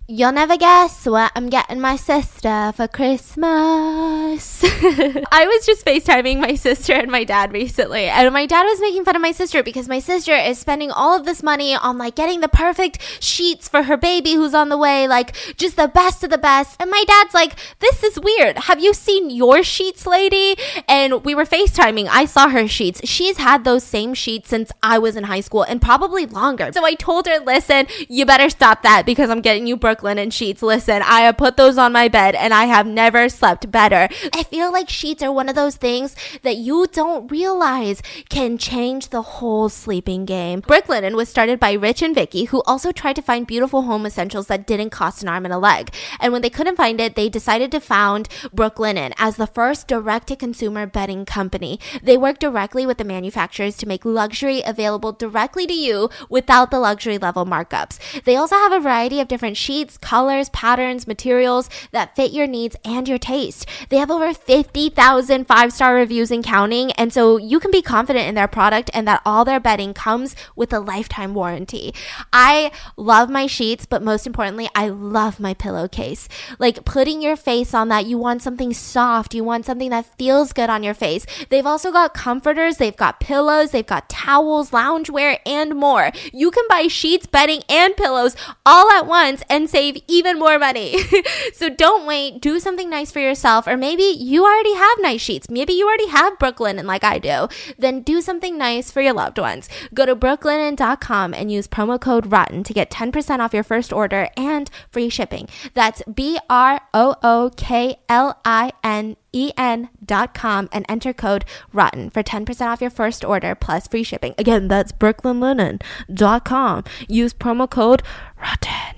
You'll 0.09 0.31
never 0.31 0.55
guess 0.55 1.05
what 1.05 1.33
I'm 1.35 1.49
getting 1.49 1.81
my 1.81 1.97
sister 1.97 2.71
for 2.73 2.87
Christmas. 2.87 4.63
I 4.63 5.45
was 5.45 5.65
just 5.65 5.85
FaceTiming 5.85 6.39
my 6.39 6.55
sister 6.55 6.93
and 6.93 7.11
my 7.11 7.25
dad 7.25 7.51
recently, 7.51 8.05
and 8.05 8.31
my 8.33 8.45
dad 8.45 8.63
was 8.63 8.79
making 8.79 9.03
fun 9.03 9.17
of 9.17 9.21
my 9.21 9.33
sister 9.33 9.63
because 9.63 9.89
my 9.89 9.99
sister 9.99 10.33
is 10.33 10.59
spending 10.59 10.91
all 10.91 11.19
of 11.19 11.25
this 11.25 11.43
money 11.43 11.75
on 11.75 11.97
like 11.97 12.15
getting 12.15 12.39
the 12.39 12.47
perfect 12.47 13.21
sheets 13.21 13.67
for 13.67 13.83
her 13.83 13.97
baby 13.97 14.35
who's 14.35 14.53
on 14.53 14.69
the 14.69 14.77
way, 14.77 15.09
like 15.09 15.35
just 15.57 15.75
the 15.75 15.89
best 15.89 16.23
of 16.23 16.29
the 16.29 16.37
best. 16.37 16.81
And 16.81 16.89
my 16.89 17.03
dad's 17.05 17.33
like, 17.33 17.57
This 17.79 18.01
is 18.01 18.17
weird. 18.17 18.59
Have 18.59 18.79
you 18.79 18.93
seen 18.93 19.29
your 19.29 19.61
sheets, 19.61 20.07
lady? 20.07 20.55
And 20.87 21.25
we 21.25 21.35
were 21.35 21.43
FaceTiming. 21.43 22.07
I 22.09 22.23
saw 22.23 22.47
her 22.47 22.65
sheets. 22.65 23.01
She's 23.03 23.39
had 23.39 23.65
those 23.65 23.83
same 23.83 24.13
sheets 24.13 24.47
since 24.47 24.71
I 24.81 24.99
was 24.99 25.17
in 25.17 25.25
high 25.25 25.41
school 25.41 25.63
and 25.63 25.81
probably 25.81 26.25
longer. 26.25 26.71
So 26.71 26.85
I 26.85 26.93
told 26.93 27.27
her, 27.27 27.39
Listen, 27.39 27.87
you 28.07 28.25
better 28.25 28.49
stop 28.49 28.83
that 28.83 29.05
because 29.05 29.29
I'm 29.29 29.41
getting 29.41 29.67
you 29.67 29.75
Brooklinen 29.97 30.31
sheets. 30.31 30.61
Listen, 30.61 31.01
I 31.01 31.21
have 31.21 31.37
put 31.37 31.57
those 31.57 31.77
on 31.77 31.91
my 31.91 32.07
bed 32.07 32.35
and 32.35 32.53
I 32.53 32.65
have 32.65 32.85
never 32.85 33.29
slept 33.29 33.71
better. 33.71 34.07
I 34.33 34.43
feel 34.43 34.71
like 34.71 34.89
sheets 34.89 35.23
are 35.23 35.31
one 35.31 35.49
of 35.49 35.55
those 35.55 35.75
things 35.75 36.15
that 36.43 36.57
you 36.57 36.87
don't 36.91 37.29
realize 37.31 38.01
can 38.29 38.57
change 38.57 39.09
the 39.09 39.21
whole 39.21 39.69
sleeping 39.69 40.25
game. 40.25 40.61
Brooklinen 40.61 41.15
was 41.15 41.29
started 41.29 41.59
by 41.59 41.73
Rich 41.73 42.01
and 42.01 42.13
Vicky, 42.13 42.45
who 42.45 42.61
also 42.63 42.91
tried 42.91 43.15
to 43.15 43.21
find 43.21 43.47
beautiful 43.47 43.83
home 43.83 44.05
essentials 44.05 44.47
that 44.47 44.67
didn't 44.67 44.91
cost 44.91 45.23
an 45.23 45.29
arm 45.29 45.45
and 45.45 45.53
a 45.53 45.57
leg. 45.57 45.93
And 46.19 46.31
when 46.33 46.41
they 46.41 46.49
couldn't 46.49 46.77
find 46.77 46.99
it, 47.01 47.15
they 47.15 47.29
decided 47.29 47.71
to 47.71 47.79
found 47.79 48.29
Brooklinen 48.55 49.13
as 49.17 49.37
the 49.37 49.47
first 49.47 49.87
direct 49.87 50.27
to 50.27 50.35
consumer 50.35 50.85
bedding 50.85 51.25
company. 51.25 51.79
They 52.03 52.17
work 52.17 52.39
directly 52.39 52.85
with 52.85 52.97
the 52.97 53.03
manufacturers 53.03 53.77
to 53.77 53.87
make 53.87 54.05
luxury 54.05 54.61
available 54.65 55.11
directly 55.11 55.65
to 55.67 55.73
you 55.73 56.09
without 56.29 56.71
the 56.71 56.79
luxury 56.79 57.17
level 57.17 57.45
markups. 57.45 57.97
They 58.23 58.35
also 58.35 58.55
have 58.55 58.71
a 58.71 58.79
variety 58.79 59.19
of 59.19 59.27
different 59.27 59.57
sheets, 59.57 59.86
colors, 59.95 60.49
patterns, 60.49 61.07
materials 61.07 61.69
that 61.91 62.15
fit 62.15 62.31
your 62.33 62.47
needs 62.47 62.75
and 62.83 63.07
your 63.07 63.19
taste. 63.19 63.65
They 63.89 63.97
have 63.97 64.11
over 64.11 64.33
50,000 64.33 65.45
five 65.45 65.71
star 65.71 65.95
reviews 65.95 66.31
and 66.31 66.43
counting, 66.43 66.91
and 66.93 67.13
so 67.13 67.37
you 67.37 67.59
can 67.59 67.71
be 67.71 67.81
confident 67.81 68.27
in 68.27 68.35
their 68.35 68.47
product 68.47 68.89
and 68.93 69.07
that 69.07 69.21
all 69.23 69.45
their 69.45 69.59
bedding 69.59 69.93
comes 69.93 70.35
with 70.55 70.73
a 70.73 70.79
lifetime 70.79 71.33
warranty. 71.35 71.93
I 72.33 72.71
love 72.97 73.29
my 73.29 73.45
sheets, 73.45 73.85
but 73.85 74.01
most 74.01 74.25
importantly, 74.25 74.67
I 74.73 74.89
love 74.89 75.39
my 75.39 75.53
pillowcase. 75.53 76.27
Like 76.57 76.83
putting 76.83 77.21
your 77.21 77.35
face 77.35 77.73
on 77.73 77.89
that, 77.89 78.05
you 78.07 78.17
want 78.17 78.41
something 78.41 78.73
soft, 78.73 79.35
you 79.35 79.43
want 79.43 79.65
something 79.65 79.91
that 79.91 80.17
feels 80.17 80.53
good 80.53 80.69
on 80.69 80.83
your 80.83 80.93
face. 80.93 81.25
They've 81.49 81.65
also 81.65 81.91
got 81.91 82.13
comforters, 82.13 82.77
they've 82.77 82.95
got 82.95 83.19
pillows, 83.19 83.71
they've 83.71 83.85
got 83.85 84.09
towels, 84.09 84.71
loungewear, 84.71 85.39
and 85.45 85.75
more. 85.75 86.11
You 86.33 86.51
can 86.51 86.65
buy 86.67 86.87
sheets, 86.87 87.27
bedding, 87.27 87.61
and 87.69 87.95
pillows 87.95 88.35
all 88.65 88.89
at 88.91 89.05
once 89.05 89.43
and 89.49 89.69
save 89.69 89.76
even 90.07 90.39
more 90.39 90.57
money. 90.59 90.97
so 91.53 91.69
don't 91.69 92.05
wait, 92.05 92.41
do 92.41 92.59
something 92.59 92.89
nice 92.89 93.11
for 93.11 93.19
yourself, 93.19 93.67
or 93.67 93.77
maybe 93.77 94.03
you 94.03 94.43
already 94.45 94.75
have 94.75 94.97
nice 94.99 95.21
sheets. 95.21 95.49
Maybe 95.49 95.73
you 95.73 95.87
already 95.87 96.07
have 96.07 96.37
Brooklinen 96.39 96.85
like 96.85 97.03
I 97.03 97.19
do. 97.19 97.47
Then 97.77 98.01
do 98.01 98.21
something 98.21 98.57
nice 98.57 98.91
for 98.91 99.01
your 99.01 99.13
loved 99.13 99.37
ones. 99.37 99.69
Go 99.93 100.05
to 100.05 100.15
brooklinen.com 100.15 101.33
and 101.33 101.51
use 101.51 101.67
promo 101.67 101.99
code 101.99 102.31
ROTTEN 102.31 102.63
to 102.63 102.73
get 102.73 102.89
10% 102.89 103.39
off 103.39 103.53
your 103.53 103.63
first 103.63 103.93
order 103.93 104.29
and 104.35 104.69
free 104.89 105.09
shipping. 105.09 105.47
That's 105.73 106.01
B 106.03 106.39
R 106.49 106.81
O 106.93 107.15
O 107.23 107.51
K 107.55 107.99
L 108.09 108.39
I 108.45 108.71
N 108.83 109.15
E 109.31 109.51
N 109.57 109.89
dot 110.03 110.33
com 110.33 110.69
and 110.71 110.85
enter 110.89 111.13
code 111.13 111.45
ROTTEN 111.73 112.09
for 112.11 112.23
10% 112.23 112.67
off 112.67 112.81
your 112.81 112.89
first 112.89 113.23
order 113.23 113.55
plus 113.55 113.87
free 113.87 114.03
shipping. 114.03 114.33
Again, 114.37 114.67
that's 114.67 114.91
brooklinen.com. 114.91 116.83
Use 117.07 117.33
promo 117.33 117.69
code 117.69 118.03
ROTTEN. 118.41 118.96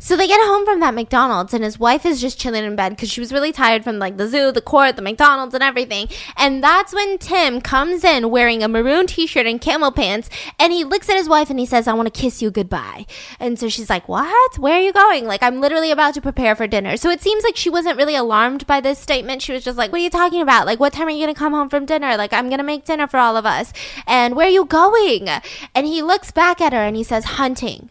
So 0.00 0.16
they 0.16 0.26
get 0.26 0.40
home 0.40 0.64
from 0.64 0.80
that 0.80 0.94
McDonald's, 0.94 1.52
and 1.52 1.64
his 1.64 1.78
wife 1.78 2.06
is 2.06 2.20
just 2.20 2.38
chilling 2.38 2.64
in 2.64 2.76
bed 2.76 2.90
because 2.90 3.10
she 3.10 3.20
was 3.20 3.32
really 3.32 3.52
tired 3.52 3.82
from 3.82 3.98
like 3.98 4.16
the 4.16 4.28
zoo, 4.28 4.52
the 4.52 4.60
court, 4.60 4.96
the 4.96 5.02
McDonald's, 5.02 5.54
and 5.54 5.62
everything. 5.62 6.08
And 6.36 6.62
that's 6.62 6.94
when 6.94 7.18
Tim 7.18 7.60
comes 7.60 8.04
in 8.04 8.30
wearing 8.30 8.62
a 8.62 8.68
maroon 8.68 9.06
t 9.06 9.26
shirt 9.26 9.46
and 9.46 9.60
camel 9.60 9.90
pants, 9.90 10.30
and 10.58 10.72
he 10.72 10.84
looks 10.84 11.08
at 11.08 11.16
his 11.16 11.28
wife 11.28 11.50
and 11.50 11.58
he 11.58 11.66
says, 11.66 11.88
I 11.88 11.94
want 11.94 12.12
to 12.12 12.20
kiss 12.20 12.40
you 12.40 12.50
goodbye. 12.50 13.06
And 13.40 13.58
so 13.58 13.68
she's 13.68 13.90
like, 13.90 14.08
What? 14.08 14.58
Where 14.58 14.74
are 14.74 14.82
you 14.82 14.92
going? 14.92 15.26
Like, 15.26 15.42
I'm 15.42 15.60
literally 15.60 15.90
about 15.90 16.14
to 16.14 16.20
prepare 16.20 16.54
for 16.54 16.66
dinner. 16.66 16.96
So 16.96 17.10
it 17.10 17.20
seems 17.20 17.42
like 17.42 17.56
she 17.56 17.70
wasn't 17.70 17.96
really 17.96 18.14
alarmed 18.14 18.66
by 18.66 18.80
this 18.80 18.98
statement. 18.98 19.42
She 19.42 19.52
was 19.52 19.64
just 19.64 19.78
like, 19.78 19.90
What 19.90 20.00
are 20.00 20.04
you 20.04 20.10
talking 20.10 20.42
about? 20.42 20.66
Like, 20.66 20.80
what 20.80 20.92
time 20.92 21.08
are 21.08 21.10
you 21.10 21.24
going 21.24 21.34
to 21.34 21.38
come 21.38 21.52
home 21.52 21.68
from 21.68 21.86
dinner? 21.86 22.16
Like, 22.16 22.32
I'm 22.32 22.48
going 22.48 22.58
to 22.58 22.64
make 22.64 22.84
dinner 22.84 23.06
for 23.06 23.18
all 23.18 23.36
of 23.36 23.46
us. 23.46 23.72
And 24.06 24.36
where 24.36 24.46
are 24.46 24.50
you 24.50 24.64
going? 24.64 25.28
And 25.74 25.86
he 25.86 26.02
looks 26.02 26.30
back 26.30 26.60
at 26.60 26.72
her 26.72 26.78
and 26.78 26.96
he 26.96 27.02
says, 27.02 27.24
Hunting 27.24 27.90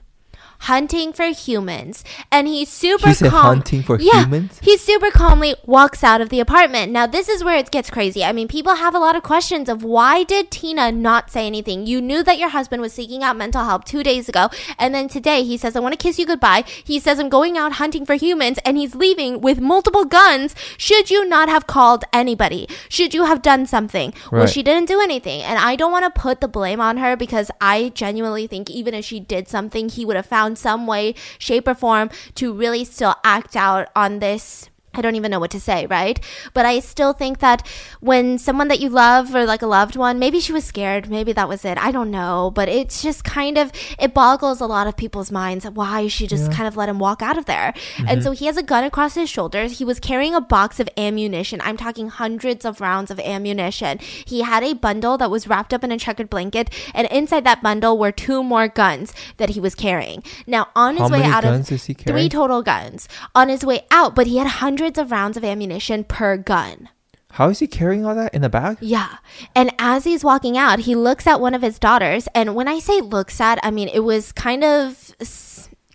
hunting 0.60 1.14
for 1.14 1.26
humans. 1.26 2.04
And 2.32 2.48
he's 2.48 2.70
super 2.70 3.10
He 3.10 3.14
said 3.14 3.32
calm 3.32 3.58
hunting 3.58 3.84
for 3.84 4.00
yeah, 4.00 4.24
humans? 4.24 4.60
he 4.62 4.78
super 4.78 5.12
calmly 5.12 5.56
walks 5.66 6.04
out 6.04 6.22
of 6.22 6.30
the 6.30 6.40
apartment. 6.40 6.92
Now 6.92 7.08
this 7.08 7.30
is 7.30 7.44
where 7.44 7.58
it 7.58 7.72
gets 7.72 7.90
crazy. 7.90 8.24
I 8.24 8.32
mean 8.32 8.48
people 8.48 8.76
have 8.76 8.96
a 8.96 9.00
lot 9.00 9.16
of 9.16 9.24
questions 9.24 9.70
of 9.70 9.84
why 9.84 10.24
did 10.24 10.52
tina 10.52 10.92
not 10.92 11.30
say 11.30 11.46
anything? 11.48 11.86
You 11.86 12.02
knew 12.02 12.24
that 12.24 12.38
your 12.40 12.50
husband 12.50 12.82
was 12.82 12.94
seeking 12.94 13.24
out 13.24 13.38
mental 13.38 13.64
help 13.66 13.86
two 13.86 14.04
days 14.04 14.28
ago. 14.30 14.50
And 14.78 14.94
then 14.94 15.08
today 15.08 15.44
he 15.44 15.58
says 15.58 15.76
i 15.76 15.80
want 15.80 15.94
to 15.94 15.98
kiss 16.04 16.20
you 16.20 16.26
goodbye. 16.26 16.64
He 16.84 17.00
says 17.00 17.20
i'm 17.20 17.30
going 17.30 17.58
out 17.58 17.74
hunting 17.74 18.06
for 18.06 18.16
humans. 18.16 18.60
And 18.66 18.78
he's 18.78 18.96
leaving 18.96 19.42
with 19.42 19.60
multiple 19.62 20.06
guns. 20.06 20.56
Should 20.78 21.12
you 21.12 21.26
not 21.26 21.50
have 21.50 21.68
called 21.68 22.04
anybody? 22.14 22.68
Should 22.90 23.14
you 23.14 23.26
have 23.26 23.42
done 23.42 23.66
something? 23.66 24.14
Well 24.32 24.48
she 24.48 24.64
didn't 24.64 24.88
do 24.88 25.00
anything. 25.02 25.42
And 25.42 25.60
i 25.60 25.76
don't 25.76 25.92
want 25.92 26.06
to 26.14 26.22
put 26.22 26.42
the 26.42 26.48
blame 26.48 26.82
on 26.82 26.98
her 26.98 27.16
because 27.16 27.52
i 27.62 27.90
genuinely 27.94 28.48
think 28.48 28.70
even 28.70 28.94
if 28.94 29.06
she 29.06 29.20
did 29.20 29.48
something 29.48 29.90
he 29.90 30.06
would 30.06 30.16
have 30.16 30.26
found 30.26 30.47
some 30.56 30.88
way 30.88 31.14
shape 31.38 31.68
or 31.68 31.74
form 31.74 32.10
to 32.36 32.54
really 32.54 32.84
still 32.84 33.16
act 33.24 33.56
out 33.56 33.90
on 33.96 34.20
this 34.20 34.70
I 34.98 35.02
don't 35.02 35.16
even 35.16 35.32
know 35.32 35.40
what 35.40 35.52
to 35.52 35.60
say, 35.60 35.86
right? 35.88 36.20
But 36.54 36.66
I 36.66 36.80
still 36.80 37.14
think 37.14 37.40
that 37.40 37.66
when 38.00 38.38
someone 38.38 38.68
that 38.70 38.80
you 38.80 38.90
love 38.90 39.34
or 39.36 39.46
like 39.46 39.62
a 39.62 39.68
loved 39.68 39.96
one, 39.96 40.20
maybe 40.20 40.40
she 40.40 40.54
was 40.54 40.66
scared, 40.66 41.10
maybe 41.10 41.34
that 41.34 41.50
was 41.50 41.66
it. 41.66 41.78
I 41.78 41.92
don't 41.92 42.12
know, 42.12 42.52
but 42.54 42.70
it's 42.70 43.02
just 43.02 43.24
kind 43.24 43.58
of 43.58 43.72
it 44.00 44.14
boggles 44.14 44.62
a 44.62 44.66
lot 44.66 44.88
of 44.88 44.98
people's 44.98 45.32
minds 45.32 45.66
why 45.66 46.08
she 46.08 46.28
just 46.28 46.52
kind 46.52 46.68
of 46.68 46.78
let 46.78 46.90
him 46.90 47.00
walk 47.00 47.22
out 47.22 47.38
of 47.38 47.46
there. 47.46 47.74
And 48.08 48.24
so 48.24 48.32
he 48.32 48.46
has 48.46 48.58
a 48.58 48.64
gun 48.64 48.84
across 48.84 49.16
his 49.16 49.30
shoulders. 49.30 49.80
He 49.80 49.86
was 49.86 50.00
carrying 50.00 50.34
a 50.34 50.42
box 50.42 50.80
of 50.80 50.90
ammunition. 50.98 51.62
I'm 51.62 51.78
talking 51.78 52.10
hundreds 52.10 52.66
of 52.66 52.82
rounds 52.82 53.12
of 53.12 53.20
ammunition. 53.20 54.00
He 54.00 54.42
had 54.42 54.64
a 54.64 54.74
bundle 54.74 55.18
that 55.18 55.30
was 55.30 55.48
wrapped 55.48 55.74
up 55.74 55.84
in 55.84 55.92
a 55.92 55.98
checkered 55.98 56.30
blanket, 56.30 56.70
and 56.94 57.08
inside 57.08 57.44
that 57.44 57.62
bundle 57.62 57.98
were 57.98 58.12
two 58.12 58.44
more 58.44 58.68
guns 58.68 59.14
that 59.38 59.50
he 59.50 59.60
was 59.60 59.76
carrying. 59.76 60.24
Now 60.46 60.70
on 60.76 60.96
his 60.96 61.10
How 61.10 61.10
way 61.10 61.24
out 61.24 61.44
of 61.46 61.68
three 61.68 62.30
total 62.30 62.62
guns 62.62 63.08
on 63.36 63.50
his 63.50 63.66
way 63.66 63.86
out, 63.92 64.16
but 64.16 64.28
he 64.28 64.38
had 64.38 64.48
hundreds 64.48 64.87
of 64.96 65.12
rounds 65.12 65.38
of 65.38 65.44
ammunition 65.44 66.04
per 66.04 66.38
gun. 66.38 66.90
How 67.32 67.50
is 67.50 67.60
he 67.60 67.68
carrying 67.68 68.06
all 68.06 68.16
that 68.16 68.34
in 68.34 68.42
the 68.42 68.50
bag? 68.50 68.78
Yeah. 68.80 69.18
And 69.54 69.74
as 69.78 70.06
he's 70.06 70.24
walking 70.24 70.58
out, 70.58 70.80
he 70.80 70.96
looks 70.96 71.28
at 71.28 71.42
one 71.42 71.54
of 71.54 71.62
his 71.62 71.78
daughters. 71.78 72.28
And 72.34 72.56
when 72.56 72.68
I 72.68 72.80
say 72.80 73.02
looks 73.02 73.42
at, 73.42 73.60
I 73.64 73.72
mean, 73.72 73.90
it 73.90 74.00
was 74.00 74.32
kind 74.32 74.64
of, 74.64 75.14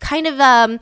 kind 0.01 0.26
of, 0.26 0.38
um, 0.40 0.78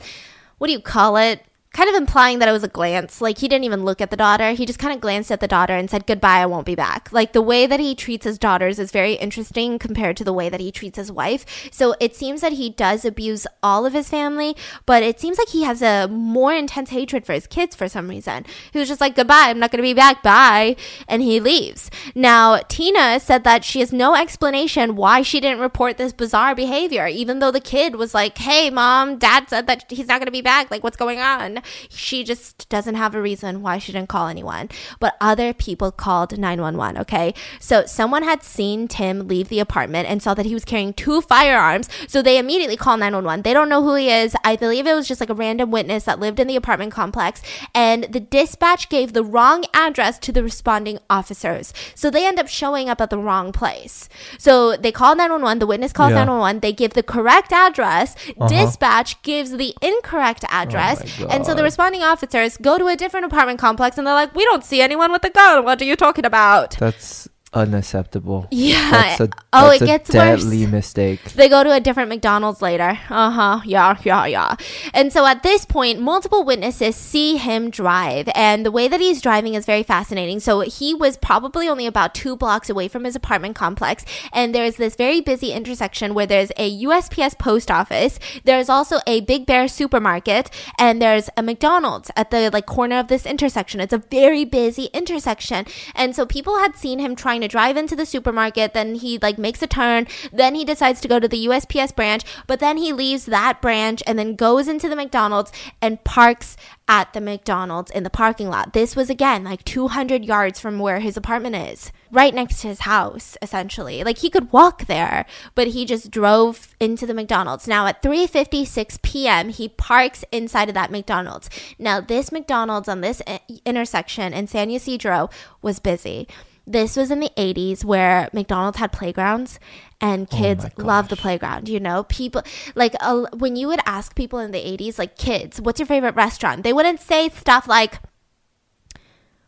what 0.58 0.66
do 0.66 0.72
you 0.72 0.80
call 0.80 1.16
it? 1.16 1.44
Kind 1.72 1.88
of 1.88 1.94
implying 1.94 2.40
that 2.40 2.48
it 2.48 2.52
was 2.52 2.64
a 2.64 2.68
glance. 2.68 3.20
Like 3.20 3.38
he 3.38 3.46
didn't 3.46 3.64
even 3.64 3.84
look 3.84 4.00
at 4.00 4.10
the 4.10 4.16
daughter. 4.16 4.50
He 4.50 4.66
just 4.66 4.80
kind 4.80 4.92
of 4.92 5.00
glanced 5.00 5.30
at 5.30 5.38
the 5.38 5.46
daughter 5.46 5.72
and 5.72 5.88
said, 5.88 6.04
Goodbye, 6.04 6.40
I 6.40 6.46
won't 6.46 6.66
be 6.66 6.74
back. 6.74 7.12
Like 7.12 7.32
the 7.32 7.40
way 7.40 7.64
that 7.64 7.78
he 7.78 7.94
treats 7.94 8.24
his 8.24 8.40
daughters 8.40 8.80
is 8.80 8.90
very 8.90 9.12
interesting 9.12 9.78
compared 9.78 10.16
to 10.16 10.24
the 10.24 10.32
way 10.32 10.48
that 10.48 10.58
he 10.58 10.72
treats 10.72 10.98
his 10.98 11.12
wife. 11.12 11.46
So 11.70 11.94
it 12.00 12.16
seems 12.16 12.40
that 12.40 12.54
he 12.54 12.70
does 12.70 13.04
abuse 13.04 13.46
all 13.62 13.86
of 13.86 13.92
his 13.92 14.08
family, 14.08 14.56
but 14.84 15.04
it 15.04 15.20
seems 15.20 15.38
like 15.38 15.50
he 15.50 15.62
has 15.62 15.80
a 15.80 16.08
more 16.08 16.52
intense 16.52 16.90
hatred 16.90 17.24
for 17.24 17.34
his 17.34 17.46
kids 17.46 17.76
for 17.76 17.86
some 17.86 18.08
reason. 18.08 18.46
He 18.72 18.80
was 18.80 18.88
just 18.88 19.00
like, 19.00 19.14
Goodbye, 19.14 19.46
I'm 19.46 19.60
not 19.60 19.70
going 19.70 19.78
to 19.78 19.82
be 19.82 19.94
back. 19.94 20.24
Bye. 20.24 20.74
And 21.06 21.22
he 21.22 21.38
leaves. 21.38 21.88
Now, 22.16 22.58
Tina 22.68 23.20
said 23.20 23.44
that 23.44 23.64
she 23.64 23.78
has 23.78 23.92
no 23.92 24.16
explanation 24.16 24.96
why 24.96 25.22
she 25.22 25.38
didn't 25.38 25.60
report 25.60 25.98
this 25.98 26.12
bizarre 26.12 26.56
behavior, 26.56 27.06
even 27.06 27.38
though 27.38 27.52
the 27.52 27.60
kid 27.60 27.94
was 27.94 28.12
like, 28.12 28.38
Hey, 28.38 28.70
mom, 28.70 29.18
dad 29.18 29.48
said 29.48 29.68
that 29.68 29.84
he's 29.88 30.08
not 30.08 30.18
going 30.18 30.26
to 30.26 30.32
be 30.32 30.42
back. 30.42 30.68
Like, 30.68 30.82
what's 30.82 30.96
going 30.96 31.20
on? 31.20 31.59
911. 31.60 31.88
She 31.90 32.24
just 32.24 32.68
doesn't 32.68 32.94
have 32.94 33.14
a 33.14 33.22
reason 33.22 33.62
why 33.62 33.78
she 33.78 33.92
didn't 33.92 34.08
call 34.08 34.28
anyone. 34.28 34.68
But 34.98 35.16
other 35.20 35.52
people 35.52 35.90
called 35.90 36.36
911, 36.38 37.00
okay? 37.02 37.34
So 37.58 37.86
someone 37.86 38.22
had 38.22 38.42
seen 38.42 38.88
Tim 38.88 39.28
leave 39.28 39.48
the 39.48 39.60
apartment 39.60 40.08
and 40.08 40.22
saw 40.22 40.34
that 40.34 40.46
he 40.46 40.54
was 40.54 40.64
carrying 40.64 40.92
two 40.92 41.20
firearms. 41.20 41.88
So 42.08 42.22
they 42.22 42.38
immediately 42.38 42.76
call 42.76 42.96
911. 42.96 43.42
They 43.42 43.54
don't 43.54 43.68
know 43.68 43.82
who 43.82 43.94
he 43.94 44.10
is. 44.10 44.34
I 44.44 44.56
believe 44.56 44.86
it 44.86 44.94
was 44.94 45.08
just 45.08 45.20
like 45.20 45.30
a 45.30 45.34
random 45.34 45.70
witness 45.70 46.04
that 46.04 46.20
lived 46.20 46.40
in 46.40 46.46
the 46.46 46.56
apartment 46.56 46.92
complex. 46.92 47.42
And 47.74 48.04
the 48.04 48.20
dispatch 48.20 48.88
gave 48.88 49.12
the 49.12 49.24
wrong 49.24 49.64
address 49.74 50.18
to 50.20 50.32
the 50.32 50.42
responding 50.42 50.98
officers. 51.08 51.72
So 51.94 52.10
they 52.10 52.26
end 52.26 52.38
up 52.38 52.48
showing 52.48 52.88
up 52.88 53.00
at 53.00 53.10
the 53.10 53.18
wrong 53.18 53.52
place. 53.52 54.08
So 54.38 54.76
they 54.76 54.92
call 54.92 55.14
911. 55.16 55.58
The 55.58 55.66
witness 55.66 55.92
calls 55.92 56.10
Yeah. 56.10 56.24
911. 56.24 56.60
They 56.60 56.72
give 56.72 56.94
the 56.94 57.02
correct 57.02 57.52
address. 57.52 58.14
Uh-huh. 58.28 58.48
Dispatch 58.48 59.20
gives 59.22 59.52
the 59.52 59.74
incorrect 59.82 60.44
address. 60.48 61.02
Oh 61.20 61.28
and 61.28 61.44
so 61.44 61.49
the 61.54 61.62
responding 61.62 62.02
officers 62.02 62.56
go 62.56 62.78
to 62.78 62.86
a 62.86 62.96
different 62.96 63.26
apartment 63.26 63.58
complex 63.58 63.98
and 63.98 64.06
they're 64.06 64.14
like, 64.14 64.34
we 64.34 64.44
don't 64.44 64.64
see 64.64 64.80
anyone 64.80 65.12
with 65.12 65.24
a 65.24 65.30
gun. 65.30 65.64
What 65.64 65.80
are 65.82 65.84
you 65.84 65.96
talking 65.96 66.24
about? 66.24 66.76
That's 66.78 67.28
unacceptable. 67.52 68.46
Yeah. 68.50 69.16
A, 69.18 69.28
oh, 69.52 69.70
it 69.70 69.80
gets 69.80 70.10
worse. 70.10 70.42
deadly 70.42 70.66
mistake. 70.66 71.22
They 71.32 71.48
go 71.48 71.64
to 71.64 71.72
a 71.72 71.80
different 71.80 72.08
McDonald's 72.08 72.62
later. 72.62 72.98
Uh 73.08 73.30
huh. 73.30 73.60
Yeah, 73.64 73.96
yeah, 74.04 74.26
yeah. 74.26 74.56
And 74.94 75.12
so 75.12 75.26
at 75.26 75.42
this 75.42 75.64
point, 75.64 76.00
multiple 76.00 76.44
witnesses 76.44 76.94
see 76.96 77.36
him 77.36 77.70
drive, 77.70 78.28
and 78.34 78.64
the 78.64 78.70
way 78.70 78.88
that 78.88 79.00
he's 79.00 79.20
driving 79.20 79.54
is 79.54 79.66
very 79.66 79.82
fascinating. 79.82 80.40
So 80.40 80.60
he 80.60 80.94
was 80.94 81.16
probably 81.16 81.68
only 81.68 81.86
about 81.86 82.14
two 82.14 82.36
blocks 82.36 82.70
away 82.70 82.88
from 82.88 83.04
his 83.04 83.16
apartment 83.16 83.56
complex, 83.56 84.04
and 84.32 84.54
there's 84.54 84.76
this 84.76 84.94
very 84.94 85.20
busy 85.20 85.52
intersection 85.52 86.14
where 86.14 86.26
there's 86.26 86.52
a 86.56 86.82
USPS 86.84 87.36
post 87.38 87.70
office. 87.70 88.18
There's 88.44 88.68
also 88.68 89.00
a 89.06 89.20
Big 89.22 89.46
Bear 89.46 89.66
supermarket, 89.66 90.50
and 90.78 91.02
there's 91.02 91.28
a 91.36 91.42
McDonald's 91.42 92.10
at 92.16 92.30
the 92.30 92.50
like 92.52 92.66
corner 92.66 92.98
of 92.98 93.08
this 93.08 93.26
intersection. 93.26 93.80
It's 93.80 93.92
a 93.92 93.98
very 93.98 94.44
busy 94.44 94.84
intersection, 94.94 95.66
and 95.94 96.14
so 96.14 96.26
people 96.26 96.58
had 96.58 96.76
seen 96.76 97.00
him 97.00 97.16
trying 97.16 97.39
to 97.42 97.48
drive 97.48 97.76
into 97.76 97.96
the 97.96 98.06
supermarket. 98.06 98.74
Then 98.74 98.96
he 98.96 99.18
like 99.18 99.38
makes 99.38 99.62
a 99.62 99.66
turn. 99.66 100.06
Then 100.32 100.54
he 100.54 100.64
decides 100.64 101.00
to 101.00 101.08
go 101.08 101.18
to 101.18 101.28
the 101.28 101.46
USPS 101.46 101.94
branch, 101.94 102.24
but 102.46 102.60
then 102.60 102.76
he 102.76 102.92
leaves 102.92 103.26
that 103.26 103.60
branch 103.60 104.02
and 104.06 104.18
then 104.18 104.36
goes 104.36 104.68
into 104.68 104.88
the 104.88 104.96
McDonald's 104.96 105.52
and 105.80 106.02
parks 106.04 106.56
at 106.88 107.12
the 107.12 107.20
McDonald's 107.20 107.90
in 107.92 108.02
the 108.02 108.10
parking 108.10 108.48
lot. 108.48 108.72
This 108.72 108.96
was 108.96 109.08
again 109.08 109.44
like 109.44 109.64
200 109.64 110.24
yards 110.24 110.58
from 110.58 110.80
where 110.80 110.98
his 110.98 111.16
apartment 111.16 111.54
is, 111.54 111.92
right 112.10 112.34
next 112.34 112.60
to 112.62 112.68
his 112.68 112.80
house, 112.80 113.36
essentially. 113.40 114.02
Like 114.02 114.18
he 114.18 114.28
could 114.28 114.52
walk 114.52 114.86
there, 114.86 115.24
but 115.54 115.68
he 115.68 115.84
just 115.84 116.10
drove 116.10 116.74
into 116.80 117.06
the 117.06 117.14
McDonald's. 117.14 117.68
Now 117.68 117.86
at 117.86 118.02
3:56 118.02 119.00
p.m., 119.02 119.50
he 119.50 119.68
parks 119.68 120.24
inside 120.32 120.68
of 120.68 120.74
that 120.74 120.90
McDonald's. 120.90 121.48
Now 121.78 122.00
this 122.00 122.32
McDonald's 122.32 122.88
on 122.88 123.02
this 123.02 123.22
i- 123.26 123.40
intersection 123.64 124.34
in 124.34 124.48
San 124.48 124.68
Ysidro 124.70 125.30
was 125.62 125.78
busy. 125.78 126.26
This 126.66 126.96
was 126.96 127.10
in 127.10 127.20
the 127.20 127.30
80s 127.36 127.84
where 127.84 128.28
McDonald's 128.32 128.78
had 128.78 128.92
playgrounds 128.92 129.58
and 130.00 130.28
kids 130.30 130.64
my 130.64 130.84
loved 130.84 131.10
the 131.10 131.16
playground. 131.16 131.68
You 131.68 131.80
know, 131.80 132.04
people 132.04 132.42
like 132.74 132.94
uh, 133.00 133.26
when 133.36 133.56
you 133.56 133.68
would 133.68 133.80
ask 133.86 134.14
people 134.14 134.38
in 134.38 134.50
the 134.50 134.58
80s, 134.58 134.98
like 134.98 135.16
kids, 135.16 135.60
what's 135.60 135.80
your 135.80 135.86
favorite 135.86 136.14
restaurant? 136.14 136.62
They 136.62 136.72
wouldn't 136.72 137.00
say 137.00 137.28
stuff 137.28 137.66
like, 137.66 137.98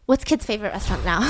What's 0.07 0.25
kids' 0.25 0.45
favorite 0.45 0.73
restaurant 0.73 1.05
now? 1.05 1.21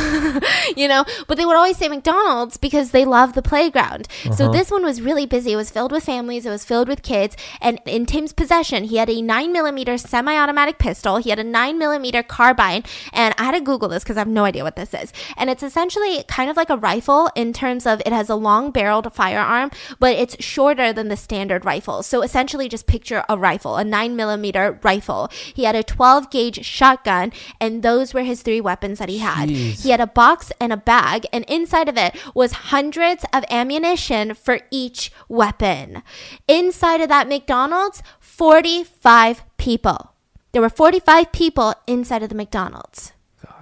you 0.76 0.88
know, 0.88 1.04
but 1.28 1.36
they 1.36 1.44
would 1.44 1.56
always 1.56 1.76
say 1.76 1.88
McDonald's 1.88 2.56
because 2.56 2.90
they 2.90 3.04
love 3.04 3.34
the 3.34 3.42
playground. 3.42 4.08
So 4.34 4.44
Uh-huh. 4.44 4.48
this 4.52 4.70
one 4.70 4.82
was 4.82 5.02
really 5.02 5.26
busy. 5.26 5.52
It 5.52 5.56
was 5.56 5.70
filled 5.70 5.92
with 5.92 6.04
families. 6.04 6.46
It 6.46 6.50
was 6.50 6.64
filled 6.64 6.88
with 6.88 7.02
kids. 7.02 7.36
And 7.60 7.80
in 7.84 8.06
Tim's 8.06 8.32
possession, 8.32 8.84
he 8.84 8.96
had 8.96 9.10
a 9.10 9.20
nine 9.20 9.52
millimeter 9.52 9.98
semi-automatic 9.98 10.78
pistol. 10.78 11.18
He 11.18 11.28
had 11.28 11.38
a 11.38 11.44
nine 11.44 11.78
millimeter 11.78 12.22
carbine. 12.22 12.82
And 13.12 13.34
I 13.36 13.44
had 13.44 13.52
to 13.52 13.60
Google 13.60 13.90
this 13.90 14.04
because 14.04 14.16
I 14.16 14.20
have 14.20 14.28
no 14.28 14.44
idea 14.44 14.64
what 14.64 14.76
this 14.76 14.94
is. 14.94 15.12
And 15.36 15.50
it's 15.50 15.62
essentially 15.62 16.24
kind 16.26 16.48
of 16.48 16.56
like 16.56 16.70
a 16.70 16.76
rifle 16.78 17.30
in 17.36 17.52
terms 17.52 17.86
of 17.86 18.00
it 18.06 18.12
has 18.12 18.30
a 18.30 18.34
long 18.36 18.70
barreled 18.70 19.12
firearm, 19.12 19.70
but 20.00 20.16
it's 20.16 20.42
shorter 20.42 20.94
than 20.94 21.08
the 21.08 21.16
standard 21.18 21.66
rifle. 21.66 22.02
So 22.02 22.22
essentially, 22.22 22.70
just 22.70 22.86
picture 22.86 23.22
a 23.28 23.36
rifle, 23.36 23.76
a 23.76 23.84
nine 23.84 24.16
millimeter 24.16 24.80
rifle. 24.82 25.28
He 25.54 25.64
had 25.64 25.76
a 25.76 25.82
12 25.82 26.30
gauge 26.30 26.64
shotgun, 26.64 27.32
and 27.60 27.82
those 27.82 28.14
were 28.14 28.22
his 28.22 28.40
three 28.40 28.61
weapons 28.62 28.98
that 28.98 29.08
he 29.08 29.18
had. 29.18 29.48
Jeez. 29.48 29.82
He 29.82 29.90
had 29.90 30.00
a 30.00 30.06
box 30.06 30.52
and 30.60 30.72
a 30.72 30.76
bag, 30.76 31.26
and 31.32 31.44
inside 31.44 31.88
of 31.88 31.96
it 31.96 32.14
was 32.34 32.72
hundreds 32.72 33.24
of 33.32 33.44
ammunition 33.50 34.34
for 34.34 34.60
each 34.70 35.12
weapon. 35.28 36.02
Inside 36.48 37.00
of 37.00 37.08
that 37.08 37.28
McDonald's, 37.28 38.02
45 38.20 39.42
people. 39.56 40.12
There 40.52 40.62
were 40.62 40.68
45 40.68 41.32
people 41.32 41.74
inside 41.86 42.22
of 42.22 42.28
the 42.28 42.34
McDonald's. 42.34 43.12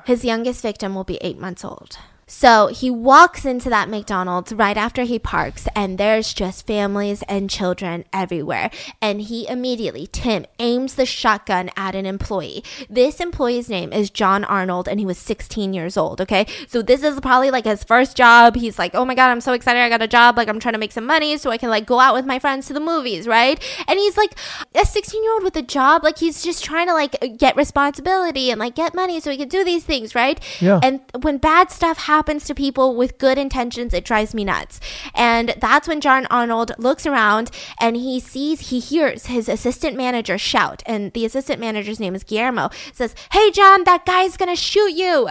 His 0.04 0.24
youngest 0.24 0.62
victim 0.62 0.94
will 0.94 1.04
be 1.04 1.18
eight 1.20 1.38
months 1.38 1.64
old. 1.64 1.98
So 2.32 2.68
he 2.68 2.92
walks 2.92 3.44
into 3.44 3.68
that 3.70 3.88
McDonald's 3.88 4.52
right 4.52 4.76
after 4.76 5.02
he 5.02 5.18
parks, 5.18 5.66
and 5.74 5.98
there's 5.98 6.32
just 6.32 6.64
families 6.64 7.22
and 7.22 7.50
children 7.50 8.04
everywhere. 8.12 8.70
And 9.02 9.20
he 9.22 9.48
immediately, 9.48 10.06
Tim, 10.06 10.46
aims 10.60 10.94
the 10.94 11.04
shotgun 11.04 11.70
at 11.76 11.96
an 11.96 12.06
employee. 12.06 12.62
This 12.88 13.18
employee's 13.18 13.68
name 13.68 13.92
is 13.92 14.10
John 14.10 14.44
Arnold, 14.44 14.86
and 14.86 15.00
he 15.00 15.04
was 15.04 15.18
16 15.18 15.74
years 15.74 15.96
old. 15.96 16.20
Okay. 16.20 16.46
So 16.68 16.82
this 16.82 17.02
is 17.02 17.18
probably 17.18 17.50
like 17.50 17.64
his 17.64 17.82
first 17.82 18.16
job. 18.16 18.54
He's 18.54 18.78
like, 18.78 18.94
oh 18.94 19.04
my 19.04 19.16
God, 19.16 19.30
I'm 19.30 19.40
so 19.40 19.52
excited. 19.52 19.80
I 19.80 19.88
got 19.88 20.00
a 20.00 20.06
job. 20.06 20.36
Like, 20.36 20.46
I'm 20.46 20.60
trying 20.60 20.74
to 20.74 20.78
make 20.78 20.92
some 20.92 21.06
money 21.06 21.36
so 21.36 21.50
I 21.50 21.58
can 21.58 21.68
like 21.68 21.84
go 21.84 21.98
out 21.98 22.14
with 22.14 22.26
my 22.26 22.38
friends 22.38 22.68
to 22.68 22.72
the 22.72 22.80
movies, 22.80 23.26
right? 23.26 23.60
And 23.88 23.98
he's 23.98 24.16
like 24.16 24.36
a 24.76 24.86
16 24.86 25.20
year 25.20 25.32
old 25.32 25.42
with 25.42 25.56
a 25.56 25.62
job. 25.62 26.04
Like, 26.04 26.18
he's 26.18 26.44
just 26.44 26.62
trying 26.62 26.86
to 26.86 26.94
like 26.94 27.38
get 27.38 27.56
responsibility 27.56 28.52
and 28.52 28.60
like 28.60 28.76
get 28.76 28.94
money 28.94 29.18
so 29.18 29.32
he 29.32 29.36
can 29.36 29.48
do 29.48 29.64
these 29.64 29.82
things, 29.82 30.14
right? 30.14 30.38
Yeah. 30.60 30.78
And 30.80 31.00
when 31.22 31.38
bad 31.38 31.72
stuff 31.72 31.98
happens 31.98 32.19
to 32.28 32.54
people 32.54 32.94
with 32.94 33.18
good 33.18 33.38
intentions, 33.38 33.94
it 33.94 34.04
drives 34.04 34.34
me 34.34 34.44
nuts. 34.44 34.80
And 35.14 35.54
that's 35.58 35.88
when 35.88 36.00
John 36.00 36.26
Arnold 36.26 36.72
looks 36.78 37.06
around 37.06 37.50
and 37.78 37.96
he 37.96 38.20
sees, 38.20 38.70
he 38.70 38.80
hears 38.80 39.26
his 39.26 39.48
assistant 39.48 39.96
manager 39.96 40.38
shout. 40.38 40.82
And 40.86 41.12
the 41.12 41.24
assistant 41.24 41.60
manager's 41.60 42.00
name 42.00 42.14
is 42.14 42.24
Guillermo. 42.24 42.70
Says, 42.92 43.14
Hey, 43.32 43.50
John, 43.50 43.84
that 43.84 44.06
guy's 44.06 44.36
gonna 44.36 44.56
shoot 44.56 44.92
you. 44.92 45.28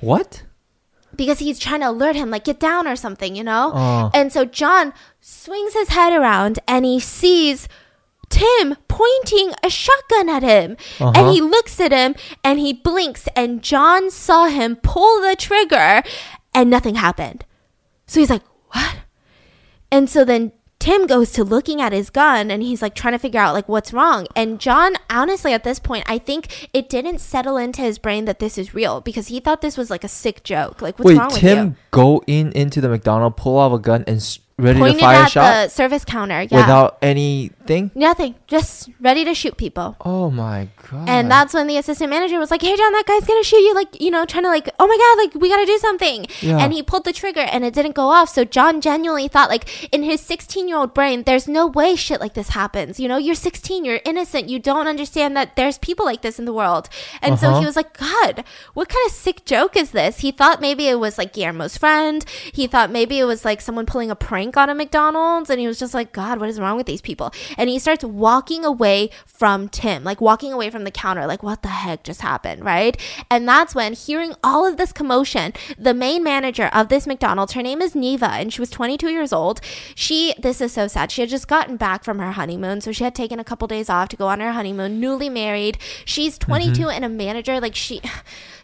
What? 0.00 0.42
Because 1.14 1.38
he's 1.38 1.58
trying 1.58 1.80
to 1.80 1.90
alert 1.90 2.16
him, 2.16 2.30
like, 2.30 2.44
get 2.44 2.58
down 2.58 2.88
or 2.88 2.96
something, 2.96 3.36
you 3.36 3.44
know? 3.44 3.70
Oh. 3.72 4.10
And 4.12 4.32
so 4.32 4.44
John 4.44 4.92
swings 5.20 5.74
his 5.74 5.90
head 5.90 6.12
around 6.12 6.58
and 6.66 6.84
he 6.84 6.98
sees 6.98 7.68
Tim 8.30 8.76
pointing 8.88 9.52
a 9.62 9.70
shotgun 9.70 10.28
at 10.28 10.42
him. 10.42 10.76
And 10.98 11.16
Uh-huh. 11.16 11.32
he 11.32 11.40
looks 11.40 11.78
at 11.80 11.92
him 11.92 12.14
and 12.42 12.58
he 12.58 12.72
blinks, 12.72 13.28
and 13.36 13.62
John 13.62 14.10
saw 14.10 14.46
him 14.46 14.76
pull 14.76 15.20
the 15.20 15.36
trigger 15.36 16.02
and 16.54 16.70
nothing 16.70 16.94
happened. 16.96 17.44
So 18.06 18.20
he's 18.20 18.30
like, 18.30 18.42
What? 18.72 18.96
And 19.90 20.10
so 20.10 20.24
then 20.24 20.52
Tim 20.80 21.06
goes 21.06 21.30
to 21.32 21.44
looking 21.44 21.80
at 21.80 21.92
his 21.92 22.10
gun 22.10 22.50
and 22.50 22.62
he's 22.62 22.82
like 22.82 22.94
trying 22.94 23.12
to 23.14 23.18
figure 23.18 23.40
out 23.40 23.54
like 23.54 23.68
what's 23.68 23.92
wrong. 23.92 24.26
And 24.36 24.60
John, 24.60 24.96
honestly, 25.08 25.52
at 25.54 25.64
this 25.64 25.78
point, 25.78 26.04
I 26.06 26.18
think 26.18 26.68
it 26.74 26.90
didn't 26.90 27.20
settle 27.20 27.56
into 27.56 27.80
his 27.80 27.98
brain 27.98 28.26
that 28.26 28.38
this 28.38 28.58
is 28.58 28.74
real 28.74 29.00
because 29.00 29.28
he 29.28 29.40
thought 29.40 29.62
this 29.62 29.78
was 29.78 29.88
like 29.88 30.04
a 30.04 30.08
sick 30.08 30.42
joke. 30.44 30.82
Like, 30.82 30.98
what's 30.98 31.06
Wait, 31.06 31.16
wrong 31.18 31.28
with 31.28 31.38
Tim 31.38 31.66
you? 31.68 31.76
go 31.90 32.22
in 32.26 32.52
into 32.52 32.80
the 32.82 32.88
McDonald, 32.90 33.36
pull 33.36 33.58
out 33.58 33.72
a 33.72 33.78
gun, 33.78 34.04
and 34.06 34.16
ready 34.58 34.78
Pointed 34.78 34.96
to 34.96 35.00
fire 35.00 35.20
a 35.20 35.24
at 35.24 35.30
shot 35.30 35.54
the 35.64 35.68
service 35.70 36.04
counter. 36.04 36.42
Yeah. 36.42 36.58
without 36.58 36.98
anything. 37.68 37.90
Nothing. 37.94 38.34
Just 38.46 38.90
ready 39.00 39.24
to 39.24 39.34
shoot 39.34 39.56
people. 39.56 39.96
Oh 40.04 40.30
my 40.30 40.68
god! 40.90 41.08
And 41.08 41.30
that's 41.30 41.54
when 41.54 41.66
the 41.66 41.76
assistant 41.78 42.10
manager 42.10 42.38
was 42.38 42.50
like, 42.50 42.62
"Hey, 42.62 42.76
John, 42.76 42.92
that 42.92 43.04
guy's 43.06 43.26
gonna 43.26 43.42
shoot 43.44 43.58
you!" 43.58 43.74
Like, 43.74 44.00
you 44.00 44.10
know, 44.10 44.24
trying 44.24 44.44
to 44.44 44.48
like, 44.50 44.68
"Oh 44.78 44.86
my 44.86 44.96
god, 44.96 45.22
like 45.24 45.40
we 45.42 45.48
gotta 45.48 45.66
do 45.66 45.78
something." 45.78 46.26
Yeah. 46.40 46.58
And 46.58 46.72
he 46.72 46.82
pulled 46.82 47.04
the 47.04 47.12
trigger, 47.12 47.40
and 47.40 47.64
it 47.64 47.74
didn't 47.74 47.94
go 47.94 48.08
off. 48.08 48.28
So 48.28 48.44
John 48.44 48.80
genuinely 48.80 49.28
thought, 49.28 49.48
like, 49.48 49.92
in 49.92 50.02
his 50.02 50.20
16 50.20 50.68
year 50.68 50.76
old 50.76 50.94
brain, 50.94 51.22
there's 51.24 51.48
no 51.48 51.66
way 51.66 51.96
shit 51.96 52.20
like 52.20 52.34
this 52.34 52.50
happens. 52.50 53.00
You 53.00 53.08
know, 53.08 53.16
you're 53.16 53.34
16, 53.34 53.84
you're 53.84 54.00
innocent, 54.04 54.48
you 54.48 54.58
don't 54.58 54.86
understand 54.86 55.36
that 55.36 55.56
there's 55.56 55.78
people 55.78 56.04
like 56.04 56.22
this 56.22 56.38
in 56.38 56.44
the 56.44 56.52
world. 56.52 56.88
And 57.22 57.38
so 57.38 57.48
Uh-huh. 57.48 57.60
he 57.60 57.66
was 57.66 57.76
like, 57.76 57.96
"God, 57.98 58.44
what 58.74 58.88
kind 58.88 59.06
of 59.06 59.12
sick 59.12 59.44
joke 59.44 59.76
is 59.76 59.90
this?" 59.90 60.18
He 60.20 60.30
thought 60.30 60.60
maybe 60.60 60.88
it 60.88 60.98
was 60.98 61.18
like 61.18 61.32
Guillermo's 61.32 61.76
friend. 61.76 62.24
He 62.52 62.66
thought 62.66 62.90
maybe 62.90 63.18
it 63.18 63.24
was 63.24 63.44
like 63.44 63.60
someone 63.60 63.86
pulling 63.86 64.10
a 64.10 64.16
prank 64.16 64.56
on 64.56 64.68
a 64.70 64.74
McDonald's, 64.74 65.50
and 65.50 65.60
he 65.60 65.66
was 65.66 65.78
just 65.78 65.94
like, 65.94 66.12
"God, 66.12 66.38
what 66.40 66.48
is 66.48 66.60
wrong 66.60 66.76
with 66.76 66.86
these 66.86 67.00
people?" 67.00 67.32
And 67.56 67.68
he 67.68 67.78
starts 67.78 68.04
walking 68.04 68.64
away 68.64 69.10
from 69.26 69.68
Tim, 69.68 70.04
like 70.04 70.20
walking 70.20 70.52
away 70.52 70.70
from 70.70 70.84
the 70.84 70.90
counter, 70.90 71.26
like, 71.26 71.42
what 71.42 71.62
the 71.62 71.68
heck 71.68 72.04
just 72.04 72.20
happened, 72.20 72.64
right? 72.64 72.96
And 73.30 73.48
that's 73.48 73.74
when, 73.74 73.92
hearing 73.92 74.34
all 74.42 74.66
of 74.66 74.76
this 74.76 74.92
commotion, 74.92 75.52
the 75.78 75.94
main 75.94 76.22
manager 76.22 76.70
of 76.72 76.88
this 76.88 77.06
McDonald's, 77.06 77.52
her 77.52 77.62
name 77.62 77.82
is 77.82 77.94
Neva, 77.94 78.30
and 78.30 78.52
she 78.52 78.60
was 78.60 78.70
22 78.70 79.10
years 79.10 79.32
old. 79.32 79.60
She, 79.94 80.34
this 80.38 80.60
is 80.60 80.72
so 80.72 80.86
sad, 80.86 81.10
she 81.10 81.20
had 81.20 81.30
just 81.30 81.48
gotten 81.48 81.76
back 81.76 82.04
from 82.04 82.18
her 82.18 82.32
honeymoon, 82.32 82.80
so 82.80 82.92
she 82.92 83.04
had 83.04 83.14
taken 83.14 83.40
a 83.40 83.44
couple 83.44 83.66
days 83.68 83.90
off 83.90 84.08
to 84.10 84.16
go 84.16 84.28
on 84.28 84.40
her 84.40 84.52
honeymoon, 84.52 85.00
newly 85.00 85.28
married. 85.28 85.78
She's 86.04 86.38
mm-hmm. 86.38 86.52
22 86.52 86.88
and 86.88 87.04
a 87.04 87.08
manager, 87.08 87.60
like, 87.60 87.74
she. 87.74 88.00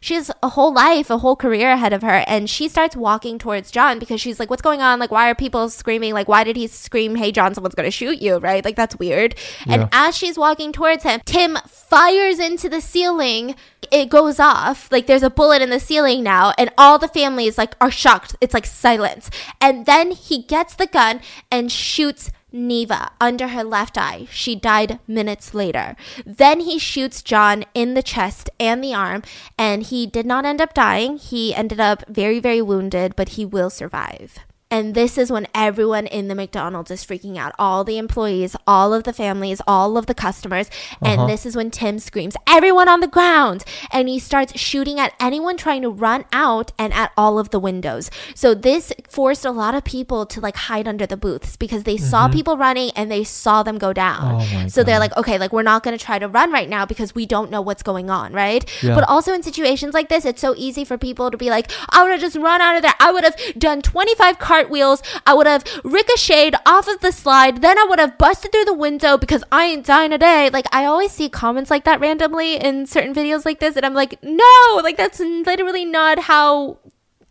She 0.01 0.15
has 0.15 0.31
a 0.43 0.51
whole 0.51 0.73
life, 0.73 1.11
a 1.11 1.19
whole 1.19 1.37
career 1.37 1.71
ahead 1.71 1.93
of 1.93 2.03
her, 2.03 2.25
and 2.27 2.49
she 2.49 2.69
starts 2.69 2.97
walking 2.97 3.39
towards 3.39 3.71
John 3.71 3.99
because 3.99 4.21
she's 4.21 4.41
like, 4.41 4.49
"What's 4.49 4.63
going 4.63 4.81
on? 4.81 4.99
Like, 4.99 5.11
why 5.11 5.31
are 5.31 5.35
people 5.35 5.69
screaming, 5.69 6.15
like, 6.15 6.29
why 6.29 6.43
did 6.45 6.57
he 6.57 6.67
scream, 6.67 7.17
hey, 7.17 7.33
John, 7.33 7.55
someone's 7.55 7.75
gonna 7.75 7.91
shoot 7.91 8.21
you, 8.21 8.39
right? 8.39 8.65
Like, 8.65 8.77
that's 8.77 8.99
weird. 8.99 9.35
And 9.67 9.89
as 9.93 10.17
she's 10.17 10.39
walking 10.39 10.73
towards 10.73 11.03
him, 11.03 11.21
Tim 11.25 11.59
fires 11.67 12.39
into 12.39 12.69
the 12.69 12.81
ceiling. 12.81 13.55
It 13.91 14.09
goes 14.09 14.39
off. 14.41 14.91
Like, 14.91 15.07
there's 15.07 15.23
a 15.23 15.31
bullet 15.31 15.63
in 15.63 15.71
the 15.71 15.81
ceiling 15.81 16.23
now, 16.23 16.53
and 16.57 16.71
all 16.79 16.99
the 16.99 17.09
families, 17.09 17.59
like, 17.59 17.75
are 17.81 17.91
shocked. 17.91 18.37
It's 18.41 18.55
like 18.55 18.67
silence. 18.67 19.31
And 19.61 19.87
then 19.87 20.13
he 20.13 20.43
gets 20.43 20.75
the 20.75 20.87
gun 20.87 21.21
and 21.51 21.71
shoots 21.71 22.31
Neva 22.53 23.13
under 23.21 23.49
her 23.49 23.65
left 23.65 23.97
eye. 23.97 24.27
She 24.31 24.55
died 24.55 24.99
minutes 25.07 25.55
later. 25.55 25.97
Then 26.27 26.61
he 26.61 26.79
shoots 26.79 27.23
John 27.23 27.65
in 27.75 27.95
the 27.95 28.03
chest 28.03 28.51
and 28.59 28.83
the 28.83 28.95
arm, 28.95 29.23
and 29.59 29.83
he 29.83 30.07
did 30.07 30.27
not 30.27 30.45
end 30.45 30.61
up 30.61 30.75
dying. 30.75 31.19
He 31.19 31.55
ended 31.55 31.81
up 31.81 32.05
very, 32.09 32.41
very 32.41 32.63
wounded, 32.63 33.17
but 33.17 33.31
he 33.31 33.45
will 33.45 33.71
survive. 33.71 34.39
And 34.71 34.95
this 34.95 35.19
is 35.19 35.33
when 35.33 35.49
everyone 35.55 36.07
in 36.07 36.29
the 36.29 36.35
McDonald's 36.35 36.91
is 36.91 37.05
freaking 37.05 37.37
out. 37.37 37.53
All 37.59 37.83
the 37.85 37.99
employees, 37.99 38.55
all 38.67 38.95
of 38.95 39.03
the 39.05 39.13
families, 39.13 39.61
all 39.67 39.97
of 39.99 40.07
the 40.07 40.15
customers. 40.15 40.71
And 41.03 41.21
Uh-huh. 41.21 41.27
this 41.27 41.45
is 41.45 41.57
when 41.57 41.71
Tim 41.71 41.99
screams, 41.99 42.37
Everyone 42.47 42.89
on 42.89 43.01
the 43.01 43.07
ground! 43.09 43.65
And 43.91 44.09
he 44.09 44.19
starts 44.19 44.59
shooting 44.59 44.99
at 45.01 45.13
anyone 45.21 45.57
trying 45.57 45.83
to 45.83 45.91
run 45.91 46.25
out 46.33 46.73
and 46.79 46.93
at 46.93 47.11
all 47.17 47.39
of 47.39 47.51
the 47.51 47.59
windows. 47.59 48.11
So 48.35 48.55
this 48.55 48.93
forced 49.09 49.45
a 49.45 49.51
lot 49.51 49.75
of 49.75 49.83
people 49.85 50.27
to 50.27 50.41
like 50.41 50.57
hide 50.57 50.87
under 50.87 51.07
the 51.07 51.17
booths 51.17 51.57
because 51.57 51.83
they 51.85 51.97
saw 51.97 52.29
people 52.29 52.57
running 52.57 52.91
and 52.95 53.11
they 53.11 53.25
saw 53.25 53.63
them 53.63 53.79
go 53.79 53.93
down. 53.93 54.41
Mm-hmm. 54.41 54.67
Oh 54.67 54.69
so 54.69 54.85
they're 54.85 54.99
like, 54.99 55.17
okay, 55.17 55.39
like 55.39 55.53
we're 55.53 55.63
not 55.63 55.83
going 55.83 55.97
to 55.97 56.05
try 56.05 56.19
to 56.19 56.29
run 56.29 56.53
right 56.53 56.69
now 56.69 56.87
because 56.87 57.15
we 57.15 57.27
don't 57.27 57.51
know 57.51 57.61
what's 57.61 57.83
going 57.83 58.09
on, 58.11 58.33
right? 58.33 58.65
Yeah. 58.83 58.95
But 58.95 59.05
also 59.09 59.33
in 59.33 59.43
situations 59.43 59.95
like 59.95 60.09
this, 60.09 60.25
it's 60.25 60.41
so 60.41 60.55
easy 60.57 60.85
for 60.85 60.97
people 60.99 61.31
to 61.31 61.37
be 61.37 61.51
like, 61.51 61.71
I 61.91 62.03
would 62.03 62.13
have 62.13 62.21
just 62.21 62.37
run 62.37 62.61
out 62.61 62.77
of 62.77 62.83
there. 62.83 62.95
I 63.01 63.11
would 63.13 63.25
have 63.25 63.37
done 63.59 63.83
25 63.83 64.39
cartwheels. 64.61 65.03
I 65.27 65.35
would 65.35 65.47
have 65.47 65.65
ricocheted 65.85 66.55
off 66.67 66.89
of 66.89 67.01
the 67.01 67.13
slide. 67.13 67.63
Then 67.63 67.79
I 67.79 67.87
would 67.89 67.99
have 67.99 68.19
busted 68.19 68.53
through 68.53 68.65
the 68.65 68.75
window 68.75 69.17
because 69.17 69.43
I 69.51 69.67
ain't 69.67 69.87
dying 69.87 70.11
today. 70.11 70.51
Like, 70.53 70.67
I 70.73 70.85
always 70.85 71.13
see 71.13 71.29
comments 71.29 71.71
like 71.71 71.85
that 71.85 72.01
randomly 72.01 72.57
in 72.57 72.87
certain 72.87 73.15
videos 73.15 73.45
like 73.45 73.61
this. 73.61 73.77
And 73.77 73.87
I'm 73.87 73.95
like, 73.95 74.23
no, 74.23 74.81
like, 74.83 74.97
that's 74.97 75.21
literally 75.21 75.85
not 75.85 76.21
how 76.21 76.79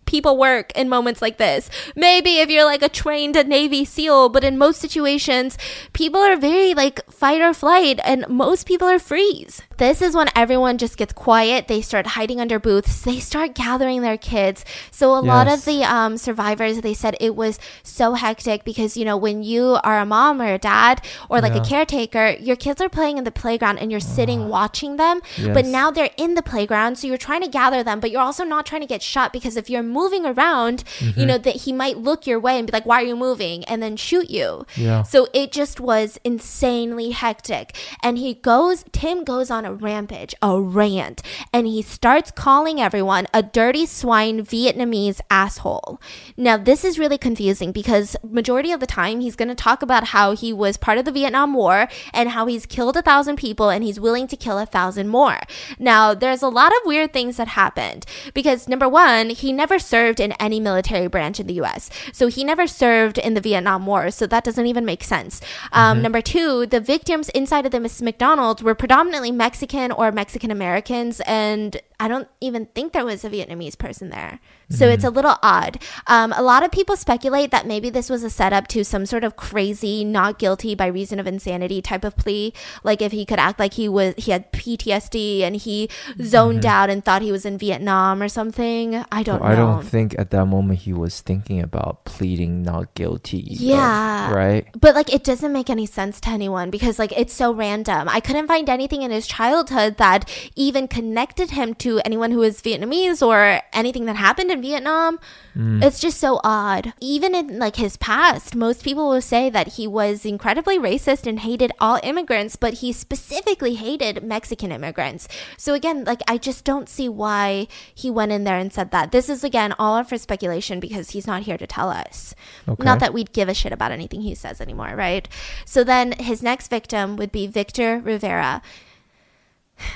people 0.09 0.37
work 0.37 0.71
in 0.75 0.89
moments 0.89 1.21
like 1.21 1.37
this. 1.37 1.69
Maybe 1.95 2.39
if 2.39 2.49
you're 2.49 2.65
like 2.65 2.81
a 2.81 2.89
trained 2.89 3.37
Navy 3.47 3.85
SEAL, 3.85 4.29
but 4.29 4.43
in 4.43 4.57
most 4.57 4.81
situations, 4.81 5.55
people 5.93 6.19
are 6.19 6.35
very 6.35 6.73
like 6.73 7.05
fight 7.11 7.41
or 7.41 7.53
flight, 7.53 7.99
and 8.03 8.27
most 8.27 8.65
people 8.65 8.87
are 8.87 8.97
freeze. 8.97 9.61
This 9.77 10.01
is 10.01 10.15
when 10.15 10.27
everyone 10.35 10.77
just 10.77 10.97
gets 10.97 11.13
quiet. 11.13 11.67
They 11.67 11.81
start 11.81 12.07
hiding 12.17 12.41
under 12.41 12.59
booths. 12.59 13.03
They 13.03 13.19
start 13.19 13.53
gathering 13.53 14.01
their 14.01 14.17
kids. 14.17 14.65
So 14.91 15.15
a 15.17 15.21
lot 15.21 15.47
of 15.47 15.63
the 15.63 15.83
um, 15.83 16.17
survivors, 16.17 16.81
they 16.81 16.93
said 16.95 17.15
it 17.21 17.35
was 17.35 17.59
so 17.83 18.15
hectic 18.15 18.65
because 18.65 18.97
you 18.97 19.05
know 19.05 19.15
when 19.15 19.43
you 19.43 19.77
are 19.83 19.99
a 19.99 20.05
mom 20.05 20.41
or 20.41 20.53
a 20.53 20.57
dad 20.57 21.01
or 21.29 21.39
like 21.39 21.53
a 21.53 21.63
caretaker, 21.69 22.35
your 22.39 22.55
kids 22.55 22.81
are 22.81 22.89
playing 22.89 23.17
in 23.19 23.25
the 23.25 23.31
playground 23.43 23.77
and 23.77 23.91
you're 23.91 23.99
sitting 24.17 24.49
watching 24.49 24.97
them. 24.97 25.21
But 25.53 25.65
now 25.65 25.91
they're 25.91 26.15
in 26.17 26.33
the 26.33 26.41
playground, 26.41 26.97
so 26.97 27.05
you're 27.07 27.17
trying 27.29 27.41
to 27.43 27.47
gather 27.61 27.83
them, 27.83 27.99
but 27.99 28.09
you're 28.11 28.21
also 28.21 28.43
not 28.43 28.65
trying 28.65 28.81
to 28.81 28.87
get 28.87 29.03
shot 29.03 29.31
because 29.31 29.55
if 29.55 29.69
you're 29.69 29.83
moving 29.83 29.98
around, 30.07 30.83
Mm-hmm. 30.99 31.19
you 31.19 31.25
know 31.25 31.37
that 31.37 31.55
he 31.63 31.71
might 31.73 31.97
look 31.97 32.25
your 32.27 32.39
way 32.39 32.57
and 32.57 32.65
be 32.67 32.71
like, 32.71 32.85
"Why 32.85 33.01
are 33.01 33.05
you 33.05 33.15
moving?" 33.15 33.63
and 33.65 33.81
then 33.83 33.95
shoot 33.97 34.29
you. 34.29 34.65
Yeah. 34.75 35.03
So 35.03 35.27
it 35.33 35.51
just 35.51 35.79
was 35.79 36.17
insanely 36.23 37.11
hectic. 37.11 37.75
And 38.03 38.17
he 38.17 38.33
goes, 38.33 38.83
Tim 38.91 39.23
goes 39.23 39.49
on 39.51 39.65
a 39.65 39.73
rampage, 39.73 40.33
a 40.41 40.59
rant, 40.59 41.21
and 41.53 41.67
he 41.67 41.81
starts 41.81 42.31
calling 42.31 42.79
everyone 42.81 43.27
a 43.33 43.41
dirty 43.43 43.85
swine 43.85 44.43
Vietnamese 44.45 45.19
asshole. 45.29 46.01
Now, 46.37 46.57
this 46.57 46.83
is 46.83 46.97
really 46.99 47.17
confusing 47.17 47.71
because 47.71 48.15
majority 48.23 48.71
of 48.71 48.79
the 48.79 48.85
time 48.87 49.19
he's 49.21 49.35
going 49.35 49.49
to 49.49 49.55
talk 49.55 49.81
about 49.81 50.05
how 50.05 50.35
he 50.35 50.51
was 50.53 50.77
part 50.77 50.97
of 50.97 51.05
the 51.05 51.11
Vietnam 51.11 51.53
War 51.53 51.87
and 52.13 52.29
how 52.29 52.45
he's 52.45 52.65
killed 52.65 52.97
a 52.97 53.01
thousand 53.01 53.35
people 53.37 53.69
and 53.69 53.83
he's 53.83 53.99
willing 53.99 54.27
to 54.27 54.35
kill 54.37 54.57
a 54.59 54.65
thousand 54.65 55.07
more. 55.09 55.39
Now, 55.77 56.13
there's 56.13 56.41
a 56.41 56.49
lot 56.49 56.71
of 56.71 56.79
weird 56.85 57.13
things 57.13 57.37
that 57.37 57.49
happened 57.49 58.05
because 58.33 58.67
number 58.67 58.87
one, 58.89 59.29
he 59.31 59.51
never 59.53 59.79
served 59.89 60.19
in 60.19 60.31
any 60.33 60.59
military 60.59 61.07
branch 61.07 61.39
in 61.39 61.47
the 61.47 61.55
US. 61.55 61.89
So 62.13 62.27
he 62.27 62.43
never 62.43 62.67
served 62.67 63.17
in 63.17 63.33
the 63.33 63.41
Vietnam 63.41 63.85
War. 63.85 64.11
So 64.11 64.27
that 64.27 64.43
doesn't 64.43 64.67
even 64.67 64.85
make 64.85 65.03
sense. 65.03 65.41
Um, 65.71 66.01
Number 66.01 66.21
two, 66.21 66.65
the 66.65 66.79
victims 66.79 67.29
inside 67.29 67.65
of 67.65 67.71
the 67.71 67.79
Miss 67.79 68.01
McDonald's 68.01 68.63
were 68.63 68.75
predominantly 68.75 69.31
Mexican 69.31 69.91
or 69.91 70.11
Mexican 70.11 70.51
Americans. 70.51 71.21
And 71.25 71.81
I 71.99 72.07
don't 72.07 72.27
even 72.39 72.67
think 72.67 72.93
there 72.93 73.03
was 73.05 73.25
a 73.25 73.29
Vietnamese 73.29 73.77
person 73.77 74.09
there. 74.09 74.39
So 74.71 74.87
it's 74.87 75.03
a 75.03 75.09
little 75.09 75.35
odd. 75.41 75.81
Um, 76.05 76.31
a 76.31 76.43
lot 76.43 76.63
of 76.63 76.71
people 76.71 76.95
speculate 76.95 77.49
that 77.49 77.65
maybe 77.65 77.89
this 77.89 78.07
was 78.07 78.23
a 78.23 78.29
setup 78.29 78.67
to 78.67 78.85
some 78.85 79.07
sort 79.07 79.23
of 79.23 79.35
crazy, 79.35 80.05
not 80.05 80.37
guilty 80.37 80.75
by 80.75 80.85
reason 80.85 81.19
of 81.19 81.25
insanity 81.25 81.81
type 81.81 82.03
of 82.05 82.15
plea. 82.15 82.53
Like 82.83 83.01
if 83.01 83.11
he 83.11 83.25
could 83.25 83.39
act 83.39 83.59
like 83.59 83.73
he 83.73 83.89
was, 83.89 84.13
he 84.17 84.29
had 84.31 84.51
PTSD 84.53 85.41
and 85.41 85.55
he 85.55 85.89
zoned 86.21 86.67
out 86.67 86.89
and 86.91 87.03
thought 87.03 87.23
he 87.23 87.31
was 87.31 87.45
in 87.45 87.57
Vietnam 87.57 88.21
or 88.21 88.27
something. 88.29 89.03
I 89.11 89.23
don't 89.23 89.41
know. 89.41 89.47
I 89.47 89.55
don't 89.55 89.83
think 89.83 90.13
at 90.19 90.29
that 90.29 90.45
moment 90.45 90.79
he 90.81 90.93
was 90.93 91.19
thinking 91.21 91.59
about 91.61 92.05
pleading 92.05 92.61
not 92.61 92.93
guilty. 92.93 93.39
of- 93.41 93.59
Yeah. 93.59 94.31
right? 94.31 94.67
But 94.79 94.93
like 94.93 95.11
it 95.11 95.23
doesn't 95.23 95.51
make 95.51 95.71
any 95.71 95.87
sense 95.87 96.21
to 96.21 96.29
anyone 96.29 96.69
because 96.69 96.99
like 96.99 97.11
it's 97.17 97.33
so 97.33 97.51
random. 97.51 98.07
I 98.07 98.19
couldn't 98.19 98.47
find 98.47 98.69
anything 98.69 99.01
in 99.01 99.09
his 99.09 99.25
childhood 99.25 99.97
that 99.97 100.29
even 100.55 100.87
connected 100.87 101.51
him 101.51 101.73
to 101.75 101.88
anyone 102.05 102.31
who 102.31 102.43
is 102.43 102.61
Vietnamese 102.61 103.25
or 103.25 103.61
anything 103.73 104.05
that 104.05 104.15
happened 104.15 104.51
in 104.51 104.61
Vietnam. 104.61 105.19
Mm. 105.57 105.83
It's 105.83 105.99
just 105.99 106.19
so 106.19 106.39
odd. 106.43 106.93
Even 107.01 107.33
in 107.33 107.57
like 107.57 107.77
his 107.77 107.97
past, 107.97 108.55
most 108.55 108.83
people 108.83 109.09
will 109.09 109.21
say 109.21 109.49
that 109.49 109.73
he 109.73 109.87
was 109.87 110.25
incredibly 110.25 110.77
racist 110.77 111.25
and 111.25 111.39
hated 111.39 111.71
all 111.79 111.99
immigrants, 112.03 112.55
but 112.55 112.75
he 112.75 112.93
specifically 112.93 113.75
hated 113.75 114.23
Mexican 114.23 114.71
immigrants. 114.71 115.27
So 115.57 115.73
again, 115.73 116.03
like 116.03 116.21
I 116.27 116.37
just 116.37 116.63
don't 116.63 116.87
see 116.87 117.09
why 117.09 117.67
he 117.93 118.11
went 118.11 118.31
in 118.31 118.43
there 118.43 118.57
and 118.57 118.71
said 118.71 118.91
that. 118.91 119.11
This 119.11 119.27
is 119.29 119.43
again 119.43 119.73
all 119.79 120.03
for 120.03 120.17
speculation 120.17 120.79
because 120.79 121.11
he's 121.11 121.27
not 121.27 121.43
here 121.43 121.57
to 121.57 121.67
tell 121.67 121.89
us. 121.89 122.35
Okay. 122.67 122.83
Not 122.83 122.99
that 122.99 123.13
we'd 123.13 123.33
give 123.33 123.49
a 123.49 123.53
shit 123.53 123.73
about 123.73 123.91
anything 123.91 124.21
he 124.21 124.35
says 124.35 124.61
anymore, 124.61 124.93
right? 124.95 125.27
So 125.65 125.83
then 125.83 126.13
his 126.13 126.43
next 126.43 126.69
victim 126.69 127.15
would 127.17 127.31
be 127.31 127.47
Victor 127.47 127.99
Rivera. 127.99 128.61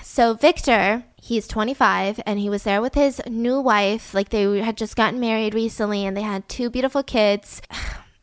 So 0.01 0.33
Victor, 0.33 1.03
he's 1.23 1.47
25 1.47 2.19
and 2.25 2.37
he 2.37 2.49
was 2.49 2.63
there 2.63 2.81
with 2.81 2.95
his 2.95 3.21
new 3.29 3.59
wife. 3.61 4.13
Like 4.13 4.29
they 4.29 4.59
had 4.59 4.75
just 4.75 4.97
gotten 4.97 5.21
married 5.21 5.53
recently 5.53 6.05
and 6.05 6.17
they 6.17 6.21
had 6.21 6.49
two 6.49 6.69
beautiful 6.69 7.03
kids. 7.03 7.61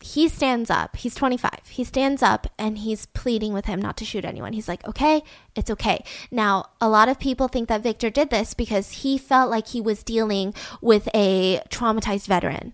He 0.02 0.30
stands 0.30 0.70
up. 0.70 0.96
He's 0.96 1.14
25. 1.14 1.50
He 1.68 1.84
stands 1.84 2.22
up 2.22 2.46
and 2.58 2.78
he's 2.78 3.04
pleading 3.04 3.52
with 3.52 3.66
him 3.66 3.82
not 3.82 3.98
to 3.98 4.04
shoot 4.06 4.24
anyone. 4.24 4.54
He's 4.54 4.66
like, 4.66 4.82
"Okay, 4.88 5.22
it's 5.54 5.70
okay." 5.70 6.02
Now, 6.30 6.70
a 6.80 6.88
lot 6.88 7.10
of 7.10 7.20
people 7.20 7.48
think 7.48 7.68
that 7.68 7.82
Victor 7.82 8.08
did 8.08 8.30
this 8.30 8.54
because 8.54 9.02
he 9.02 9.18
felt 9.18 9.50
like 9.50 9.68
he 9.68 9.80
was 9.82 10.02
dealing 10.02 10.54
with 10.80 11.06
a 11.12 11.60
traumatized 11.68 12.28
veteran. 12.28 12.72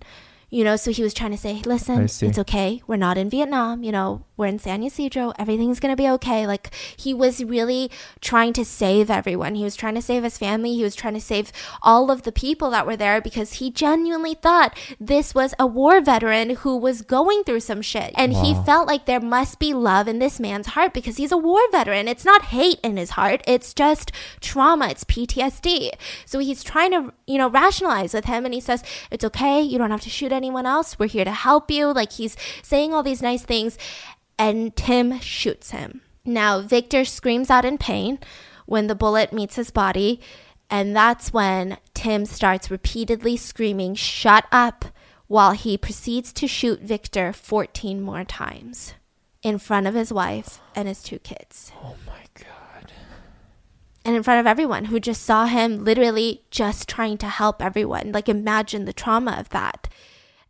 You 0.48 0.62
know, 0.62 0.76
so 0.76 0.92
he 0.92 1.02
was 1.02 1.12
trying 1.12 1.32
to 1.32 1.36
say, 1.36 1.60
listen, 1.66 1.98
it's 2.28 2.38
okay. 2.38 2.80
We're 2.86 2.96
not 2.96 3.18
in 3.18 3.28
Vietnam. 3.28 3.82
You 3.82 3.90
know, 3.90 4.24
we're 4.36 4.46
in 4.46 4.60
San 4.60 4.84
Ysidro. 4.84 5.32
Everything's 5.38 5.80
going 5.80 5.92
to 5.92 6.00
be 6.00 6.08
okay. 6.10 6.46
Like, 6.46 6.72
he 6.96 7.12
was 7.12 7.42
really 7.42 7.90
trying 8.20 8.52
to 8.52 8.64
save 8.64 9.10
everyone. 9.10 9.56
He 9.56 9.64
was 9.64 9.74
trying 9.74 9.96
to 9.96 10.02
save 10.02 10.22
his 10.22 10.38
family. 10.38 10.74
He 10.74 10.84
was 10.84 10.94
trying 10.94 11.14
to 11.14 11.20
save 11.20 11.50
all 11.82 12.12
of 12.12 12.22
the 12.22 12.30
people 12.30 12.70
that 12.70 12.86
were 12.86 12.96
there 12.96 13.20
because 13.20 13.54
he 13.54 13.72
genuinely 13.72 14.34
thought 14.34 14.78
this 15.00 15.34
was 15.34 15.52
a 15.58 15.66
war 15.66 16.00
veteran 16.00 16.50
who 16.50 16.76
was 16.76 17.02
going 17.02 17.42
through 17.42 17.60
some 17.60 17.82
shit. 17.82 18.12
And 18.14 18.32
he 18.32 18.54
felt 18.64 18.86
like 18.86 19.06
there 19.06 19.20
must 19.20 19.58
be 19.58 19.74
love 19.74 20.06
in 20.06 20.20
this 20.20 20.38
man's 20.38 20.68
heart 20.68 20.94
because 20.94 21.16
he's 21.16 21.32
a 21.32 21.36
war 21.36 21.60
veteran. 21.72 22.06
It's 22.06 22.24
not 22.24 22.42
hate 22.46 22.78
in 22.84 22.96
his 22.96 23.10
heart, 23.10 23.42
it's 23.48 23.74
just 23.74 24.12
trauma, 24.40 24.88
it's 24.88 25.04
PTSD. 25.04 25.90
So 26.24 26.38
he's 26.38 26.62
trying 26.62 26.92
to, 26.92 27.12
you 27.26 27.38
know, 27.38 27.50
rationalize 27.50 28.14
with 28.14 28.26
him 28.26 28.44
and 28.44 28.54
he 28.54 28.60
says, 28.60 28.84
It's 29.10 29.24
okay, 29.24 29.60
you 29.60 29.78
don't 29.78 29.90
have 29.90 30.02
to 30.02 30.10
shoot 30.10 30.32
anyone 30.36 30.66
else. 30.66 30.98
We're 30.98 31.08
here 31.08 31.24
to 31.24 31.32
help 31.32 31.70
you. 31.70 31.92
Like 31.92 32.12
he's 32.12 32.36
saying 32.62 32.94
all 32.94 33.02
these 33.02 33.22
nice 33.22 33.42
things, 33.42 33.76
and 34.38 34.74
Tim 34.76 35.18
shoots 35.20 35.70
him. 35.70 36.02
Now, 36.24 36.60
Victor 36.60 37.04
screams 37.04 37.50
out 37.50 37.64
in 37.64 37.78
pain 37.78 38.18
when 38.66 38.88
the 38.88 38.94
bullet 38.94 39.32
meets 39.32 39.56
his 39.56 39.70
body, 39.70 40.20
and 40.68 40.94
that's 40.94 41.32
when 41.32 41.78
Tim 41.94 42.26
starts 42.26 42.70
repeatedly 42.70 43.36
screaming, 43.36 43.94
Shut 43.94 44.44
up, 44.50 44.86
while 45.28 45.52
he 45.52 45.78
proceeds 45.78 46.32
to 46.34 46.46
shoot 46.46 46.80
Victor 46.80 47.32
14 47.32 48.00
more 48.00 48.24
times 48.24 48.94
in 49.42 49.58
front 49.58 49.86
of 49.86 49.94
his 49.94 50.12
wife 50.12 50.60
and 50.74 50.88
his 50.88 51.02
two 51.02 51.18
kids. 51.18 51.72
Oh 51.82 51.96
my 52.06 52.24
god. 52.34 52.92
And 54.04 54.14
in 54.16 54.22
front 54.22 54.40
of 54.40 54.46
everyone 54.46 54.86
who 54.86 55.00
just 55.00 55.22
saw 55.22 55.46
him 55.46 55.84
literally 55.84 56.42
just 56.50 56.88
trying 56.88 57.18
to 57.18 57.28
help 57.28 57.60
everyone. 57.60 58.12
Like, 58.12 58.28
imagine 58.28 58.84
the 58.84 58.92
trauma 58.92 59.36
of 59.38 59.48
that. 59.50 59.88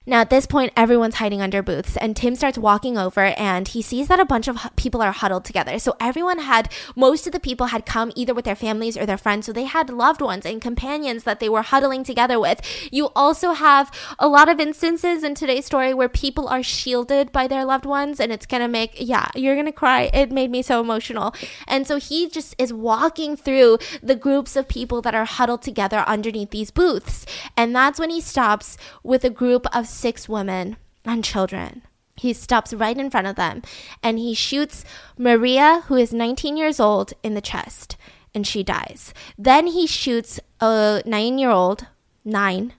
Now, 0.08 0.20
at 0.20 0.30
this 0.30 0.46
point, 0.46 0.72
everyone's 0.76 1.16
hiding 1.16 1.42
under 1.42 1.62
booths, 1.62 1.96
and 1.96 2.14
Tim 2.14 2.36
starts 2.36 2.56
walking 2.56 2.96
over 2.96 3.22
and 3.22 3.66
he 3.66 3.82
sees 3.82 4.06
that 4.06 4.20
a 4.20 4.24
bunch 4.24 4.46
of 4.46 4.56
people 4.76 5.02
are 5.02 5.10
huddled 5.10 5.44
together. 5.44 5.80
So, 5.80 5.96
everyone 5.98 6.38
had, 6.38 6.70
most 6.94 7.26
of 7.26 7.32
the 7.32 7.40
people 7.40 7.66
had 7.66 7.84
come 7.84 8.12
either 8.14 8.32
with 8.32 8.44
their 8.44 8.54
families 8.54 8.96
or 8.96 9.04
their 9.04 9.18
friends. 9.18 9.46
So, 9.46 9.52
they 9.52 9.64
had 9.64 9.90
loved 9.90 10.20
ones 10.20 10.46
and 10.46 10.62
companions 10.62 11.24
that 11.24 11.40
they 11.40 11.48
were 11.48 11.62
huddling 11.62 12.04
together 12.04 12.38
with. 12.38 12.60
You 12.92 13.10
also 13.16 13.52
have 13.54 13.90
a 14.20 14.28
lot 14.28 14.48
of 14.48 14.60
instances 14.60 15.24
in 15.24 15.34
today's 15.34 15.66
story 15.66 15.92
where 15.92 16.08
people 16.08 16.46
are 16.46 16.62
shielded 16.62 17.32
by 17.32 17.48
their 17.48 17.64
loved 17.64 17.84
ones, 17.84 18.20
and 18.20 18.30
it's 18.30 18.46
gonna 18.46 18.68
make, 18.68 18.94
yeah, 18.98 19.28
you're 19.34 19.56
gonna 19.56 19.72
cry. 19.72 20.02
It 20.14 20.30
made 20.30 20.52
me 20.52 20.62
so 20.62 20.80
emotional. 20.80 21.34
And 21.66 21.84
so, 21.84 21.98
he 21.98 22.28
just 22.28 22.54
is 22.58 22.72
walking 22.72 23.36
through 23.36 23.78
the 24.04 24.14
groups 24.14 24.54
of 24.54 24.68
people 24.68 25.02
that 25.02 25.16
are 25.16 25.24
huddled 25.24 25.62
together 25.62 26.04
underneath 26.06 26.50
these 26.50 26.70
booths. 26.70 27.26
And 27.56 27.74
that's 27.74 27.98
when 27.98 28.10
he 28.10 28.20
stops 28.20 28.78
with 29.02 29.24
a 29.24 29.30
group 29.30 29.66
of 29.74 29.95
six 29.96 30.28
women 30.28 30.76
and 31.04 31.24
children. 31.24 31.82
He 32.16 32.32
stops 32.32 32.72
right 32.72 32.96
in 32.96 33.10
front 33.10 33.26
of 33.26 33.36
them 33.36 33.62
and 34.02 34.18
he 34.18 34.34
shoots 34.34 34.84
Maria, 35.18 35.82
who 35.88 35.96
is 35.96 36.12
19 36.12 36.56
years 36.56 36.80
old, 36.80 37.12
in 37.22 37.34
the 37.34 37.40
chest 37.42 37.96
and 38.34 38.46
she 38.46 38.62
dies. 38.62 39.12
Then 39.38 39.66
he 39.68 39.86
shoots 39.86 40.40
a 40.60 41.02
nine 41.06 41.38
year 41.38 41.50
old, 41.50 41.86
nine, 42.24 42.72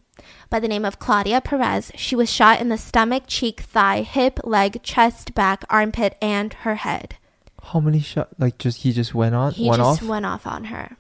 by 0.50 0.60
the 0.60 0.68
name 0.68 0.86
of 0.86 1.00
Claudia 1.00 1.42
Perez. 1.42 1.92
She 1.96 2.16
was 2.16 2.32
shot 2.32 2.62
in 2.62 2.70
the 2.70 2.78
stomach, 2.78 3.24
cheek, 3.28 3.62
thigh, 3.62 4.02
hip, 4.02 4.40
leg, 4.44 4.82
chest, 4.84 5.34
back, 5.36 5.64
armpit, 5.70 6.18
and 6.22 6.54
her 6.66 6.76
head. 6.76 7.18
How 7.62 7.80
many 7.80 8.00
shot? 8.00 8.30
Like 8.40 8.58
just 8.58 8.82
he 8.84 8.92
just 8.94 9.14
went 9.14 9.36
on, 9.36 9.52
He 9.52 9.68
went 9.70 9.82
just 9.82 10.02
off, 10.04 10.08
went 10.08 10.26
off 10.26 10.48
on 10.48 10.66
her. 10.66 10.98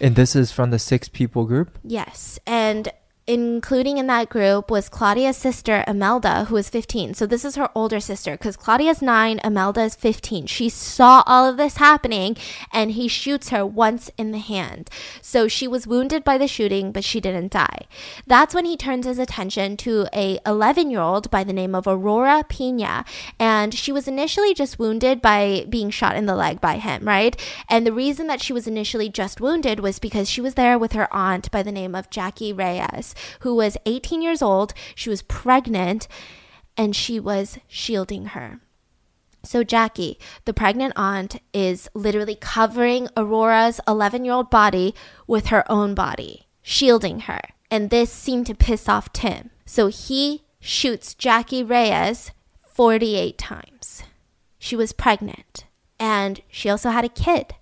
and 0.00 0.16
this 0.16 0.34
is 0.36 0.50
from 0.52 0.70
the 0.70 0.78
six 0.78 1.08
people 1.08 1.44
group. 1.44 1.78
Yes. 1.84 2.38
And 2.46 2.90
including 3.30 3.96
in 3.96 4.08
that 4.08 4.28
group 4.28 4.72
was 4.72 4.88
Claudia's 4.88 5.36
sister, 5.36 5.84
Imelda, 5.86 6.46
who 6.46 6.56
was 6.56 6.68
15. 6.68 7.14
So 7.14 7.26
this 7.26 7.44
is 7.44 7.54
her 7.54 7.70
older 7.76 8.00
sister 8.00 8.32
because 8.32 8.56
Claudia's 8.56 9.00
nine, 9.00 9.40
Imelda 9.44 9.82
is 9.82 9.94
15. 9.94 10.46
She 10.46 10.68
saw 10.68 11.22
all 11.26 11.48
of 11.48 11.56
this 11.56 11.76
happening 11.76 12.36
and 12.72 12.90
he 12.90 13.06
shoots 13.06 13.50
her 13.50 13.64
once 13.64 14.10
in 14.18 14.32
the 14.32 14.38
hand. 14.38 14.90
So 15.22 15.46
she 15.46 15.68
was 15.68 15.86
wounded 15.86 16.24
by 16.24 16.38
the 16.38 16.48
shooting, 16.48 16.90
but 16.90 17.04
she 17.04 17.20
didn't 17.20 17.52
die. 17.52 17.86
That's 18.26 18.52
when 18.52 18.64
he 18.64 18.76
turns 18.76 19.06
his 19.06 19.20
attention 19.20 19.76
to 19.76 20.08
a 20.12 20.40
11 20.44 20.90
year 20.90 20.98
old 20.98 21.30
by 21.30 21.44
the 21.44 21.52
name 21.52 21.76
of 21.76 21.86
Aurora 21.86 22.42
Pina. 22.48 23.04
And 23.38 23.72
she 23.72 23.92
was 23.92 24.08
initially 24.08 24.54
just 24.54 24.80
wounded 24.80 25.22
by 25.22 25.66
being 25.68 25.90
shot 25.90 26.16
in 26.16 26.26
the 26.26 26.34
leg 26.34 26.60
by 26.60 26.78
him, 26.78 27.04
right? 27.04 27.40
And 27.68 27.86
the 27.86 27.92
reason 27.92 28.26
that 28.26 28.42
she 28.42 28.52
was 28.52 28.66
initially 28.66 29.08
just 29.08 29.40
wounded 29.40 29.78
was 29.78 30.00
because 30.00 30.28
she 30.28 30.40
was 30.40 30.54
there 30.54 30.76
with 30.76 30.94
her 30.94 31.06
aunt 31.14 31.48
by 31.52 31.62
the 31.62 31.70
name 31.70 31.94
of 31.94 32.10
Jackie 32.10 32.52
Reyes, 32.52 33.14
who 33.40 33.54
was 33.54 33.76
18 33.86 34.22
years 34.22 34.42
old. 34.42 34.74
She 34.94 35.10
was 35.10 35.22
pregnant 35.22 36.08
and 36.76 36.94
she 36.94 37.20
was 37.20 37.58
shielding 37.68 38.26
her. 38.26 38.60
So, 39.42 39.64
Jackie, 39.64 40.18
the 40.44 40.52
pregnant 40.52 40.92
aunt, 40.96 41.40
is 41.54 41.88
literally 41.94 42.36
covering 42.36 43.08
Aurora's 43.16 43.80
11 43.88 44.24
year 44.24 44.34
old 44.34 44.50
body 44.50 44.94
with 45.26 45.46
her 45.46 45.70
own 45.70 45.94
body, 45.94 46.46
shielding 46.62 47.20
her. 47.20 47.40
And 47.70 47.88
this 47.88 48.12
seemed 48.12 48.46
to 48.46 48.54
piss 48.54 48.88
off 48.88 49.12
Tim. 49.12 49.50
So, 49.64 49.86
he 49.86 50.44
shoots 50.60 51.14
Jackie 51.14 51.62
Reyes 51.62 52.32
48 52.74 53.38
times. 53.38 54.02
She 54.58 54.76
was 54.76 54.92
pregnant 54.92 55.64
and 55.98 56.40
she 56.50 56.68
also 56.70 56.90
had 56.90 57.04
a 57.04 57.08
kid. 57.08 57.54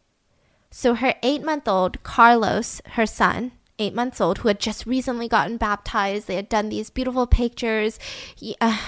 So, 0.70 0.94
her 0.94 1.14
eight 1.22 1.44
month 1.44 1.66
old 1.66 2.02
Carlos, 2.02 2.80
her 2.92 3.06
son, 3.06 3.52
eight 3.78 3.94
months 3.94 4.20
old, 4.20 4.38
who 4.38 4.48
had 4.48 4.60
just 4.60 4.86
recently 4.86 5.28
gotten 5.28 5.56
baptized, 5.56 6.26
they 6.26 6.36
had 6.36 6.48
done 6.48 6.68
these 6.68 6.90
beautiful 6.90 7.26
pictures. 7.26 7.98
He, 8.34 8.56
uh, 8.60 8.78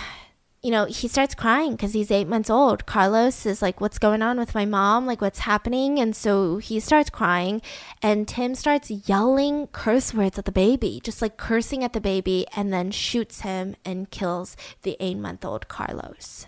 you 0.63 0.71
know, 0.71 0.85
he 0.85 1.09
starts 1.09 1.35
crying 1.35 1.73
because 1.73 1.95
he's 1.95 2.11
eight 2.11 2.29
months 2.29 2.51
old. 2.51 2.85
Carlos 2.85 3.47
is 3.47 3.63
like, 3.63 3.81
What's 3.81 3.99
going 3.99 4.21
on 4.21 4.39
with 4.39 4.55
my 4.55 4.67
mom? 4.67 5.07
Like, 5.07 5.21
what's 5.21 5.41
happening? 5.41 5.99
And 5.99 6.15
so 6.15 6.59
he 6.59 6.81
starts 6.81 7.09
crying, 7.09 7.63
and 8.03 8.29
Tim 8.29 8.55
starts 8.55 8.91
yelling 8.91 9.69
curse 9.69 10.13
words 10.13 10.39
at 10.39 10.45
the 10.45 10.53
baby, 10.53 11.01
just 11.03 11.23
like 11.23 11.39
cursing 11.39 11.83
at 11.83 11.95
the 11.95 12.01
baby, 12.01 12.47
and 12.55 12.73
then 12.73 12.91
shoots 12.91 13.41
him 13.41 13.75
and 13.85 14.11
kills 14.11 14.57
the 14.83 14.97
eight 15.01 15.19
month 15.19 15.45
old 15.45 15.69
Carlos. 15.69 16.47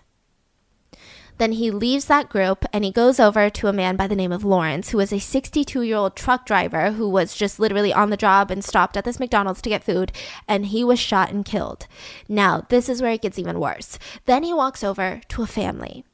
Then 1.43 1.51
he 1.51 1.73
leaves 1.73 2.05
that 2.05 2.29
group 2.29 2.65
and 2.73 2.85
he 2.85 2.93
goes 2.93 3.19
over 3.19 3.51
to 3.51 3.67
a 3.67 3.73
man 3.73 3.97
by 3.97 4.07
the 4.07 4.15
name 4.15 4.31
of 4.31 4.45
Lawrence, 4.45 4.91
who 4.91 4.99
was 4.99 5.13
a 5.13 5.19
62 5.19 5.83
year 5.83 5.97
old 5.97 6.15
truck 6.15 6.47
driver 6.47 6.93
who 6.93 7.09
was 7.09 7.35
just 7.35 7.59
literally 7.59 7.93
on 7.93 8.11
the 8.11 8.17
job 8.17 8.53
and 8.53 8.65
stopped 8.65 8.97
at 8.97 9.05
this 9.05 9.19
McDonald's 9.19 9.61
to 9.63 9.69
get 9.69 9.83
food, 9.83 10.13
and 10.47 10.67
he 10.67 10.85
was 10.85 11.01
shot 11.01 11.33
and 11.33 11.45
killed. 11.45 11.89
Now, 12.29 12.65
this 12.69 12.89
is 12.89 13.03
where 13.03 13.11
it 13.11 13.23
gets 13.23 13.41
even 13.41 13.59
worse. 13.59 13.99
Then 14.27 14.45
he 14.45 14.55
walks 14.55 14.85
over 14.85 15.21
to 15.31 15.43
a 15.43 15.47
family. 15.49 16.05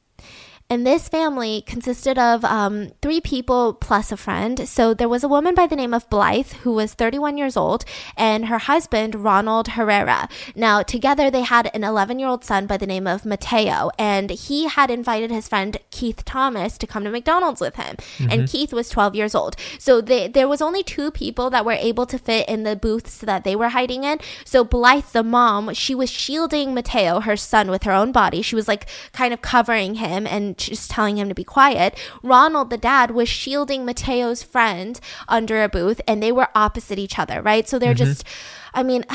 And 0.71 0.85
this 0.85 1.09
family 1.09 1.63
consisted 1.65 2.19
of 2.19 2.45
um, 2.45 2.91
three 3.01 3.19
people 3.19 3.73
plus 3.73 4.11
a 4.11 4.17
friend. 4.17 4.69
So 4.69 4.93
there 4.93 5.09
was 5.09 5.23
a 5.23 5.27
woman 5.27 5.55
by 5.55 5.65
the 5.65 5.75
name 5.75 5.95
of 5.95 6.07
Blythe 6.11 6.51
who 6.61 6.73
was 6.73 6.93
31 6.93 7.39
years 7.39 7.57
old, 7.57 7.85
and 8.15 8.45
her 8.45 8.59
husband, 8.59 9.15
Ronald 9.15 9.69
Herrera. 9.69 10.29
Now, 10.55 10.83
together 10.83 11.31
they 11.31 11.41
had 11.41 11.71
an 11.73 11.83
11 11.83 12.19
year 12.19 12.29
old 12.29 12.45
son 12.45 12.67
by 12.67 12.77
the 12.77 12.85
name 12.85 13.07
of 13.07 13.25
Mateo, 13.25 13.89
and 13.97 14.29
he 14.29 14.67
had 14.67 14.91
invited 14.91 15.31
his 15.31 15.47
friend 15.47 15.75
Keith 15.89 16.23
Thomas 16.23 16.77
to 16.77 16.85
come 16.85 17.03
to 17.03 17.09
McDonald's 17.09 17.61
with 17.61 17.75
him. 17.75 17.95
And 18.29 18.47
Keith 18.47 18.71
was 18.71 18.89
12 18.89 19.15
years 19.15 19.33
old. 19.33 19.55
So 19.79 20.01
they, 20.01 20.27
there 20.27 20.47
was 20.47 20.61
only 20.61 20.83
two 20.83 21.09
people 21.09 21.49
that 21.49 21.65
were 21.65 21.71
able 21.71 22.05
to 22.05 22.19
fit 22.19 22.47
in 22.47 22.61
the 22.61 22.75
booths 22.75 23.17
that 23.17 23.43
they 23.43 23.55
were 23.55 23.69
hiding 23.69 24.03
in. 24.03 24.19
So 24.45 24.63
Blythe, 24.63 25.13
the 25.13 25.23
mom, 25.23 25.73
she 25.73 25.95
was 25.95 26.11
shielding 26.11 26.75
Mateo, 26.75 27.21
her 27.21 27.35
son, 27.35 27.71
with 27.71 27.83
her 27.83 27.91
own 27.91 28.11
body. 28.11 28.43
She 28.43 28.53
was 28.53 28.67
like 28.67 28.87
kind 29.13 29.33
of 29.33 29.41
covering 29.41 29.95
him 29.95 30.27
and 30.27 30.58
just 30.67 30.91
telling 30.91 31.17
him 31.17 31.29
to 31.29 31.35
be 31.35 31.43
quiet. 31.43 31.97
Ronald, 32.23 32.69
the 32.69 32.77
dad, 32.77 33.11
was 33.11 33.29
shielding 33.29 33.85
Mateo's 33.85 34.43
friend 34.43 34.99
under 35.27 35.63
a 35.63 35.69
booth, 35.69 36.01
and 36.07 36.21
they 36.21 36.31
were 36.31 36.49
opposite 36.55 36.99
each 36.99 37.19
other, 37.19 37.41
right? 37.41 37.67
So 37.67 37.79
they're 37.79 37.93
mm-hmm. 37.93 38.05
just, 38.05 38.23
I 38.73 38.83
mean, 38.83 39.05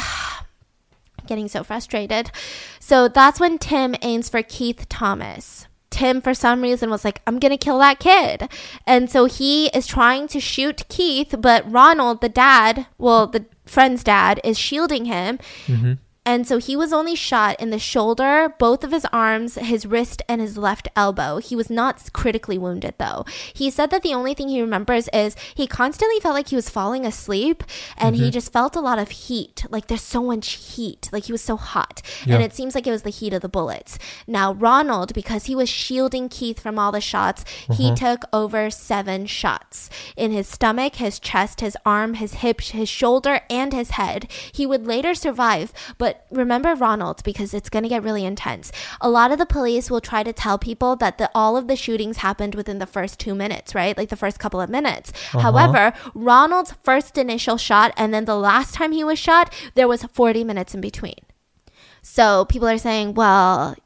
getting 1.27 1.49
so 1.49 1.65
frustrated. 1.65 2.31
So 2.81 3.09
that's 3.09 3.41
when 3.41 3.59
Tim 3.59 3.95
aims 4.03 4.29
for 4.29 4.43
Keith 4.43 4.89
Thomas. 4.89 5.67
Tim, 5.95 6.21
for 6.21 6.35
some 6.35 6.61
reason, 6.61 6.91
was 6.91 7.05
like, 7.05 7.23
I'm 7.25 7.39
going 7.39 7.53
to 7.53 7.57
kill 7.57 7.79
that 7.79 8.01
kid. 8.01 8.49
And 8.85 9.09
so 9.09 9.27
he 9.27 9.69
is 9.69 9.87
trying 9.87 10.27
to 10.29 10.41
shoot 10.41 10.89
Keith, 10.89 11.37
but 11.39 11.71
Ronald, 11.71 12.21
the 12.21 12.29
dad, 12.29 12.89
well, 12.99 13.29
the 13.29 13.45
friend's 13.65 14.03
dad, 14.03 14.41
is 14.43 14.59
shielding 14.59 15.05
him. 15.05 15.39
Mm-hmm. 15.67 15.93
And 16.27 16.47
so 16.47 16.59
he 16.59 16.75
was 16.75 16.93
only 16.93 17.15
shot 17.15 17.61
in 17.61 17.71
the 17.71 17.79
shoulder, 17.79 18.55
both 18.59 18.83
of 18.83 18.93
his 18.93 19.07
arms, 19.13 19.57
his 19.57 19.85
wrist, 19.85 20.23
and 20.29 20.41
his 20.41 20.57
left 20.57 20.89
elbow. 20.97 21.39
He 21.39 21.55
was 21.55 21.69
not 21.69 22.13
critically 22.13 22.57
wounded, 22.57 22.95
though. 22.99 23.25
He 23.53 23.71
said 23.71 23.91
that 23.91 24.03
the 24.03 24.15
only 24.15 24.33
thing 24.33 24.49
he 24.49 24.61
remembers 24.61 25.09
is 25.13 25.37
he 25.55 25.67
constantly 25.67 26.21
felt 26.21 26.35
like 26.35 26.49
he 26.49 26.57
was 26.57 26.71
falling 26.71 27.05
asleep 27.05 27.63
and 27.99 28.17
he 28.17 28.23
mm-hmm. 28.23 28.31
just 28.31 28.53
felt 28.53 28.75
a 28.75 28.81
lot 28.81 28.99
of 28.99 29.11
heat. 29.11 29.67
Like 29.69 29.89
there's 29.89 30.03
so 30.03 30.23
much 30.23 30.53
heat. 30.53 31.11
Like 31.13 31.25
he 31.25 31.33
was 31.33 31.43
so 31.43 31.57
hot. 31.57 32.01
Yeah. 32.25 32.37
And 32.37 32.45
it 32.45 32.55
seems 32.55 32.75
like 32.75 32.87
it 32.87 32.91
was 32.91 33.03
the 33.03 33.11
heat 33.11 33.35
of 33.35 33.43
the 33.43 33.49
bullets. 33.49 33.99
Now, 34.27 34.55
Ronald, 34.55 35.13
because 35.13 35.45
he 35.45 35.55
was 35.55 35.69
shielding 35.69 36.29
Keith 36.29 36.61
from 36.61 36.79
all 36.79 36.93
the 36.93 37.01
shots, 37.01 37.45
he 37.73 37.91
mm-hmm. 37.91 37.95
took 37.95 38.25
over 38.33 38.71
seven 38.71 39.27
shots 39.27 39.91
in 40.17 40.31
his 40.31 40.49
stomach, 40.49 40.97
his 40.97 41.19
chest, 41.19 41.61
his 41.61 41.77
arm, 41.85 42.15
his 42.15 42.35
hip, 42.35 42.61
his 42.63 42.89
shoulder, 42.89 43.41
and 43.51 43.73
his 43.73 43.91
head. 43.91 44.31
He 44.53 44.67
would 44.67 44.87
later 44.87 45.15
survive, 45.15 45.73
but 45.99 46.14
remember 46.31 46.75
Ronald 46.75 47.23
because 47.25 47.55
it's 47.55 47.69
going 47.69 47.83
to 47.83 47.89
get 47.89 48.03
really 48.03 48.25
intense. 48.25 48.73
A 49.01 49.11
lot 49.11 49.33
of 49.33 49.39
the 49.39 49.47
police 49.47 49.91
will 49.91 50.01
try 50.01 50.23
to 50.23 50.33
tell 50.33 50.59
people 50.59 50.97
that 50.97 51.19
the, 51.19 51.31
all 51.35 51.57
of 51.57 51.69
the 51.69 51.77
shootings 51.77 52.19
happened 52.19 52.55
within 52.55 52.79
the 52.79 52.87
first 52.87 53.19
two 53.19 53.35
minutes, 53.35 53.75
right? 53.75 53.97
Like 53.97 54.09
the 54.09 54.17
first 54.17 54.39
couple 54.39 54.61
of 54.61 54.71
minutes. 54.71 55.13
Uh-huh. 55.33 55.41
However, 55.41 55.93
Ronald's 56.15 56.75
first 56.83 57.19
initial 57.19 57.57
shot 57.57 57.93
and 57.97 58.13
then 58.13 58.25
the 58.25 58.37
last 58.37 58.75
time 58.75 58.93
he 58.93 59.05
was 59.05 59.19
shot, 59.19 59.53
there 59.75 59.89
was 59.89 60.03
40 60.05 60.45
minutes 60.45 60.75
in 60.75 60.81
between. 60.81 61.21
So 62.03 62.45
people 62.45 62.69
are 62.69 62.79
saying, 62.79 63.15
well, 63.15 63.77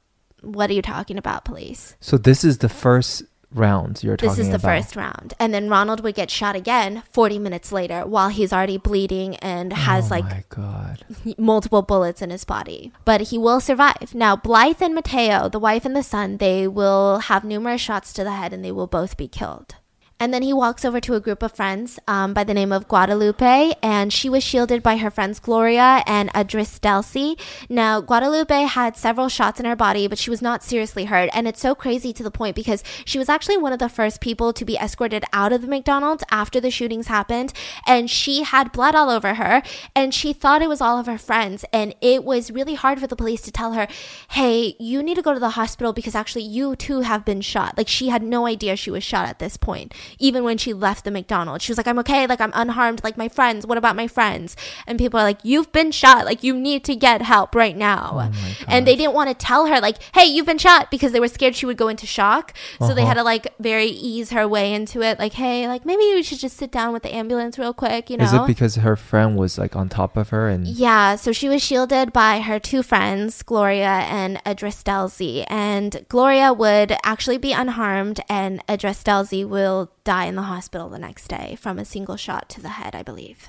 what 0.41 0.70
are 0.70 0.74
you 0.74 0.83
talking 0.83 1.18
about, 1.18 1.45
police? 1.45 1.97
So 2.01 2.18
this 2.18 2.45
is 2.45 2.59
the 2.59 2.68
first 2.68 3.22
round 3.53 4.03
you're 4.03 4.17
talking 4.17 4.31
This 4.31 4.39
is 4.41 4.49
the 4.49 4.57
about. 4.57 4.83
first 4.83 4.97
round. 4.97 5.35
And 5.39 5.53
then 5.55 5.69
Ronald 5.69 6.03
would 6.03 6.15
get 6.15 6.31
shot 6.31 6.55
again 6.57 7.03
40 7.11 7.39
minutes 7.39 7.73
later 7.73 8.07
while 8.07 8.29
he's 8.29 8.53
already 8.53 8.77
bleeding 8.79 9.37
and 9.37 9.73
has 9.73 10.07
oh 10.07 10.15
like 10.17 10.25
my 10.25 10.45
god. 10.49 11.05
multiple 11.39 11.83
bullets 11.83 12.21
in 12.23 12.31
his 12.31 12.45
body. 12.45 12.93
But 13.05 13.23
he 13.23 13.39
will 13.39 13.61
survive. 13.61 14.15
Now, 14.15 14.37
Blythe 14.37 14.83
and 14.83 14.95
Mateo, 14.95 15.49
the 15.49 15.59
wife 15.59 15.85
and 15.85 15.97
the 15.97 16.03
son, 16.03 16.37
they 16.37 16.69
will 16.69 17.19
have 17.21 17.45
numerous 17.45 17.81
shots 17.81 18.13
to 18.15 18.25
the 18.25 18.33
head 18.33 18.53
and 18.53 18.65
they 18.65 18.73
will 18.73 18.87
both 18.87 19.17
be 19.17 19.29
killed. 19.29 19.77
And 20.21 20.35
then 20.35 20.43
he 20.43 20.53
walks 20.53 20.85
over 20.85 21.01
to 21.01 21.14
a 21.14 21.21
group 21.21 21.45
of 21.45 21.53
friends 21.53 22.01
um, 22.09 22.35
by 22.35 22.43
the 22.43 22.53
name 22.53 22.73
of 22.73 22.89
Guadalupe, 22.89 23.75
and 23.81 24.12
she 24.12 24.29
was 24.29 24.43
shielded 24.43 24.83
by 24.83 24.97
her 24.97 25.12
friends 25.12 25.39
Gloria 25.39 26.03
and 26.09 26.29
Adris 26.33 26.81
Delcy. 26.81 27.39
Now, 27.69 28.01
Guadalupe 28.01 28.62
had 28.62 28.97
several 28.97 29.29
shots 29.29 29.61
in 29.61 29.66
her 29.66 29.77
body, 29.77 30.09
but 30.09 30.19
she 30.19 30.29
was 30.31 30.43
not 30.43 30.64
seriously 30.64 31.05
hurt. 31.05 31.31
And 31.33 31.47
it's 31.47 31.61
so 31.61 31.73
crazy 31.73 32.12
to 32.12 32.25
the 32.25 32.33
point 32.33 32.57
because 32.57 32.83
she 33.05 33.16
was 33.16 33.29
actually 33.29 33.59
one 33.59 33.73
of 33.73 33.79
the 33.79 33.89
first 33.89 34.21
people 34.21 34.53
to 34.55 34.64
be 34.64 34.75
escorted 34.75 35.23
out 35.33 35.53
of 35.53 35.62
the 35.62 35.69
McDonald's 35.69 36.25
after 36.33 36.61
the 36.61 36.73
shootings 36.73 37.07
happened. 37.07 37.53
And 37.87 38.11
she 38.11 38.43
had 38.43 38.73
blood 38.73 38.97
all 38.97 39.11
over 39.11 39.35
her, 39.35 39.62
and 39.95 40.12
she 40.12 40.33
thought 40.33 40.62
it 40.62 40.69
was 40.69 40.81
all 40.81 40.99
of 40.99 41.07
her 41.07 41.19
friends. 41.19 41.64
And 41.73 41.95
it 42.01 42.25
was 42.25 42.51
really 42.51 42.75
hard 42.75 42.99
for 42.99 43.07
the 43.07 43.14
police 43.14 43.43
to 43.43 43.53
tell 43.53 43.75
her, 43.75 43.87
hey, 44.31 44.75
you 44.81 45.01
need 45.01 45.14
to 45.14 45.23
go 45.23 45.33
to 45.33 45.39
the 45.39 45.51
hospital 45.51 45.93
because 45.93 46.16
actually 46.16 46.43
you 46.43 46.75
too 46.75 47.03
have 47.03 47.25
been 47.25 47.41
shot. 47.41 47.79
Like, 47.79 47.87
she 47.87 48.09
had 48.09 48.25
no 48.25 48.47
idea 48.47 48.75
she 48.75 48.91
was 48.91 49.05
shot 49.05 49.29
at 49.29 49.39
this 49.39 49.57
point 49.57 49.95
even 50.19 50.45
when 50.45 50.59
she 50.59 50.73
left 50.73 51.05
the 51.05 51.11
McDonald's. 51.11 51.65
She 51.65 51.73
was 51.73 51.79
like, 51.79 51.87
I'm 51.87 51.99
okay, 52.01 52.27
like 52.27 52.41
I'm 52.41 52.53
unharmed, 52.55 53.03
like 53.05 53.17
my 53.17 53.29
friends, 53.29 53.67
what 53.67 53.79
about 53.79 53.97
my 53.97 54.07
friends? 54.07 54.57
And 54.87 54.99
people 54.99 55.21
are 55.21 55.25
like, 55.25 55.39
You've 55.43 55.73
been 55.73 55.91
shot, 55.91 56.25
like 56.25 56.43
you 56.43 56.55
need 56.55 56.85
to 56.85 56.97
get 56.97 57.23
help 57.23 57.55
right 57.55 57.77
now. 57.77 58.31
Oh 58.31 58.65
and 58.69 58.87
they 58.87 58.97
didn't 58.97 59.15
want 59.15 59.29
to 59.31 59.35
tell 59.35 59.67
her, 59.67 59.81
like, 59.81 59.97
hey, 60.15 60.25
you've 60.25 60.47
been 60.47 60.59
shot 60.59 60.91
because 60.91 61.13
they 61.13 61.21
were 61.21 61.29
scared 61.29 61.55
she 61.55 61.67
would 61.67 61.77
go 61.77 61.89
into 61.89 62.07
shock. 62.07 62.55
So 62.79 62.87
uh-huh. 62.87 62.95
they 62.95 63.05
had 63.05 63.15
to 63.15 63.23
like 63.23 63.47
very 63.59 63.87
ease 63.87 64.31
her 64.31 64.47
way 64.47 64.73
into 64.73 65.03
it, 65.03 65.19
like, 65.19 65.35
hey, 65.35 65.69
like 65.69 65.85
maybe 65.85 66.03
you 66.05 66.23
should 66.23 66.39
just 66.39 66.57
sit 66.57 66.71
down 66.71 66.93
with 66.93 67.03
the 67.03 67.15
ambulance 67.15 67.59
real 67.59 67.75
quick, 67.75 68.11
you 68.11 68.17
know? 68.17 68.25
Is 68.25 68.33
it 68.33 68.47
because 68.47 68.77
her 68.77 68.97
friend 68.97 69.37
was 69.37 69.59
like 69.59 69.77
on 69.77 69.89
top 69.89 70.17
of 70.17 70.31
her 70.31 70.49
and 70.49 70.67
Yeah, 70.67 71.17
so 71.17 71.33
she 71.33 71.49
was 71.49 71.63
shielded 71.63 72.13
by 72.13 72.41
her 72.41 72.59
two 72.59 72.83
friends, 72.83 73.43
Gloria 73.43 74.05
and 74.09 74.43
Adristelzi. 74.45 75.45
And 75.49 76.05
Gloria 76.09 76.53
would 76.53 76.97
actually 77.05 77.39
be 77.39 77.53
unharmed 77.53 78.21
and 78.29 78.65
Adristelzi 78.67 79.47
will 79.47 79.91
die 80.09 80.25
in 80.25 80.37
the 80.37 80.43
hospital 80.55 80.89
the 80.89 80.99
next 80.99 81.29
day 81.29 81.55
from 81.61 81.79
a 81.79 81.85
single 81.85 82.17
shot 82.17 82.49
to 82.49 82.63
the 82.63 82.71
head, 82.71 82.95
I 82.95 83.03
believe. 83.03 83.49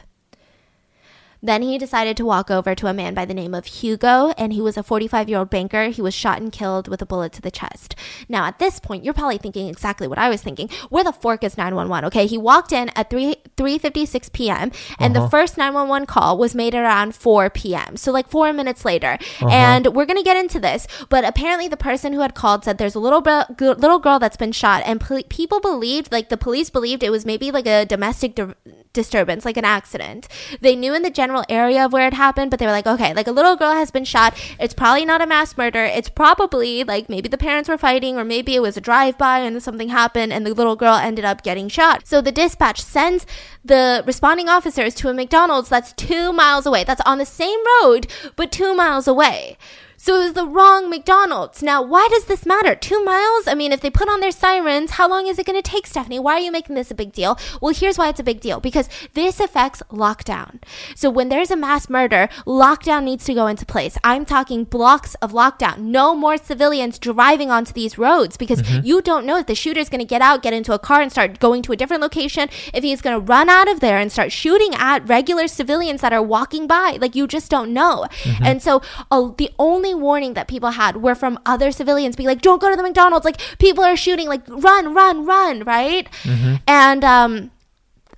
Then 1.42 1.62
he 1.62 1.78
decided 1.78 2.18
to 2.18 2.26
walk 2.26 2.52
over 2.52 2.76
to 2.76 2.88
a 2.88 2.94
man 2.94 3.14
by 3.14 3.26
the 3.26 3.34
name 3.34 3.54
of 3.54 3.66
Hugo, 3.66 4.34
and 4.38 4.54
he 4.54 4.62
was 4.62 4.78
a 4.78 4.84
45 4.84 5.30
year 5.30 5.40
old 5.40 5.50
banker. 5.50 5.88
He 5.88 6.02
was 6.02 6.14
shot 6.14 6.42
and 6.42 6.52
killed 6.52 6.88
with 6.88 7.02
a 7.02 7.06
bullet 7.06 7.32
to 7.34 7.42
the 7.42 7.52
chest. 7.52 7.96
Now, 8.28 8.46
at 8.46 8.60
this 8.60 8.80
point, 8.80 9.04
you're 9.04 9.14
probably 9.14 9.38
thinking 9.38 9.68
exactly 9.68 10.08
what 10.08 10.18
I 10.18 10.30
was 10.30 10.42
thinking. 10.42 10.70
Where 10.90 11.04
the 11.04 11.14
fork 11.14 11.44
is 11.44 11.58
911? 11.58 12.08
Okay, 12.08 12.26
he 12.26 12.38
walked 12.38 12.72
in 12.72 12.90
at 12.96 13.10
3 13.10 13.36
3:56 13.58 14.32
p.m. 14.32 14.72
and 14.98 15.16
uh-huh. 15.16 15.26
the 15.26 15.30
first 15.30 15.58
911 15.58 16.06
call 16.08 16.38
was 16.38 16.56
made 16.56 16.74
around 16.74 17.16
4 17.16 17.50
p.m. 17.50 17.98
So 17.98 18.12
like 18.12 18.30
four 18.30 18.52
minutes 18.54 18.86
later, 18.86 19.18
uh-huh. 19.42 19.50
and 19.50 19.88
we're 19.88 20.06
gonna 20.06 20.24
get 20.24 20.38
into 20.38 20.60
this. 20.60 20.88
But 21.10 21.26
apparently, 21.26 21.68
the 21.68 21.78
person 21.78 22.14
who 22.14 22.22
had 22.22 22.36
called 22.36 22.64
said 22.64 22.78
there's 22.78 22.96
a 22.96 23.00
little 23.00 23.22
bro- 23.22 23.44
little 23.60 24.00
girl 24.00 24.20
that's 24.20 24.38
been 24.38 24.52
shot, 24.52 24.84
and 24.86 25.00
pl- 25.00 25.24
people 25.30 25.60
believed, 25.60 26.12
like 26.12 26.30
the 26.30 26.38
police 26.38 26.70
believed, 26.70 27.04
it 27.04 27.12
was 27.12 27.26
maybe 27.26 27.52
like 27.52 27.68
a 27.68 27.86
domestic 27.86 28.36
di- 28.36 28.54
disturbance, 28.94 29.46
like 29.46 29.58
an 29.58 29.66
accident. 29.66 30.28
They 30.62 30.76
knew 30.76 30.94
in 30.94 31.04
the 31.04 31.10
general 31.10 31.29
general 31.30 31.46
area 31.48 31.86
of 31.86 31.94
where 31.94 32.08
it 32.08 32.14
happened, 32.16 32.50
but 32.50 32.60
they 32.60 32.66
were 32.66 32.72
like, 32.72 32.88
okay, 32.88 33.14
like 33.14 33.28
a 33.28 33.32
little 33.32 33.56
girl 33.56 33.74
has 33.74 33.92
been 33.92 34.04
shot. 34.04 34.34
It's 34.60 34.74
probably 34.74 35.06
not 35.06 35.22
a 35.22 35.28
mass 35.28 35.56
murder. 35.56 35.84
It's 35.84 36.10
probably 36.10 36.84
like 36.84 37.08
maybe 37.08 37.30
the 37.30 37.38
parents 37.38 37.70
were 37.70 37.78
fighting, 37.78 38.18
or 38.18 38.26
maybe 38.26 38.56
it 38.56 38.62
was 38.64 38.78
a 38.78 38.82
drive 38.82 39.16
by 39.16 39.40
and 39.40 39.62
something 39.62 39.90
happened 39.90 40.34
and 40.34 40.44
the 40.44 40.56
little 40.56 40.76
girl 40.76 40.96
ended 40.96 41.26
up 41.26 41.44
getting 41.44 41.70
shot. 41.70 42.08
So 42.08 42.20
the 42.20 42.32
dispatch 42.32 42.82
sends 42.82 43.28
the 43.64 44.04
responding 44.08 44.50
officers 44.50 44.96
to 44.96 45.10
a 45.10 45.14
McDonald's 45.14 45.70
that's 45.70 45.94
two 45.94 46.34
miles 46.34 46.66
away. 46.66 46.84
That's 46.84 47.02
on 47.06 47.20
the 47.20 47.28
same 47.28 47.60
road, 47.84 48.08
but 48.36 48.52
two 48.52 48.74
miles 48.74 49.08
away. 49.08 49.56
So 50.02 50.16
it 50.16 50.24
was 50.24 50.34
the 50.34 50.48
wrong 50.48 50.90
McDonald's. 50.90 51.62
Now, 51.62 51.82
why 51.82 52.08
does 52.10 52.24
this 52.24 52.46
matter? 52.46 52.74
Two 52.74 53.04
miles? 53.04 53.48
I 53.48 53.54
mean, 53.54 53.74
if 53.74 53.82
they 53.82 53.90
put 53.90 54.08
on 54.08 54.22
their 54.22 54.32
sirens, 54.32 54.92
how 54.92 55.10
long 55.10 55.28
is 55.28 55.38
it 55.38 55.46
going 55.46 55.62
to 55.62 55.70
take, 55.70 55.86
Stephanie? 55.86 56.20
Why 56.20 56.36
are 56.36 56.40
you 56.40 56.54
making 56.54 56.76
this 56.76 56.90
a 56.90 56.96
big 56.96 57.12
deal? 57.12 57.38
Well, 57.62 57.74
here's 57.74 57.98
why 57.98 58.08
it's 58.08 58.20
a 58.20 58.24
big 58.24 58.40
deal 58.40 58.62
because 58.62 58.88
this 59.14 59.42
affects 59.42 59.84
lockdown. 59.92 60.64
So 60.96 61.10
when 61.10 61.28
there's 61.28 61.52
a 61.52 61.58
mass 61.58 61.90
murder, 61.90 62.30
lockdown 62.48 63.04
needs 63.04 63.26
to 63.26 63.34
go 63.34 63.48
into 63.48 63.66
place. 63.66 63.98
I'm 64.02 64.26
talking 64.26 64.64
blocks 64.64 65.16
of 65.16 65.34
lockdown. 65.34 65.80
No 65.80 66.16
more 66.16 66.38
civilians 66.38 66.98
driving 66.98 67.52
onto 67.52 67.74
these 67.74 67.98
roads 67.98 68.38
because 68.38 68.62
mm-hmm. 68.62 68.86
you 68.86 69.02
don't 69.02 69.26
know 69.26 69.38
if 69.38 69.48
the 69.48 69.56
shooter's 69.56 69.90
going 69.90 70.00
to 70.00 70.06
get 70.06 70.22
out, 70.22 70.42
get 70.42 70.54
into 70.54 70.72
a 70.72 70.80
car, 70.80 71.02
and 71.02 71.12
start 71.12 71.40
going 71.40 71.62
to 71.64 71.74
a 71.74 71.76
different 71.76 72.02
location, 72.02 72.48
if 72.74 72.86
he's 72.86 73.02
going 73.02 73.20
to 73.20 73.26
run 73.26 73.50
out 73.50 73.68
of 73.68 73.82
there 73.82 73.98
and 73.98 74.14
start 74.14 74.32
shooting 74.32 74.74
at 74.76 75.08
regular 75.10 75.50
civilians 75.50 76.00
that 76.00 76.14
are 76.14 76.24
walking 76.24 76.68
by. 76.68 76.98
Like, 77.02 77.16
you 77.16 77.28
just 77.28 77.52
don't 77.52 77.74
know. 77.74 78.06
Mm-hmm. 78.24 78.46
And 78.46 78.64
so 78.64 78.82
uh, 79.12 79.32
the 79.38 79.52
only 79.60 79.89
only 79.90 80.02
warning 80.02 80.34
that 80.34 80.48
people 80.48 80.72
had 80.72 80.98
were 80.98 81.16
from 81.16 81.40
other 81.46 81.72
civilians 81.72 82.16
being 82.16 82.28
like, 82.28 82.42
don't 82.42 82.62
go 82.62 82.70
to 82.70 82.76
the 82.76 82.84
McDonald's. 82.84 83.26
Like, 83.26 83.40
people 83.60 83.84
are 83.84 83.96
shooting, 83.96 84.28
like, 84.28 84.42
run, 84.48 84.94
run, 84.94 85.26
run, 85.26 85.64
right? 85.64 86.10
Mm-hmm. 86.24 86.56
And 86.68 87.04
um, 87.04 87.52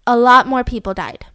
a 0.05 0.17
lot 0.17 0.47
more 0.47 0.63
people 0.63 0.93
died. 0.93 1.25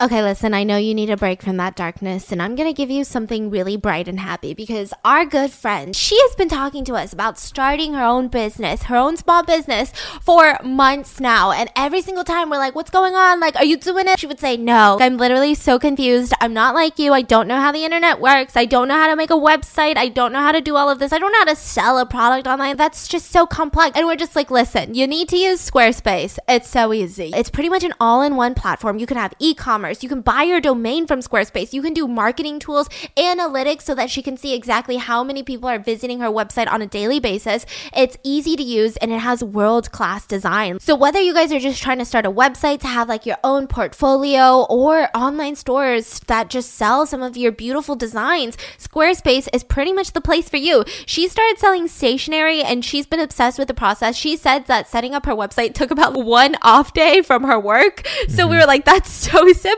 Okay, 0.00 0.22
listen, 0.22 0.54
I 0.54 0.62
know 0.62 0.76
you 0.76 0.94
need 0.94 1.10
a 1.10 1.16
break 1.16 1.42
from 1.42 1.56
that 1.56 1.74
darkness, 1.74 2.30
and 2.30 2.40
I'm 2.40 2.54
gonna 2.54 2.72
give 2.72 2.88
you 2.88 3.02
something 3.02 3.50
really 3.50 3.76
bright 3.76 4.06
and 4.06 4.20
happy 4.20 4.54
because 4.54 4.94
our 5.04 5.26
good 5.26 5.50
friend, 5.50 5.96
she 5.96 6.16
has 6.20 6.36
been 6.36 6.48
talking 6.48 6.84
to 6.84 6.94
us 6.94 7.12
about 7.12 7.36
starting 7.36 7.94
her 7.94 8.04
own 8.04 8.28
business, 8.28 8.84
her 8.84 8.94
own 8.94 9.16
small 9.16 9.42
business 9.42 9.90
for 10.20 10.56
months 10.62 11.18
now. 11.18 11.50
And 11.50 11.68
every 11.74 12.00
single 12.00 12.22
time 12.22 12.48
we're 12.48 12.58
like, 12.58 12.76
What's 12.76 12.90
going 12.92 13.16
on? 13.16 13.40
Like, 13.40 13.56
are 13.56 13.64
you 13.64 13.76
doing 13.76 14.06
it? 14.06 14.20
She 14.20 14.28
would 14.28 14.38
say, 14.38 14.56
No. 14.56 14.98
I'm 15.00 15.16
literally 15.16 15.56
so 15.56 15.80
confused. 15.80 16.32
I'm 16.40 16.54
not 16.54 16.76
like 16.76 17.00
you. 17.00 17.12
I 17.12 17.22
don't 17.22 17.48
know 17.48 17.58
how 17.58 17.72
the 17.72 17.84
internet 17.84 18.20
works. 18.20 18.56
I 18.56 18.66
don't 18.66 18.86
know 18.86 18.94
how 18.94 19.08
to 19.08 19.16
make 19.16 19.30
a 19.30 19.34
website. 19.34 19.96
I 19.96 20.10
don't 20.10 20.32
know 20.32 20.42
how 20.42 20.52
to 20.52 20.60
do 20.60 20.76
all 20.76 20.88
of 20.88 21.00
this. 21.00 21.12
I 21.12 21.18
don't 21.18 21.32
know 21.32 21.40
how 21.40 21.46
to 21.46 21.56
sell 21.56 21.98
a 21.98 22.06
product 22.06 22.46
online. 22.46 22.76
That's 22.76 23.08
just 23.08 23.32
so 23.32 23.48
complex. 23.48 23.96
And 23.98 24.06
we're 24.06 24.14
just 24.14 24.36
like, 24.36 24.52
Listen, 24.52 24.94
you 24.94 25.08
need 25.08 25.28
to 25.30 25.36
use 25.36 25.68
Squarespace. 25.68 26.38
It's 26.46 26.68
so 26.68 26.92
easy. 26.92 27.32
It's 27.34 27.50
pretty 27.50 27.68
much 27.68 27.82
an 27.82 27.94
all 27.98 28.22
in 28.22 28.36
one 28.36 28.54
platform. 28.54 29.00
You 29.00 29.06
can 29.06 29.16
have 29.16 29.34
e 29.40 29.54
commerce 29.54 29.87
You 30.02 30.08
can 30.08 30.20
buy 30.20 30.42
your 30.42 30.60
domain 30.60 31.06
from 31.06 31.20
Squarespace. 31.20 31.72
You 31.72 31.82
can 31.82 31.94
do 31.94 32.06
marketing 32.06 32.58
tools, 32.58 32.88
analytics 33.16 33.82
so 33.82 33.94
that 33.94 34.10
she 34.10 34.22
can 34.22 34.36
see 34.36 34.54
exactly 34.54 34.96
how 34.96 35.24
many 35.24 35.42
people 35.42 35.68
are 35.68 35.78
visiting 35.78 36.20
her 36.20 36.28
website 36.28 36.70
on 36.70 36.82
a 36.82 36.86
daily 36.86 37.20
basis. 37.20 37.64
It's 37.96 38.18
easy 38.22 38.56
to 38.56 38.62
use 38.62 38.96
and 38.98 39.10
it 39.10 39.20
has 39.20 39.42
world 39.42 39.90
class 39.92 40.26
design. 40.26 40.80
So 40.80 40.94
whether 40.94 41.20
you 41.20 41.34
guys 41.34 41.52
are 41.52 41.58
just 41.58 41.82
trying 41.82 41.98
to 41.98 42.04
start 42.04 42.26
a 42.26 42.30
website 42.30 42.80
to 42.80 42.86
have 42.86 43.08
like 43.08 43.26
your 43.26 43.38
own 43.42 43.66
portfolio 43.66 44.66
or 44.68 45.08
online 45.16 45.56
stores 45.56 46.20
that 46.26 46.50
just 46.50 46.74
sell 46.74 47.06
some 47.06 47.22
of 47.22 47.36
your 47.36 47.52
beautiful 47.52 47.96
designs, 47.96 48.56
Squarespace 48.78 49.48
is 49.52 49.64
pretty 49.64 49.92
much 49.92 50.12
the 50.12 50.20
place 50.20 50.48
for 50.48 50.56
you. 50.58 50.84
She 51.06 51.28
started 51.28 51.58
selling 51.58 51.88
stationery 51.88 52.62
and 52.62 52.84
she's 52.84 53.06
been 53.06 53.20
obsessed 53.20 53.58
with 53.58 53.68
the 53.68 53.74
process. 53.74 54.16
She 54.16 54.36
said 54.36 54.66
that 54.66 54.88
setting 54.88 55.14
up 55.14 55.26
her 55.26 55.34
website 55.34 55.74
took 55.74 55.90
about 55.90 56.14
one 56.14 56.56
off 56.62 56.92
day 56.92 57.22
from 57.22 57.44
her 57.44 57.58
work. 57.58 58.06
So 58.28 58.42
mm-hmm. 58.42 58.50
we 58.50 58.56
were 58.56 58.66
like, 58.66 58.84
that's 58.84 59.10
so 59.10 59.52
simple 59.52 59.77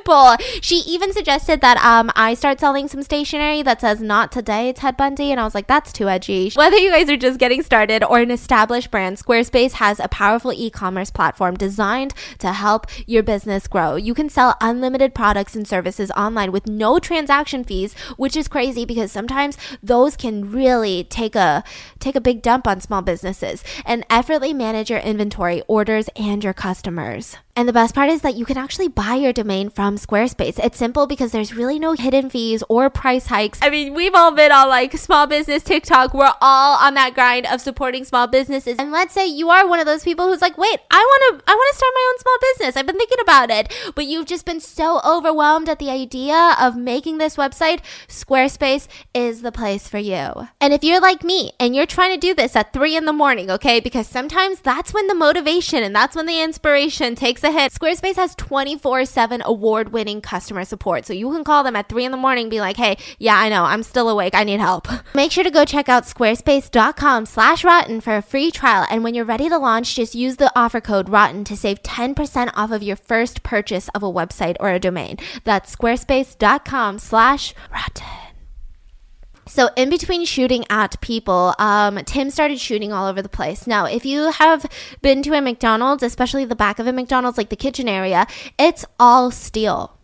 She 0.60 0.76
even 0.86 1.12
suggested 1.12 1.60
that 1.60 1.76
um 1.84 2.10
I 2.16 2.34
start 2.34 2.60
selling 2.60 2.88
some 2.88 3.02
stationery 3.02 3.62
that 3.62 3.80
says 3.80 4.00
"Not 4.00 4.32
today, 4.32 4.72
Ted 4.72 4.96
Bundy," 4.96 5.30
and 5.30 5.40
I 5.40 5.44
was 5.44 5.54
like, 5.54 5.66
that's 5.66 5.92
too 5.92 6.08
edgy. 6.08 6.50
Whether 6.54 6.76
you 6.76 6.90
guys 6.90 7.08
are 7.10 7.16
just 7.16 7.38
getting 7.38 7.62
started 7.62 8.02
or 8.02 8.18
an 8.18 8.30
established 8.30 8.90
brand, 8.90 9.18
Squarespace 9.18 9.72
has 9.72 10.00
a 10.00 10.08
powerful 10.08 10.52
e-commerce 10.52 11.10
platform 11.10 11.54
designed 11.56 12.14
to 12.38 12.52
help 12.52 12.86
your 13.06 13.22
business 13.22 13.66
grow. 13.68 13.96
You 13.96 14.14
can 14.14 14.28
sell 14.28 14.56
unlimited 14.60 15.14
products 15.14 15.54
and 15.54 15.66
services 15.66 16.10
online 16.12 16.52
with 16.52 16.66
no 16.66 16.98
transaction 16.98 17.64
fees, 17.64 17.94
which 18.16 18.36
is 18.36 18.48
crazy 18.48 18.84
because 18.84 19.12
sometimes 19.12 19.56
those 19.82 20.16
can 20.16 20.50
really 20.50 21.04
take 21.04 21.36
a 21.36 21.62
take 21.98 22.16
a 22.16 22.20
big 22.20 22.42
dump 22.42 22.66
on 22.66 22.80
small 22.80 23.02
businesses 23.02 23.62
and 23.84 24.04
effortlessly 24.10 24.54
manage 24.54 24.90
your 24.90 25.00
inventory, 25.00 25.62
orders, 25.68 26.08
and 26.16 26.42
your 26.42 26.54
customers. 26.54 27.36
And 27.60 27.68
the 27.68 27.74
best 27.74 27.94
part 27.94 28.08
is 28.08 28.22
that 28.22 28.36
you 28.36 28.46
can 28.46 28.56
actually 28.56 28.88
buy 28.88 29.16
your 29.16 29.34
domain 29.34 29.68
from 29.68 29.98
Squarespace. 29.98 30.58
It's 30.58 30.78
simple 30.78 31.06
because 31.06 31.30
there's 31.30 31.54
really 31.54 31.78
no 31.78 31.92
hidden 31.92 32.30
fees 32.30 32.64
or 32.70 32.88
price 32.88 33.26
hikes. 33.26 33.58
I 33.60 33.68
mean, 33.68 33.92
we've 33.92 34.14
all 34.14 34.32
been 34.32 34.50
on 34.50 34.70
like 34.70 34.96
small 34.96 35.26
business 35.26 35.62
TikTok. 35.62 36.14
We're 36.14 36.32
all 36.40 36.78
on 36.78 36.94
that 36.94 37.12
grind 37.12 37.46
of 37.46 37.60
supporting 37.60 38.06
small 38.06 38.26
businesses. 38.26 38.76
And 38.78 38.90
let's 38.90 39.12
say 39.12 39.26
you 39.26 39.50
are 39.50 39.68
one 39.68 39.78
of 39.78 39.84
those 39.84 40.02
people 40.04 40.26
who's 40.26 40.40
like, 40.40 40.56
wait, 40.56 40.80
I 40.90 40.96
want 41.00 41.38
to, 41.38 41.50
I 41.50 41.54
want 41.54 41.70
to 41.70 41.76
start 41.76 41.92
my 41.94 42.10
own 42.10 42.18
small 42.20 42.38
business. 42.40 42.76
I've 42.78 42.86
been 42.86 42.96
thinking 42.96 43.20
about 43.20 43.50
it, 43.50 43.92
but 43.94 44.06
you've 44.06 44.24
just 44.24 44.46
been 44.46 44.60
so 44.60 45.02
overwhelmed 45.04 45.68
at 45.68 45.80
the 45.80 45.90
idea 45.90 46.56
of 46.58 46.78
making 46.78 47.18
this 47.18 47.36
website. 47.36 47.80
Squarespace 48.08 48.88
is 49.12 49.42
the 49.42 49.52
place 49.52 49.86
for 49.86 49.98
you. 49.98 50.48
And 50.62 50.72
if 50.72 50.82
you're 50.82 50.98
like 50.98 51.22
me 51.24 51.52
and 51.60 51.76
you're 51.76 51.84
trying 51.84 52.18
to 52.18 52.26
do 52.26 52.32
this 52.32 52.56
at 52.56 52.72
three 52.72 52.96
in 52.96 53.04
the 53.04 53.12
morning, 53.12 53.50
okay, 53.50 53.80
because 53.80 54.06
sometimes 54.06 54.60
that's 54.60 54.94
when 54.94 55.08
the 55.08 55.14
motivation 55.14 55.82
and 55.82 55.94
that's 55.94 56.16
when 56.16 56.24
the 56.24 56.40
inspiration 56.40 57.14
takes 57.14 57.44
a 57.44 57.49
hit. 57.52 57.72
Squarespace 57.72 58.16
has 58.16 58.34
24 58.34 59.04
7 59.04 59.42
award 59.44 59.92
winning 59.92 60.20
customer 60.20 60.64
support. 60.64 61.06
So 61.06 61.12
you 61.12 61.30
can 61.30 61.44
call 61.44 61.64
them 61.64 61.76
at 61.76 61.88
3 61.88 62.04
in 62.04 62.10
the 62.10 62.16
morning 62.16 62.48
be 62.48 62.60
like, 62.60 62.76
hey, 62.76 62.96
yeah, 63.18 63.36
I 63.36 63.48
know, 63.48 63.64
I'm 63.64 63.82
still 63.82 64.08
awake. 64.08 64.34
I 64.34 64.44
need 64.44 64.60
help. 64.60 64.88
Make 65.14 65.32
sure 65.32 65.44
to 65.44 65.50
go 65.50 65.64
check 65.64 65.88
out 65.88 66.04
squarespace.com 66.04 67.26
slash 67.26 67.64
rotten 67.64 68.00
for 68.00 68.16
a 68.16 68.22
free 68.22 68.50
trial. 68.50 68.86
And 68.90 69.02
when 69.02 69.14
you're 69.14 69.24
ready 69.24 69.48
to 69.48 69.58
launch, 69.58 69.94
just 69.94 70.14
use 70.14 70.36
the 70.36 70.52
offer 70.58 70.80
code 70.80 71.08
rotten 71.08 71.44
to 71.44 71.56
save 71.56 71.82
10% 71.82 72.50
off 72.54 72.70
of 72.70 72.82
your 72.82 72.96
first 72.96 73.42
purchase 73.42 73.88
of 73.90 74.02
a 74.02 74.12
website 74.12 74.56
or 74.60 74.70
a 74.70 74.80
domain. 74.80 75.16
That's 75.44 75.74
squarespace.com 75.74 76.98
slash 76.98 77.54
rotten. 77.72 78.19
So 79.50 79.68
in 79.74 79.90
between 79.90 80.24
shooting 80.26 80.64
at 80.70 81.00
people, 81.00 81.56
um, 81.58 81.96
Tim 82.04 82.30
started 82.30 82.60
shooting 82.60 82.92
all 82.92 83.08
over 83.08 83.20
the 83.20 83.28
place. 83.28 83.66
Now, 83.66 83.84
if 83.84 84.06
you 84.06 84.30
have 84.30 84.64
been 85.02 85.24
to 85.24 85.32
a 85.32 85.40
McDonald's, 85.40 86.04
especially 86.04 86.44
the 86.44 86.54
back 86.54 86.78
of 86.78 86.86
a 86.86 86.92
McDonald's, 86.92 87.36
like 87.36 87.48
the 87.48 87.56
kitchen 87.56 87.88
area, 87.88 88.28
it's 88.60 88.84
all 89.00 89.32
steel. 89.32 89.99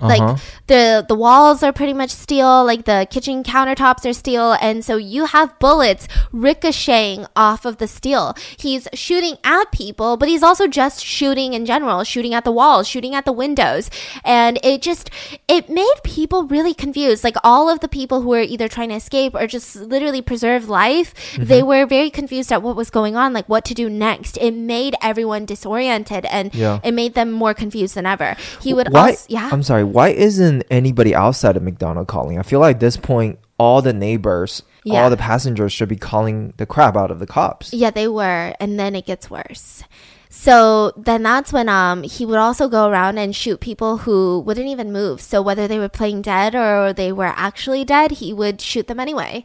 Uh-huh. 0.00 0.08
Like 0.16 0.38
the 0.68 1.04
the 1.08 1.14
walls 1.16 1.62
are 1.64 1.72
pretty 1.72 1.92
much 1.92 2.10
steel, 2.10 2.64
like 2.64 2.84
the 2.84 3.06
kitchen 3.10 3.42
countertops 3.42 4.08
are 4.08 4.12
steel, 4.12 4.52
and 4.60 4.84
so 4.84 4.96
you 4.96 5.24
have 5.26 5.58
bullets 5.58 6.06
ricocheting 6.30 7.26
off 7.34 7.64
of 7.64 7.78
the 7.78 7.88
steel. 7.88 8.34
He's 8.56 8.86
shooting 8.94 9.36
at 9.44 9.72
people, 9.72 10.16
but 10.16 10.28
he's 10.28 10.42
also 10.42 10.66
just 10.68 11.04
shooting 11.04 11.52
in 11.52 11.66
general, 11.66 12.04
shooting 12.04 12.32
at 12.32 12.44
the 12.44 12.52
walls, 12.52 12.86
shooting 12.86 13.14
at 13.14 13.24
the 13.24 13.32
windows, 13.32 13.90
and 14.24 14.58
it 14.62 14.82
just 14.82 15.10
it 15.48 15.68
made 15.68 15.96
people 16.04 16.44
really 16.46 16.74
confused. 16.74 17.24
Like 17.24 17.36
all 17.42 17.68
of 17.68 17.80
the 17.80 17.88
people 17.88 18.20
who 18.22 18.28
were 18.28 18.40
either 18.42 18.68
trying 18.68 18.90
to 18.90 18.94
escape 18.96 19.34
or 19.34 19.46
just 19.48 19.74
literally 19.76 20.22
preserve 20.22 20.68
life, 20.68 21.12
they 21.36 21.62
were 21.62 21.86
very 21.86 22.10
confused 22.10 22.52
at 22.52 22.62
what 22.62 22.76
was 22.76 22.90
going 22.90 23.16
on, 23.16 23.32
like 23.32 23.48
what 23.48 23.64
to 23.66 23.74
do 23.74 23.90
next. 23.90 24.36
It 24.38 24.52
made 24.52 24.94
everyone 25.02 25.44
disoriented, 25.44 26.24
and 26.26 26.54
Yeah. 26.54 26.78
it 26.84 26.92
made 26.94 27.14
them 27.14 27.32
more 27.32 27.52
confused 27.54 27.94
than 27.94 28.06
ever. 28.06 28.36
He 28.62 28.72
would 28.72 28.92
why? 28.92 29.10
also, 29.10 29.26
yeah. 29.28 29.48
I'm 29.52 29.62
sorry. 29.62 29.84
Why 29.92 30.08
isn't 30.08 30.64
anybody 30.70 31.14
outside 31.14 31.56
of 31.56 31.62
McDonald 31.62 32.08
calling? 32.08 32.38
I 32.38 32.42
feel 32.42 32.60
like 32.60 32.76
at 32.76 32.80
this 32.80 32.96
point, 32.96 33.38
all 33.58 33.82
the 33.82 33.92
neighbors, 33.92 34.62
Yeah. 34.84 35.02
all 35.02 35.10
the 35.10 35.16
passengers 35.16 35.72
should 35.72 35.88
be 35.88 35.96
calling 35.96 36.52
the 36.56 36.66
crap 36.66 36.96
out 36.96 37.10
of 37.10 37.18
the 37.18 37.26
cops. 37.26 37.72
Yeah, 37.72 37.90
they 37.90 38.06
were, 38.08 38.54
and 38.60 38.78
then 38.78 38.94
it 38.94 39.06
gets 39.06 39.28
worse. 39.30 39.82
So 40.30 40.92
then 40.96 41.22
that's 41.22 41.52
when 41.52 41.68
um 41.68 42.02
he 42.02 42.26
would 42.26 42.36
also 42.38 42.68
go 42.68 42.88
around 42.88 43.18
and 43.18 43.34
shoot 43.34 43.60
people 43.60 43.98
who 43.98 44.40
wouldn't 44.40 44.68
even 44.68 44.92
move. 44.92 45.20
So 45.20 45.40
whether 45.40 45.66
they 45.66 45.78
were 45.78 45.88
playing 45.88 46.22
dead 46.22 46.54
or 46.54 46.92
they 46.92 47.12
were 47.12 47.32
actually 47.34 47.84
dead, 47.84 48.12
he 48.12 48.32
would 48.32 48.60
shoot 48.60 48.86
them 48.88 49.00
anyway. 49.00 49.44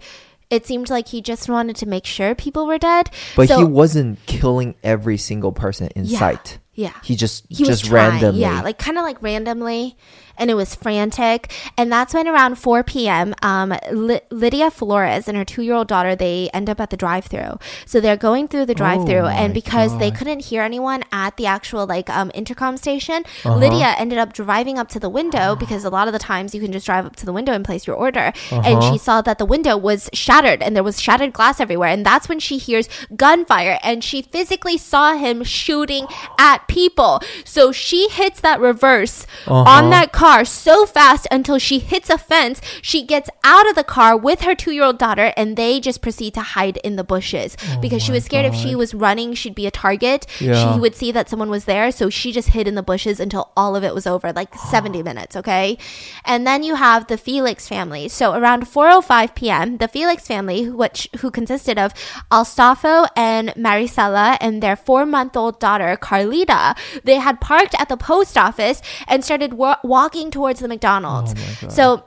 It 0.50 0.68
seemed 0.68 0.90
like 0.90 1.08
he 1.08 1.22
just 1.22 1.50
wanted 1.50 1.78
to 1.78 1.88
make 1.88 2.06
sure 2.06 2.36
people 2.36 2.68
were 2.68 2.78
dead. 2.78 3.10
But 3.36 3.48
so, 3.48 3.58
he 3.60 3.64
wasn't 3.64 4.24
killing 4.28 4.76
every 4.84 5.18
single 5.18 5.52
person 5.54 5.88
in 5.96 6.06
Yeah. 6.06 6.20
sight. 6.20 6.60
yeah. 6.76 6.92
He 7.04 7.16
just 7.16 7.46
he 7.50 7.64
was 7.64 7.80
just 7.80 7.86
trying, 7.86 8.12
randomly. 8.12 8.42
yeah, 8.42 8.62
like 8.62 8.78
kind 8.78 8.98
of 8.98 9.04
like 9.04 9.22
randomly, 9.24 9.96
and 10.38 10.50
it 10.50 10.56
was 10.56 10.76
frantic. 10.76 11.52
And 11.78 11.92
that's 11.92 12.14
when 12.14 12.28
around 12.28 12.56
4 12.56 12.84
p.m., 12.84 13.34
um, 13.42 13.74
Ly- 13.92 14.22
Lydia 14.30 14.72
Flores 14.72 15.28
and 15.28 15.38
her 15.38 15.46
two-year-old 15.46 15.88
daughter 15.88 16.16
they 16.16 16.50
end 16.54 16.70
up 16.70 16.80
at 16.80 16.90
the 16.90 16.98
drive-through. 16.98 17.60
So 17.86 18.00
they're 18.00 18.18
going 18.18 18.48
through 18.48 18.66
the 18.66 18.74
drive-through, 18.76 19.26
Oh 19.26 19.28
and 19.28 19.54
because 19.54 19.98
they 20.00 20.12
couldn't 20.12 20.46
hear 20.46 20.62
anyone 20.64 21.04
at 21.12 21.38
the 21.38 21.46
actual 21.46 21.86
like 21.86 22.10
um, 22.10 22.32
intercom 22.34 22.78
station, 22.78 23.24
Uh-huh. 23.46 23.56
Lydia 23.58 23.96
ended 23.98 24.18
up 24.18 24.34
driving 24.34 24.78
up 24.80 24.90
to 24.90 25.00
the 25.00 25.10
window 25.10 25.56
because 25.64 25.86
a 25.86 25.90
lot 25.90 26.08
of 26.08 26.14
the 26.14 26.20
times 26.20 26.56
you 26.56 26.62
can 26.62 26.72
just 26.72 26.86
drive 26.86 27.06
up 27.06 27.16
to 27.18 27.26
the 27.26 27.34
window 27.34 27.54
and 27.54 27.64
place 27.66 27.86
your 27.88 27.96
order. 27.96 28.34
And 28.52 28.78
Uh-huh. 28.78 28.92
she 28.92 28.98
saw 28.98 29.22
that 29.22 29.38
the 29.38 29.46
window 29.46 29.78
was 29.78 30.10
shattered 30.14 30.62
and 30.64 30.76
there 30.76 30.84
was 30.84 31.00
shattered 31.02 31.34
glass 31.34 31.60
everywhere. 31.60 31.90
And 31.90 32.06
that's 32.06 32.28
when 32.28 32.40
she 32.40 32.58
hears 32.58 32.90
gunfire 33.16 33.78
and 33.84 34.04
she 34.04 34.22
physically 34.22 34.78
saw 34.78 35.16
him 35.16 35.44
shooting 35.44 36.08
at 36.40 36.68
people. 36.68 37.22
So 37.46 37.72
she 37.72 38.08
hits 38.10 38.40
that 38.42 38.60
reverse 38.60 39.26
Uh-huh. 39.48 39.70
on 39.70 39.90
that 39.92 40.12
car 40.12 40.23
so 40.46 40.86
fast 40.86 41.28
until 41.32 41.58
she 41.58 41.80
hits 41.80 42.10
a 42.10 42.18
fence. 42.18 42.62
She 42.82 43.04
gets 43.04 43.30
out 43.44 43.68
of 43.68 43.76
the 43.76 43.84
car 43.84 44.16
with 44.16 44.42
her 44.44 44.56
two 44.56 44.72
year 44.72 44.84
old 44.86 44.98
daughter 44.98 45.34
and 45.36 45.58
they 45.58 45.82
just 45.82 46.02
proceed 46.02 46.34
to 46.36 46.42
hide 46.42 46.78
in 46.78 46.96
the 46.96 47.04
bushes 47.04 47.58
oh 47.68 47.82
because 47.82 48.02
she 48.02 48.14
was 48.14 48.24
scared 48.24 48.46
if 48.46 48.56
she 48.56 48.74
was 48.74 48.94
running, 48.94 49.34
she'd 49.34 49.54
be 49.54 49.68
a 49.68 49.72
target. 49.72 50.26
Yeah. 50.40 50.76
She 50.76 50.80
would 50.80 50.96
see 50.96 51.12
that 51.12 51.28
someone 51.30 51.50
was 51.50 51.66
there. 51.66 51.92
So 51.92 52.10
she 52.10 52.32
just 52.32 52.50
hid 52.50 52.70
in 52.70 52.76
the 52.76 52.82
bushes 52.82 53.20
until 53.20 53.52
all 53.58 53.76
of 53.76 53.84
it 53.84 53.94
was 53.94 54.08
over, 54.08 54.32
like 54.32 54.56
70 54.56 55.04
minutes, 55.10 55.36
okay? 55.36 55.78
And 56.24 56.48
then 56.48 56.64
you 56.64 56.76
have 56.76 57.08
the 57.08 57.18
Felix 57.18 57.68
family. 57.68 58.08
So 58.08 58.34
around 58.34 58.64
4:05 58.64 59.36
p.m., 59.36 59.78
the 59.78 59.90
Felix 59.90 60.26
family, 60.26 60.70
which 60.70 61.10
who 61.20 61.32
consisted 61.32 61.78
of 61.78 61.94
Astolfo 62.32 63.08
and 63.18 63.50
Maricela 63.56 64.38
and 64.40 64.64
their 64.64 64.78
4-month-old 64.78 65.60
daughter 65.60 65.98
Carlita, 66.02 66.78
they 67.04 67.16
had 67.18 67.42
parked 67.42 67.76
at 67.78 67.90
the 67.90 67.98
post 67.98 68.38
office 68.38 68.82
and 69.06 69.26
started 69.26 69.54
wa- 69.54 69.80
walking 69.84 70.13
towards 70.32 70.60
the 70.60 70.68
McDonald's. 70.68 71.34
So 71.74 72.06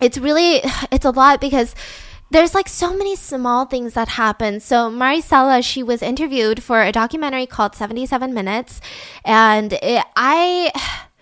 it's 0.00 0.18
really 0.18 0.60
it's 0.90 1.04
a 1.04 1.10
lot 1.10 1.40
because 1.40 1.74
there's 2.30 2.54
like 2.54 2.68
so 2.68 2.96
many 2.96 3.14
small 3.16 3.66
things 3.66 3.94
that 3.94 4.08
happen. 4.08 4.60
So 4.60 4.90
Maricela, 4.90 5.64
she 5.64 5.82
was 5.82 6.02
interviewed 6.02 6.62
for 6.62 6.82
a 6.82 6.92
documentary 6.92 7.46
called 7.46 7.74
77 7.74 8.34
Minutes, 8.34 8.80
and 9.24 9.72
it, 9.74 10.04
I. 10.16 10.72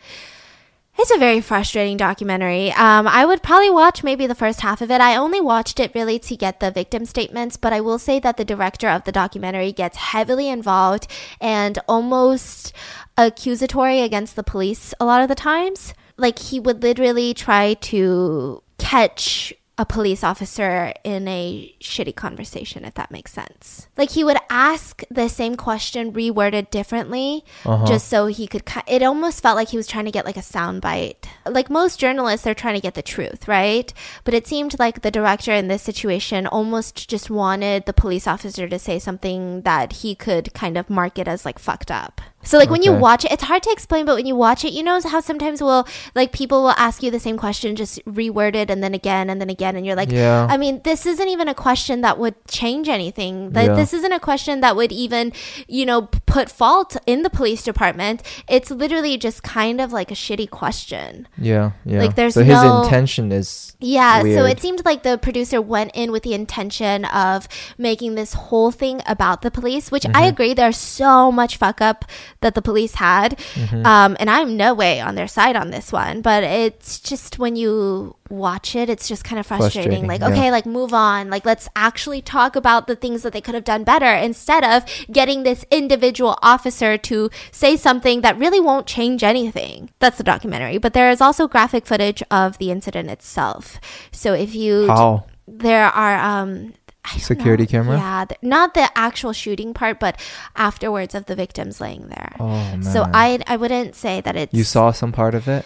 It's 0.97 1.11
a 1.11 1.19
very 1.19 1.41
frustrating 1.41 1.97
documentary. 1.97 2.71
Um, 2.71 3.09
I 3.09 3.27
would 3.27 3.43
probably 3.43 3.69
watch 3.69 4.05
maybe 4.05 4.29
the 4.29 4.35
first 4.37 4.61
half 4.61 4.81
of 4.81 4.93
it. 4.93 5.01
I 5.01 5.17
only 5.17 5.41
watched 5.41 5.81
it 5.81 5.93
really 5.93 6.21
to 6.21 6.37
get 6.37 6.61
the 6.61 6.71
victim 6.71 7.05
statements, 7.05 7.57
but 7.57 7.73
I 7.73 7.81
will 7.81 7.99
say 7.99 8.21
that 8.21 8.37
the 8.37 8.45
director 8.45 8.89
of 8.89 9.03
the 9.03 9.11
documentary 9.11 9.73
gets 9.73 9.97
heavily 9.97 10.49
involved 10.49 11.09
and 11.41 11.81
almost 11.89 12.73
accusatory 13.19 14.03
against 14.03 14.37
the 14.37 14.45
police 14.45 14.95
a 15.01 15.05
lot 15.05 15.21
of 15.21 15.27
the 15.27 15.35
times. 15.35 15.95
Like 16.17 16.39
he 16.39 16.61
would 16.61 16.83
literally 16.83 17.35
try 17.35 17.75
to 17.75 18.63
catch 18.79 19.53
a 19.77 19.85
police 19.85 20.23
officer 20.23 20.93
in 21.03 21.27
a 21.27 21.75
shitty 21.81 22.15
conversation, 22.15 22.85
if 22.85 22.95
that 22.95 23.11
makes 23.11 23.33
sense. 23.33 23.89
Like 23.97 24.11
he 24.11 24.23
would 24.23 24.37
ask 24.49 25.03
the 25.11 25.29
same 25.29 25.57
question 25.57 26.13
reworded 26.13 26.71
differently, 26.71 27.45
uh-huh. 27.65 27.85
just 27.85 28.07
so 28.07 28.27
he 28.27 28.47
could. 28.47 28.65
ki- 28.67 28.83
It 28.87 29.03
almost 29.03 29.43
felt 29.43 29.57
like 29.57 29.71
he 29.71 29.77
was 29.77 29.89
trying 29.89 30.05
to 30.05 30.13
get 30.13 30.25
like 30.25 30.37
a 30.37 30.41
soundbite. 30.41 31.27
Like 31.45 31.71
most 31.71 31.99
journalists, 31.99 32.45
they're 32.45 32.55
trying 32.55 32.77
to 32.77 32.81
get 32.81 32.95
the 32.95 33.03
truth, 33.03 33.49
right? 33.49 33.93
But 34.23 34.35
it 34.35 34.47
seemed 34.47 34.79
like 34.79 35.03
the 35.03 35.11
director 35.11 35.53
in 35.53 35.67
this 35.67 35.83
situation 35.83 36.47
almost 36.47 37.09
just 37.11 37.29
wanted 37.29 37.87
the 37.87 37.93
police 37.93 38.29
officer 38.29 38.69
to 38.69 38.79
say 38.79 39.01
something 39.01 39.63
that 39.63 39.95
he 40.05 40.15
could 40.15 40.55
kind 40.55 40.79
of 40.79 40.89
mark 40.89 41.19
it 41.19 41.27
as 41.27 41.45
like 41.45 41.59
fucked 41.59 41.91
up. 41.91 42.21
So 42.45 42.59
like 42.59 42.71
when 42.71 42.83
you 42.83 42.93
watch 42.93 43.25
it, 43.25 43.33
it's 43.33 43.43
hard 43.45 43.63
to 43.65 43.71
explain, 43.71 44.07
but 44.07 44.17
when 44.17 44.27
you 44.27 44.37
watch 44.37 44.65
it, 44.65 44.73
you 44.73 44.83
know 44.83 45.01
how 45.01 45.21
sometimes 45.21 45.63
we'll 45.63 45.87
like 46.15 46.33
people 46.33 46.63
will 46.63 46.71
ask 46.77 47.03
you 47.03 47.11
the 47.11 47.19
same 47.21 47.37
question 47.37 47.75
just 47.77 48.05
reworded 48.05 48.71
and 48.71 48.83
then 48.83 48.95
again 48.95 49.31
and 49.31 49.41
then 49.41 49.51
again, 49.51 49.77
and 49.77 49.85
you're 49.87 49.97
like, 49.97 50.11
Yeah. 50.13 50.47
I 50.51 50.57
mean, 50.57 50.81
this 50.85 51.07
isn't 51.07 51.29
even 51.29 51.49
a 51.49 51.55
question 51.55 52.01
that 52.03 52.19
would 52.19 52.35
change 52.49 52.89
anything. 52.89 53.53
Like 53.53 53.69
Yeah. 53.69 53.75
this 53.75 53.93
isn't 53.95 54.13
a 54.13 54.21
question 54.21 54.61
that 54.61 54.77
would 54.77 54.93
even, 54.93 55.33
you 55.69 55.87
know, 55.87 56.03
put 56.27 56.51
fault 56.51 56.97
in 57.07 57.23
the 57.23 57.31
police 57.31 57.63
department. 57.63 58.23
It's 58.49 58.71
literally 58.71 59.17
just 59.19 59.43
kind 59.43 59.81
of 59.81 59.93
like 59.93 60.11
a 60.11 60.15
shitty 60.15 60.51
question. 60.51 61.27
Yeah, 61.39 61.73
yeah. 61.85 61.99
Like, 62.01 62.15
there's 62.15 62.35
so 62.35 62.43
his 62.45 62.55
no- 62.63 62.83
intention 62.83 63.33
is 63.33 63.77
Yeah, 63.81 64.21
so 64.23 64.45
it 64.45 64.61
seemed 64.61 64.85
like 64.85 65.03
the 65.03 65.19
producer 65.19 65.61
went 65.61 65.91
in 65.95 66.13
with 66.13 66.23
the 66.23 66.35
intention 66.35 67.05
of 67.07 67.49
making 67.79 68.15
this 68.15 68.35
whole 68.35 68.71
thing 68.71 69.01
about 69.07 69.43
the 69.43 69.51
police, 69.51 69.91
which 69.91 70.05
Mm-hmm. 70.05 70.17
I 70.17 70.27
agree 70.27 70.53
there's 70.55 70.77
so 70.77 71.33
much 71.33 71.57
fuck 71.57 71.81
up 71.81 72.05
that 72.45 72.55
the 72.55 72.63
police 72.63 72.95
had. 72.95 73.39
Mm-hmm. 73.55 73.85
Um, 73.85 74.17
and 74.21 74.31
I'm 74.31 74.57
no 74.57 74.75
way 74.75 75.01
on 75.01 75.15
their 75.15 75.27
side 75.27 75.57
on 75.57 75.71
this 75.71 75.91
one, 75.91 76.21
but 76.21 76.45
it's 76.45 77.01
just 77.01 77.39
when 77.39 77.57
you 77.57 78.17
watch 78.29 78.77
it, 78.77 78.89
it's 78.89 79.09
just 79.09 79.25
kind 79.25 79.41
of 79.41 79.47
frustrating. 79.47 79.91
Frustrating, 79.91 80.07
like, 80.07 80.21
yeah. 80.21 80.29
okay, 80.29 80.51
like 80.51 80.67
move 80.67 80.93
on. 80.93 81.31
Like, 81.31 81.45
let's 81.45 81.69
actually 81.75 82.23
talk 82.23 82.55
about 82.55 82.87
the 82.87 82.97
things 82.97 83.23
that 83.23 83.33
they 83.33 83.41
could 83.41 83.55
have 83.55 83.65
done 83.65 83.83
better 83.83 84.13
instead 84.15 84.63
of 84.63 84.85
getting 85.11 85.43
this 85.43 85.65
individual 85.71 86.39
officer 86.43 86.97
to 86.99 87.31
say 87.51 87.77
something 87.77 88.21
that 88.21 88.39
really 88.39 88.61
won't 88.61 88.87
change 88.87 89.25
anything. 89.25 89.91
That's 89.99 90.19
the 90.19 90.25
documentary. 90.25 90.79
But 90.79 90.93
there 90.93 91.11
is 91.11 91.21
also 91.21 91.49
graphic 91.49 91.87
footage 91.87 92.23
of 92.31 92.59
the 92.59 92.71
incident 92.71 93.11
itself. 93.11 93.81
So 94.13 94.35
if 94.35 94.55
you 94.55 94.87
how 94.87 95.25
there 95.47 95.87
are 95.87 96.17
um 96.17 96.75
Security 97.19 97.65
know. 97.65 97.69
camera? 97.69 97.97
Yeah, 97.97 98.25
th- 98.25 98.39
not 98.43 98.75
the 98.75 98.89
actual 98.97 99.33
shooting 99.33 99.75
part, 99.75 100.01
but 100.01 100.19
afterwards 100.57 101.15
of 101.15 101.27
the 101.27 101.37
victims 101.37 101.81
laying 101.81 102.09
there. 102.09 102.37
Oh 102.41 102.47
man. 102.47 102.83
So 102.83 103.07
I 103.13 103.41
I 103.47 103.57
wouldn't 103.57 103.95
say 103.95 104.21
that 104.23 104.37
it's 104.37 104.55
you 104.55 104.65
saw 104.65 104.91
some 104.91 105.13
part 105.13 105.35
of 105.35 105.49
it. 105.49 105.65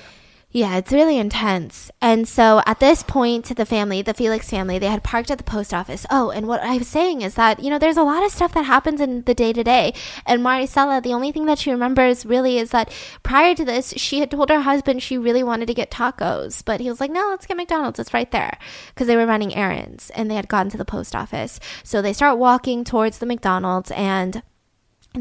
Yeah, 0.59 0.77
it's 0.77 0.91
really 0.91 1.19
intense. 1.19 1.89
And 2.03 2.27
so 2.27 2.63
at 2.67 2.81
this 2.81 3.05
point, 3.05 3.55
the 3.55 3.65
family, 3.65 4.03
the 4.03 4.13
Felix 4.13 4.51
family, 4.51 4.81
they 4.81 4.89
had 4.89 5.05
parked 5.05 5.31
at 5.31 5.39
the 5.39 5.45
post 5.45 5.73
office. 5.73 6.05
Oh, 6.11 6.31
and 6.31 6.49
what 6.49 6.61
I 6.61 6.79
was 6.79 6.89
saying 6.89 7.23
is 7.23 7.35
that, 7.35 7.61
you 7.61 7.71
know, 7.71 7.79
there's 7.79 7.97
a 7.97 8.03
lot 8.03 8.25
of 8.25 8.33
stuff 8.33 8.55
that 8.55 8.65
happens 8.65 9.01
in 9.01 9.23
the 9.23 9.35
day 9.35 9.53
to 9.53 9.63
day. 9.63 9.95
And 10.27 10.43
Maricela, 10.43 11.01
the 11.01 11.15
only 11.15 11.31
thing 11.31 11.47
that 11.47 11.61
she 11.61 11.71
remembers 11.71 12.27
really 12.27 12.59
is 12.59 12.71
that 12.71 12.93
prior 13.23 13.55
to 13.55 13.65
this, 13.65 13.95
she 13.97 14.19
had 14.19 14.33
told 14.33 14.51
her 14.51 14.63
husband 14.63 15.01
she 15.01 15.17
really 15.17 15.45
wanted 15.45 15.67
to 15.67 15.75
get 15.75 15.93
tacos. 15.93 16.65
But 16.65 16.81
he 16.81 16.89
was 16.89 17.01
like, 17.01 17.13
no, 17.13 17.29
let's 17.29 17.47
get 17.47 17.57
McDonald's. 17.57 18.01
It's 18.01 18.13
right 18.13 18.31
there. 18.33 18.59
Because 18.89 19.07
they 19.07 19.17
were 19.17 19.27
running 19.27 19.55
errands 19.55 20.11
and 20.11 20.29
they 20.29 20.35
had 20.35 20.49
gone 20.49 20.71
to 20.71 20.77
the 20.77 20.85
post 20.85 21.15
office. 21.15 21.61
So 21.85 22.03
they 22.03 22.13
start 22.13 22.37
walking 22.37 22.83
towards 22.83 23.19
the 23.19 23.27
McDonald's 23.27 23.93
and 23.93 24.43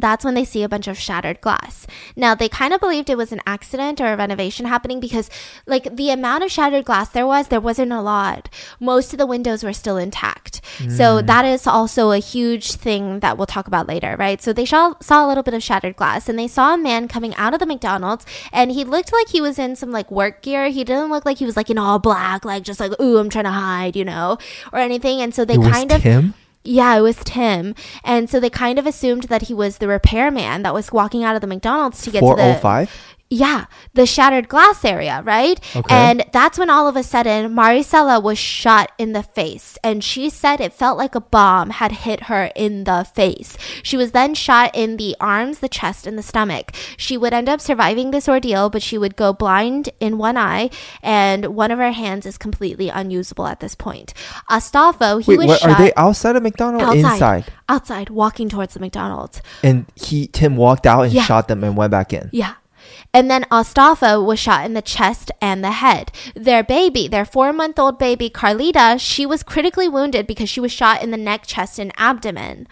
that's 0.01 0.25
when 0.25 0.33
they 0.33 0.45
see 0.45 0.63
a 0.63 0.69
bunch 0.69 0.87
of 0.87 0.97
shattered 0.97 1.41
glass. 1.41 1.87
Now, 2.15 2.35
they 2.35 2.49
kind 2.49 2.73
of 2.73 2.79
believed 2.79 3.09
it 3.09 3.17
was 3.17 3.31
an 3.31 3.41
accident 3.45 4.01
or 4.01 4.07
a 4.07 4.17
renovation 4.17 4.65
happening 4.65 4.99
because, 4.99 5.29
like, 5.65 5.95
the 5.95 6.09
amount 6.09 6.43
of 6.43 6.51
shattered 6.51 6.85
glass 6.85 7.09
there 7.09 7.27
was, 7.27 7.47
there 7.47 7.59
wasn't 7.59 7.91
a 7.91 8.01
lot. 8.01 8.49
Most 8.79 9.13
of 9.13 9.19
the 9.19 9.25
windows 9.25 9.63
were 9.63 9.73
still 9.73 9.97
intact. 9.97 10.61
So, 10.79 11.21
mm. 11.21 11.27
that 11.27 11.45
is 11.45 11.67
also 11.67 12.11
a 12.11 12.19
huge 12.19 12.73
thing 12.73 13.19
that 13.19 13.37
we'll 13.37 13.47
talk 13.47 13.67
about 13.67 13.87
later, 13.87 14.15
right? 14.17 14.41
So, 14.41 14.53
they 14.53 14.65
saw, 14.65 14.95
saw 15.01 15.25
a 15.25 15.27
little 15.27 15.43
bit 15.43 15.53
of 15.53 15.63
shattered 15.63 15.95
glass 15.95 16.29
and 16.29 16.37
they 16.37 16.47
saw 16.47 16.73
a 16.73 16.77
man 16.77 17.07
coming 17.07 17.35
out 17.35 17.53
of 17.53 17.59
the 17.59 17.65
McDonald's 17.65 18.25
and 18.51 18.71
he 18.71 18.83
looked 18.83 19.11
like 19.13 19.29
he 19.29 19.41
was 19.41 19.59
in 19.59 19.75
some, 19.75 19.91
like, 19.91 20.09
work 20.11 20.41
gear. 20.41 20.69
He 20.69 20.83
didn't 20.83 21.09
look 21.09 21.25
like 21.25 21.37
he 21.37 21.45
was, 21.45 21.57
like, 21.57 21.69
in 21.69 21.77
all 21.77 21.99
black, 21.99 22.45
like, 22.45 22.63
just 22.63 22.79
like, 22.79 22.99
ooh, 23.01 23.17
I'm 23.17 23.29
trying 23.29 23.45
to 23.45 23.51
hide, 23.51 23.95
you 23.95 24.05
know, 24.05 24.37
or 24.71 24.79
anything. 24.79 25.21
And 25.21 25.33
so 25.33 25.45
they 25.45 25.55
It 25.55 25.71
kind 25.71 25.91
of. 25.91 26.01
Tim. 26.01 26.33
Yeah, 26.67 26.97
it 26.97 27.01
was 27.01 27.17
Tim. 27.23 27.75
And 28.03 28.29
so 28.29 28.39
they 28.39 28.49
kind 28.49 28.77
of 28.77 28.85
assumed 28.85 29.23
that 29.23 29.43
he 29.43 29.53
was 29.53 29.77
the 29.77 29.87
repairman 29.87 30.63
that 30.63 30.73
was 30.73 30.91
walking 30.91 31.23
out 31.23 31.35
of 31.35 31.41
the 31.41 31.47
McDonald's 31.47 32.01
to 32.01 32.11
get 32.11 32.19
to 32.19 32.25
oh 32.25 32.35
the 32.35 32.57
oh 32.57 32.59
five. 32.59 32.91
Yeah, 33.29 33.65
the 33.93 34.05
shattered 34.05 34.47
glass 34.47 34.85
area, 34.85 35.21
right? 35.25 35.59
Okay. 35.75 35.93
And 35.93 36.23
that's 36.31 36.57
when 36.57 36.69
all 36.69 36.87
of 36.87 36.95
a 36.95 37.03
sudden 37.03 37.53
Maricela 37.53 38.23
was 38.23 38.37
shot 38.37 38.91
in 38.97 39.11
the 39.11 39.23
face. 39.23 39.77
And 39.83 40.01
she 40.03 40.29
said 40.29 40.61
it 40.61 40.71
felt 40.71 40.97
like 40.97 41.13
a 41.13 41.19
bomb 41.19 41.71
had 41.71 41.91
hit 41.91 42.23
her 42.23 42.51
in 42.55 42.85
the 42.85 43.03
face. 43.03 43.57
She 43.83 43.97
was 43.97 44.11
then 44.11 44.33
shot 44.33 44.71
in 44.73 44.95
the 44.97 45.15
arms, 45.19 45.59
the 45.59 45.67
chest, 45.67 46.07
and 46.07 46.17
the 46.17 46.23
stomach. 46.23 46.71
She 46.95 47.17
would 47.17 47.33
end 47.33 47.49
up 47.49 47.59
surviving 47.59 48.11
this 48.11 48.29
ordeal, 48.29 48.69
but 48.69 48.81
she 48.81 48.97
would 48.97 49.15
go 49.17 49.33
blind 49.33 49.89
in 49.99 50.17
one 50.17 50.37
eye, 50.37 50.69
and 51.03 51.47
one 51.47 51.71
of 51.71 51.79
her 51.79 51.91
hands 51.91 52.25
is 52.25 52.37
completely 52.37 52.87
unusable 52.89 53.47
at 53.47 53.59
this 53.59 53.75
point. 53.75 54.13
Astolfo, 54.49 55.21
he 55.21 55.31
Wait, 55.31 55.37
was 55.39 55.47
what, 55.47 55.59
shot 55.59 55.69
are 55.71 55.83
they 55.83 55.93
outside 55.95 56.35
of 56.35 56.43
McDonald's? 56.43 56.85
outside, 56.85 57.13
Inside. 57.13 57.53
outside, 57.67 58.09
walking 58.09 58.47
towards 58.47 58.73
the 58.73 58.79
McDonald's. 58.79 59.41
And 59.63 59.85
he 59.95 60.27
Tim 60.27 60.55
walked 60.55 60.87
out 60.87 61.01
and 61.03 61.13
Yeah. 61.13 61.23
shot 61.23 61.47
them 61.49 61.63
and 61.63 61.75
went 61.75 61.91
back 61.91 62.13
in. 62.13 62.29
Yeah. 62.31 62.53
And 63.17 63.31
then 63.31 63.45
Astolfo 63.45 64.23
was 64.23 64.37
shot 64.37 64.63
in 64.63 64.75
the 64.75 64.81
chest 64.83 65.31
and 65.41 65.63
the 65.63 65.71
head. 65.71 66.11
Their 66.35 66.63
baby, 66.63 67.07
their 67.07 67.25
four 67.25 67.51
month 67.51 67.79
old 67.79 67.97
baby, 67.97 68.29
Carlita, 68.29 68.99
she 68.99 69.25
was 69.25 69.41
critically 69.41 69.89
wounded 69.89 70.27
because 70.27 70.51
she 70.51 70.59
was 70.59 70.71
shot 70.71 71.01
in 71.01 71.09
the 71.09 71.17
neck, 71.17 71.47
chest, 71.47 71.79
and 71.79 71.91
abdomen. 71.97 72.67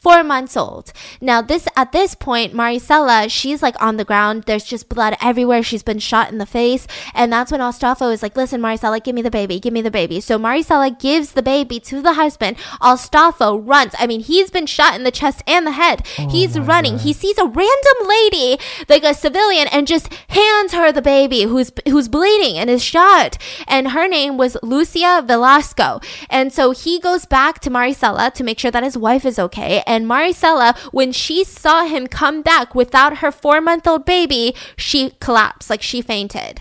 Four 0.00 0.22
months 0.22 0.56
old. 0.56 0.92
Now, 1.20 1.42
this 1.42 1.66
at 1.76 1.90
this 1.90 2.14
point, 2.14 2.54
Maricela, 2.54 3.28
she's 3.28 3.62
like 3.62 3.80
on 3.82 3.96
the 3.96 4.04
ground. 4.04 4.44
There's 4.46 4.64
just 4.64 4.88
blood 4.88 5.16
everywhere. 5.20 5.62
She's 5.62 5.82
been 5.82 5.98
shot 5.98 6.30
in 6.30 6.38
the 6.38 6.46
face, 6.46 6.86
and 7.14 7.32
that's 7.32 7.50
when 7.50 7.60
Astolfo 7.60 8.12
is 8.12 8.22
like, 8.22 8.36
"Listen, 8.36 8.60
Maricela, 8.60 9.02
give 9.02 9.16
me 9.16 9.22
the 9.22 9.30
baby, 9.30 9.58
give 9.58 9.72
me 9.72 9.82
the 9.82 9.90
baby." 9.90 10.20
So 10.20 10.38
Maricela 10.38 10.96
gives 10.96 11.32
the 11.32 11.42
baby 11.42 11.80
to 11.80 12.00
the 12.00 12.12
husband. 12.12 12.56
Astolfo 12.80 13.60
runs. 13.66 13.94
I 13.98 14.06
mean, 14.06 14.20
he's 14.20 14.50
been 14.50 14.66
shot 14.66 14.94
in 14.94 15.02
the 15.02 15.10
chest 15.10 15.42
and 15.48 15.66
the 15.66 15.72
head. 15.72 16.06
Oh 16.18 16.28
he's 16.28 16.58
running. 16.58 16.98
He 16.98 17.12
sees 17.12 17.36
a 17.36 17.44
random 17.46 17.98
lady, 18.06 18.58
like 18.88 19.02
a 19.02 19.14
civilian, 19.14 19.66
and 19.68 19.86
just 19.86 20.12
hands 20.28 20.74
her 20.74 20.92
the 20.92 21.02
baby 21.02 21.42
who's 21.42 21.72
who's 21.88 22.08
bleeding 22.08 22.56
and 22.56 22.70
is 22.70 22.84
shot. 22.84 23.36
And 23.66 23.88
her 23.88 24.06
name 24.06 24.36
was 24.36 24.56
Lucia 24.62 25.24
Velasco. 25.26 26.00
And 26.30 26.52
so 26.52 26.70
he 26.70 27.00
goes 27.00 27.26
back 27.26 27.58
to 27.60 27.70
Maricela 27.70 28.32
to 28.34 28.44
make 28.44 28.60
sure 28.60 28.70
that 28.70 28.84
his 28.84 28.96
wife 28.96 29.24
is 29.24 29.38
okay. 29.40 29.82
And 29.88 30.04
Maricela, 30.04 30.76
when 30.92 31.12
she 31.12 31.44
saw 31.44 31.86
him 31.86 32.06
come 32.06 32.42
back 32.42 32.74
without 32.74 33.18
her 33.18 33.32
four 33.32 33.62
month 33.62 33.86
old 33.86 34.04
baby, 34.04 34.54
she 34.76 35.12
collapsed, 35.18 35.70
like 35.70 35.80
she 35.80 36.02
fainted. 36.02 36.60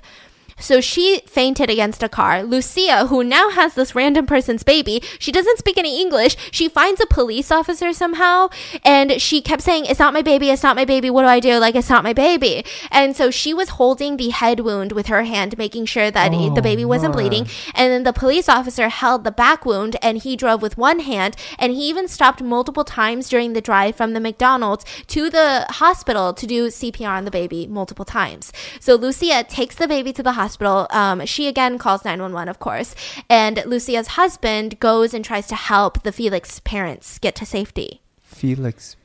So 0.60 0.82
she 0.82 1.22
fainted 1.28 1.70
against 1.70 2.02
a 2.02 2.10
car. 2.10 2.44
Lucia, 2.44 3.08
who 3.08 3.24
now 3.24 3.50
has 3.50 3.76
this 3.76 3.94
random 3.94 4.26
person's 4.26 4.64
baby, 4.64 5.02
she 5.20 5.32
doesn't 5.32 5.60
speak 5.60 5.78
any 5.78 6.02
English. 6.02 6.36
She 6.52 6.68
finds 6.68 7.00
a 7.00 7.06
police 7.06 7.52
officer 7.52 7.94
somehow 7.94 8.50
and 8.84 9.22
she 9.22 9.42
kept 9.42 9.62
saying, 9.62 9.86
It's 9.86 10.00
not 10.00 10.14
my 10.14 10.22
baby, 10.22 10.50
it's 10.50 10.64
not 10.64 10.76
my 10.76 10.86
baby, 10.86 11.10
what 11.10 11.22
do 11.22 11.28
I 11.28 11.40
do? 11.40 11.58
Like, 11.60 11.76
it's 11.76 11.90
not 11.90 12.04
my 12.04 12.14
baby. 12.14 12.66
And 12.92 13.16
so 13.16 13.30
she 13.30 13.54
was 13.54 13.70
holding 13.70 14.18
the 14.18 14.30
head 14.30 14.62
wound 14.62 14.92
with 14.94 15.08
her 15.08 15.24
hand, 15.24 15.58
making 15.58 15.86
sure 15.86 16.10
that 16.10 16.32
Oh, 16.34 16.54
the 16.54 16.62
baby 16.62 16.84
wasn't 16.84 17.14
bleeding. 17.14 17.48
And 17.76 17.92
then 17.92 18.04
the 18.04 18.14
police 18.14 18.50
officer 18.50 18.90
held 18.90 19.24
the 19.24 19.32
back 19.32 19.66
wound 19.66 19.96
and 20.02 20.18
he 20.18 20.36
drove 20.36 20.62
with 20.62 20.78
one 20.78 21.02
hand. 21.02 21.36
And 21.60 21.72
he 21.72 21.88
even 21.88 22.08
stopped 22.08 22.42
multiple 22.42 22.84
times 22.84 23.30
during 23.30 23.54
the 23.54 23.62
drive 23.62 23.96
from 23.96 24.14
the 24.14 24.20
McDonald's 24.20 24.86
to 25.08 25.30
the 25.30 25.66
hospital 25.70 26.34
to 26.34 26.48
do 26.48 26.68
CPR 26.68 27.10
on 27.10 27.26
the 27.26 27.32
baby 27.32 27.68
multiple 27.68 28.06
times. 28.06 28.52
So 28.80 28.96
Lucia 28.96 29.44
takes 29.48 29.76
the 29.76 29.88
baby 29.88 30.12
to 30.14 30.24
the 30.24 30.32
hospital. 30.32 30.47
Um, 30.92 31.26
she 31.26 31.48
again 31.48 31.78
calls 31.78 32.04
911, 32.06 32.50
of 32.50 32.60
course. 32.60 32.96
And 33.30 33.64
Lucia's 33.66 34.08
husband 34.10 34.80
goes 34.80 35.14
and 35.14 35.24
tries 35.24 35.48
to 35.48 35.56
help 35.56 36.04
the 36.04 36.12
Felix 36.12 36.60
parents 36.62 37.20
get 37.20 37.36
to 37.36 37.46
safety 37.46 38.02
Felix. 38.22 38.96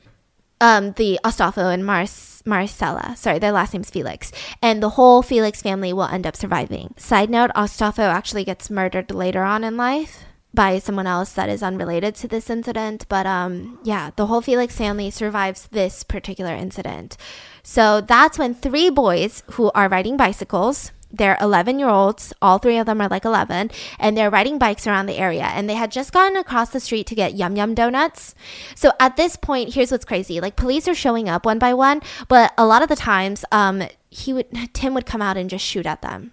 um, 0.61 0.93
the 0.93 1.19
Astolfo 1.23 1.73
and 1.73 1.85
Mars- 1.85 2.41
Marcella. 2.45 3.15
Sorry, 3.17 3.39
their 3.39 3.51
last 3.51 3.73
name's 3.73 3.89
Felix. 3.89 4.31
And 4.61 4.81
the 4.83 4.91
whole 4.91 5.21
Felix 5.21 5.61
family 5.61 5.93
will 5.93 6.03
end 6.03 6.25
up 6.27 6.35
surviving. 6.35 6.93
Side 6.97 7.29
note 7.29 7.51
Astolfo 7.55 7.99
actually 8.03 8.43
gets 8.43 8.69
murdered 8.69 9.11
later 9.11 9.43
on 9.43 9.63
in 9.63 9.77
life 9.77 10.23
by 10.53 10.77
someone 10.77 11.07
else 11.07 11.31
that 11.33 11.49
is 11.49 11.63
unrelated 11.63 12.13
to 12.15 12.27
this 12.27 12.49
incident. 12.49 13.05
But 13.09 13.25
um, 13.25 13.79
yeah, 13.83 14.11
the 14.15 14.27
whole 14.27 14.41
Felix 14.41 14.75
family 14.75 15.09
survives 15.09 15.67
this 15.71 16.03
particular 16.03 16.53
incident. 16.53 17.17
So 17.63 18.01
that's 18.01 18.37
when 18.37 18.53
three 18.53 18.89
boys 18.89 19.41
who 19.53 19.71
are 19.73 19.89
riding 19.89 20.15
bicycles. 20.17 20.91
They're 21.13 21.37
11 21.39 21.77
year 21.77 21.89
olds. 21.89 22.33
All 22.41 22.57
three 22.57 22.77
of 22.77 22.87
them 22.87 22.99
are 22.99 23.07
like 23.07 23.23
11, 23.23 23.69
and 23.99 24.17
they're 24.17 24.31
riding 24.31 24.57
bikes 24.57 24.87
around 24.87 25.05
the 25.05 25.17
area. 25.17 25.43
And 25.43 25.69
they 25.69 25.75
had 25.75 25.91
just 25.91 26.11
gotten 26.11 26.35
across 26.35 26.71
the 26.71 26.79
street 26.79 27.05
to 27.07 27.15
get 27.15 27.35
Yum 27.35 27.55
Yum 27.55 27.75
donuts. 27.75 28.33
So 28.75 28.91
at 28.99 29.15
this 29.15 29.35
point, 29.35 29.75
here's 29.75 29.91
what's 29.91 30.05
crazy: 30.05 30.41
like 30.41 30.55
police 30.55 30.87
are 30.87 30.95
showing 30.95 31.29
up 31.29 31.45
one 31.45 31.59
by 31.59 31.73
one, 31.73 32.01
but 32.27 32.53
a 32.57 32.65
lot 32.65 32.81
of 32.81 32.89
the 32.89 32.95
times, 32.95 33.45
um, 33.51 33.83
he 34.09 34.33
would 34.33 34.47
Tim 34.73 34.93
would 34.95 35.05
come 35.05 35.21
out 35.21 35.37
and 35.37 35.49
just 35.49 35.65
shoot 35.65 35.85
at 35.85 36.01
them. 36.01 36.31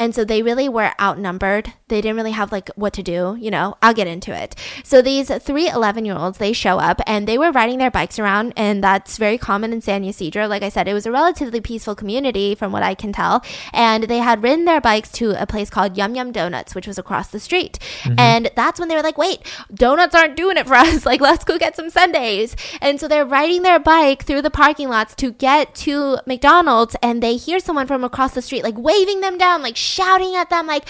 And 0.00 0.14
so 0.14 0.24
they 0.24 0.42
really 0.42 0.66
were 0.66 0.92
outnumbered. 0.98 1.74
They 1.88 2.00
didn't 2.00 2.16
really 2.16 2.30
have 2.30 2.50
like 2.50 2.70
what 2.70 2.94
to 2.94 3.02
do, 3.02 3.36
you 3.38 3.50
know. 3.50 3.76
I'll 3.82 3.92
get 3.92 4.06
into 4.06 4.34
it. 4.34 4.56
So 4.82 5.02
these 5.02 5.30
three 5.42 5.68
11 5.68 6.06
year 6.06 6.16
olds, 6.16 6.38
they 6.38 6.54
show 6.54 6.78
up 6.78 7.02
and 7.06 7.28
they 7.28 7.36
were 7.36 7.52
riding 7.52 7.78
their 7.78 7.90
bikes 7.90 8.18
around, 8.18 8.54
and 8.56 8.82
that's 8.82 9.18
very 9.18 9.36
common 9.36 9.74
in 9.74 9.82
San 9.82 10.02
Ysidro. 10.02 10.46
Like 10.48 10.62
I 10.62 10.70
said, 10.70 10.88
it 10.88 10.94
was 10.94 11.04
a 11.04 11.12
relatively 11.12 11.60
peaceful 11.60 11.94
community 11.94 12.54
from 12.54 12.72
what 12.72 12.82
I 12.82 12.94
can 12.94 13.12
tell. 13.12 13.44
And 13.74 14.04
they 14.04 14.18
had 14.18 14.42
ridden 14.42 14.64
their 14.64 14.80
bikes 14.80 15.12
to 15.12 15.40
a 15.40 15.46
place 15.46 15.68
called 15.68 15.98
Yum 15.98 16.14
Yum 16.14 16.32
Donuts, 16.32 16.74
which 16.74 16.86
was 16.86 16.98
across 16.98 17.28
the 17.28 17.38
street. 17.38 17.78
Mm-hmm. 18.02 18.18
And 18.18 18.50
that's 18.56 18.80
when 18.80 18.88
they 18.88 18.96
were 18.96 19.02
like, 19.02 19.18
wait, 19.18 19.40
donuts 19.74 20.14
aren't 20.14 20.36
doing 20.36 20.56
it 20.56 20.66
for 20.66 20.74
us. 20.74 21.04
Like, 21.10 21.20
let's 21.20 21.44
go 21.44 21.58
get 21.58 21.74
some 21.74 21.90
sundaes. 21.90 22.54
And 22.80 23.00
so 23.00 23.08
they're 23.08 23.26
riding 23.26 23.62
their 23.62 23.80
bike 23.80 24.22
through 24.24 24.42
the 24.42 24.50
parking 24.50 24.88
lots 24.88 25.12
to 25.16 25.32
get 25.32 25.74
to 25.76 26.18
McDonald's, 26.24 26.94
and 27.02 27.20
they 27.20 27.34
hear 27.36 27.58
someone 27.58 27.88
from 27.88 28.04
across 28.04 28.32
the 28.32 28.42
street, 28.42 28.62
like 28.62 28.78
waving 28.78 29.20
them 29.20 29.36
down, 29.36 29.60
like 29.60 29.76
shouting 29.90 30.34
at 30.34 30.50
them, 30.50 30.66
like 30.66 30.88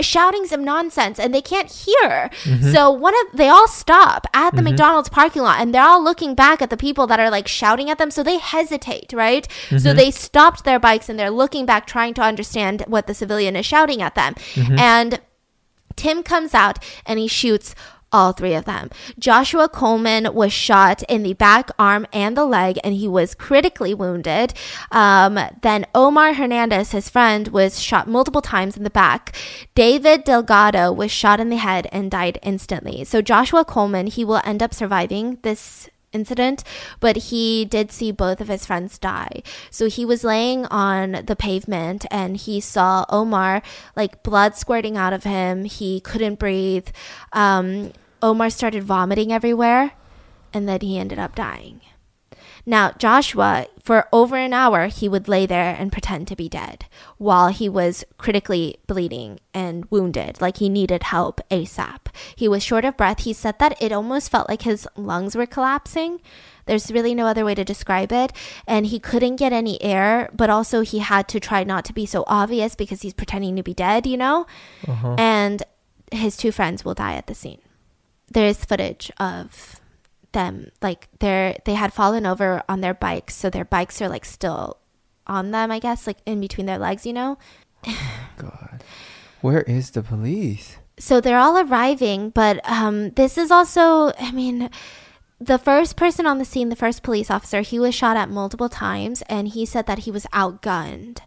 shouting 0.00 0.46
some 0.46 0.64
nonsense, 0.64 1.18
and 1.18 1.32
they 1.32 1.42
can't 1.42 1.70
hear. 1.70 2.30
Mm-hmm. 2.44 2.72
So 2.72 2.90
one 2.90 3.14
of 3.14 3.38
they 3.38 3.48
all 3.48 3.68
stop 3.68 4.26
at 4.34 4.50
the 4.50 4.56
mm-hmm. 4.56 4.64
McDonald's 4.70 5.08
parking 5.08 5.42
lot, 5.42 5.60
and 5.60 5.74
they're 5.74 5.82
all 5.82 6.02
looking 6.02 6.34
back 6.34 6.60
at 6.60 6.70
the 6.70 6.76
people 6.76 7.06
that 7.06 7.20
are 7.20 7.30
like 7.30 7.48
shouting 7.48 7.90
at 7.90 7.98
them. 7.98 8.10
So 8.10 8.22
they 8.22 8.38
hesitate, 8.38 9.12
right? 9.12 9.46
So 9.68 9.76
mm-hmm. 9.76 9.96
they 9.96 10.10
stopped 10.10 10.64
their 10.64 10.80
bikes 10.80 11.08
and 11.08 11.18
they're 11.18 11.30
looking 11.30 11.66
back, 11.66 11.86
trying 11.86 12.14
to 12.14 12.22
understand 12.22 12.84
what 12.86 13.06
the 13.06 13.14
civilian 13.14 13.56
is 13.56 13.66
shouting 13.66 14.02
at 14.02 14.14
them, 14.14 14.34
and. 14.78 15.20
Tim 15.96 16.22
comes 16.22 16.54
out 16.54 16.82
and 17.04 17.18
he 17.18 17.28
shoots 17.28 17.74
all 18.12 18.32
three 18.32 18.54
of 18.54 18.64
them. 18.64 18.90
Joshua 19.18 19.68
Coleman 19.68 20.34
was 20.34 20.52
shot 20.52 21.02
in 21.04 21.22
the 21.22 21.34
back 21.34 21.70
arm 21.78 22.06
and 22.12 22.36
the 22.36 22.44
leg, 22.44 22.78
and 22.82 22.94
he 22.94 23.08
was 23.08 23.34
critically 23.34 23.94
wounded. 23.94 24.54
Um, 24.90 25.38
then 25.62 25.86
Omar 25.94 26.34
Hernandez, 26.34 26.92
his 26.92 27.08
friend, 27.08 27.48
was 27.48 27.80
shot 27.80 28.08
multiple 28.08 28.42
times 28.42 28.76
in 28.76 28.84
the 28.84 28.90
back. 28.90 29.36
David 29.74 30.24
Delgado 30.24 30.92
was 30.92 31.10
shot 31.10 31.40
in 31.40 31.48
the 31.50 31.56
head 31.56 31.88
and 31.92 32.10
died 32.10 32.38
instantly. 32.42 33.04
So 33.04 33.22
Joshua 33.22 33.64
Coleman, 33.64 34.06
he 34.06 34.24
will 34.24 34.40
end 34.44 34.62
up 34.62 34.74
surviving 34.74 35.38
this 35.42 35.88
incident, 36.12 36.64
but 36.98 37.16
he 37.16 37.64
did 37.64 37.92
see 37.92 38.10
both 38.12 38.40
of 38.40 38.48
his 38.48 38.66
friends 38.66 38.98
die. 38.98 39.42
So 39.70 39.88
he 39.88 40.04
was 40.04 40.24
laying 40.24 40.66
on 40.66 41.24
the 41.26 41.36
pavement 41.36 42.06
and 42.10 42.36
he 42.36 42.60
saw 42.60 43.04
Omar 43.08 43.62
like 43.96 44.22
blood 44.22 44.56
squirting 44.56 44.96
out 44.96 45.12
of 45.12 45.24
him. 45.24 45.64
He 45.64 46.00
couldn't 46.00 46.38
breathe. 46.38 46.88
Um, 47.32 47.92
Omar 48.22 48.50
started 48.50 48.82
vomiting 48.84 49.32
everywhere 49.32 49.92
and 50.52 50.68
then 50.68 50.80
he 50.80 50.98
ended 50.98 51.18
up 51.18 51.34
dying. 51.34 51.80
Now, 52.66 52.92
Joshua, 52.92 53.66
for 53.82 54.06
over 54.12 54.36
an 54.36 54.52
hour, 54.52 54.86
he 54.86 55.08
would 55.08 55.28
lay 55.28 55.46
there 55.46 55.74
and 55.78 55.92
pretend 55.92 56.28
to 56.28 56.36
be 56.36 56.48
dead 56.48 56.86
while 57.18 57.48
he 57.48 57.68
was 57.68 58.04
critically 58.18 58.76
bleeding 58.86 59.40
and 59.54 59.90
wounded, 59.90 60.40
like 60.40 60.58
he 60.58 60.68
needed 60.68 61.04
help 61.04 61.40
ASAP. 61.50 62.06
He 62.36 62.48
was 62.48 62.62
short 62.62 62.84
of 62.84 62.96
breath. 62.96 63.20
He 63.20 63.32
said 63.32 63.58
that 63.58 63.80
it 63.80 63.92
almost 63.92 64.30
felt 64.30 64.48
like 64.48 64.62
his 64.62 64.86
lungs 64.96 65.34
were 65.34 65.46
collapsing. 65.46 66.20
There's 66.66 66.92
really 66.92 67.14
no 67.14 67.26
other 67.26 67.44
way 67.44 67.54
to 67.54 67.64
describe 67.64 68.12
it. 68.12 68.32
And 68.66 68.86
he 68.86 69.00
couldn't 69.00 69.36
get 69.36 69.52
any 69.52 69.82
air, 69.82 70.30
but 70.32 70.50
also 70.50 70.82
he 70.82 70.98
had 71.00 71.26
to 71.28 71.40
try 71.40 71.64
not 71.64 71.84
to 71.86 71.92
be 71.92 72.06
so 72.06 72.24
obvious 72.26 72.74
because 72.74 73.02
he's 73.02 73.14
pretending 73.14 73.56
to 73.56 73.62
be 73.62 73.74
dead, 73.74 74.06
you 74.06 74.16
know? 74.16 74.46
Uh-huh. 74.86 75.16
And 75.18 75.62
his 76.12 76.36
two 76.36 76.52
friends 76.52 76.84
will 76.84 76.94
die 76.94 77.14
at 77.14 77.26
the 77.26 77.34
scene. 77.34 77.60
There 78.30 78.46
is 78.46 78.64
footage 78.64 79.10
of 79.18 79.79
them 80.32 80.70
like 80.82 81.08
they're 81.18 81.56
they 81.64 81.74
had 81.74 81.92
fallen 81.92 82.26
over 82.26 82.62
on 82.68 82.80
their 82.80 82.94
bikes, 82.94 83.34
so 83.34 83.50
their 83.50 83.64
bikes 83.64 84.00
are 84.00 84.08
like 84.08 84.24
still 84.24 84.78
on 85.26 85.50
them, 85.50 85.70
I 85.70 85.78
guess, 85.78 86.06
like 86.06 86.18
in 86.26 86.40
between 86.40 86.66
their 86.66 86.78
legs, 86.78 87.06
you 87.06 87.12
know. 87.12 87.38
God, 88.36 88.84
where 89.40 89.62
is 89.62 89.90
the 89.90 90.02
police? 90.02 90.76
so 91.00 91.20
they're 91.20 91.38
all 91.38 91.58
arriving, 91.58 92.30
but 92.30 92.60
um, 92.68 93.10
this 93.10 93.38
is 93.38 93.50
also, 93.50 94.12
I 94.18 94.30
mean, 94.32 94.70
the 95.40 95.58
first 95.58 95.96
person 95.96 96.26
on 96.26 96.38
the 96.38 96.44
scene, 96.44 96.68
the 96.68 96.76
first 96.76 97.02
police 97.02 97.30
officer, 97.30 97.62
he 97.62 97.78
was 97.80 97.94
shot 97.94 98.16
at 98.16 98.28
multiple 98.28 98.68
times, 98.68 99.22
and 99.22 99.48
he 99.48 99.64
said 99.64 99.86
that 99.86 100.00
he 100.00 100.10
was 100.10 100.26
outgunned. 100.26 101.20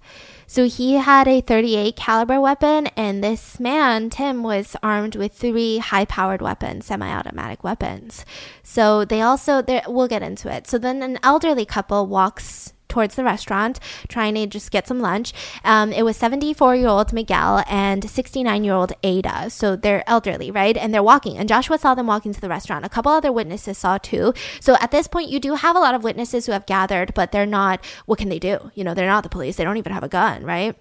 So 0.53 0.67
he 0.67 0.93
had 0.97 1.27
a 1.27 1.41
38 1.41 1.95
caliber 1.95 2.39
weapon, 2.39 2.85
and 2.95 3.23
this 3.23 3.59
man, 3.59 4.11
Tim, 4.11 4.43
was 4.43 4.75
armed 4.83 5.15
with 5.15 5.33
three 5.33 5.79
high-powered 5.79 6.43
weapons, 6.43 6.85
semi-automatic 6.85 7.63
weapons. 7.63 8.23
So 8.61 9.03
they 9.03 9.19
also, 9.19 9.63
we'll 9.87 10.07
get 10.07 10.21
into 10.21 10.55
it. 10.55 10.67
So 10.67 10.77
then 10.77 11.01
an 11.01 11.17
elderly 11.23 11.65
couple 11.65 12.05
walks 12.05 12.72
towards 12.93 13.15
the 13.15 13.23
restaurant, 13.23 13.79
trying 14.07 14.35
to 14.35 14.45
just 14.45 14.69
get 14.69 14.87
some 14.87 14.99
lunch. 14.99 15.33
Um, 15.63 15.91
it 15.91 16.03
was 16.03 16.15
74 16.15 16.75
year 16.75 16.87
old 16.87 17.11
Miguel 17.11 17.63
and 17.67 18.07
69 18.07 18.63
year 18.63 18.75
old 18.75 18.93
Ada. 19.01 19.49
So 19.49 19.75
they're 19.75 20.07
elderly, 20.07 20.51
right? 20.51 20.77
And 20.77 20.93
they're 20.93 21.01
walking. 21.01 21.35
And 21.37 21.49
Joshua 21.49 21.79
saw 21.79 21.95
them 21.95 22.05
walking 22.05 22.33
to 22.33 22.41
the 22.41 22.49
restaurant. 22.49 22.85
A 22.85 22.89
couple 22.89 23.11
other 23.11 23.31
witnesses 23.31 23.79
saw 23.79 23.97
too. 23.97 24.33
So 24.59 24.77
at 24.79 24.91
this 24.91 25.07
point, 25.07 25.29
you 25.29 25.39
do 25.39 25.55
have 25.55 25.75
a 25.75 25.79
lot 25.79 25.95
of 25.95 26.03
witnesses 26.03 26.45
who 26.45 26.51
have 26.51 26.67
gathered, 26.67 27.15
but 27.15 27.31
they're 27.31 27.47
not, 27.47 27.83
what 28.05 28.19
can 28.19 28.29
they 28.29 28.39
do? 28.39 28.71
You 28.75 28.83
know, 28.83 28.93
they're 28.93 29.07
not 29.07 29.23
the 29.23 29.29
police. 29.29 29.55
They 29.55 29.63
don't 29.63 29.77
even 29.77 29.91
have 29.91 30.03
a 30.03 30.07
gun, 30.09 30.43
right? 30.43 30.75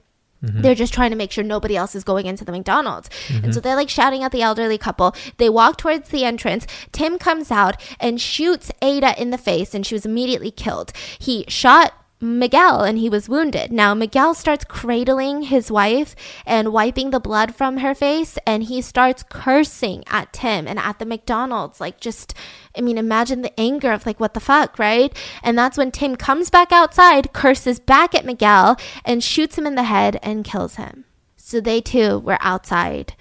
They're 0.60 0.74
just 0.74 0.92
trying 0.92 1.10
to 1.10 1.16
make 1.16 1.30
sure 1.30 1.44
nobody 1.44 1.76
else 1.76 1.94
is 1.94 2.02
going 2.02 2.26
into 2.26 2.44
the 2.44 2.50
McDonald's. 2.50 3.08
And 3.44 3.54
so 3.54 3.60
they're 3.60 3.76
like 3.76 3.88
shouting 3.88 4.24
at 4.24 4.32
the 4.32 4.42
elderly 4.42 4.76
couple. 4.76 5.14
They 5.36 5.48
walk 5.48 5.78
towards 5.78 6.08
the 6.08 6.24
entrance. 6.24 6.66
Tim 6.90 7.16
comes 7.16 7.52
out 7.52 7.80
and 8.00 8.20
shoots 8.20 8.72
Ada 8.82 9.14
in 9.22 9.30
the 9.30 9.38
face, 9.38 9.72
and 9.72 9.86
she 9.86 9.94
was 9.94 10.04
immediately 10.04 10.50
killed. 10.50 10.92
He 11.20 11.44
shot 11.46 11.94
Miguel 12.22 12.82
and 12.82 12.98
he 12.98 13.08
was 13.08 13.28
wounded. 13.28 13.72
Now, 13.72 13.94
Miguel 13.94 14.32
starts 14.32 14.64
cradling 14.64 15.42
his 15.42 15.72
wife 15.72 16.14
and 16.46 16.72
wiping 16.72 17.10
the 17.10 17.18
blood 17.18 17.52
from 17.54 17.78
her 17.78 17.94
face, 17.96 18.38
and 18.46 18.62
he 18.62 18.80
starts 18.80 19.24
cursing 19.28 20.04
at 20.06 20.32
Tim 20.32 20.68
and 20.68 20.78
at 20.78 21.00
the 21.00 21.04
McDonald's. 21.04 21.80
Like, 21.80 21.98
just, 21.98 22.32
I 22.76 22.80
mean, 22.80 22.96
imagine 22.96 23.42
the 23.42 23.58
anger 23.58 23.90
of, 23.90 24.06
like, 24.06 24.20
what 24.20 24.34
the 24.34 24.40
fuck, 24.40 24.78
right? 24.78 25.12
And 25.42 25.58
that's 25.58 25.76
when 25.76 25.90
Tim 25.90 26.14
comes 26.14 26.48
back 26.48 26.70
outside, 26.70 27.32
curses 27.32 27.80
back 27.80 28.14
at 28.14 28.24
Miguel, 28.24 28.76
and 29.04 29.22
shoots 29.22 29.58
him 29.58 29.66
in 29.66 29.74
the 29.74 29.82
head 29.82 30.20
and 30.22 30.44
kills 30.44 30.76
him. 30.76 31.04
So 31.36 31.60
they 31.60 31.80
too 31.80 32.20
were 32.20 32.38
outside 32.40 33.14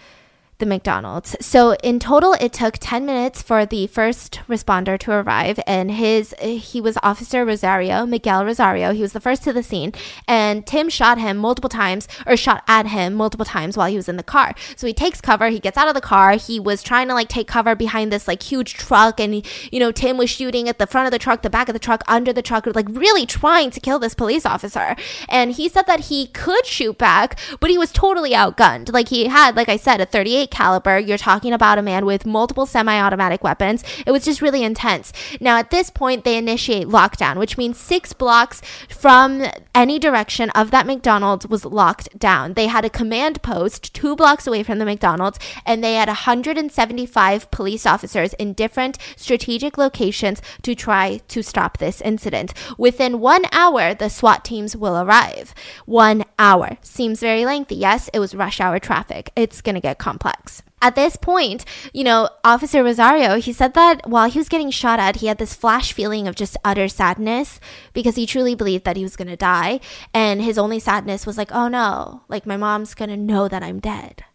the 0.61 0.65
McDonald's. 0.65 1.35
So 1.41 1.73
in 1.83 1.99
total, 1.99 2.33
it 2.33 2.53
took 2.53 2.77
10 2.79 3.05
minutes 3.05 3.41
for 3.41 3.65
the 3.65 3.87
first 3.87 4.39
responder 4.47 4.97
to 4.99 5.11
arrive, 5.11 5.59
and 5.67 5.91
his 5.91 6.33
he 6.39 6.79
was 6.79 6.97
Officer 7.03 7.43
Rosario, 7.43 8.05
Miguel 8.05 8.45
Rosario. 8.45 8.93
He 8.93 9.01
was 9.01 9.11
the 9.11 9.19
first 9.19 9.43
to 9.43 9.51
the 9.51 9.63
scene, 9.63 9.91
and 10.27 10.65
Tim 10.65 10.87
shot 10.87 11.17
him 11.17 11.35
multiple 11.35 11.69
times, 11.69 12.07
or 12.25 12.37
shot 12.37 12.63
at 12.67 12.87
him 12.87 13.13
multiple 13.13 13.45
times 13.45 13.75
while 13.75 13.89
he 13.89 13.97
was 13.97 14.07
in 14.07 14.15
the 14.15 14.23
car. 14.23 14.53
So 14.77 14.87
he 14.87 14.93
takes 14.93 15.19
cover. 15.19 15.49
He 15.49 15.59
gets 15.59 15.77
out 15.77 15.89
of 15.89 15.95
the 15.95 16.01
car. 16.01 16.33
He 16.33 16.59
was 16.59 16.81
trying 16.83 17.09
to 17.09 17.13
like 17.13 17.27
take 17.27 17.47
cover 17.47 17.75
behind 17.75 18.13
this 18.13 18.27
like 18.27 18.43
huge 18.43 18.75
truck, 18.75 19.19
and 19.19 19.43
you 19.71 19.79
know 19.79 19.91
Tim 19.91 20.17
was 20.17 20.29
shooting 20.29 20.69
at 20.69 20.77
the 20.77 20.87
front 20.87 21.07
of 21.07 21.11
the 21.11 21.19
truck, 21.19 21.41
the 21.41 21.49
back 21.49 21.67
of 21.67 21.73
the 21.73 21.79
truck, 21.79 22.03
under 22.07 22.31
the 22.31 22.43
truck, 22.43 22.67
like 22.67 22.87
really 22.89 23.25
trying 23.25 23.71
to 23.71 23.79
kill 23.79 23.99
this 23.99 24.13
police 24.13 24.45
officer. 24.45 24.95
And 25.27 25.53
he 25.53 25.67
said 25.67 25.87
that 25.87 26.01
he 26.11 26.27
could 26.27 26.67
shoot 26.67 26.99
back, 26.99 27.39
but 27.59 27.71
he 27.71 27.79
was 27.79 27.91
totally 27.91 28.31
outgunned. 28.31 28.93
Like 28.93 29.09
he 29.09 29.25
had, 29.25 29.55
like 29.55 29.67
I 29.67 29.77
said, 29.77 29.99
a 29.99 30.05
38 30.05 30.50
caliber. 30.51 30.99
You're 30.99 31.17
talking 31.17 31.53
about 31.53 31.79
a 31.79 31.81
man 31.81 32.05
with 32.05 32.25
multiple 32.25 32.65
semi-automatic 32.65 33.43
weapons. 33.43 33.83
It 34.05 34.11
was 34.11 34.25
just 34.25 34.41
really 34.41 34.63
intense. 34.63 35.13
Now 35.39 35.57
at 35.57 35.71
this 35.71 35.89
point 35.89 36.23
they 36.23 36.37
initiate 36.37 36.87
lockdown, 36.87 37.37
which 37.37 37.57
means 37.57 37.79
6 37.79 38.13
blocks 38.13 38.61
from 38.89 39.45
any 39.73 39.97
direction 39.97 40.49
of 40.51 40.71
that 40.71 40.85
McDonald's 40.85 41.47
was 41.47 41.65
locked 41.65 42.19
down. 42.19 42.53
They 42.53 42.67
had 42.67 42.85
a 42.85 42.89
command 42.89 43.41
post 43.41 43.93
2 43.93 44.15
blocks 44.15 44.45
away 44.45 44.63
from 44.63 44.79
the 44.79 44.85
McDonald's 44.85 45.39
and 45.65 45.83
they 45.83 45.95
had 45.95 46.07
175 46.09 47.49
police 47.51 47.85
officers 47.85 48.33
in 48.33 48.53
different 48.53 48.97
strategic 49.15 49.77
locations 49.77 50.41
to 50.63 50.75
try 50.75 51.21
to 51.29 51.41
stop 51.41 51.77
this 51.77 52.01
incident. 52.01 52.53
Within 52.77 53.19
1 53.19 53.45
hour 53.51 53.93
the 53.93 54.09
SWAT 54.09 54.43
teams 54.43 54.75
will 54.75 54.97
arrive. 54.97 55.53
1 55.85 56.25
hour 56.37 56.77
seems 56.81 57.19
very 57.19 57.45
lengthy. 57.45 57.75
Yes, 57.75 58.09
it 58.13 58.19
was 58.19 58.35
rush 58.35 58.59
hour 58.59 58.79
traffic. 58.79 59.31
It's 59.35 59.61
going 59.61 59.75
to 59.75 59.81
get 59.81 59.97
complex. 59.97 60.40
At 60.81 60.95
this 60.95 61.15
point, 61.15 61.63
you 61.93 62.03
know, 62.03 62.29
Officer 62.43 62.83
Rosario, 62.83 63.39
he 63.39 63.53
said 63.53 63.75
that 63.75 64.07
while 64.09 64.29
he 64.29 64.39
was 64.39 64.49
getting 64.49 64.71
shot 64.71 64.99
at, 64.99 65.17
he 65.17 65.27
had 65.27 65.37
this 65.37 65.53
flash 65.53 65.93
feeling 65.93 66.27
of 66.27 66.35
just 66.35 66.57
utter 66.65 66.87
sadness 66.87 67.59
because 67.93 68.15
he 68.15 68.25
truly 68.25 68.55
believed 68.55 68.83
that 68.85 68.97
he 68.97 69.03
was 69.03 69.15
going 69.15 69.27
to 69.27 69.35
die. 69.35 69.79
And 70.13 70.41
his 70.41 70.57
only 70.57 70.79
sadness 70.79 71.25
was 71.25 71.37
like, 71.37 71.51
oh 71.51 71.67
no, 71.67 72.23
like 72.27 72.47
my 72.47 72.57
mom's 72.57 72.95
going 72.95 73.09
to 73.09 73.17
know 73.17 73.47
that 73.47 73.61
I'm 73.61 73.79
dead. 73.79 74.25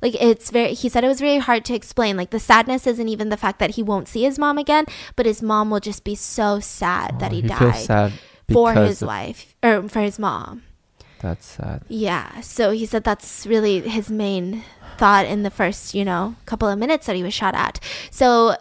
Like 0.00 0.14
it's 0.20 0.50
very, 0.50 0.74
he 0.74 0.88
said 0.88 1.04
it 1.04 1.08
was 1.08 1.20
very 1.20 1.38
hard 1.38 1.64
to 1.66 1.74
explain. 1.74 2.16
Like 2.16 2.30
the 2.30 2.40
sadness 2.40 2.86
isn't 2.86 3.08
even 3.08 3.28
the 3.28 3.36
fact 3.36 3.58
that 3.58 3.70
he 3.70 3.82
won't 3.82 4.08
see 4.08 4.22
his 4.22 4.38
mom 4.38 4.58
again, 4.58 4.86
but 5.16 5.26
his 5.26 5.42
mom 5.42 5.70
will 5.70 5.80
just 5.80 6.04
be 6.04 6.14
so 6.14 6.60
sad 6.60 7.18
that 7.20 7.32
he, 7.32 7.40
he 7.40 7.48
feels 7.48 7.60
died 7.60 7.86
sad 7.86 8.12
for 8.52 8.72
his 8.74 9.02
wife 9.02 9.54
or 9.62 9.88
for 9.88 10.00
his 10.00 10.18
mom. 10.18 10.62
That's 11.20 11.46
sad. 11.46 11.82
Yeah. 11.88 12.40
So 12.40 12.70
he 12.70 12.86
said 12.86 13.04
that's 13.04 13.46
really 13.46 13.80
his 13.80 14.10
main 14.10 14.62
thought 14.98 15.26
in 15.26 15.42
the 15.42 15.50
first, 15.50 15.94
you 15.94 16.04
know, 16.04 16.34
couple 16.46 16.68
of 16.68 16.78
minutes 16.78 17.06
that 17.06 17.16
he 17.16 17.22
was 17.22 17.34
shot 17.34 17.54
at. 17.54 17.80
So 18.10 18.56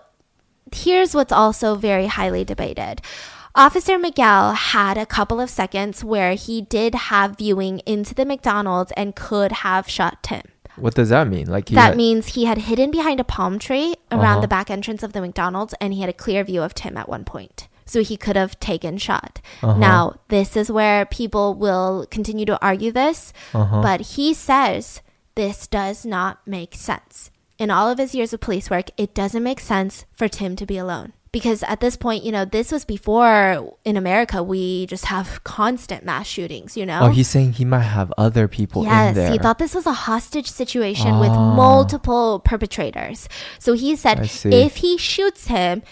here's 0.73 1.13
what's 1.15 1.31
also 1.31 1.75
very 1.75 2.07
highly 2.07 2.43
debated. 2.43 3.01
Officer 3.55 3.97
Miguel 3.97 4.51
had 4.53 4.97
a 4.97 5.05
couple 5.05 5.39
of 5.39 5.49
seconds 5.49 6.03
where 6.03 6.33
he 6.33 6.61
did 6.61 6.93
have 6.95 7.37
viewing 7.37 7.79
into 7.85 8.13
the 8.13 8.25
McDonald's 8.25 8.91
and 8.97 9.15
could 9.15 9.51
have 9.63 9.87
shot 9.89 10.21
Tim. 10.23 10.41
What 10.75 10.93
does 10.95 11.07
that 11.07 11.29
mean? 11.29 11.47
Like 11.47 11.69
he 11.69 11.75
That 11.75 11.89
had- 11.89 11.97
means 11.97 12.27
he 12.35 12.43
had 12.45 12.57
hidden 12.57 12.91
behind 12.91 13.21
a 13.21 13.23
palm 13.23 13.59
tree 13.59 13.95
around 14.11 14.23
Uh-huh. 14.25 14.41
the 14.41 14.47
back 14.49 14.69
entrance 14.69 15.03
of 15.03 15.13
the 15.13 15.21
McDonald's 15.21 15.73
and 15.79 15.93
he 15.93 16.01
had 16.01 16.09
a 16.09 16.13
clear 16.13 16.43
view 16.43 16.61
of 16.63 16.73
Tim 16.73 16.97
at 16.97 17.07
one 17.07 17.23
point. 17.23 17.69
So 17.85 18.01
he 18.03 18.17
could 18.17 18.35
have 18.35 18.59
taken 18.59 18.97
shot. 18.97 19.39
Uh-huh. 19.63 19.77
Now, 19.77 20.15
this 20.27 20.57
is 20.57 20.69
where 20.69 21.05
people 21.05 21.53
will 21.53 22.05
continue 22.11 22.45
to 22.47 22.59
argue 22.61 22.91
this, 22.91 23.31
Uh-huh. 23.53 23.81
but 23.81 24.01
he 24.01 24.33
says 24.33 25.01
this 25.35 25.67
does 25.67 26.05
not 26.05 26.39
make 26.47 26.75
sense. 26.75 27.31
In 27.57 27.71
all 27.71 27.89
of 27.89 27.97
his 27.97 28.13
years 28.15 28.33
of 28.33 28.41
police 28.41 28.69
work, 28.69 28.89
it 28.97 29.13
doesn't 29.13 29.43
make 29.43 29.59
sense 29.59 30.05
for 30.13 30.27
Tim 30.27 30.55
to 30.57 30.65
be 30.65 30.77
alone. 30.77 31.13
Because 31.31 31.63
at 31.63 31.81
this 31.81 31.97
point, 31.97 32.23
you 32.23 32.31
know, 32.31 32.45
this 32.45 32.71
was 32.71 32.85
before 32.85 33.73
in 33.83 33.97
America 33.97 34.41
we 34.41 34.85
just 34.85 35.05
have 35.05 35.43
constant 35.43 36.05
mass 36.05 36.27
shootings, 36.27 36.77
you 36.77 36.85
know? 36.85 36.99
Oh, 37.03 37.09
he's 37.09 37.27
saying 37.27 37.53
he 37.53 37.65
might 37.65 37.81
have 37.81 38.13
other 38.17 38.47
people 38.47 38.83
in 38.83 38.89
Yes, 38.89 39.31
he 39.31 39.37
thought 39.37 39.59
this 39.59 39.75
was 39.75 39.85
a 39.85 39.91
hostage 39.91 40.49
situation 40.49 41.19
with 41.19 41.31
Ah. 41.31 41.53
multiple 41.55 42.39
perpetrators. 42.39 43.27
So 43.59 43.73
he 43.73 43.97
said 43.97 44.29
if 44.45 44.77
he 44.77 44.97
shoots 44.97 45.47
him 45.47 45.83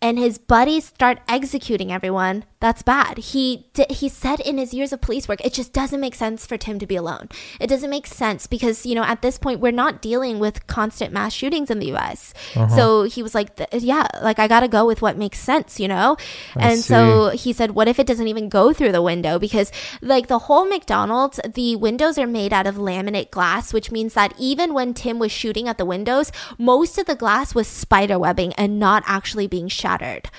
and 0.00 0.18
his 0.18 0.38
buddies 0.38 0.86
start 0.86 1.18
executing 1.28 1.92
everyone, 1.92 2.44
that's 2.58 2.82
bad. 2.82 3.18
He 3.18 3.66
di- 3.74 3.86
he 3.90 4.08
said 4.08 4.40
in 4.40 4.56
his 4.56 4.72
years 4.72 4.92
of 4.92 5.02
police 5.02 5.28
work, 5.28 5.44
it 5.44 5.52
just 5.52 5.72
doesn't 5.72 6.00
make 6.00 6.14
sense 6.14 6.46
for 6.46 6.56
Tim 6.56 6.78
to 6.78 6.86
be 6.86 6.96
alone. 6.96 7.28
It 7.60 7.66
doesn't 7.66 7.90
make 7.90 8.06
sense 8.06 8.46
because 8.46 8.86
you 8.86 8.94
know 8.94 9.04
at 9.04 9.20
this 9.20 9.36
point 9.36 9.60
we're 9.60 9.72
not 9.72 10.00
dealing 10.00 10.38
with 10.38 10.66
constant 10.66 11.12
mass 11.12 11.34
shootings 11.34 11.70
in 11.70 11.80
the 11.80 11.88
U.S. 11.88 12.32
Uh-huh. 12.54 12.74
So 12.74 13.02
he 13.04 13.22
was 13.22 13.34
like, 13.34 13.60
yeah, 13.72 14.06
like 14.22 14.38
I 14.38 14.48
gotta 14.48 14.68
go 14.68 14.86
with 14.86 15.02
what 15.02 15.18
makes 15.18 15.38
sense, 15.38 15.78
you 15.78 15.86
know. 15.86 16.16
I 16.56 16.70
and 16.70 16.80
so 16.80 17.30
he 17.30 17.52
said, 17.52 17.72
what 17.72 17.88
if 17.88 17.98
it 17.98 18.06
doesn't 18.06 18.28
even 18.28 18.48
go 18.48 18.72
through 18.72 18.92
the 18.92 19.02
window? 19.02 19.38
Because 19.38 19.70
like 20.00 20.28
the 20.28 20.40
whole 20.40 20.66
McDonald's, 20.66 21.38
the 21.46 21.76
windows 21.76 22.16
are 22.16 22.26
made 22.26 22.54
out 22.54 22.66
of 22.66 22.76
laminate 22.76 23.30
glass, 23.30 23.74
which 23.74 23.90
means 23.90 24.14
that 24.14 24.32
even 24.38 24.72
when 24.72 24.94
Tim 24.94 25.18
was 25.18 25.30
shooting 25.30 25.68
at 25.68 25.76
the 25.76 25.84
windows, 25.84 26.32
most 26.56 26.96
of 26.96 27.04
the 27.04 27.14
glass 27.14 27.54
was 27.54 27.68
spider 27.68 28.18
webbing 28.18 28.54
and 28.54 28.78
not 28.78 29.02
actually 29.06 29.46
being 29.46 29.68
shattered. 29.68 30.30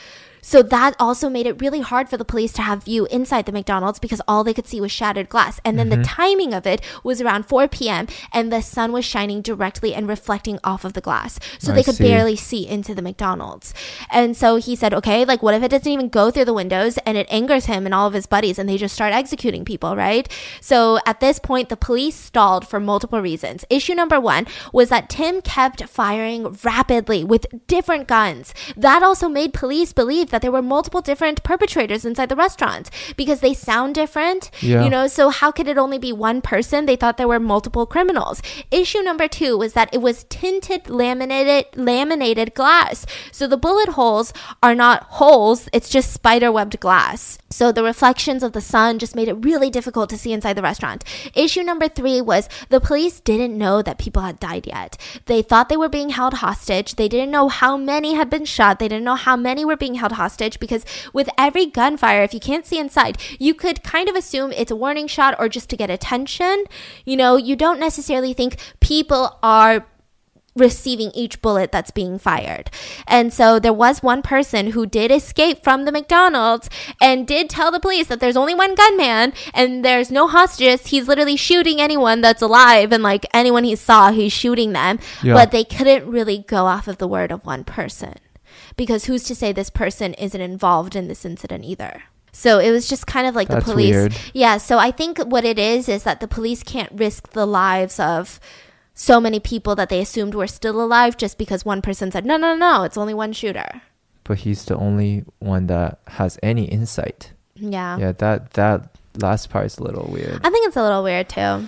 So 0.42 0.62
that 0.62 0.96
also 1.00 1.30
made 1.30 1.46
it 1.46 1.62
really 1.62 1.82
hard 1.82 2.10
for 2.10 2.18
the 2.18 2.26
police 2.26 2.54
to 2.54 2.62
have 2.62 2.84
view 2.84 3.06
inside 3.08 3.46
the 3.46 3.52
McDonald's 3.52 4.00
because 4.00 4.22
all 4.28 4.44
they 4.44 4.54
could 4.54 4.68
see 4.68 4.82
was 4.82 4.92
shattered 4.92 5.30
glass. 5.30 5.60
And 5.66 5.78
then 5.78 5.90
the 5.90 5.98
mm-hmm. 5.98 6.04
timing 6.04 6.54
of 6.54 6.66
it 6.66 6.82
was 7.04 7.22
around 7.22 7.46
4 7.46 7.68
p.m. 7.68 8.08
and 8.32 8.52
the 8.52 8.62
sun 8.62 8.92
was 8.92 9.06
shining 9.06 9.42
directly 9.42 9.94
and 9.94 10.08
reflecting 10.08 10.60
off 10.64 10.86
of 10.86 10.94
the 10.94 11.02
glass. 11.02 11.40
So 11.60 11.72
I 11.72 11.76
they 11.76 11.84
could 11.84 11.96
see. 11.96 12.04
barely 12.04 12.36
see 12.36 12.68
into 12.68 12.96
the 12.96 13.02
McDonald's. 13.02 13.74
And 14.10 14.36
so 14.36 14.56
he 14.56 14.76
said, 14.76 14.94
okay, 14.94 15.26
like 15.26 15.44
what 15.44 15.54
if 15.54 15.64
it 15.64 15.70
doesn't 15.70 15.92
even 15.92 16.10
go 16.10 16.32
through 16.32 16.46
the 16.46 16.54
windows 16.54 16.98
and 17.00 17.18
it 17.18 17.28
angers 17.30 17.66
him 17.66 17.86
and 17.86 17.94
all 17.94 18.08
of 18.08 18.14
his 18.14 18.26
buddies 18.26 18.60
and 18.60 18.70
they 18.70 18.78
just 18.78 18.96
start 18.96 19.14
executing 19.14 19.66
people, 19.66 19.96
right? 19.96 20.28
So 20.62 21.00
at 21.06 21.20
this 21.20 21.40
point, 21.40 21.70
the 21.70 21.78
police 21.78 22.16
stalled 22.16 22.68
for 22.68 22.80
multiple 22.80 23.22
reasons. 23.22 23.66
Issue 23.70 23.96
number 23.96 24.20
one 24.20 24.48
was 24.72 24.90
that 24.90 25.10
Tim 25.10 25.42
kept 25.42 25.84
firing 25.86 26.58
rapidly 26.64 27.24
with 27.24 27.46
different 27.68 28.08
guns. 28.08 28.54
That 28.76 29.04
also 29.04 29.28
made 29.28 29.54
police 29.54 29.94
believe 29.94 30.27
believe 30.28 30.32
that 30.32 30.42
there 30.42 30.52
were 30.52 30.62
multiple 30.62 31.02
different 31.02 31.44
perpetrators 31.44 32.06
inside 32.06 32.30
the 32.30 32.36
restaurant 32.36 32.90
because 33.16 33.40
they 33.40 33.54
sound 33.54 33.96
different. 33.96 34.52
Yeah. 34.62 34.84
You 34.84 34.90
know, 34.90 35.08
so 35.08 35.30
how 35.30 35.52
could 35.52 35.68
it 35.68 35.78
only 35.78 35.98
be 35.98 36.12
one 36.12 36.42
person? 36.42 36.86
They 36.86 36.98
thought 36.98 37.18
there 37.18 37.28
were 37.28 37.40
multiple 37.40 37.86
criminals. 37.86 38.42
Issue 38.72 39.02
number 39.02 39.28
two 39.28 39.58
was 39.58 39.74
that 39.74 39.94
it 39.94 40.02
was 40.02 40.26
tinted 40.30 40.90
laminated 40.90 41.66
laminated 41.76 42.54
glass. 42.54 43.06
So 43.32 43.48
the 43.48 43.58
bullet 43.58 43.90
holes 43.90 44.34
are 44.62 44.76
not 44.76 45.04
holes, 45.22 45.70
it's 45.74 45.90
just 45.90 46.12
spider 46.12 46.52
webbed 46.52 46.80
glass. 46.80 47.38
So 47.50 47.72
the 47.72 47.84
reflections 47.84 48.44
of 48.44 48.52
the 48.52 48.62
sun 48.62 49.00
just 49.00 49.16
made 49.16 49.30
it 49.30 49.46
really 49.46 49.70
difficult 49.70 50.10
to 50.10 50.18
see 50.18 50.34
inside 50.34 50.56
the 50.58 50.62
restaurant. 50.62 51.04
Issue 51.34 51.64
number 51.64 51.88
three 51.88 52.22
was 52.22 52.50
the 52.70 52.82
police 52.82 53.20
didn't 53.22 53.58
know 53.58 53.82
that 53.82 53.98
people 53.98 54.22
had 54.22 54.40
died 54.40 54.68
yet. 54.68 54.98
They 55.26 55.42
thought 55.42 55.70
they 55.70 55.78
were 55.78 55.90
being 55.90 56.10
held 56.10 56.36
hostage. 56.36 56.96
They 56.96 57.08
didn't 57.08 57.32
know 57.32 57.48
how 57.48 57.78
many 57.78 58.14
had 58.16 58.30
been 58.30 58.46
shot. 58.46 58.80
They 58.80 58.90
didn't 58.90 59.06
know 59.06 59.16
how 59.16 59.38
many 59.38 59.64
were 59.64 59.78
being 59.78 59.96
held 59.96 60.14
hostage 60.18 60.60
because 60.60 60.86
with 61.14 61.30
every 61.38 61.66
gunfire, 61.66 62.24
if 62.24 62.34
you 62.34 62.40
can't 62.40 62.66
see 62.66 62.78
inside, 62.78 63.18
you 63.40 63.54
could 63.54 63.84
kind 63.84 64.10
of 64.10 64.16
assume 64.16 64.52
it's 64.52 64.72
a 64.72 64.76
warning 64.76 65.08
shot 65.08 65.36
or 65.40 65.48
just 65.48 65.70
to 65.70 65.78
get 65.78 65.90
attention. 65.90 66.66
You 67.06 67.16
know, 67.16 67.38
you 67.38 67.56
don't 67.56 67.80
necessarily 67.80 68.34
think 68.34 68.58
people 68.80 69.40
are 69.42 69.86
receiving 70.58 71.12
each 71.14 71.42
bullet 71.42 71.72
that's 71.72 71.92
being 71.92 72.18
fired. 72.18 72.70
And 73.08 73.32
so 73.32 73.60
there 73.60 73.74
was 73.74 74.04
one 74.04 74.22
person 74.22 74.72
who 74.72 74.86
did 74.86 75.12
escape 75.12 75.64
from 75.64 75.86
the 75.86 75.92
McDonald's 75.92 76.70
and 77.02 77.28
did 77.28 77.50
tell 77.50 77.72
the 77.72 77.80
police 77.80 78.08
that 78.08 78.20
there's 78.20 78.38
only 78.38 78.56
one 78.56 78.76
gunman 78.76 79.34
and 79.54 79.86
there's 79.86 80.12
no 80.12 80.28
hostages. 80.28 80.88
He's 80.88 81.08
literally 81.08 81.38
shooting 81.38 81.80
anyone 81.80 82.22
that's 82.22 82.42
alive 82.42 82.92
and 82.92 83.04
like 83.04 83.26
anyone 83.34 83.64
he 83.64 83.76
saw, 83.76 84.12
he's 84.12 84.34
shooting 84.34 84.74
them. 84.74 85.00
Yeah. 85.24 85.34
But 85.34 85.52
they 85.52 85.64
couldn't 85.64 86.10
really 86.10 86.40
go 86.40 86.66
off 86.66 86.88
of 86.88 86.98
the 86.98 87.08
word 87.08 87.32
of 87.32 87.46
one 87.46 87.64
person 87.64 88.16
because 88.78 89.06
who's 89.06 89.24
to 89.24 89.36
say 89.36 89.52
this 89.52 89.70
person 89.70 90.14
isn't 90.14 90.40
involved 90.40 90.96
in 90.96 91.08
this 91.08 91.26
incident 91.26 91.66
either? 91.66 92.04
So 92.32 92.60
it 92.60 92.72
was 92.72 92.88
just 92.88 93.08
kind 93.08 93.26
of 93.28 93.36
like 93.36 93.48
That's 93.48 93.66
the 93.66 93.72
police. 93.72 93.96
weird. 93.96 94.16
Yeah, 94.34 94.58
so 94.58 94.78
I 94.78 94.92
think 94.92 95.18
what 95.20 95.44
it 95.44 95.58
is 95.58 95.90
is 95.90 96.04
that 96.04 96.20
the 96.20 96.28
police 96.28 96.62
can't 96.64 96.92
risk 96.94 97.32
the 97.32 97.48
lives 97.48 98.00
of 98.00 98.40
so 98.94 99.20
many 99.20 99.40
people 99.40 99.76
that 99.76 99.90
they 99.90 100.00
assumed 100.02 100.36
were 100.36 100.48
still 100.48 100.82
alive 100.82 101.18
just 101.18 101.38
because 101.38 101.66
one 101.66 101.82
person 101.82 102.12
said, 102.12 102.26
no, 102.26 102.38
no, 102.38 102.56
no, 102.56 102.84
it's 102.84 102.98
only 102.98 103.14
one 103.14 103.34
shooter. 103.34 103.82
But 104.24 104.40
he's 104.40 104.66
the 104.66 104.76
only 104.76 105.24
one 105.40 105.68
that 105.68 106.00
has 106.08 106.38
any 106.44 106.66
insight. 106.66 107.32
Yeah. 107.56 107.98
Yeah, 107.98 108.12
that 108.14 108.52
that 108.54 108.96
last 109.20 109.50
part 109.50 109.66
is 109.66 109.78
a 109.80 109.84
little 109.84 110.08
weird. 110.12 110.42
I 110.44 110.50
think 110.52 110.68
it's 110.68 110.76
a 110.78 110.84
little 110.84 111.04
weird 111.04 111.30
too. 111.30 111.68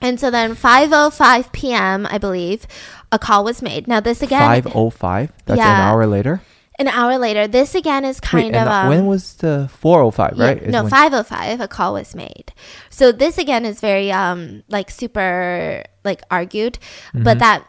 And 0.00 0.18
so 0.18 0.30
then 0.30 0.54
5:05 0.56 1.52
p.m., 1.52 2.06
I 2.10 2.18
believe, 2.18 2.66
a 3.12 3.18
call 3.18 3.44
was 3.44 3.60
made. 3.62 3.86
Now 3.86 4.00
this 4.00 4.22
again 4.22 4.40
Five 4.40 4.66
oh 4.74 4.90
five. 4.90 5.30
That's 5.46 5.60
an 5.60 5.66
Yeah. 5.66 5.90
hour 5.90 6.06
later. 6.06 6.40
an 6.78 6.88
hour 6.88 7.18
later. 7.18 7.46
This 7.46 7.74
again 7.74 8.06
is 8.06 8.20
kind 8.20 8.52
Wait, 8.54 8.58
of 8.58 8.66
um, 8.66 8.88
when 8.88 9.06
was 9.06 9.34
the 9.34 9.68
four 9.80 10.00
oh 10.00 10.10
five? 10.10 10.32
Yeah, 10.36 10.44
Right? 10.46 10.62
Is 10.62 10.72
no, 10.72 10.82
when- 10.84 10.90
505 10.90 11.60
a 11.60 11.68
call 11.68 11.92
was 11.92 12.14
made. 12.14 12.52
So 12.88 13.12
this 13.12 13.36
again 13.36 13.66
is 13.66 13.80
very 13.80 14.10
um 14.10 14.62
like 14.68 14.90
super 14.90 15.84
like 16.04 16.22
argued, 16.30 16.78
Mm-hmm. 17.12 17.24
but 17.24 17.38
that 17.40 17.66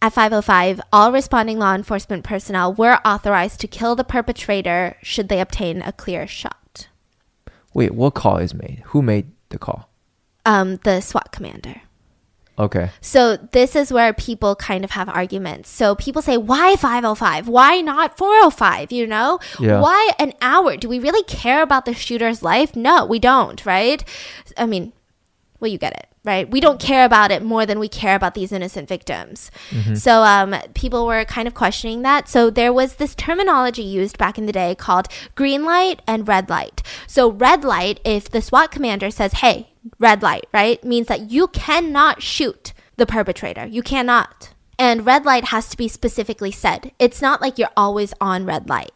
at 0.00 0.12
505 0.14 0.80
all 0.92 1.12
responding 1.12 1.58
law 1.58 1.74
enforcement 1.74 2.24
personnel 2.24 2.72
were 2.72 2.98
authorized 3.04 3.60
to 3.60 3.66
kill 3.68 3.94
the 3.96 4.04
perpetrator 4.04 4.96
should 5.02 5.28
they 5.28 5.40
obtain 5.40 5.82
a 5.82 5.92
clear 5.92 6.26
shot. 6.26 6.88
Wait, 7.74 7.92
what 7.94 8.14
call 8.14 8.38
is 8.38 8.54
made? 8.54 8.82
Who 8.86 9.02
made 9.02 9.26
the 9.50 9.58
call? 9.58 9.88
Um 10.44 10.76
the 10.84 11.00
SWAT 11.00 11.32
commander. 11.32 11.82
Okay. 12.56 12.90
So 13.00 13.36
this 13.36 13.74
is 13.74 13.92
where 13.92 14.12
people 14.12 14.54
kind 14.54 14.84
of 14.84 14.92
have 14.92 15.08
arguments. 15.08 15.68
So 15.68 15.96
people 15.96 16.22
say, 16.22 16.36
why 16.36 16.76
505? 16.76 17.48
Why 17.48 17.80
not 17.80 18.16
405? 18.16 18.92
You 18.92 19.06
know? 19.08 19.40
Yeah. 19.58 19.80
Why 19.80 20.12
an 20.20 20.34
hour? 20.40 20.76
Do 20.76 20.88
we 20.88 21.00
really 21.00 21.24
care 21.24 21.62
about 21.62 21.84
the 21.84 21.94
shooter's 21.94 22.42
life? 22.44 22.76
No, 22.76 23.04
we 23.06 23.18
don't, 23.18 23.64
right? 23.66 24.04
I 24.56 24.66
mean, 24.66 24.92
well, 25.58 25.68
you 25.68 25.78
get 25.78 25.94
it, 25.94 26.06
right? 26.24 26.48
We 26.48 26.60
don't 26.60 26.78
care 26.78 27.04
about 27.04 27.32
it 27.32 27.42
more 27.42 27.66
than 27.66 27.80
we 27.80 27.88
care 27.88 28.14
about 28.14 28.34
these 28.34 28.52
innocent 28.52 28.86
victims. 28.88 29.50
So 29.96 30.22
um, 30.22 30.54
people 30.74 31.06
were 31.06 31.24
kind 31.24 31.48
of 31.48 31.54
questioning 31.54 32.02
that. 32.02 32.28
So 32.28 32.50
there 32.50 32.72
was 32.72 32.96
this 32.96 33.16
terminology 33.16 33.82
used 33.82 34.16
back 34.16 34.38
in 34.38 34.46
the 34.46 34.52
day 34.52 34.76
called 34.76 35.08
green 35.34 35.64
light 35.64 36.02
and 36.06 36.28
red 36.28 36.48
light. 36.48 36.82
So 37.08 37.32
red 37.32 37.64
light, 37.64 37.98
if 38.04 38.30
the 38.30 38.42
SWAT 38.42 38.70
commander 38.70 39.10
says, 39.10 39.32
hey, 39.34 39.70
red 39.98 40.22
light, 40.22 40.46
right, 40.52 40.82
means 40.84 41.08
that 41.08 41.30
you 41.30 41.48
cannot 41.48 42.22
shoot 42.22 42.72
the 42.96 43.06
perpetrator. 43.06 43.66
You 43.66 43.82
cannot. 43.82 44.50
And 44.78 45.06
red 45.06 45.24
light 45.24 45.46
has 45.46 45.68
to 45.68 45.76
be 45.76 45.88
specifically 45.88 46.50
said. 46.50 46.92
It's 46.98 47.22
not 47.22 47.40
like 47.40 47.58
you're 47.58 47.68
always 47.76 48.12
on 48.20 48.44
red 48.44 48.68
light. 48.68 48.90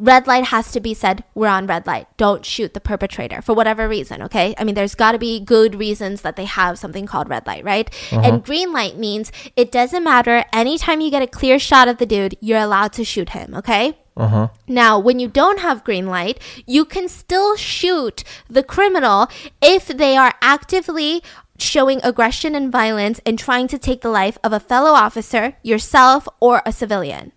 Red 0.00 0.26
light 0.26 0.46
has 0.46 0.72
to 0.72 0.80
be 0.80 0.94
said 0.94 1.24
we're 1.34 1.48
on 1.48 1.66
red 1.66 1.86
light. 1.86 2.06
Don't 2.16 2.44
shoot 2.44 2.72
the 2.72 2.80
perpetrator 2.80 3.42
for 3.42 3.54
whatever 3.54 3.86
reason 3.86 4.22
okay? 4.22 4.54
I 4.56 4.64
mean 4.64 4.74
there's 4.74 4.94
got 4.94 5.12
to 5.12 5.18
be 5.18 5.40
good 5.40 5.74
reasons 5.74 6.22
that 6.22 6.36
they 6.36 6.46
have 6.46 6.78
something 6.78 7.04
called 7.04 7.28
red 7.28 7.46
light 7.46 7.64
right? 7.64 7.90
Uh-huh. 8.10 8.22
And 8.24 8.42
green 8.42 8.72
light 8.72 8.96
means 8.96 9.30
it 9.56 9.70
doesn't 9.70 10.02
matter. 10.02 10.46
Anytime 10.54 11.02
you 11.02 11.10
get 11.10 11.20
a 11.22 11.26
clear 11.26 11.58
shot 11.58 11.86
of 11.86 11.98
the 11.98 12.06
dude 12.06 12.34
you're 12.40 12.58
allowed 12.58 12.94
to 12.94 13.04
shoot 13.04 13.30
him 13.30 13.54
okay 13.54 13.98
Uh 14.20 14.28
huh. 14.28 14.48
now, 14.68 14.98
when 14.98 15.18
you 15.18 15.28
don't 15.28 15.60
have 15.60 15.82
green 15.82 16.06
light, 16.06 16.38
you 16.66 16.84
can 16.84 17.08
still 17.08 17.56
shoot 17.56 18.22
the 18.50 18.62
criminal 18.62 19.28
if 19.62 19.88
they 19.88 20.14
are 20.14 20.34
actively 20.42 21.22
showing 21.58 22.00
aggression 22.02 22.54
and 22.54 22.70
violence 22.70 23.20
and 23.24 23.38
trying 23.38 23.66
to 23.68 23.78
take 23.78 24.02
the 24.02 24.10
life 24.10 24.36
of 24.44 24.52
a 24.52 24.60
fellow 24.60 24.90
officer, 24.90 25.56
yourself, 25.62 26.28
or 26.38 26.62
a 26.66 26.72
civilian. 26.72 27.32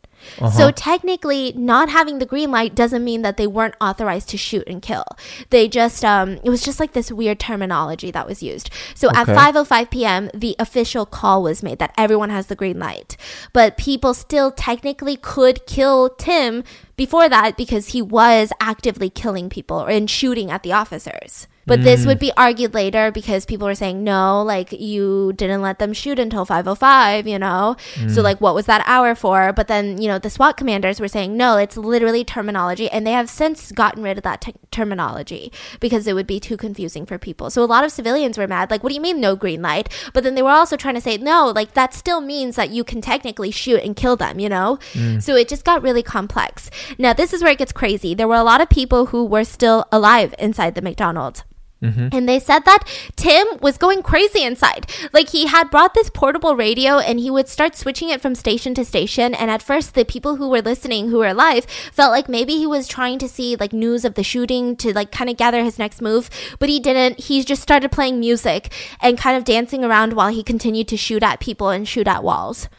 So 0.51 0.71
technically, 0.71 1.53
not 1.55 1.89
having 1.89 2.19
the 2.19 2.25
green 2.25 2.51
light 2.51 2.75
doesn't 2.75 3.03
mean 3.03 3.21
that 3.23 3.37
they 3.37 3.47
weren't 3.47 3.75
authorized 3.81 4.29
to 4.29 4.37
shoot 4.37 4.63
and 4.67 4.81
kill. 4.81 5.05
They 5.49 5.67
just 5.67 6.03
um, 6.03 6.39
it 6.43 6.49
was 6.49 6.61
just 6.61 6.79
like 6.79 6.93
this 6.93 7.11
weird 7.11 7.39
terminology 7.39 8.11
that 8.11 8.27
was 8.27 8.41
used. 8.43 8.69
So 8.95 9.09
at 9.09 9.23
Okay. 9.23 9.33
5:05 9.33 9.89
p.m., 9.89 10.29
the 10.33 10.55
official 10.59 11.05
call 11.05 11.43
was 11.43 11.63
made 11.63 11.79
that 11.79 11.93
everyone 11.97 12.29
has 12.29 12.47
the 12.47 12.55
green 12.55 12.79
light, 12.79 13.15
but 13.53 13.77
people 13.77 14.13
still 14.13 14.51
technically 14.51 15.15
could 15.15 15.65
kill 15.65 16.09
Tim 16.09 16.63
before 16.95 17.29
that 17.29 17.57
because 17.57 17.89
he 17.89 18.01
was 18.01 18.51
actively 18.59 19.09
killing 19.09 19.49
people 19.49 19.85
and 19.85 20.09
shooting 20.09 20.51
at 20.51 20.63
the 20.63 20.73
officers. 20.73 21.47
But 21.65 21.83
this 21.83 22.03
mm. 22.03 22.07
would 22.07 22.19
be 22.19 22.31
argued 22.35 22.73
later 22.73 23.11
because 23.11 23.45
people 23.45 23.67
were 23.67 23.75
saying, 23.75 24.03
no, 24.03 24.43
like 24.43 24.71
you 24.71 25.33
didn't 25.33 25.61
let 25.61 25.79
them 25.79 25.93
shoot 25.93 26.19
until 26.19 26.45
505, 26.45 27.27
you 27.27 27.39
know? 27.39 27.75
So, 27.95 28.21
mm. 28.21 28.23
like, 28.23 28.41
what 28.41 28.55
was 28.55 28.65
that 28.65 28.83
hour 28.85 29.15
for? 29.15 29.53
But 29.53 29.67
then, 29.67 30.01
you 30.01 30.07
know, 30.07 30.19
the 30.19 30.29
SWAT 30.29 30.57
commanders 30.57 30.99
were 30.99 31.07
saying, 31.07 31.37
no, 31.37 31.57
it's 31.57 31.77
literally 31.77 32.23
terminology. 32.23 32.89
And 32.89 33.07
they 33.07 33.11
have 33.11 33.29
since 33.29 33.71
gotten 33.71 34.03
rid 34.03 34.17
of 34.17 34.23
that 34.23 34.41
te- 34.41 34.55
terminology 34.71 35.51
because 35.79 36.07
it 36.07 36.13
would 36.13 36.27
be 36.27 36.39
too 36.39 36.57
confusing 36.57 37.05
for 37.05 37.17
people. 37.17 37.49
So, 37.49 37.63
a 37.63 37.65
lot 37.65 37.83
of 37.83 37.91
civilians 37.91 38.37
were 38.37 38.47
mad, 38.47 38.69
like, 38.69 38.83
what 38.83 38.89
do 38.89 38.95
you 38.95 39.01
mean 39.01 39.21
no 39.21 39.35
green 39.35 39.61
light? 39.61 39.89
But 40.13 40.23
then 40.23 40.35
they 40.35 40.41
were 40.41 40.49
also 40.49 40.75
trying 40.75 40.95
to 40.95 41.01
say, 41.01 41.17
no, 41.17 41.47
like, 41.47 41.73
that 41.73 41.93
still 41.93 42.21
means 42.21 42.55
that 42.55 42.71
you 42.71 42.83
can 42.83 43.01
technically 43.01 43.51
shoot 43.51 43.81
and 43.83 43.95
kill 43.95 44.15
them, 44.15 44.39
you 44.39 44.49
know? 44.49 44.79
Mm. 44.93 45.21
So, 45.21 45.35
it 45.35 45.47
just 45.47 45.63
got 45.63 45.81
really 45.81 46.03
complex. 46.03 46.69
Now, 46.97 47.13
this 47.13 47.33
is 47.33 47.41
where 47.41 47.51
it 47.51 47.57
gets 47.57 47.71
crazy. 47.71 48.13
There 48.13 48.27
were 48.27 48.35
a 48.35 48.43
lot 48.43 48.61
of 48.61 48.69
people 48.69 49.07
who 49.07 49.25
were 49.25 49.43
still 49.43 49.85
alive 49.91 50.35
inside 50.37 50.75
the 50.75 50.81
McDonald's. 50.81 51.43
Mm-hmm. 51.83 52.09
And 52.11 52.27
they 52.27 52.39
said 52.39 52.65
that 52.65 52.87
Tim 53.15 53.45
was 53.61 53.77
going 53.77 54.01
crazy 54.01 54.43
inside. 54.43 54.89
Like 55.11 55.29
he 55.29 55.47
had 55.47 55.69
brought 55.69 55.93
this 55.93 56.09
portable 56.09 56.55
radio 56.55 56.97
and 56.97 57.19
he 57.19 57.29
would 57.29 57.47
start 57.47 57.75
switching 57.75 58.09
it 58.09 58.21
from 58.21 58.35
station 58.35 58.73
to 58.75 58.85
station. 58.85 59.33
And 59.33 59.51
at 59.51 59.61
first, 59.61 59.93
the 59.93 60.05
people 60.05 60.37
who 60.37 60.49
were 60.49 60.61
listening, 60.61 61.09
who 61.09 61.19
were 61.19 61.27
alive, 61.27 61.65
felt 61.91 62.11
like 62.11 62.29
maybe 62.29 62.57
he 62.57 62.67
was 62.67 62.87
trying 62.87 63.19
to 63.19 63.27
see 63.27 63.55
like 63.55 63.73
news 63.73 64.05
of 64.05 64.15
the 64.15 64.23
shooting 64.23 64.75
to 64.77 64.93
like 64.93 65.11
kind 65.11 65.29
of 65.29 65.37
gather 65.37 65.63
his 65.63 65.77
next 65.77 66.01
move. 66.01 66.29
But 66.59 66.69
he 66.69 66.79
didn't. 66.79 67.19
He 67.19 67.43
just 67.43 67.61
started 67.61 67.91
playing 67.91 68.19
music 68.19 68.71
and 69.01 69.17
kind 69.17 69.37
of 69.37 69.43
dancing 69.43 69.83
around 69.83 70.13
while 70.13 70.29
he 70.29 70.43
continued 70.43 70.87
to 70.89 70.97
shoot 70.97 71.23
at 71.23 71.39
people 71.39 71.69
and 71.69 71.87
shoot 71.87 72.07
at 72.07 72.23
walls. 72.23 72.69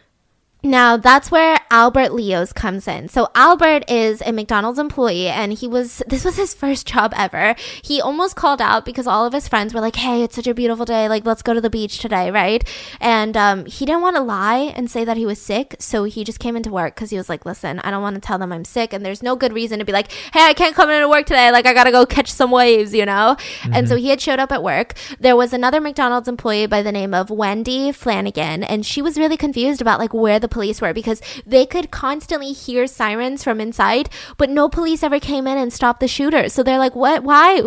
Now 0.64 0.96
that's 0.96 1.30
where 1.30 1.58
Albert 1.70 2.14
Leos 2.14 2.54
comes 2.54 2.88
in. 2.88 3.10
So 3.10 3.28
Albert 3.34 3.84
is 3.90 4.22
a 4.22 4.32
McDonald's 4.32 4.78
employee 4.78 5.28
and 5.28 5.52
he 5.52 5.68
was 5.68 6.02
this 6.08 6.24
was 6.24 6.36
his 6.36 6.54
first 6.54 6.86
job 6.86 7.12
ever. 7.14 7.54
He 7.82 8.00
almost 8.00 8.34
called 8.34 8.62
out 8.62 8.86
because 8.86 9.06
all 9.06 9.26
of 9.26 9.34
his 9.34 9.46
friends 9.46 9.74
were 9.74 9.80
like, 9.82 9.96
"Hey, 9.96 10.22
it's 10.22 10.36
such 10.36 10.46
a 10.46 10.54
beautiful 10.54 10.86
day. 10.86 11.06
Like, 11.06 11.26
let's 11.26 11.42
go 11.42 11.52
to 11.52 11.60
the 11.60 11.68
beach 11.68 11.98
today, 11.98 12.30
right?" 12.30 12.64
And 12.98 13.36
um, 13.36 13.66
he 13.66 13.84
didn't 13.84 14.00
want 14.00 14.16
to 14.16 14.22
lie 14.22 14.72
and 14.74 14.90
say 14.90 15.04
that 15.04 15.18
he 15.18 15.26
was 15.26 15.38
sick, 15.38 15.76
so 15.80 16.04
he 16.04 16.24
just 16.24 16.40
came 16.40 16.56
into 16.56 16.70
work 16.70 16.94
because 16.94 17.10
he 17.10 17.18
was 17.18 17.28
like, 17.28 17.44
"Listen, 17.44 17.78
I 17.80 17.90
don't 17.90 18.02
want 18.02 18.14
to 18.14 18.22
tell 18.22 18.38
them 18.38 18.50
I'm 18.50 18.64
sick, 18.64 18.94
and 18.94 19.04
there's 19.04 19.22
no 19.22 19.36
good 19.36 19.52
reason 19.52 19.80
to 19.80 19.84
be 19.84 19.92
like, 19.92 20.10
hey, 20.32 20.44
I 20.44 20.54
can't 20.54 20.74
come 20.74 20.88
into 20.88 21.10
work 21.10 21.26
today. 21.26 21.50
Like, 21.50 21.66
I 21.66 21.74
gotta 21.74 21.92
go 21.92 22.06
catch 22.06 22.32
some 22.32 22.50
waves, 22.50 22.94
you 22.94 23.04
know." 23.04 23.36
And 23.70 23.86
so 23.86 23.96
he 23.96 24.08
had 24.08 24.20
showed 24.22 24.38
up 24.38 24.50
at 24.50 24.62
work. 24.62 24.94
There 25.20 25.36
was 25.36 25.52
another 25.52 25.80
McDonald's 25.80 26.26
employee 26.26 26.66
by 26.66 26.80
the 26.80 26.92
name 26.92 27.12
of 27.12 27.28
Wendy 27.28 27.92
Flanagan, 27.92 28.64
and 28.64 28.86
she 28.86 29.02
was 29.02 29.18
really 29.18 29.36
confused 29.36 29.82
about 29.82 29.98
like 29.98 30.14
where 30.14 30.38
the 30.38 30.53
police 30.54 30.80
were 30.80 30.94
because 30.94 31.20
they 31.44 31.66
could 31.66 31.90
constantly 31.90 32.52
hear 32.52 32.86
sirens 32.86 33.44
from 33.44 33.60
inside, 33.60 34.08
but 34.38 34.48
no 34.48 34.68
police 34.68 35.02
ever 35.02 35.20
came 35.20 35.46
in 35.46 35.58
and 35.58 35.72
stopped 35.72 36.00
the 36.00 36.08
shooter. 36.08 36.48
So 36.48 36.62
they're 36.62 36.78
like, 36.78 36.94
"What? 36.94 37.22
Why? 37.22 37.60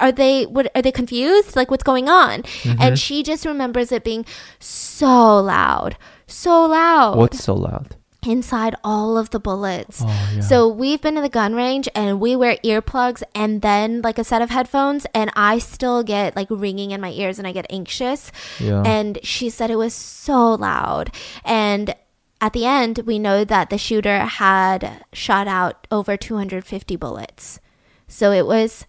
Are 0.00 0.12
they? 0.12 0.46
What, 0.46 0.70
are 0.74 0.82
they 0.82 0.92
confused? 0.92 1.56
Like, 1.56 1.70
what's 1.70 1.84
going 1.92 2.08
on?" 2.08 2.42
Mm-hmm. 2.42 2.80
And 2.80 2.98
she 2.98 3.22
just 3.22 3.44
remembers 3.44 3.92
it 3.92 4.04
being 4.04 4.24
so 4.58 5.40
loud, 5.40 5.98
so 6.26 6.64
loud. 6.66 7.18
What's 7.18 7.44
so 7.44 7.54
loud? 7.54 7.96
inside 8.26 8.74
all 8.84 9.16
of 9.16 9.30
the 9.30 9.40
bullets. 9.40 10.02
Oh, 10.04 10.32
yeah. 10.34 10.40
So 10.40 10.68
we've 10.68 11.00
been 11.00 11.14
to 11.14 11.20
the 11.20 11.28
gun 11.28 11.54
range 11.54 11.88
and 11.94 12.20
we 12.20 12.36
wear 12.36 12.56
earplugs 12.64 13.22
and 13.34 13.62
then 13.62 14.02
like 14.02 14.18
a 14.18 14.24
set 14.24 14.42
of 14.42 14.50
headphones 14.50 15.06
and 15.14 15.30
I 15.34 15.58
still 15.58 16.02
get 16.02 16.36
like 16.36 16.48
ringing 16.50 16.90
in 16.90 17.00
my 17.00 17.10
ears 17.10 17.38
and 17.38 17.46
I 17.46 17.52
get 17.52 17.66
anxious. 17.70 18.30
Yeah. 18.58 18.82
And 18.84 19.18
she 19.22 19.50
said 19.50 19.70
it 19.70 19.76
was 19.76 19.94
so 19.94 20.54
loud. 20.54 21.12
And 21.44 21.94
at 22.40 22.52
the 22.52 22.64
end, 22.64 23.00
we 23.04 23.18
know 23.18 23.44
that 23.44 23.70
the 23.70 23.78
shooter 23.78 24.20
had 24.20 25.04
shot 25.12 25.46
out 25.46 25.86
over 25.90 26.16
250 26.16 26.96
bullets. 26.96 27.60
So 28.08 28.32
it 28.32 28.46
was 28.46 28.86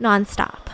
nonstop. 0.00 0.68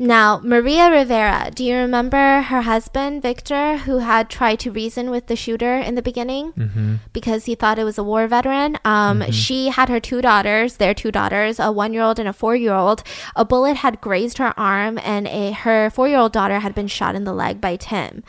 Now, 0.00 0.40
Maria 0.44 0.90
Rivera, 0.92 1.50
do 1.52 1.64
you 1.64 1.74
remember 1.74 2.42
her 2.42 2.62
husband, 2.62 3.20
Victor, 3.20 3.78
who 3.78 3.98
had 3.98 4.30
tried 4.30 4.60
to 4.60 4.70
reason 4.70 5.10
with 5.10 5.26
the 5.26 5.34
shooter 5.34 5.76
in 5.76 5.96
the 5.96 6.02
beginning 6.02 6.52
mm-hmm. 6.52 6.94
because 7.12 7.46
he 7.46 7.56
thought 7.56 7.80
it 7.80 7.84
was 7.84 7.98
a 7.98 8.04
war 8.04 8.28
veteran? 8.28 8.78
Um, 8.84 9.28
She 9.32 9.70
had 9.70 9.88
her 9.88 9.98
two 9.98 10.22
daughters, 10.22 10.76
their 10.76 10.94
two 10.94 11.10
daughters, 11.10 11.58
a 11.58 11.72
one 11.72 11.92
year 11.92 12.02
old 12.02 12.20
and 12.20 12.28
a 12.28 12.32
four 12.32 12.54
year 12.54 12.74
old. 12.74 13.02
A 13.34 13.44
bullet 13.44 13.78
had 13.78 14.00
grazed 14.00 14.38
her 14.38 14.54
arm, 14.56 14.98
and 15.02 15.26
a, 15.26 15.50
her 15.50 15.90
four 15.90 16.06
year 16.06 16.18
old 16.18 16.32
daughter 16.32 16.60
had 16.60 16.76
been 16.76 16.86
shot 16.86 17.16
in 17.16 17.24
the 17.24 17.34
leg 17.34 17.60
by 17.60 17.74
Tim. 17.74 18.22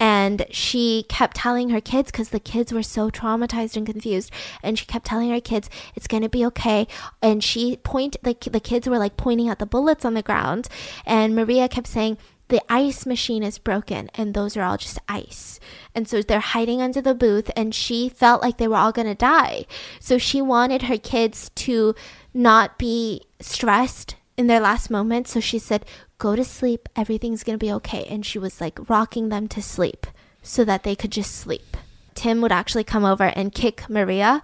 And 0.00 0.46
she 0.50 1.04
kept 1.08 1.36
telling 1.36 1.70
her 1.70 1.80
kids, 1.80 2.10
because 2.10 2.30
the 2.30 2.40
kids 2.40 2.72
were 2.72 2.82
so 2.82 3.10
traumatized 3.10 3.76
and 3.76 3.86
confused, 3.86 4.30
and 4.62 4.78
she 4.78 4.86
kept 4.86 5.06
telling 5.06 5.30
her 5.30 5.40
kids, 5.40 5.70
it's 5.94 6.06
going 6.06 6.22
to 6.22 6.28
be 6.28 6.44
okay. 6.46 6.86
And 7.22 7.42
she 7.42 7.76
point, 7.78 8.16
like 8.22 8.40
the 8.40 8.60
kids 8.60 8.88
were 8.88 8.98
like 8.98 9.16
pointing 9.16 9.48
at 9.48 9.58
the 9.58 9.66
bullets 9.66 10.04
on 10.04 10.14
the 10.14 10.22
ground. 10.22 10.68
And 11.06 11.34
Maria 11.34 11.68
kept 11.68 11.86
saying, 11.86 12.18
the 12.48 12.60
ice 12.68 13.06
machine 13.06 13.42
is 13.42 13.58
broken 13.58 14.10
and 14.14 14.34
those 14.34 14.56
are 14.56 14.62
all 14.62 14.76
just 14.76 14.98
ice. 15.08 15.58
And 15.94 16.06
so 16.06 16.20
they're 16.20 16.40
hiding 16.40 16.82
under 16.82 17.00
the 17.00 17.14
booth 17.14 17.50
and 17.56 17.74
she 17.74 18.08
felt 18.08 18.42
like 18.42 18.58
they 18.58 18.68
were 18.68 18.76
all 18.76 18.92
going 18.92 19.08
to 19.08 19.14
die. 19.14 19.64
So 19.98 20.18
she 20.18 20.42
wanted 20.42 20.82
her 20.82 20.98
kids 20.98 21.50
to 21.54 21.94
not 22.34 22.78
be 22.78 23.22
stressed 23.40 24.16
in 24.36 24.46
their 24.46 24.60
last 24.60 24.90
moments. 24.90 25.32
So 25.32 25.40
she 25.40 25.58
said, 25.58 25.86
go 26.24 26.34
to 26.34 26.42
sleep. 26.42 26.88
Everything's 26.96 27.44
going 27.44 27.58
to 27.58 27.66
be 27.66 27.70
okay. 27.70 28.06
And 28.06 28.24
she 28.24 28.38
was 28.38 28.58
like 28.58 28.88
rocking 28.88 29.28
them 29.28 29.46
to 29.48 29.60
sleep 29.60 30.06
so 30.42 30.64
that 30.64 30.82
they 30.82 30.96
could 30.96 31.12
just 31.12 31.34
sleep. 31.34 31.76
Tim 32.14 32.40
would 32.40 32.50
actually 32.50 32.84
come 32.84 33.04
over 33.04 33.24
and 33.24 33.52
kick 33.52 33.90
Maria 33.90 34.42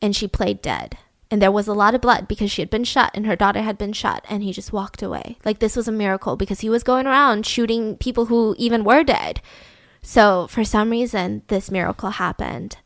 and 0.00 0.16
she 0.16 0.26
played 0.26 0.60
dead. 0.60 0.98
And 1.30 1.40
there 1.40 1.52
was 1.52 1.68
a 1.68 1.74
lot 1.74 1.94
of 1.94 2.00
blood 2.00 2.26
because 2.26 2.50
she 2.50 2.60
had 2.60 2.70
been 2.70 2.82
shot 2.82 3.12
and 3.14 3.24
her 3.24 3.36
daughter 3.36 3.62
had 3.62 3.78
been 3.78 3.92
shot, 3.94 4.22
and 4.28 4.42
he 4.42 4.52
just 4.52 4.72
walked 4.72 5.00
away. 5.00 5.38
Like 5.44 5.60
this 5.60 5.76
was 5.76 5.88
a 5.88 5.92
miracle 5.92 6.36
because 6.36 6.60
he 6.60 6.68
was 6.68 6.82
going 6.82 7.06
around 7.06 7.46
shooting 7.46 7.96
people 7.96 8.26
who 8.26 8.56
even 8.58 8.84
were 8.84 9.04
dead. 9.04 9.40
So 10.02 10.48
for 10.48 10.64
some 10.64 10.90
reason, 10.90 11.42
this 11.46 11.70
miracle 11.70 12.10
happened. 12.10 12.76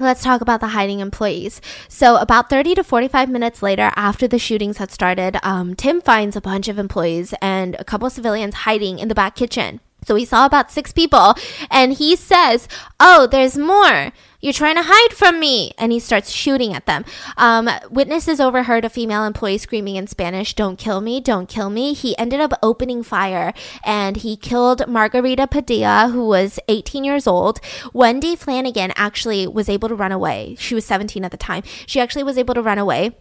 Let's 0.00 0.22
talk 0.22 0.40
about 0.40 0.60
the 0.60 0.68
hiding 0.68 1.00
employees. 1.00 1.60
So, 1.86 2.16
about 2.16 2.48
30 2.48 2.74
to 2.76 2.82
45 2.82 3.28
minutes 3.28 3.62
later, 3.62 3.92
after 3.96 4.26
the 4.26 4.38
shootings 4.38 4.78
had 4.78 4.90
started, 4.90 5.36
um, 5.42 5.74
Tim 5.74 6.00
finds 6.00 6.36
a 6.36 6.40
bunch 6.40 6.68
of 6.68 6.78
employees 6.78 7.34
and 7.42 7.76
a 7.78 7.84
couple 7.84 8.06
of 8.06 8.12
civilians 8.14 8.54
hiding 8.54 8.98
in 8.98 9.08
the 9.08 9.14
back 9.14 9.36
kitchen. 9.36 9.80
So, 10.04 10.14
he 10.14 10.24
saw 10.24 10.46
about 10.46 10.70
six 10.70 10.92
people 10.92 11.34
and 11.70 11.92
he 11.94 12.16
says, 12.16 12.68
Oh, 12.98 13.26
there's 13.26 13.56
more. 13.56 14.12
You're 14.40 14.54
trying 14.54 14.76
to 14.76 14.82
hide 14.84 15.12
from 15.12 15.38
me. 15.38 15.72
And 15.76 15.92
he 15.92 16.00
starts 16.00 16.30
shooting 16.30 16.74
at 16.74 16.86
them. 16.86 17.04
Um, 17.36 17.68
witnesses 17.90 18.40
overheard 18.40 18.84
a 18.84 18.90
female 18.90 19.24
employee 19.24 19.58
screaming 19.58 19.96
in 19.96 20.06
Spanish, 20.06 20.54
Don't 20.54 20.78
kill 20.78 21.00
me, 21.00 21.20
don't 21.20 21.48
kill 21.48 21.70
me. 21.70 21.92
He 21.92 22.16
ended 22.18 22.40
up 22.40 22.54
opening 22.62 23.02
fire 23.02 23.52
and 23.84 24.18
he 24.18 24.36
killed 24.36 24.88
Margarita 24.88 25.46
Padilla, 25.46 26.08
who 26.12 26.26
was 26.26 26.58
18 26.68 27.04
years 27.04 27.26
old. 27.26 27.60
Wendy 27.92 28.34
Flanagan 28.34 28.92
actually 28.96 29.46
was 29.46 29.68
able 29.68 29.88
to 29.88 29.94
run 29.94 30.12
away. 30.12 30.56
She 30.58 30.74
was 30.74 30.86
17 30.86 31.24
at 31.24 31.30
the 31.30 31.36
time. 31.36 31.62
She 31.86 32.00
actually 32.00 32.24
was 32.24 32.38
able 32.38 32.54
to 32.54 32.62
run 32.62 32.78
away. 32.78 33.16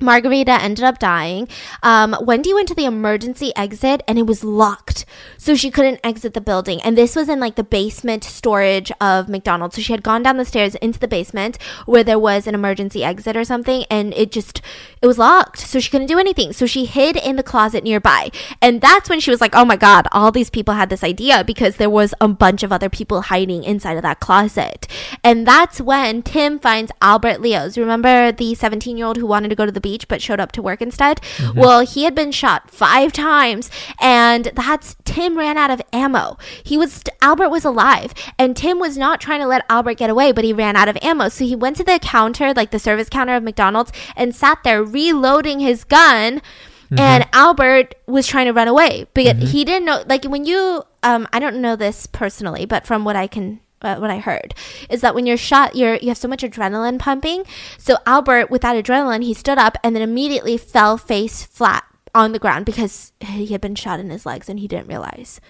Margarita 0.00 0.52
ended 0.52 0.84
up 0.84 1.00
dying. 1.00 1.48
Um, 1.82 2.16
Wendy 2.20 2.54
went 2.54 2.68
to 2.68 2.74
the 2.74 2.84
emergency 2.84 3.52
exit 3.56 4.00
and 4.06 4.16
it 4.16 4.26
was 4.26 4.44
locked. 4.44 5.04
So 5.36 5.56
she 5.56 5.72
couldn't 5.72 5.98
exit 6.04 6.34
the 6.34 6.40
building. 6.40 6.80
And 6.82 6.96
this 6.96 7.16
was 7.16 7.28
in 7.28 7.40
like 7.40 7.56
the 7.56 7.64
basement 7.64 8.22
storage 8.22 8.92
of 9.00 9.28
McDonald's. 9.28 9.74
So 9.74 9.82
she 9.82 9.92
had 9.92 10.04
gone 10.04 10.22
down 10.22 10.36
the 10.36 10.44
stairs 10.44 10.76
into 10.76 11.00
the 11.00 11.08
basement 11.08 11.58
where 11.86 12.04
there 12.04 12.18
was 12.18 12.46
an 12.46 12.54
emergency 12.54 13.02
exit 13.02 13.36
or 13.36 13.42
something 13.42 13.84
and 13.90 14.14
it 14.14 14.30
just, 14.30 14.62
it 15.02 15.06
was 15.08 15.18
locked. 15.18 15.58
So 15.58 15.80
she 15.80 15.90
couldn't 15.90 16.06
do 16.06 16.18
anything. 16.18 16.52
So 16.52 16.64
she 16.66 16.84
hid 16.84 17.16
in 17.16 17.34
the 17.34 17.42
closet 17.42 17.82
nearby. 17.82 18.30
And 18.62 18.80
that's 18.80 19.10
when 19.10 19.18
she 19.18 19.32
was 19.32 19.40
like, 19.40 19.56
oh 19.56 19.64
my 19.64 19.76
God, 19.76 20.06
all 20.12 20.30
these 20.30 20.50
people 20.50 20.74
had 20.74 20.90
this 20.90 21.02
idea 21.02 21.42
because 21.42 21.74
there 21.74 21.90
was 21.90 22.14
a 22.20 22.28
bunch 22.28 22.62
of 22.62 22.70
other 22.70 22.88
people 22.88 23.22
hiding 23.22 23.64
inside 23.64 23.96
of 23.96 24.02
that 24.02 24.20
closet. 24.20 24.86
And 25.24 25.44
that's 25.44 25.80
when 25.80 26.22
Tim 26.22 26.60
finds 26.60 26.92
Albert 27.02 27.40
Leos. 27.40 27.76
Remember 27.76 28.30
the 28.30 28.54
17 28.54 28.96
year 28.96 29.06
old 29.06 29.16
who 29.16 29.26
wanted 29.26 29.48
to 29.48 29.56
go 29.56 29.66
to 29.66 29.72
the 29.72 29.87
beach 29.88 30.06
but 30.06 30.20
showed 30.20 30.40
up 30.40 30.52
to 30.52 30.60
work 30.60 30.82
instead? 30.82 31.20
Mm-hmm. 31.38 31.58
Well, 31.58 31.80
he 31.80 32.04
had 32.04 32.14
been 32.14 32.30
shot 32.30 32.70
five 32.70 33.10
times 33.12 33.70
and 34.00 34.46
that's 34.54 34.96
Tim 35.04 35.38
ran 35.38 35.56
out 35.56 35.70
of 35.70 35.80
ammo. 35.92 36.36
He 36.62 36.76
was 36.76 37.04
Albert 37.22 37.48
was 37.48 37.64
alive 37.64 38.12
and 38.38 38.54
Tim 38.54 38.78
was 38.78 38.98
not 38.98 39.20
trying 39.20 39.40
to 39.40 39.46
let 39.46 39.64
Albert 39.70 39.94
get 39.94 40.10
away, 40.10 40.32
but 40.32 40.44
he 40.44 40.52
ran 40.52 40.76
out 40.76 40.88
of 40.88 40.98
ammo. 41.00 41.30
So 41.30 41.44
he 41.44 41.56
went 41.56 41.76
to 41.78 41.84
the 41.84 41.98
counter, 42.00 42.52
like 42.52 42.70
the 42.70 42.78
service 42.78 43.08
counter 43.08 43.34
of 43.34 43.42
McDonald's 43.42 43.92
and 44.14 44.34
sat 44.34 44.58
there 44.62 44.82
reloading 44.82 45.60
his 45.60 45.84
gun. 45.84 46.42
Mm-hmm. 46.90 46.98
And 47.00 47.28
Albert 47.34 47.94
was 48.06 48.26
trying 48.26 48.46
to 48.46 48.52
run 48.52 48.66
away, 48.66 49.06
but 49.12 49.24
mm-hmm. 49.24 49.46
he 49.46 49.64
didn't 49.64 49.84
know. 49.84 50.04
Like 50.06 50.24
when 50.24 50.46
you, 50.46 50.84
um, 51.02 51.28
I 51.34 51.38
don't 51.38 51.60
know 51.60 51.76
this 51.76 52.06
personally, 52.06 52.64
but 52.64 52.86
from 52.86 53.04
what 53.04 53.14
I 53.14 53.26
can 53.26 53.60
uh, 53.82 53.96
what 53.96 54.10
I 54.10 54.18
heard 54.18 54.54
is 54.90 55.00
that 55.00 55.14
when 55.14 55.26
you're 55.26 55.36
shot, 55.36 55.76
you're 55.76 55.96
you 55.96 56.08
have 56.08 56.18
so 56.18 56.28
much 56.28 56.42
adrenaline 56.42 56.98
pumping. 56.98 57.44
So 57.78 57.96
Albert, 58.06 58.50
with 58.50 58.62
that 58.62 58.82
adrenaline, 58.82 59.24
he 59.24 59.34
stood 59.34 59.58
up 59.58 59.76
and 59.84 59.94
then 59.94 60.02
immediately 60.02 60.56
fell 60.56 60.96
face 60.98 61.44
flat 61.44 61.84
on 62.14 62.32
the 62.32 62.38
ground 62.38 62.64
because 62.66 63.12
he 63.20 63.46
had 63.48 63.60
been 63.60 63.74
shot 63.74 64.00
in 64.00 64.10
his 64.10 64.26
legs 64.26 64.48
and 64.48 64.58
he 64.58 64.66
didn't 64.68 64.88
realize. 64.88 65.40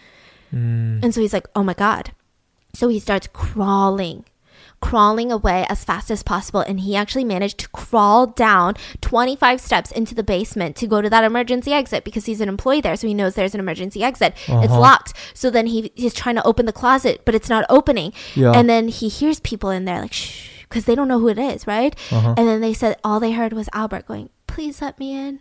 And 1.02 1.14
so 1.14 1.20
he's 1.20 1.32
like, 1.32 1.46
"Oh 1.54 1.62
my 1.62 1.74
god!" 1.74 2.12
So 2.74 2.88
he 2.88 2.98
starts 2.98 3.28
crawling, 3.32 4.24
crawling 4.80 5.32
away 5.32 5.66
as 5.68 5.84
fast 5.84 6.10
as 6.10 6.22
possible, 6.22 6.60
and 6.60 6.80
he 6.80 6.94
actually 6.94 7.24
managed 7.24 7.58
to 7.58 7.68
crawl 7.70 8.26
down 8.28 8.74
25 9.00 9.60
steps 9.60 9.90
into 9.90 10.14
the 10.14 10.22
basement 10.22 10.76
to 10.76 10.86
go 10.86 11.00
to 11.02 11.10
that 11.10 11.24
emergency 11.24 11.72
exit 11.72 12.04
because 12.04 12.26
he's 12.26 12.40
an 12.40 12.48
employee 12.48 12.80
there, 12.80 12.96
so 12.96 13.06
he 13.06 13.14
knows 13.14 13.34
there's 13.34 13.54
an 13.54 13.60
emergency 13.60 14.02
exit. 14.04 14.34
It's 14.46 14.48
Uh-huh. 14.72 14.80
locked. 14.80 15.12
So 15.34 15.50
then 15.50 15.66
he 15.66 15.90
he's 15.94 16.14
trying 16.14 16.36
to 16.36 16.46
open 16.46 16.66
the 16.66 16.72
closet, 16.72 17.22
but 17.24 17.34
it's 17.34 17.48
not 17.48 17.64
opening. 17.68 18.12
Yeah. 18.34 18.52
And 18.52 18.68
then 18.70 18.88
he 18.88 19.08
hears 19.08 19.40
people 19.40 19.70
in 19.70 19.84
there 19.84 20.00
like 20.02 20.12
shh 20.12 20.48
because 20.68 20.84
they 20.84 20.94
don't 20.94 21.08
know 21.08 21.18
who 21.18 21.28
it 21.28 21.38
is, 21.38 21.66
right? 21.66 21.96
Uh-huh. 22.12 22.34
And 22.36 22.46
then 22.46 22.60
they 22.60 22.74
said 22.74 22.98
all 23.02 23.18
they 23.20 23.32
heard 23.32 23.52
was 23.52 23.68
Albert 23.72 24.06
going, 24.06 24.28
"Please 24.46 24.80
let 24.82 24.98
me 24.98 25.12
in." 25.12 25.40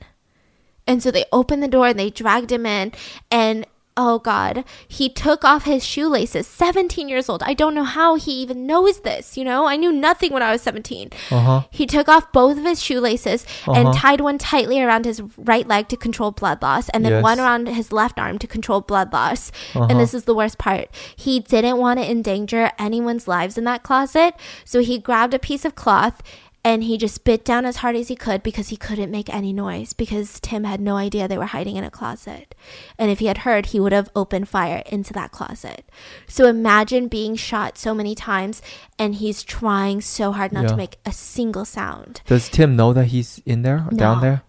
And 0.87 1.03
so 1.03 1.11
they 1.11 1.25
opened 1.33 1.61
the 1.61 1.67
door 1.67 1.87
and 1.87 1.99
they 1.99 2.09
dragged 2.09 2.51
him 2.51 2.65
in 2.65 2.93
and 3.29 3.65
oh 3.97 4.19
god, 4.19 4.63
he 4.87 5.09
took 5.09 5.43
off 5.43 5.63
his 5.63 5.83
shoelaces. 5.83 6.45
17 6.47 7.09
years 7.09 7.27
old. 7.29 7.41
I 7.43 7.53
don't 7.53 7.73
know 7.75 7.83
how 7.83 8.15
he 8.15 8.31
even 8.43 8.65
knows 8.67 8.99
this, 9.01 9.35
you 9.37 9.43
know? 9.43 9.65
I 9.65 9.75
knew 9.75 9.91
nothing 9.91 10.31
when 10.31 10.43
I 10.43 10.51
was 10.51 10.61
17. 10.61 11.09
Uh-huh. 11.31 11.63
He 11.71 11.85
took 11.87 12.07
off 12.07 12.31
both 12.31 12.57
of 12.57 12.63
his 12.63 12.81
shoelaces 12.81 13.45
and 13.65 13.87
Uh-huh. 13.89 13.99
tied 13.99 14.21
one 14.21 14.37
tightly 14.37 14.79
around 14.81 15.05
his 15.05 15.21
right 15.37 15.67
leg 15.67 15.87
to 15.89 15.97
control 15.97 16.31
blood 16.31 16.61
loss 16.61 16.89
and 16.89 17.03
then 17.03 17.11
Yes. 17.13 17.23
one 17.23 17.39
around 17.39 17.67
his 17.67 17.91
left 17.91 18.19
arm 18.19 18.37
to 18.39 18.47
control 18.47 18.81
blood 18.81 19.11
loss. 19.11 19.51
Uh-huh. 19.73 19.87
And 19.89 19.99
this 19.99 20.13
is 20.13 20.23
the 20.25 20.35
worst 20.35 20.57
part. 20.57 20.89
He 21.15 21.39
didn't 21.39 21.77
want 21.77 21.99
to 21.99 22.09
endanger 22.09 22.71
anyone's 22.77 23.27
lives 23.27 23.57
in 23.57 23.63
that 23.65 23.81
closet, 23.83 24.35
so 24.63 24.81
he 24.81 24.99
grabbed 24.99 25.33
a 25.33 25.39
piece 25.39 25.65
of 25.65 25.73
cloth 25.75 26.21
and 26.67 26.83
he 26.83 26.97
just 26.97 27.23
bit 27.23 27.41
down 27.45 27.63
as 27.65 27.77
hard 27.77 27.95
as 27.95 28.09
he 28.09 28.15
could 28.25 28.41
because 28.43 28.67
he 28.73 28.77
couldn't 28.87 29.09
make 29.17 29.29
any 29.33 29.53
noise 29.53 29.93
because 30.03 30.39
Tim 30.47 30.63
had 30.65 30.81
no 30.81 30.95
idea 30.97 31.27
they 31.27 31.37
were 31.37 31.45
hiding 31.57 31.77
in 31.77 31.83
a 31.85 31.89
closet. 31.99 32.53
And 32.99 33.09
if 33.09 33.19
he 33.19 33.27
had 33.31 33.39
heard, 33.47 33.67
he 33.67 33.79
would 33.79 33.93
have 33.93 34.09
opened 34.15 34.49
fire 34.49 34.83
into 34.95 35.13
that 35.13 35.31
closet. 35.31 35.81
So 36.27 36.45
imagine 36.47 37.07
being 37.07 37.35
shot 37.35 37.77
so 37.77 37.93
many 37.93 38.13
times 38.15 38.61
and 38.99 39.15
he's 39.15 39.43
trying 39.43 40.01
so 40.01 40.31
hard 40.33 40.51
not 40.51 40.63
Yeah. 40.63 40.69
to 40.69 40.75
make 40.83 40.97
a 41.05 41.11
single 41.13 41.63
sound. 41.65 42.21
Does 42.25 42.49
Tim 42.49 42.75
know 42.75 42.91
that 42.93 43.05
he's 43.15 43.41
in 43.45 43.61
there, 43.61 43.85
or 43.89 43.95
down 43.95 44.21
there? 44.21 44.41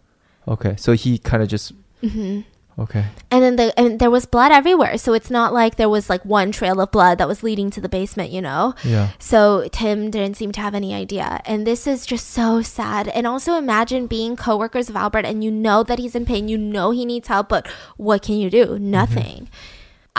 Okay, 0.47 0.75
so 0.77 0.93
he 0.95 1.19
kind 1.19 1.43
of 1.43 1.49
just. 1.49 1.73
hmm 2.01 2.41
Okay. 2.79 3.07
And 3.31 3.43
then 3.43 3.57
the 3.57 3.79
and 3.79 3.99
there 3.99 4.11
was 4.11 4.25
blood 4.25 4.53
everywhere, 4.53 4.99
so 4.99 5.13
it's 5.13 5.31
not 5.31 5.53
like 5.53 5.77
there 5.77 5.89
was 5.89 6.09
like 6.09 6.25
one 6.25 6.53
trail 6.53 6.81
of 6.81 6.93
blood 6.93 7.19
that 7.19 7.27
was 7.27 7.43
leading 7.43 7.71
to 7.71 7.81
the 7.81 7.89
basement, 7.89 8.31
you 8.31 8.41
know. 8.41 8.75
Yeah. 8.85 9.11
So 9.19 9.69
Tim 9.73 10.11
didn't 10.11 10.37
seem 10.37 10.53
to 10.53 10.61
have 10.61 10.75
any 10.75 10.95
idea. 10.95 11.41
And 11.45 11.67
this 11.67 11.87
is 11.89 12.07
just 12.07 12.29
so 12.29 12.63
sad. 12.63 13.09
And 13.09 13.27
also 13.27 13.55
imagine 13.55 14.07
being 14.07 14.37
coworkers 14.37 14.89
of 14.89 14.95
Albert 14.95 15.25
and 15.25 15.43
you 15.43 15.51
know 15.51 15.83
that 15.83 15.99
he's 15.99 16.15
in 16.15 16.25
pain, 16.25 16.49
you 16.49 16.57
know 16.57 16.93
he 16.93 17.05
needs 17.05 17.27
help, 17.27 17.49
but 17.49 17.67
what 17.97 18.23
can 18.23 18.37
you 18.37 18.49
do? 18.49 18.67
Mm-hmm. 18.67 18.91
Nothing. 18.91 19.49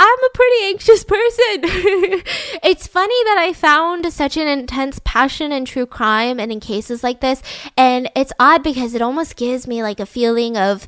I'm 0.02 0.24
a 0.24 0.30
pretty 0.34 0.66
anxious 0.68 1.04
person. 1.04 1.26
it's 2.64 2.88
funny 2.88 3.24
that 3.26 3.38
I 3.38 3.52
found 3.52 4.12
such 4.14 4.38
an 4.38 4.48
intense 4.48 4.98
passion 5.04 5.52
in 5.52 5.66
true 5.66 5.86
crime 5.86 6.40
and 6.40 6.54
in 6.54 6.62
cases 6.62 7.04
like 7.04 7.20
this. 7.20 7.44
And 7.76 8.10
it's 8.16 8.32
odd 8.40 8.64
because 8.64 8.94
it 8.94 9.02
almost 9.02 9.36
gives 9.36 9.68
me 9.68 9.84
like 9.84 10.00
a 10.00 10.06
feeling 10.06 10.56
of 10.56 10.88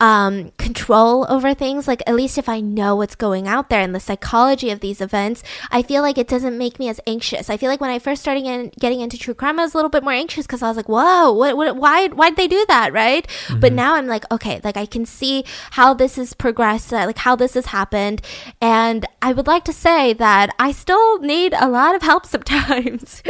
um, 0.00 0.50
control 0.56 1.26
over 1.28 1.54
things. 1.54 1.86
Like, 1.86 2.02
at 2.06 2.14
least 2.14 2.38
if 2.38 2.48
I 2.48 2.60
know 2.60 2.96
what's 2.96 3.14
going 3.14 3.46
out 3.46 3.68
there 3.68 3.80
and 3.80 3.94
the 3.94 4.00
psychology 4.00 4.70
of 4.70 4.80
these 4.80 5.00
events, 5.00 5.42
I 5.70 5.82
feel 5.82 6.02
like 6.02 6.18
it 6.18 6.26
doesn't 6.26 6.56
make 6.56 6.78
me 6.78 6.88
as 6.88 7.00
anxious. 7.06 7.50
I 7.50 7.56
feel 7.56 7.68
like 7.68 7.80
when 7.80 7.90
I 7.90 7.98
first 7.98 8.22
started 8.22 8.44
in, 8.44 8.72
getting 8.80 9.00
into 9.00 9.18
true 9.18 9.34
crime, 9.34 9.58
I 9.58 9.62
was 9.62 9.74
a 9.74 9.76
little 9.76 9.90
bit 9.90 10.02
more 10.02 10.12
anxious 10.12 10.46
because 10.46 10.62
I 10.62 10.68
was 10.68 10.76
like, 10.76 10.88
whoa, 10.88 11.32
what, 11.32 11.56
what, 11.56 11.76
why, 11.76 12.08
why'd 12.08 12.36
they 12.36 12.48
do 12.48 12.64
that? 12.68 12.92
Right. 12.92 13.26
Mm-hmm. 13.46 13.60
But 13.60 13.72
now 13.72 13.94
I'm 13.94 14.06
like, 14.06 14.30
okay, 14.32 14.60
like 14.64 14.76
I 14.76 14.86
can 14.86 15.04
see 15.04 15.44
how 15.72 15.92
this 15.92 16.16
has 16.16 16.32
progressed, 16.32 16.92
like 16.92 17.18
how 17.18 17.36
this 17.36 17.54
has 17.54 17.66
happened. 17.66 18.22
And 18.60 19.06
I 19.20 19.32
would 19.34 19.46
like 19.46 19.64
to 19.64 19.72
say 19.72 20.14
that 20.14 20.54
I 20.58 20.72
still 20.72 21.18
need 21.20 21.52
a 21.52 21.68
lot 21.68 21.94
of 21.94 22.02
help 22.02 22.24
sometimes. 22.34 23.22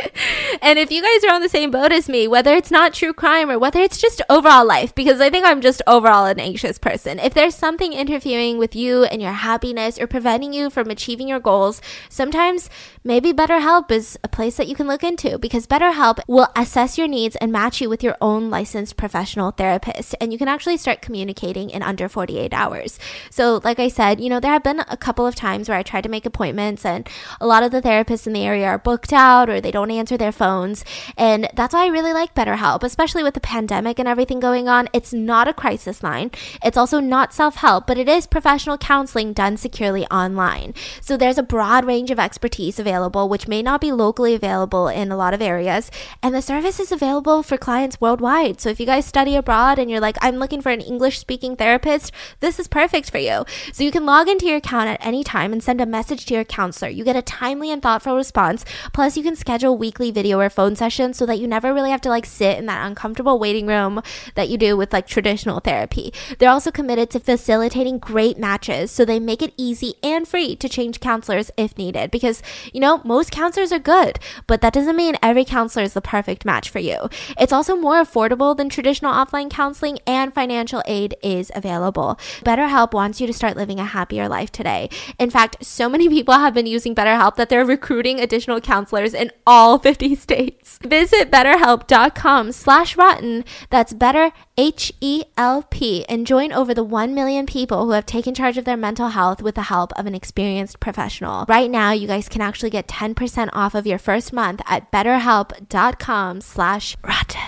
and 0.63 0.79
if 0.79 0.93
you 0.93 1.03
guys 1.03 1.29
are 1.29 1.35
on 1.35 1.43
the 1.43 1.49
same 1.49 1.73
boat 1.73 1.91
as 1.91 2.09
me, 2.09 2.29
whether 2.29 2.55
it's 2.55 2.71
not 2.71 2.95
true 2.95 3.13
crime 3.13 3.51
or 3.51 3.59
whether 3.59 3.81
it's 3.81 4.01
just 4.01 4.23
overall 4.31 4.65
life, 4.65 4.95
because 4.95 5.21
I 5.21 5.31
think 5.31 5.45
I'm 5.45 5.61
just 5.61 5.83
overall 5.87 6.27
an 6.27 6.39
anxious 6.39 6.60
person, 6.78 7.19
if 7.19 7.35
there's 7.35 7.55
something 7.55 7.93
interfering 7.93 8.59
with 8.59 8.77
you 8.77 9.05
and 9.05 9.23
your 9.23 9.32
happiness 9.32 9.99
or 9.99 10.07
preventing 10.07 10.53
you 10.53 10.70
from 10.70 10.91
achieving 10.91 11.28
your 11.28 11.41
goals, 11.41 11.81
sometimes 12.09 12.69
maybe 13.03 13.32
BetterHelp 13.32 13.91
is 13.91 14.19
a 14.23 14.28
place 14.28 14.57
that 14.57 14.69
you 14.69 14.74
can 14.74 14.87
look 14.87 15.03
into 15.03 15.39
because 15.39 15.66
BetterHelp 15.66 16.20
will 16.27 16.49
assess 16.55 16.99
your 16.99 17.09
needs 17.09 17.37
and 17.37 17.51
match 17.51 17.81
you 17.81 17.89
with 17.89 18.03
your 18.03 18.16
own 18.20 18.51
licensed 18.51 18.97
professional 18.97 19.51
therapist. 19.51 20.15
And 20.20 20.32
you 20.32 20.39
can 20.39 20.49
actually 20.49 20.77
start 20.77 21.01
communicating 21.01 21.70
in 21.70 21.82
under 21.82 22.09
48 22.09 22.53
hours. 22.53 22.99
So, 23.31 23.61
like 23.65 23.78
I 23.78 23.89
said, 23.89 24.20
you 24.20 24.28
know, 24.28 24.41
there 24.41 24.53
have 24.53 24.62
been 24.62 24.81
a 24.81 24.97
couple 24.97 25.27
of 25.27 25.35
times 25.35 25.69
where 25.69 25.78
I 25.78 25.82
tried 25.82 26.03
to 26.03 26.09
make 26.09 26.27
appointments 26.27 26.85
and 26.85 27.09
a 27.41 27.47
lot 27.47 27.62
of 27.62 27.70
the 27.70 27.81
therapists 27.81 28.27
in 28.27 28.32
the 28.32 28.45
area 28.45 28.66
are 28.66 28.78
booked 28.78 29.12
out 29.12 29.49
or 29.49 29.61
they 29.61 29.70
don't 29.70 29.91
answer 29.91 30.16
their 30.16 30.32
phones. 30.32 30.85
And 31.16 31.49
that's 31.55 31.74
why 31.74 31.85
I 31.85 31.89
really 31.89 32.12
like 32.12 32.35
BetterHelp, 32.35 32.82
especially 32.82 33.23
with 33.23 33.35
the 33.35 33.41
pandemic 33.41 33.99
and 33.99 34.09
everything 34.09 34.41
going 34.41 34.69
on. 34.69 34.89
It's 34.93 35.12
not 35.12 35.49
a 35.49 35.55
crisis 35.55 36.03
line. 36.03 36.31
It's 36.64 36.77
also 36.77 37.01
not 37.01 37.32
self 37.32 37.56
help, 37.56 37.86
but 37.86 37.98
it 37.98 38.09
is 38.09 38.27
professional 38.27 38.78
counseling 38.78 39.32
done 39.32 39.56
securely 39.56 40.06
online. 40.06 40.74
So 41.01 41.16
there's 41.16 41.39
a 41.39 41.43
broad 41.43 41.85
range 41.85 42.10
of 42.10 42.18
expertise 42.18 42.78
available, 42.78 43.28
which 43.28 43.48
may 43.48 43.62
not 43.62 43.81
be 43.81 43.93
locally 43.93 44.35
available 44.35 44.89
in 44.89 45.10
a 45.10 45.16
lot 45.16 45.35
of 45.35 45.43
areas. 45.43 45.90
And 46.22 46.35
the 46.35 46.43
service 46.43 46.81
is 46.81 46.93
available 46.93 47.43
for 47.43 47.56
clients 47.56 48.01
worldwide. 48.01 48.60
So 48.60 48.68
if 48.68 48.81
you 48.81 48.86
guys 48.86 49.06
study 49.06 49.36
abroad 49.36 49.78
and 49.78 49.90
you're 49.90 50.01
like, 50.01 50.16
I'm 50.20 50.36
looking 50.36 50.60
for 50.60 50.70
an 50.70 50.81
English 50.81 51.18
speaking 51.18 51.56
therapist, 51.56 52.12
this 52.40 52.59
is 52.59 52.68
perfect 52.68 53.10
for 53.10 53.18
you. 53.18 53.44
So 53.72 53.85
you 53.85 53.90
can 53.90 54.06
log 54.06 54.28
into 54.28 54.47
your 54.47 54.56
account 54.56 54.89
at 54.89 55.05
any 55.05 55.24
time 55.24 55.52
and 55.52 55.62
send 55.62 55.81
a 55.81 55.86
message 55.86 56.27
to 56.27 56.35
your 56.35 56.44
counselor. 56.44 56.90
You 56.90 57.05
get 57.05 57.16
a 57.16 57.22
timely 57.22 57.70
and 57.70 57.82
thoughtful 57.82 58.16
response. 58.16 58.64
Plus, 58.93 59.16
you 59.16 59.22
can 59.22 59.36
schedule 59.36 59.77
weekly 59.77 60.10
video 60.10 60.40
or 60.40 60.51
phone 60.51 60.77
sessions 60.77 61.16
so 61.16 61.27
that 61.27 61.39
you 61.39 61.47
never 61.47 61.72
really 61.72 61.90
have 61.90 62.01
to 62.02 62.09
like 62.09 62.27
sit 62.27 62.59
in 62.59 62.66
that 62.66 62.86
uncomfortable 62.86 63.39
waiting 63.39 63.66
room 63.66 64.02
that 64.35 64.48
you 64.48 64.59
do 64.59 64.77
with 64.77 64.93
like 64.93 65.06
traditional 65.06 65.60
therapy. 65.60 66.12
They're 66.41 66.51
also 66.51 66.71
committed 66.71 67.11
to 67.11 67.21
facilitating 67.21 67.99
great 67.99 68.39
matches, 68.39 68.91
so 68.91 69.05
they 69.05 69.21
make 69.21 69.43
it 69.43 69.53
easy 69.59 69.95
and 70.03 70.27
free 70.27 70.57
to 70.57 70.71
change 70.71 70.99
counselors 70.99 71.51
if 71.59 71.77
needed 71.77 72.11
because, 72.11 72.43
you 72.73 72.81
know, 72.81 73.03
most 73.05 73.31
counselors 73.31 73.73
are 73.73 73.79
good, 73.79 74.19
but 74.47 74.62
that 74.62 74.73
doesn't 74.73 74.97
mean 74.97 75.17
every 75.23 75.45
counselor 75.45 75.85
is 75.85 75.93
the 75.93 76.01
perfect 76.01 76.47
match 76.47 76.71
for 76.71 76.79
you. 76.79 77.11
It's 77.39 77.53
also 77.53 77.77
more 77.77 78.03
affordable 78.03 78.57
than 78.57 78.71
traditional 78.71 79.12
offline 79.12 79.51
counseling 79.51 79.99
and 80.07 80.33
financial 80.33 80.83
aid 80.87 81.15
is 81.23 81.53
available. 81.55 82.19
BetterHelp 82.43 82.95
wants 82.95 83.21
you 83.21 83.27
to 83.27 83.35
start 83.35 83.55
living 83.55 83.79
a 83.79 83.85
happier 83.85 84.27
life 84.27 84.51
today. 84.51 84.89
In 85.19 85.29
fact, 85.29 85.62
so 85.62 85.91
many 85.91 86.09
people 86.09 86.35
have 86.35 86.55
been 86.55 86.67
using 86.67 86.95
BetterHelp 86.95 87.37
that 87.37 87.51
they're 87.51 87.67
recruiting 87.67 88.19
additional 88.19 88.62
counselors 88.62 89.12
in 89.12 89.31
all 89.47 89.79
50 89.79 90.15
states. 90.17 90.79
Visit 90.83 91.31
betterhelp.com 91.31 92.53
slash 92.53 92.97
rotten. 92.97 93.45
That's 93.69 93.93
better 93.93 94.33
H-E-L-P 94.59 96.05
and 96.09 96.27
join 96.27 96.52
over 96.52 96.74
the 96.74 96.85
1 96.85 97.14
million 97.14 97.47
people 97.47 97.85
who 97.85 97.93
have 97.93 98.06
taken 98.06 98.35
charge 98.35 98.59
of 98.59 98.64
their 98.64 98.77
mental 98.77 99.09
health 99.09 99.40
with 99.40 99.55
the 99.55 99.62
help 99.62 99.93
of 99.98 100.06
an 100.06 100.14
experienced 100.14 100.81
professional. 100.81 101.47
Right 101.48 101.70
now, 101.70 101.93
you 101.93 102.06
guys 102.06 102.28
can 102.28 102.43
actually 102.43 102.70
get 102.70 102.89
10% 102.89 103.51
off 103.52 103.74
of 103.74 103.86
your 103.86 103.98
first 103.98 104.32
month 104.32 104.60
at 104.66 104.93
betterhelp.com 104.93 106.40
slash 106.40 106.97
rotten. 107.02 107.40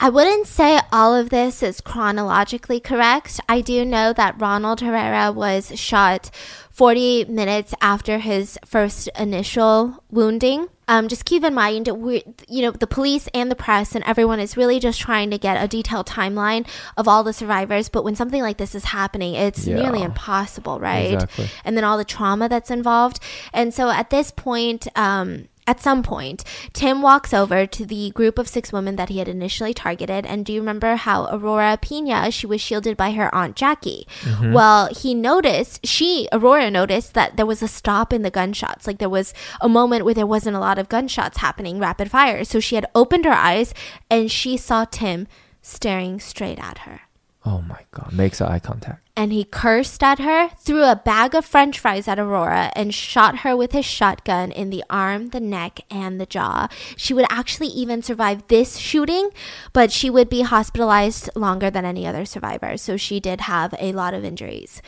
I 0.00 0.10
wouldn't 0.10 0.46
say 0.46 0.78
all 0.92 1.12
of 1.12 1.30
this 1.30 1.60
is 1.60 1.80
chronologically 1.80 2.78
correct. 2.78 3.40
I 3.48 3.60
do 3.60 3.84
know 3.84 4.12
that 4.12 4.40
Ronald 4.40 4.80
Herrera 4.80 5.32
was 5.32 5.76
shot 5.76 6.30
40 6.78 7.24
minutes 7.24 7.74
after 7.80 8.18
his 8.18 8.56
first 8.64 9.08
initial 9.18 10.04
wounding. 10.12 10.68
Um, 10.86 11.08
just 11.08 11.24
keep 11.24 11.42
in 11.42 11.52
mind, 11.52 11.88
we, 11.88 12.22
you 12.48 12.62
know, 12.62 12.70
the 12.70 12.86
police 12.86 13.28
and 13.34 13.50
the 13.50 13.56
press 13.56 13.96
and 13.96 14.04
everyone 14.04 14.38
is 14.38 14.56
really 14.56 14.78
just 14.78 15.00
trying 15.00 15.32
to 15.32 15.38
get 15.38 15.60
a 15.60 15.66
detailed 15.66 16.06
timeline 16.06 16.68
of 16.96 17.08
all 17.08 17.24
the 17.24 17.32
survivors. 17.32 17.88
But 17.88 18.04
when 18.04 18.14
something 18.14 18.42
like 18.42 18.58
this 18.58 18.76
is 18.76 18.84
happening, 18.84 19.34
it's 19.34 19.66
yeah. 19.66 19.74
nearly 19.74 20.02
impossible, 20.02 20.78
right? 20.78 21.14
Exactly. 21.14 21.50
And 21.64 21.76
then 21.76 21.82
all 21.82 21.98
the 21.98 22.04
trauma 22.04 22.48
that's 22.48 22.70
involved. 22.70 23.18
And 23.52 23.74
so 23.74 23.90
at 23.90 24.10
this 24.10 24.30
point, 24.30 24.86
um, 24.96 25.48
at 25.68 25.82
some 25.82 26.02
point, 26.02 26.44
Tim 26.72 27.02
walks 27.02 27.34
over 27.34 27.66
to 27.66 27.84
the 27.84 28.10
group 28.12 28.38
of 28.38 28.48
six 28.48 28.72
women 28.72 28.96
that 28.96 29.10
he 29.10 29.18
had 29.18 29.28
initially 29.28 29.74
targeted. 29.74 30.24
And 30.24 30.46
do 30.46 30.50
you 30.54 30.60
remember 30.60 30.96
how 30.96 31.28
Aurora 31.30 31.78
Pina, 31.80 32.30
she 32.30 32.46
was 32.46 32.62
shielded 32.62 32.96
by 32.96 33.12
her 33.12 33.32
Aunt 33.34 33.54
Jackie? 33.54 34.08
Mm-hmm. 34.22 34.54
Well, 34.54 34.88
he 34.94 35.12
noticed, 35.12 35.86
she, 35.86 36.26
Aurora 36.32 36.70
noticed 36.70 37.12
that 37.12 37.36
there 37.36 37.44
was 37.44 37.62
a 37.62 37.68
stop 37.68 38.14
in 38.14 38.22
the 38.22 38.30
gunshots. 38.30 38.86
Like 38.86 38.96
there 38.96 39.10
was 39.10 39.34
a 39.60 39.68
moment 39.68 40.06
where 40.06 40.14
there 40.14 40.26
wasn't 40.26 40.56
a 40.56 40.60
lot 40.60 40.78
of 40.78 40.88
gunshots 40.88 41.36
happening, 41.36 41.78
rapid 41.78 42.10
fire. 42.10 42.44
So 42.44 42.60
she 42.60 42.74
had 42.74 42.86
opened 42.94 43.26
her 43.26 43.32
eyes 43.32 43.74
and 44.10 44.30
she 44.30 44.56
saw 44.56 44.86
Tim 44.86 45.28
staring 45.60 46.18
straight 46.18 46.58
at 46.58 46.78
her. 46.78 47.02
Oh 47.44 47.60
my 47.60 47.80
God. 47.90 48.14
Makes 48.14 48.40
eye 48.40 48.58
contact. 48.58 49.06
And 49.18 49.32
he 49.32 49.42
cursed 49.42 50.04
at 50.04 50.20
her, 50.20 50.50
threw 50.60 50.84
a 50.84 50.94
bag 50.94 51.34
of 51.34 51.44
french 51.44 51.80
fries 51.80 52.06
at 52.06 52.20
Aurora, 52.20 52.70
and 52.76 52.94
shot 52.94 53.38
her 53.38 53.56
with 53.56 53.72
his 53.72 53.84
shotgun 53.84 54.52
in 54.52 54.70
the 54.70 54.84
arm, 54.88 55.30
the 55.30 55.40
neck, 55.40 55.80
and 55.90 56.20
the 56.20 56.24
jaw. 56.24 56.68
She 56.96 57.14
would 57.14 57.26
actually 57.28 57.66
even 57.66 58.00
survive 58.00 58.46
this 58.46 58.76
shooting, 58.76 59.30
but 59.72 59.90
she 59.90 60.08
would 60.08 60.28
be 60.28 60.42
hospitalized 60.42 61.30
longer 61.34 61.68
than 61.68 61.84
any 61.84 62.06
other 62.06 62.24
survivor. 62.24 62.76
So 62.76 62.96
she 62.96 63.18
did 63.18 63.40
have 63.40 63.74
a 63.80 63.90
lot 63.90 64.14
of 64.14 64.24
injuries. 64.24 64.80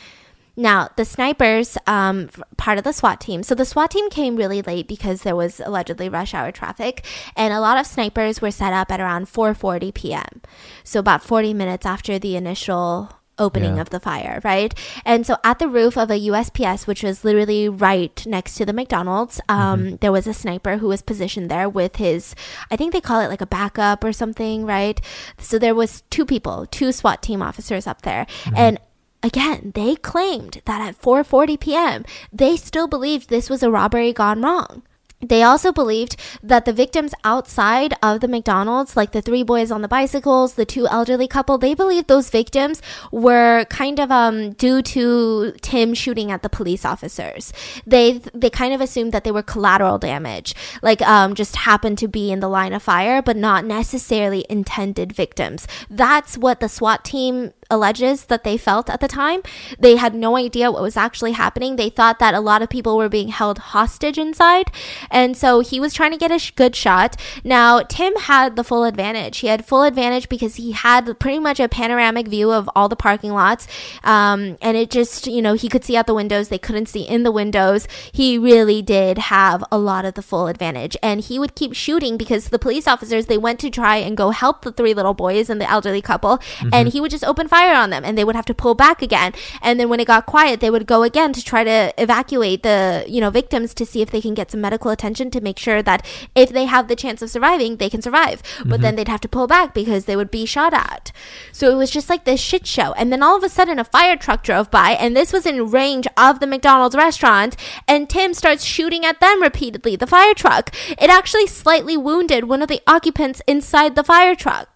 Now, 0.55 0.87
the 0.95 1.03
snipers, 1.03 1.77
um, 1.85 2.29
part 2.55 2.77
of 2.77 2.85
the 2.85 2.93
SWAT 2.93 3.19
team. 3.19 3.43
So 3.43 3.53
the 3.53 3.65
SWAT 3.65 3.91
team 3.91 4.09
came 4.09 4.37
really 4.37 4.61
late 4.61 4.87
because 4.87 5.23
there 5.23 5.35
was 5.35 5.59
allegedly 5.59 6.07
rush 6.07 6.33
hour 6.33 6.53
traffic, 6.53 7.03
and 7.35 7.53
a 7.53 7.59
lot 7.59 7.77
of 7.77 7.85
snipers 7.85 8.39
were 8.39 8.51
set 8.51 8.71
up 8.71 8.93
at 8.93 9.01
around 9.01 9.27
4:40 9.27 9.93
p.m. 9.93 10.41
So 10.85 11.01
about 11.01 11.21
40 11.21 11.53
minutes 11.53 11.85
after 11.85 12.17
the 12.17 12.37
initial 12.37 13.11
opening 13.41 13.75
yeah. 13.75 13.81
of 13.81 13.89
the 13.89 13.99
fire, 13.99 14.39
right? 14.43 14.73
And 15.03 15.25
so 15.25 15.35
at 15.43 15.59
the 15.59 15.67
roof 15.67 15.97
of 15.97 16.09
a 16.11 16.19
USPS, 16.19 16.87
which 16.87 17.03
was 17.03 17.25
literally 17.25 17.67
right 17.67 18.23
next 18.25 18.55
to 18.55 18.65
the 18.65 18.73
McDonald's, 18.73 19.41
um, 19.49 19.79
mm-hmm. 19.81 19.95
there 19.97 20.11
was 20.11 20.27
a 20.27 20.33
sniper 20.33 20.77
who 20.77 20.87
was 20.87 21.01
positioned 21.01 21.49
there 21.49 21.67
with 21.67 21.97
his, 21.97 22.35
I 22.69 22.75
think 22.75 22.93
they 22.93 23.01
call 23.01 23.19
it 23.19 23.29
like 23.29 23.41
a 23.41 23.45
backup 23.47 24.03
or 24.03 24.13
something, 24.13 24.65
right? 24.65 25.01
So 25.39 25.57
there 25.57 25.75
was 25.75 26.03
two 26.09 26.25
people, 26.25 26.67
two 26.69 26.91
SWAT 26.91 27.21
team 27.21 27.41
officers 27.41 27.87
up 27.87 28.03
there, 28.03 28.25
mm-hmm. 28.43 28.55
and 28.55 28.79
Again, 29.23 29.71
they 29.75 29.95
claimed 29.97 30.63
that 30.65 30.81
at 30.81 30.99
4:40 30.99 31.59
p.m., 31.59 32.05
they 32.33 32.57
still 32.57 32.87
believed 32.87 33.29
this 33.29 33.51
was 33.51 33.61
a 33.61 33.69
robbery 33.69 34.13
gone 34.13 34.41
wrong. 34.41 34.81
They 35.21 35.43
also 35.43 35.71
believed 35.71 36.15
that 36.41 36.65
the 36.65 36.73
victims 36.73 37.13
outside 37.23 37.93
of 38.01 38.21
the 38.21 38.27
McDonald's, 38.27 38.97
like 38.97 39.11
the 39.11 39.21
three 39.21 39.43
boys 39.43 39.71
on 39.71 39.81
the 39.81 39.87
bicycles, 39.87 40.55
the 40.55 40.65
two 40.65 40.87
elderly 40.87 41.27
couple, 41.27 41.57
they 41.57 41.73
believed 41.73 42.07
those 42.07 42.29
victims 42.29 42.81
were 43.11 43.65
kind 43.65 43.99
of 43.99 44.11
um, 44.11 44.53
due 44.53 44.81
to 44.81 45.53
Tim 45.61 45.93
shooting 45.93 46.31
at 46.31 46.41
the 46.41 46.49
police 46.49 46.85
officers. 46.85 47.53
They 47.85 48.19
they 48.33 48.49
kind 48.49 48.73
of 48.73 48.81
assumed 48.81 49.11
that 49.11 49.23
they 49.23 49.31
were 49.31 49.43
collateral 49.43 49.97
damage, 49.97 50.55
like 50.81 51.01
um, 51.01 51.35
just 51.35 51.55
happened 51.55 51.97
to 51.99 52.07
be 52.07 52.31
in 52.31 52.39
the 52.39 52.49
line 52.49 52.73
of 52.73 52.81
fire, 52.81 53.21
but 53.21 53.37
not 53.37 53.65
necessarily 53.65 54.45
intended 54.49 55.13
victims. 55.13 55.67
That's 55.89 56.37
what 56.37 56.59
the 56.59 56.69
SWAT 56.69 57.05
team 57.05 57.53
alleges 57.71 58.25
that 58.25 58.43
they 58.43 58.57
felt 58.57 58.89
at 58.89 58.99
the 58.99 59.07
time. 59.07 59.41
They 59.79 59.95
had 59.95 60.13
no 60.13 60.37
idea 60.37 60.71
what 60.71 60.81
was 60.81 60.97
actually 60.97 61.31
happening. 61.31 61.75
They 61.75 61.89
thought 61.89 62.19
that 62.19 62.33
a 62.33 62.39
lot 62.39 62.61
of 62.61 62.69
people 62.69 62.97
were 62.97 63.09
being 63.09 63.29
held 63.29 63.57
hostage 63.59 64.17
inside. 64.17 64.69
And 65.09 65.35
so 65.35 65.61
he 65.61 65.79
was 65.79 65.93
trying 65.93 66.11
to 66.11 66.17
get 66.17 66.31
a 66.31 66.37
sh- 66.37 66.51
good 66.51 66.75
shot. 66.75 67.15
Now, 67.43 67.81
Tim 67.81 68.15
had 68.15 68.55
the 68.55 68.63
full 68.63 68.83
advantage. 68.83 69.39
He 69.39 69.47
had 69.47 69.65
full 69.65 69.83
advantage 69.83 70.29
because 70.29 70.55
he 70.55 70.73
had 70.73 71.19
pretty 71.19 71.39
much 71.39 71.59
a 71.59 71.69
panoramic 71.69 72.27
view 72.27 72.51
of 72.51 72.69
all 72.75 72.89
the 72.89 72.95
parking 72.95 73.31
lots. 73.31 73.67
Um, 74.03 74.57
and 74.61 74.75
it 74.75 74.91
just, 74.91 75.27
you 75.27 75.41
know, 75.41 75.53
he 75.53 75.69
could 75.69 75.83
see 75.83 75.95
out 75.95 76.07
the 76.07 76.13
windows. 76.13 76.49
They 76.49 76.59
couldn't 76.59 76.87
see 76.87 77.01
in 77.01 77.23
the 77.23 77.31
windows. 77.31 77.87
He 78.11 78.37
really 78.37 78.81
did 78.81 79.17
have 79.17 79.63
a 79.71 79.77
lot 79.77 80.05
of 80.05 80.15
the 80.15 80.21
full 80.21 80.47
advantage. 80.47 80.97
And 81.01 81.21
he 81.21 81.39
would 81.39 81.55
keep 81.55 81.73
shooting 81.73 82.17
because 82.17 82.49
the 82.49 82.59
police 82.59 82.87
officers, 82.87 83.27
they 83.27 83.37
went 83.37 83.59
to 83.61 83.69
try 83.69 83.97
and 83.97 84.17
go 84.17 84.31
help 84.31 84.63
the 84.63 84.71
three 84.71 84.93
little 84.93 85.13
boys 85.13 85.49
and 85.49 85.61
the 85.61 85.69
elderly 85.69 86.01
couple. 86.01 86.37
Mm-hmm. 86.37 86.69
And 86.73 86.89
he 86.89 86.99
would 86.99 87.11
just 87.11 87.23
open 87.23 87.47
fire 87.47 87.60
fire 87.61 87.75
on 87.75 87.89
them 87.89 88.03
and 88.03 88.17
they 88.17 88.23
would 88.23 88.35
have 88.35 88.45
to 88.45 88.53
pull 88.53 88.75
back 88.75 89.01
again. 89.01 89.33
And 89.61 89.79
then 89.79 89.89
when 89.89 89.99
it 89.99 90.07
got 90.07 90.25
quiet, 90.25 90.59
they 90.59 90.69
would 90.69 90.85
go 90.85 91.03
again 91.03 91.33
to 91.33 91.43
try 91.43 91.63
to 91.63 91.93
evacuate 91.97 92.63
the, 92.63 93.05
you 93.07 93.21
know, 93.21 93.29
victims 93.29 93.73
to 93.75 93.85
see 93.85 94.01
if 94.01 94.09
they 94.09 94.21
can 94.21 94.33
get 94.33 94.51
some 94.51 94.61
medical 94.61 94.91
attention 94.91 95.31
to 95.31 95.41
make 95.41 95.59
sure 95.59 95.81
that 95.83 96.05
if 96.35 96.49
they 96.49 96.65
have 96.65 96.87
the 96.87 96.95
chance 96.95 97.21
of 97.21 97.29
surviving, 97.29 97.77
they 97.77 97.89
can 97.89 98.01
survive. 98.01 98.41
But 98.59 98.65
mm-hmm. 98.65 98.81
then 98.81 98.95
they'd 98.95 99.07
have 99.07 99.21
to 99.21 99.29
pull 99.29 99.47
back 99.47 99.73
because 99.73 100.05
they 100.05 100.15
would 100.15 100.31
be 100.31 100.45
shot 100.45 100.73
at. 100.73 101.11
So 101.51 101.71
it 101.71 101.75
was 101.75 101.91
just 101.91 102.09
like 102.09 102.25
this 102.25 102.41
shit 102.41 102.65
show. 102.65 102.93
And 102.93 103.11
then 103.11 103.23
all 103.23 103.37
of 103.37 103.43
a 103.43 103.49
sudden 103.49 103.79
a 103.79 103.83
fire 103.83 104.17
truck 104.17 104.43
drove 104.43 104.71
by 104.71 104.91
and 104.91 105.15
this 105.15 105.33
was 105.33 105.45
in 105.45 105.69
range 105.69 106.07
of 106.17 106.39
the 106.39 106.47
McDonald's 106.47 106.95
restaurant 106.95 107.55
and 107.87 108.09
Tim 108.09 108.33
starts 108.33 108.63
shooting 108.63 109.05
at 109.05 109.19
them 109.19 109.41
repeatedly, 109.41 109.95
the 109.95 110.07
fire 110.07 110.33
truck. 110.33 110.71
It 110.89 111.09
actually 111.09 111.47
slightly 111.47 111.97
wounded 111.97 112.45
one 112.45 112.61
of 112.61 112.67
the 112.67 112.81
occupants 112.87 113.41
inside 113.47 113.95
the 113.95 114.03
fire 114.03 114.35
truck. 114.35 114.70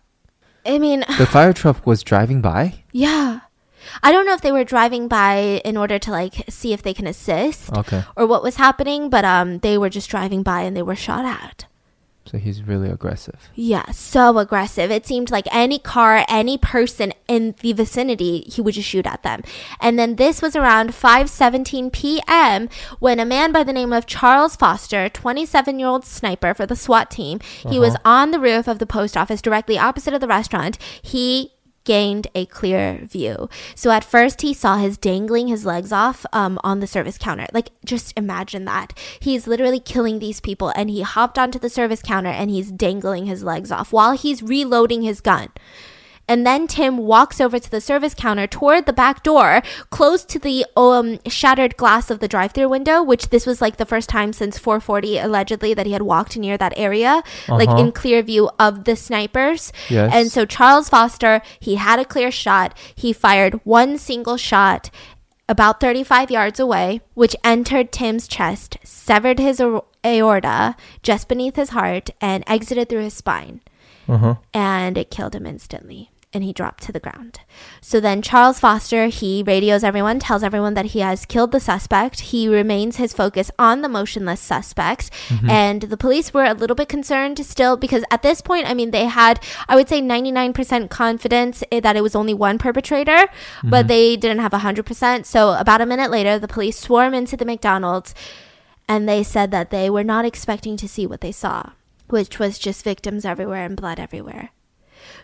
I 0.66 0.80
mean, 0.80 1.04
The 1.18 1.26
fire 1.36 1.54
truck 1.54 1.86
was 1.86 2.04
driving 2.04 2.42
by. 2.42 2.84
yeah. 2.92 3.40
I 4.02 4.12
don't 4.12 4.26
know 4.26 4.34
if 4.34 4.42
they 4.42 4.52
were 4.52 4.64
driving 4.64 5.08
by 5.08 5.62
in 5.64 5.78
order 5.78 6.00
to 6.00 6.10
like 6.12 6.34
see 6.50 6.74
if 6.74 6.82
they 6.82 6.94
can 6.94 7.06
assist 7.06 7.72
Okay, 7.72 8.04
or 8.18 8.26
what 8.26 8.42
was 8.42 8.56
happening, 8.56 9.10
but 9.12 9.24
um 9.24 9.60
they 9.60 9.78
were 9.78 9.90
just 9.92 10.10
driving 10.10 10.42
by 10.42 10.62
and 10.62 10.76
they 10.76 10.82
were 10.82 10.96
shot 10.96 11.24
at. 11.24 11.66
So 12.26 12.40
he's 12.40 12.64
really 12.64 12.90
aggressive. 12.90 13.50
Yeah, 13.54 13.92
so 13.92 14.40
aggressive. 14.40 14.90
It 14.90 15.06
seemed 15.06 15.30
like 15.30 15.46
any 15.52 15.78
car, 15.78 16.26
any 16.28 16.58
person 16.58 17.14
in 17.28 17.56
the 17.62 17.74
vicinity, 17.74 18.42
he 18.48 18.62
would 18.62 18.74
just 18.74 18.90
shoot 18.90 19.06
at 19.06 19.22
them. 19.24 19.44
And 19.80 20.00
then 20.00 20.16
this 20.16 20.42
was 20.42 20.56
around 20.56 20.90
5:17 20.90 21.92
p.m. 21.92 22.70
when 23.00 23.20
a 23.20 23.26
man 23.26 23.52
by 23.52 23.64
the 23.64 23.74
name 23.74 23.94
of 23.94 24.08
Charles 24.08 24.56
Foster, 24.56 25.10
27-year-old 25.10 26.06
sniper 26.06 26.54
for 26.54 26.66
the 26.66 26.76
SWAT 26.76 27.12
team, 27.12 27.40
he 27.70 27.80
was 27.80 27.96
uh-huh. 27.96 28.10
on 28.10 28.32
the 28.32 28.40
roof 28.40 28.68
of 28.68 28.80
the 28.80 28.88
post 28.88 29.16
office 29.16 29.42
directly 29.42 29.78
opposite 29.78 30.14
of 30.14 30.22
the 30.22 30.28
restaurant. 30.28 30.78
He 31.02 31.52
gained 31.86 32.28
a 32.36 32.46
clear 32.48 33.00
view. 33.04 33.50
So 33.76 33.92
at 33.92 34.04
first 34.04 34.42
he 34.42 34.54
saw 34.54 34.78
his 34.78 34.98
dangling 34.98 35.48
his 35.48 35.66
legs 35.66 35.92
off 35.92 36.26
um, 36.34 36.60
on 36.64 36.82
the 36.82 36.88
service 36.88 37.18
counter. 37.18 37.48
Like 37.54 37.70
just 37.86 38.14
imagine 38.18 38.66
that. 38.66 38.98
He's 39.20 39.48
literally 39.48 39.80
killing 39.80 40.20
these 40.20 40.42
people 40.42 40.74
and 40.76 40.90
he 40.90 41.02
hopped 41.02 41.40
onto 41.40 41.60
the 41.60 41.70
service 41.70 42.02
counter 42.02 42.30
and 42.30 42.50
he's 42.50 42.72
dangling 42.72 43.26
his 43.26 43.44
legs 43.44 43.72
off 43.72 43.94
while 43.94 44.12
he's 44.18 44.44
reloading 44.44 45.02
his 45.02 45.22
gun. 45.22 45.50
And 46.28 46.46
then 46.46 46.66
Tim 46.68 46.98
walks 46.98 47.40
over 47.40 47.60
to 47.60 47.70
the 47.70 47.80
service 47.80 48.16
counter 48.16 48.48
toward 48.48 48.86
the 48.88 48.94
back 48.94 49.22
door, 49.22 49.62
close 49.92 50.26
to 50.26 50.40
the 50.40 50.66
um, 50.76 51.20
shattered 51.28 51.78
glass 51.78 52.10
of 52.10 52.20
the 52.20 52.28
drive-through 52.28 52.68
window, 52.70 53.04
which 53.04 53.30
this 53.30 53.46
was 53.46 53.62
like 53.62 53.78
the 53.78 53.86
first 53.86 54.10
time 54.10 54.34
since 54.34 54.58
440 54.58 55.20
allegedly 55.20 55.74
that 55.76 55.86
he 55.86 55.92
had 55.94 56.02
walked 56.02 56.36
near 56.36 56.58
that 56.58 56.74
area, 56.76 57.22
like 57.48 57.70
Uh-huh. 57.70 57.78
in 57.80 57.92
clear 57.92 58.24
view 58.24 58.50
of 58.58 58.86
the 58.86 58.96
snipers. 58.96 59.72
Yes. 59.90 60.12
And 60.14 60.32
so 60.32 60.46
Charles 60.46 60.90
Foster, 60.90 61.42
he 61.60 61.76
had 61.76 62.00
a 62.00 62.06
clear 62.06 62.32
shot. 62.32 62.76
He 62.96 63.14
fired 63.14 63.60
one 63.64 63.98
single 64.00 64.38
shot 64.38 64.90
about 65.48 65.80
35 65.80 66.32
yards 66.32 66.60
away, 66.60 67.02
which 67.14 67.36
entered 67.44 67.92
Tim's 67.92 68.28
chest, 68.28 68.78
severed 68.84 69.38
his 69.38 69.62
aorta 70.04 70.76
just 71.04 71.28
beneath 71.28 71.56
his 71.56 71.70
heart, 71.70 72.10
and 72.20 72.44
exited 72.48 72.90
through 72.90 73.02
his 73.04 73.14
spine 73.14 73.62
Uh 74.10 74.18
huh. 74.18 74.36
and 74.56 74.98
it 74.98 75.12
killed 75.12 75.36
him 75.36 75.46
instantly 75.46 76.10
and 76.36 76.44
he 76.44 76.54
dropped 76.54 76.84
to 76.84 76.92
the 76.92 77.00
ground. 77.00 77.40
So 77.82 78.00
then 78.00 78.22
Charles 78.22 78.60
Foster, 78.60 79.08
he 79.08 79.42
radios 79.42 79.84
everyone, 79.84 80.20
tells 80.20 80.44
everyone 80.44 80.74
that 80.74 80.88
he 80.88 81.00
has 81.00 81.26
killed 81.26 81.54
the 81.54 81.60
suspect. 81.60 82.20
He 82.20 82.48
remains 82.48 82.98
his 82.98 83.14
focus 83.14 83.50
on 83.58 83.82
the 83.82 83.90
motionless 83.90 84.42
suspects. 84.42 85.10
Mm-hmm. 85.30 85.50
And 85.50 85.82
the 85.84 85.98
police 85.98 86.34
were 86.34 86.44
a 86.44 86.54
little 86.54 86.76
bit 86.76 86.90
concerned 86.90 87.44
still 87.46 87.78
because 87.78 88.04
at 88.12 88.22
this 88.22 88.42
point, 88.42 88.70
I 88.70 88.74
mean, 88.74 88.92
they 88.92 89.06
had, 89.06 89.42
I 89.70 89.76
would 89.76 89.88
say 89.88 90.02
99% 90.02 90.90
confidence 90.90 91.64
that 91.72 91.96
it 91.96 92.02
was 92.02 92.16
only 92.16 92.34
one 92.34 92.58
perpetrator, 92.58 93.28
but 93.64 93.80
mm-hmm. 93.80 93.88
they 93.88 94.18
didn't 94.18 94.40
have 94.40 94.52
100%. 94.52 95.26
So 95.26 95.54
about 95.54 95.82
a 95.82 95.86
minute 95.86 96.12
later, 96.12 96.38
the 96.38 96.48
police 96.48 96.78
swarm 96.78 97.14
into 97.14 97.38
the 97.38 97.46
McDonald's 97.46 98.14
and 98.88 99.08
they 99.08 99.24
said 99.24 99.52
that 99.52 99.70
they 99.70 99.90
were 99.90 100.04
not 100.04 100.26
expecting 100.26 100.76
to 100.78 100.88
see 100.88 101.08
what 101.08 101.22
they 101.22 101.32
saw, 101.32 101.72
which 102.08 102.38
was 102.38 102.60
just 102.60 102.84
victims 102.84 103.26
everywhere 103.26 103.66
and 103.66 103.78
blood 103.78 104.00
everywhere. 104.00 104.52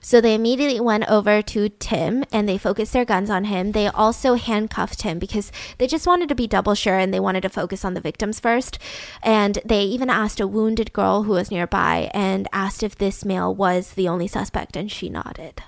So 0.03 0.19
they 0.19 0.33
immediately 0.33 0.79
went 0.79 1.07
over 1.07 1.41
to 1.43 1.69
Tim 1.69 2.25
and 2.31 2.49
they 2.49 2.57
focused 2.57 2.91
their 2.91 3.05
guns 3.05 3.29
on 3.29 3.45
him. 3.45 3.71
They 3.71 3.87
also 3.87 4.33
handcuffed 4.33 5.03
him 5.03 5.19
because 5.19 5.51
they 5.77 5.85
just 5.85 6.07
wanted 6.07 6.27
to 6.29 6.35
be 6.35 6.47
double 6.47 6.73
sure 6.73 6.97
and 6.97 7.13
they 7.13 7.19
wanted 7.19 7.41
to 7.41 7.49
focus 7.49 7.85
on 7.85 7.93
the 7.93 8.01
victims 8.01 8.39
first. 8.39 8.79
And 9.21 9.59
they 9.63 9.83
even 9.83 10.09
asked 10.09 10.39
a 10.39 10.47
wounded 10.47 10.91
girl 10.91 11.23
who 11.23 11.33
was 11.33 11.51
nearby 11.51 12.09
and 12.15 12.47
asked 12.51 12.81
if 12.81 12.97
this 12.97 13.23
male 13.23 13.53
was 13.53 13.93
the 13.93 14.07
only 14.07 14.27
suspect, 14.27 14.75
and 14.75 14.91
she 14.91 15.07
nodded. 15.07 15.61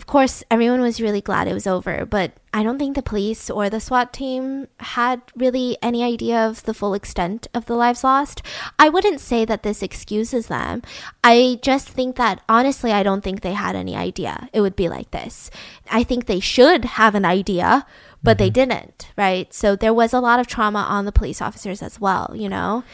Of 0.00 0.06
course, 0.06 0.42
everyone 0.50 0.80
was 0.80 0.98
really 0.98 1.20
glad 1.20 1.46
it 1.46 1.52
was 1.52 1.66
over, 1.66 2.06
but 2.06 2.32
I 2.54 2.62
don't 2.62 2.78
think 2.78 2.96
the 2.96 3.02
police 3.02 3.50
or 3.50 3.68
the 3.68 3.80
SWAT 3.80 4.14
team 4.14 4.66
had 4.78 5.20
really 5.36 5.76
any 5.82 6.02
idea 6.02 6.38
of 6.38 6.62
the 6.62 6.72
full 6.72 6.94
extent 6.94 7.48
of 7.52 7.66
the 7.66 7.76
lives 7.76 8.02
lost. 8.02 8.40
I 8.78 8.88
wouldn't 8.88 9.20
say 9.20 9.44
that 9.44 9.62
this 9.62 9.82
excuses 9.82 10.46
them. 10.46 10.80
I 11.22 11.58
just 11.60 11.86
think 11.86 12.16
that 12.16 12.42
honestly, 12.48 12.92
I 12.92 13.02
don't 13.02 13.22
think 13.22 13.42
they 13.42 13.52
had 13.52 13.76
any 13.76 13.94
idea 13.94 14.48
it 14.54 14.62
would 14.62 14.74
be 14.74 14.88
like 14.88 15.10
this. 15.10 15.50
I 15.90 16.02
think 16.02 16.24
they 16.24 16.40
should 16.40 16.96
have 16.96 17.14
an 17.14 17.26
idea, 17.26 17.84
but 18.22 18.38
they 18.38 18.48
mm-hmm. 18.48 18.70
didn't, 18.70 19.08
right? 19.18 19.52
So 19.52 19.76
there 19.76 19.92
was 19.92 20.14
a 20.14 20.20
lot 20.20 20.40
of 20.40 20.46
trauma 20.46 20.78
on 20.78 21.04
the 21.04 21.12
police 21.12 21.42
officers 21.42 21.82
as 21.82 22.00
well, 22.00 22.32
you 22.34 22.48
know? 22.48 22.84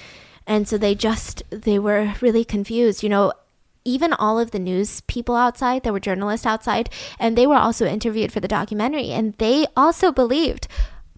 And 0.44 0.66
so 0.66 0.76
they 0.76 0.96
just, 0.96 1.44
they 1.50 1.78
were 1.78 2.14
really 2.20 2.44
confused, 2.44 3.04
you 3.04 3.08
know? 3.08 3.32
Even 3.86 4.12
all 4.12 4.38
of 4.38 4.50
the 4.50 4.58
news 4.58 5.00
people 5.02 5.36
outside, 5.36 5.82
there 5.82 5.92
were 5.92 6.00
journalists 6.00 6.44
outside, 6.44 6.90
and 7.18 7.38
they 7.38 7.46
were 7.46 7.54
also 7.54 7.86
interviewed 7.86 8.32
for 8.32 8.40
the 8.40 8.48
documentary, 8.48 9.10
and 9.10 9.34
they 9.38 9.66
also 9.76 10.12
believed 10.12 10.68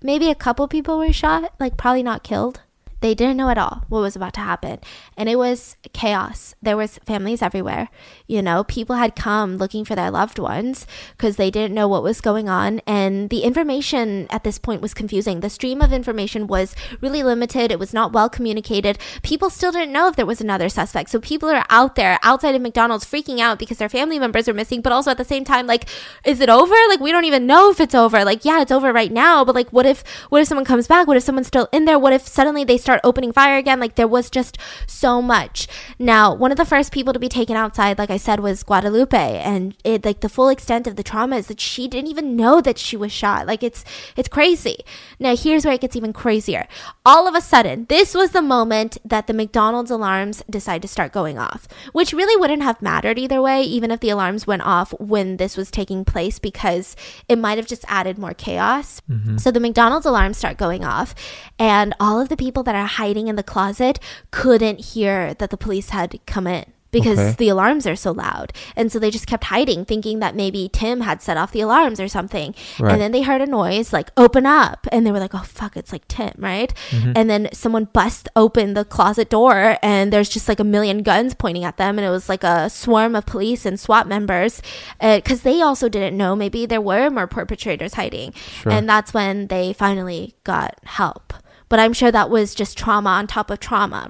maybe 0.03 0.29
a 0.29 0.35
couple 0.35 0.69
people 0.69 0.99
were 0.99 1.13
shot, 1.13 1.53
like 1.59 1.77
probably 1.77 2.03
not 2.03 2.23
killed. 2.23 2.61
They 3.01 3.15
didn't 3.15 3.37
know 3.37 3.49
at 3.49 3.59
all 3.59 3.85
what 3.89 4.01
was 4.01 4.17
about 4.17 4.35
to 4.35 4.41
happen. 4.41 4.81
And 5.17 5.29
it 5.29 5.37
was 5.37 5.77
chaos. 5.93 6.55
There 6.61 6.77
was 6.77 6.99
families 7.07 7.43
everywhere. 7.43 7.89
You 8.27 8.43
know, 8.43 8.65
people 8.65 8.97
had 8.97 9.15
come 9.15 9.57
looking 9.57 9.85
for 9.85 9.95
their 9.95 10.11
loved 10.11 10.39
ones 10.39 10.87
because 11.17 11.37
they 11.37 11.51
didn't 11.51 11.75
know 11.75 11.87
what 11.87 12.03
was 12.03 12.21
going 12.21 12.49
on. 12.49 12.81
And 12.87 13.31
the 13.31 13.41
information 13.41 14.27
at 14.31 14.43
this 14.45 14.59
point 14.59 14.83
was 14.83 14.95
confusing. 14.95 15.41
The 15.41 15.51
stream 15.51 15.81
of 15.81 15.93
information 15.93 16.47
was 16.47 16.75
really 17.01 17.23
limited. 17.23 17.71
It 17.71 17.79
was 17.79 17.95
not 17.95 18.13
well 18.13 18.29
communicated. 18.29 18.99
People 19.23 19.51
still 19.51 19.73
didn't 19.73 19.93
know 19.93 20.09
if 20.09 20.17
there 20.17 20.27
was 20.27 20.41
another 20.41 20.69
suspect. 20.69 21.11
So 21.11 21.21
people 21.21 21.49
are 21.51 21.65
out 21.71 21.95
there 21.95 22.19
outside 22.23 22.55
of 22.55 22.63
McDonald's 22.63 23.05
freaking 23.05 23.39
out 23.39 23.59
because 23.59 23.79
their 23.79 23.89
family 23.89 24.19
members 24.19 24.49
are 24.49 24.55
missing, 24.55 24.81
but 24.81 24.93
also 24.93 25.11
at 25.11 25.19
the 25.19 25.25
same 25.25 25.45
time, 25.45 25.67
like, 25.67 25.89
is 26.25 26.41
it 26.41 26.49
over? 26.49 26.75
Like, 26.89 27.01
we 27.01 27.13
don't 27.13 27.25
even 27.25 27.47
know 27.47 27.71
if 27.71 27.81
it's 27.81 27.95
over. 27.95 28.25
Like, 28.25 28.45
yeah, 28.45 28.61
it's 28.61 28.73
over 28.73 28.93
right 28.93 29.13
now, 29.13 29.45
but 29.45 29.55
like, 29.55 29.71
what 29.71 29.87
if, 29.87 30.03
what 30.31 30.43
if 30.43 30.49
someone 30.49 30.65
comes 30.65 30.89
back? 30.89 31.07
What 31.07 31.17
if 31.17 31.23
someone's 31.23 31.47
still 31.47 31.69
in 31.73 31.85
there? 31.85 31.99
What 31.99 32.13
if 32.13 32.27
suddenly 32.27 32.65
they 32.65 32.77
start 32.89 33.01
opening 33.05 33.33
fire 33.33 33.59
again? 33.59 33.79
Like, 33.81 33.97
there 33.97 34.09
was 34.09 34.31
just 34.31 34.57
so 34.87 35.21
much. 35.21 35.69
Now, 35.99 36.35
one 36.35 36.51
of 36.51 36.57
the 36.57 36.65
first 36.65 36.91
people 36.91 37.13
to 37.13 37.19
be 37.19 37.29
taken 37.29 37.55
outside, 37.55 37.99
like 37.99 38.09
I 38.09 38.17
said, 38.17 38.41
was 38.41 38.63
Guadalupe, 38.63 39.39
and 39.41 39.77
it, 39.85 40.07
like, 40.07 40.21
the 40.21 40.29
full 40.31 40.49
extent 40.49 40.87
of 40.87 40.97
the 40.97 41.03
trauma 41.03 41.37
is 41.37 41.49
that 41.49 41.61
she 41.61 41.87
didn't 41.87 42.09
even 42.09 42.35
know 42.35 42.63
that 42.63 42.79
she 42.79 42.97
was 42.97 43.13
shot. 43.13 43.47
Like, 43.47 43.63
it's, 43.63 43.85
it's 44.17 44.29
crazy. 44.29 44.79
Now, 45.19 45.37
here's 45.37 45.67
where 45.67 45.75
it 45.75 45.83
gets 45.83 45.97
even 45.97 46.15
crazier. 46.15 46.67
All 47.05 47.29
of 47.29 47.35
a 47.35 47.43
sudden, 47.43 47.85
this 47.91 48.15
was 48.15 48.31
the 48.31 48.41
moment 48.41 48.97
that 49.05 49.27
the 49.27 49.35
McDonald's 49.35 49.91
alarms 49.91 50.43
decide 50.49 50.81
to 50.81 50.89
start 50.89 51.13
going 51.13 51.39
off, 51.39 51.69
which 51.93 52.15
really 52.15 52.41
wouldn't 52.41 52.63
have 52.63 52.81
mattered 52.81 53.19
either 53.19 53.43
way, 53.43 53.63
even 53.63 53.91
if 53.91 54.01
the 54.01 54.09
alarms 54.09 54.47
went 54.47 54.63
off 54.63 54.95
when 54.99 55.37
this 55.37 55.59
was 55.59 55.71
taking 55.71 56.07
place, 56.07 56.39
because 56.39 56.97
it 57.29 57.37
might 57.37 57.59
have 57.59 57.67
just 57.67 57.85
added 57.87 58.17
more 58.17 58.33
chaos. 58.33 59.03
Mm-hmm. 59.11 59.37
So 59.37 59.51
the 59.51 59.61
McDonald's 59.61 60.07
alarms 60.07 60.39
start 60.39 60.57
going 60.57 60.87
off, 60.87 61.15
and 61.59 61.95
all 62.01 62.19
of 62.19 62.31
the 62.31 62.37
people 62.37 62.63
that 62.63 62.78
are 62.79 62.87
hiding 62.87 63.29
in 63.29 63.37
the 63.37 63.43
closet 63.43 63.99
couldn't 64.31 64.81
hear 64.81 65.35
that 65.35 65.51
the 65.51 65.57
police 65.57 65.91
had 65.91 66.19
come 66.27 66.47
in 66.47 66.73
because 66.91 67.19
Okay. 67.19 67.35
the 67.37 67.49
alarms 67.51 67.87
are 67.87 67.95
so 67.95 68.13
loud. 68.13 68.51
And 68.75 68.91
so 68.91 68.99
they 68.99 69.11
just 69.11 69.27
kept 69.27 69.45
hiding, 69.45 69.85
thinking 69.85 70.21
that 70.21 70.35
maybe 70.35 70.71
Tim 70.73 71.03
had 71.03 71.21
set 71.21 71.37
off 71.37 71.53
the 71.53 71.61
alarms 71.61 72.01
or 72.01 72.09
something. 72.09 72.55
Right. 72.81 72.93
And 72.93 72.99
then 72.99 73.13
they 73.13 73.21
heard 73.21 73.43
a 73.43 73.47
noise 73.47 73.93
like, 73.93 74.11
open 74.17 74.47
up. 74.47 74.87
And 74.91 75.07
they 75.07 75.13
were 75.13 75.19
like, 75.19 75.35
oh, 75.35 75.43
fuck, 75.45 75.77
it's 75.77 75.93
like 75.93 76.09
Tim, 76.09 76.33
right? 76.39 76.73
Mm-hmm. 76.89 77.13
And 77.15 77.29
then 77.29 77.49
someone 77.53 77.85
busts 77.93 78.27
open 78.35 78.73
the 78.73 78.87
closet 78.87 79.29
door 79.29 79.77
and 79.83 80.11
there's 80.11 80.31
just 80.31 80.49
like 80.49 80.61
a 80.61 80.65
million 80.65 81.03
guns 81.03 81.35
pointing 81.35 81.63
at 81.65 81.77
them. 81.77 81.99
And 81.99 82.07
it 82.07 82.11
was 82.11 82.27
like 82.31 82.43
a 82.43 82.71
swarm 82.71 83.15
of 83.15 83.27
police 83.27 83.67
and 83.67 83.79
SWAT 83.79 84.09
members 84.09 84.63
uh, 84.99 85.17
because 85.17 85.43
they 85.43 85.61
also 85.61 85.91
didn't 85.91 86.17
know 86.17 86.35
maybe 86.35 86.65
there 86.65 86.81
were 86.81 87.11
more 87.11 87.27
perpetrators 87.27 87.95
hiding. 87.95 88.33
Sure. 88.33 88.73
And 88.73 88.89
that's 88.89 89.13
when 89.13 89.49
they 89.49 89.75
finally 89.75 90.37
got 90.43 90.79
help. 90.85 91.35
But 91.69 91.81
I'm 91.81 91.93
sure 91.93 92.11
that 92.11 92.31
was 92.31 92.55
just 92.55 92.79
trauma 92.79 93.11
on 93.11 93.27
top 93.27 93.51
of 93.51 93.61
trauma. 93.61 94.09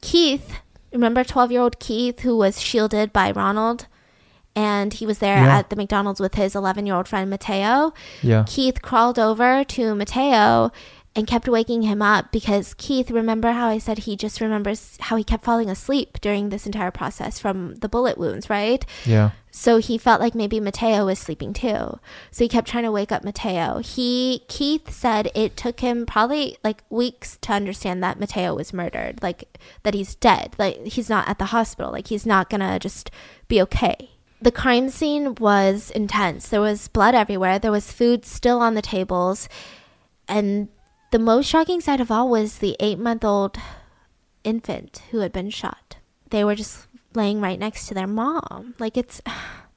Keith, 0.00 0.54
remember 0.92 1.24
12 1.24 1.52
year 1.52 1.60
old 1.60 1.78
Keith 1.78 2.20
who 2.20 2.36
was 2.36 2.60
shielded 2.60 3.12
by 3.12 3.30
Ronald? 3.30 3.86
And 4.54 4.92
he 4.92 5.06
was 5.06 5.18
there 5.18 5.38
Yeah. 5.38 5.58
at 5.58 5.70
the 5.70 5.76
McDonald's 5.76 6.20
with 6.20 6.34
his 6.34 6.54
11 6.54 6.84
year 6.86 6.94
old 6.94 7.08
friend 7.08 7.30
Mateo. 7.30 7.94
Yeah. 8.22 8.44
Keith 8.46 8.82
crawled 8.82 9.18
over 9.18 9.64
to 9.64 9.94
Mateo 9.94 10.70
and 11.14 11.26
kept 11.26 11.46
waking 11.48 11.82
him 11.82 12.00
up 12.00 12.32
because 12.32 12.74
Keith, 12.74 13.10
remember 13.10 13.52
how 13.52 13.68
I 13.68 13.78
said 13.78 13.98
he 13.98 14.16
just 14.16 14.40
remembers 14.40 14.96
how 15.00 15.16
he 15.16 15.24
kept 15.24 15.44
falling 15.44 15.68
asleep 15.68 16.18
during 16.20 16.48
this 16.48 16.64
entire 16.64 16.90
process 16.90 17.38
from 17.38 17.74
the 17.76 17.88
bullet 17.88 18.16
wounds, 18.16 18.48
right? 18.48 18.84
Yeah. 19.04 19.32
So 19.50 19.76
he 19.76 19.98
felt 19.98 20.22
like 20.22 20.34
maybe 20.34 20.58
Mateo 20.58 21.04
was 21.04 21.18
sleeping 21.18 21.52
too. 21.52 22.00
So 22.30 22.44
he 22.44 22.48
kept 22.48 22.68
trying 22.68 22.84
to 22.84 22.90
wake 22.90 23.12
up 23.12 23.22
Mateo. 23.22 23.78
He 23.80 24.44
Keith 24.48 24.90
said 24.90 25.30
it 25.34 25.54
took 25.54 25.80
him 25.80 26.06
probably 26.06 26.56
like 26.64 26.82
weeks 26.88 27.36
to 27.42 27.52
understand 27.52 28.02
that 28.02 28.18
Mateo 28.18 28.54
was 28.54 28.72
murdered, 28.72 29.22
like 29.22 29.58
that 29.82 29.92
he's 29.92 30.14
dead, 30.14 30.54
like 30.58 30.82
he's 30.86 31.10
not 31.10 31.28
at 31.28 31.38
the 31.38 31.46
hospital, 31.46 31.92
like 31.92 32.06
he's 32.06 32.24
not 32.24 32.48
gonna 32.48 32.78
just 32.78 33.10
be 33.48 33.60
okay. 33.60 34.08
The 34.40 34.50
crime 34.50 34.88
scene 34.88 35.34
was 35.34 35.90
intense. 35.90 36.48
There 36.48 36.60
was 36.60 36.88
blood 36.88 37.14
everywhere. 37.14 37.58
There 37.58 37.70
was 37.70 37.92
food 37.92 38.24
still 38.24 38.60
on 38.60 38.74
the 38.74 38.82
tables, 38.82 39.48
and 40.26 40.68
the 41.12 41.18
most 41.18 41.46
shocking 41.46 41.80
sight 41.80 42.00
of 42.00 42.10
all 42.10 42.28
was 42.28 42.58
the 42.58 42.74
eight 42.80 42.98
month 42.98 43.22
old 43.22 43.58
infant 44.44 45.02
who 45.10 45.18
had 45.20 45.32
been 45.32 45.50
shot. 45.50 45.96
They 46.30 46.42
were 46.42 46.54
just 46.54 46.88
laying 47.14 47.40
right 47.40 47.58
next 47.58 47.86
to 47.86 47.94
their 47.94 48.08
mom. 48.08 48.74
Like 48.78 48.96
it's. 48.96 49.22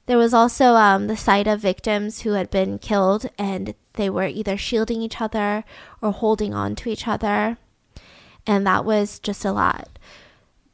There 0.06 0.16
was 0.16 0.32
also 0.32 0.74
um, 0.74 1.08
the 1.08 1.16
sight 1.16 1.48
of 1.48 1.58
victims 1.58 2.20
who 2.20 2.34
had 2.34 2.48
been 2.48 2.78
killed 2.78 3.26
and 3.36 3.74
they 3.94 4.08
were 4.08 4.28
either 4.28 4.56
shielding 4.56 5.02
each 5.02 5.20
other 5.20 5.64
or 6.00 6.12
holding 6.12 6.54
on 6.54 6.76
to 6.76 6.88
each 6.88 7.08
other. 7.08 7.58
And 8.46 8.64
that 8.68 8.84
was 8.84 9.18
just 9.18 9.44
a 9.44 9.50
lot. 9.50 9.95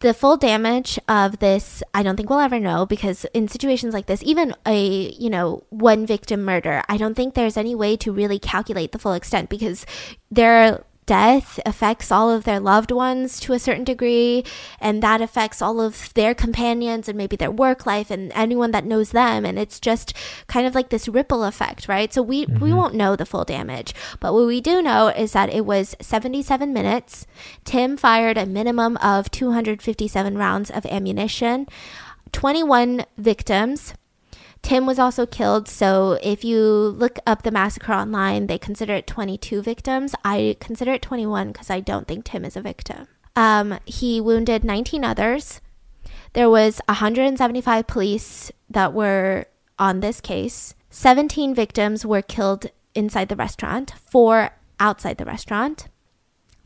The 0.03 0.13
full 0.13 0.37
damage 0.37 0.99
of 1.07 1.39
this, 1.39 1.81
I 1.95 2.03
don't 2.03 2.17
think 2.17 2.29
we'll 2.29 2.41
ever 2.41 2.59
know 2.59 2.85
because 2.87 3.25
in 3.33 3.47
situations 3.47 3.95
like 3.95 4.07
this, 4.07 4.21
even 4.25 4.53
a, 4.67 5.13
you 5.13 5.31
know, 5.31 5.63
one 5.71 6.07
victim 6.07 6.45
murder, 6.45 6.83
I 6.89 6.97
don't 6.97 7.15
think 7.15 7.35
there's 7.35 7.57
any 7.57 7.77
way 7.77 7.97
to 7.99 8.13
really 8.13 8.41
calculate 8.41 8.91
the 8.91 8.99
full 8.99 9.13
extent 9.13 9.49
because 9.49 9.87
there 10.29 10.85
death 11.07 11.59
affects 11.67 12.13
all 12.13 12.31
of 12.31 12.45
their 12.45 12.61
loved 12.61 12.91
ones 12.91 13.41
to 13.41 13.53
a 13.53 13.59
certain 13.59 13.85
degree 13.85 14.45
and 14.81 15.03
that 15.03 15.21
affects 15.21 15.61
all 15.61 15.81
of 15.81 16.13
their 16.15 16.35
companions 16.35 17.09
and 17.09 17.19
maybe 17.19 17.37
their 17.37 17.51
work 17.51 17.87
life 17.87 18.11
and 18.11 18.33
anyone 18.35 18.71
that 18.71 18.85
knows 18.85 19.11
them. 19.11 19.45
And 19.45 19.59
it's 19.59 19.81
just 19.81 20.15
kind 20.47 20.67
of 20.67 20.75
like 20.75 20.91
this 20.91 21.09
ripple 21.09 21.45
effect 21.45 21.89
right? 21.89 22.13
So 22.13 22.23
we 22.23 22.47
mm-hmm. 22.47 22.63
we 22.63 22.73
won't 22.73 22.95
know 22.95 23.17
the 23.17 23.27
full 23.27 23.45
damage 23.45 23.95
but 24.21 24.33
what 24.33 24.47
we 24.47 24.61
do 24.61 24.83
know 24.83 25.09
is 25.09 25.33
that 25.33 25.51
it 25.51 25.67
was 25.67 25.97
77 26.01 26.73
minutes. 26.73 27.27
Tim 27.65 27.97
fired 27.97 28.39
a 28.39 28.47
minimum 28.47 28.97
of 28.99 29.31
257 29.31 30.39
rounds 30.39 30.71
of 30.71 30.87
ammunition. 30.87 31.67
21 32.33 33.05
victims 33.19 33.95
Tim 34.63 34.87
was 34.87 34.99
also 34.99 35.27
killed. 35.27 35.69
So 35.69 36.19
if 36.23 36.45
you 36.45 36.61
look 36.61 37.19
up 37.27 37.43
the 37.43 37.51
massacre 37.51 37.93
online, 37.93 38.47
they 38.47 38.59
consider 38.59 38.95
it 38.95 39.07
22 39.07 39.61
victims. 39.61 40.15
I 40.25 40.57
consider 40.61 40.93
it 40.93 41.03
21 41.03 41.53
because 41.53 41.69
I 41.69 41.81
don't 41.81 42.07
think 42.07 42.25
Tim 42.25 42.45
is 42.45 42.57
a 42.57 42.63
victim. 42.63 43.09
Um, 43.35 43.79
he 43.85 44.21
wounded 44.21 44.65
19 44.65 45.05
others. 45.05 45.61
There 46.33 46.49
was 46.49 46.81
175 46.87 47.87
police 47.87 48.53
that 48.71 48.93
were 48.93 49.47
on 49.79 50.01
this 50.01 50.21
case. 50.21 50.75
17 50.91 51.55
victims 51.55 52.07
were 52.07 52.23
killed 52.23 52.67
inside 52.95 53.29
the 53.29 53.37
restaurant, 53.37 53.95
four 54.11 54.51
outside 54.79 55.19
the 55.19 55.25
restaurant. 55.25 55.89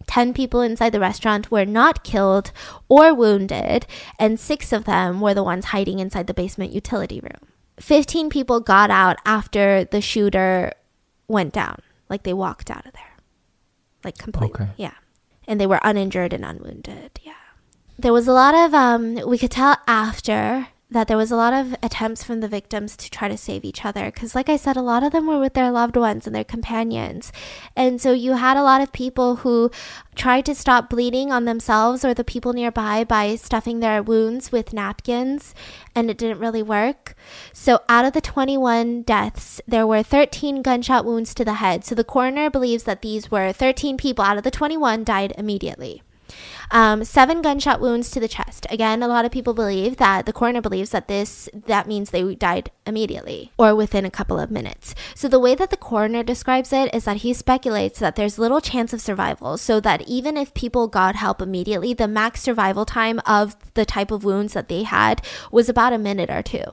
10 0.07 0.35
people 0.35 0.61
inside 0.61 0.91
the 0.91 1.01
restaurant 1.01 1.51
were 1.51 1.65
not 1.65 2.05
killed 2.05 2.53
or 2.89 3.13
wounded, 3.13 3.87
and 4.19 4.39
six 4.39 4.73
of 4.73 4.85
them 4.85 5.21
were 5.21 5.35
the 5.35 5.43
ones 5.43 5.67
hiding 5.67 5.99
inside 5.99 6.27
the 6.27 6.35
basement 6.35 6.73
utility 6.73 7.21
room. 7.21 7.56
15 7.79 8.31
people 8.31 8.61
got 8.61 8.91
out 8.91 9.17
after 9.25 9.85
the 9.85 10.01
shooter 10.01 10.73
went 11.29 11.53
down. 11.53 11.81
Like 12.09 12.23
they 12.23 12.33
walked 12.33 12.71
out 12.71 12.87
of 12.87 12.93
there. 12.93 13.17
Like 14.05 14.19
completely. 14.19 14.65
Okay. 14.65 14.73
Yeah. 14.77 14.95
And 15.47 15.61
they 15.61 15.67
were 15.67 15.81
uninjured 15.83 16.33
and 16.33 16.45
unwounded. 16.45 17.21
Yeah. 17.23 17.33
There 17.99 18.13
was 18.13 18.29
a 18.29 18.33
lot 18.33 18.55
of, 18.55 18.75
um, 18.75 19.15
we 19.27 19.39
could 19.39 19.51
tell 19.51 19.77
after 19.87 20.69
that 20.89 21.09
there 21.09 21.17
was 21.17 21.33
a 21.33 21.37
lot 21.37 21.53
of 21.53 21.75
attempts 21.83 22.23
from 22.23 22.41
the 22.41 22.49
victims 22.49 22.97
to 22.97 23.11
try 23.11 23.27
to 23.27 23.37
save 23.37 23.65
each 23.65 23.85
other 23.85 24.05
because 24.07 24.37
like 24.37 24.49
i 24.49 24.57
said 24.57 24.77
a 24.77 24.83
lot 24.83 25.03
of 25.03 25.11
them 25.11 25.27
were 25.27 25.41
with 25.41 25.55
their 25.55 25.71
loved 25.71 25.97
ones 25.97 26.27
and 26.27 26.37
their 26.37 26.45
companions. 26.45 27.33
And 27.75 28.01
so 28.01 28.13
you 28.13 28.35
had 28.35 28.57
a 28.57 28.63
lot 28.63 28.81
of 28.81 28.93
people 28.93 29.37
who 29.37 29.71
tried 30.15 30.47
to 30.47 30.55
stop 30.55 30.89
bleeding 30.89 31.33
on 31.33 31.45
themselves 31.45 32.05
or 32.05 32.15
the 32.15 32.25
people 32.25 32.53
nearby 32.53 33.05
by 33.05 33.35
stuffing 33.35 33.81
their 33.81 34.03
wounds 34.03 34.53
with 34.53 34.73
napkins 34.73 35.55
and 35.95 36.11
it 36.11 36.19
didn't 36.19 36.39
really 36.39 36.63
work. 36.63 37.15
So 37.53 37.81
out 37.89 38.05
of 38.05 38.13
the 38.13 38.21
21 38.21 39.03
deaths 39.03 39.61
there 39.67 39.87
were 39.87 40.03
13 40.03 40.63
gunshot 40.63 41.05
wounds 41.05 41.35
to 41.35 41.45
the 41.45 41.55
head. 41.55 41.85
So 41.85 41.95
the 41.95 42.05
coroner 42.05 42.49
believes 42.49 42.85
that 42.85 43.03
these 43.03 43.31
were 43.31 43.53
13 43.53 43.97
people 43.97 44.25
out 44.25 44.39
of 44.39 44.45
the 44.45 44.51
21 44.51 45.05
died 45.05 45.35
immediately 45.37 46.03
um, 46.71 47.05
seven 47.05 47.43
gunshot 47.43 47.81
wounds 47.81 48.11
to 48.11 48.21
the 48.21 48.29
chest. 48.29 48.67
Again, 48.71 49.03
a 49.03 49.09
lot 49.09 49.25
of 49.25 49.33
people 49.33 49.55
believe 49.55 49.97
that 49.97 50.27
the 50.27 50.33
coroner 50.33 50.61
believes 50.61 50.91
that 50.91 51.09
this 51.09 51.49
that 51.67 51.87
means 51.87 52.11
they 52.11 52.35
died 52.35 52.71
immediately 52.87 53.53
or 53.59 53.75
within 53.75 54.05
a 54.05 54.11
couple 54.11 54.39
of 54.39 54.51
minutes. 54.51 54.95
So 55.15 55.29
the 55.29 55.39
way 55.41 55.55
that 55.55 55.71
the 55.71 55.77
coroner 55.77 56.23
describes 56.23 56.73
it 56.73 56.95
is 56.95 57.05
that 57.05 57.19
he 57.19 57.33
speculates 57.33 57.99
that 57.99 58.17
there's 58.17 58.39
little 58.39 58.61
chance 58.61 58.93
of 58.93 59.01
survival, 59.01 59.57
so 59.59 59.81
that 59.81 60.03
even 60.09 60.37
if 60.37 60.55
people 60.55 60.89
got 60.89 61.17
help 61.17 61.41
immediately, 61.41 61.95
the 61.95 62.09
max 62.09 62.43
survival 62.43 62.85
time 62.85 63.21
of 63.27 63.57
the 63.75 63.85
type 63.85 64.11
of 64.11 64.25
wounds 64.25 64.53
that 64.55 64.69
they 64.69 64.83
had 64.83 65.23
was 65.51 65.69
about 65.69 65.93
a 65.93 65.99
minute 65.99 66.31
or 66.31 66.43
two. 66.43 66.65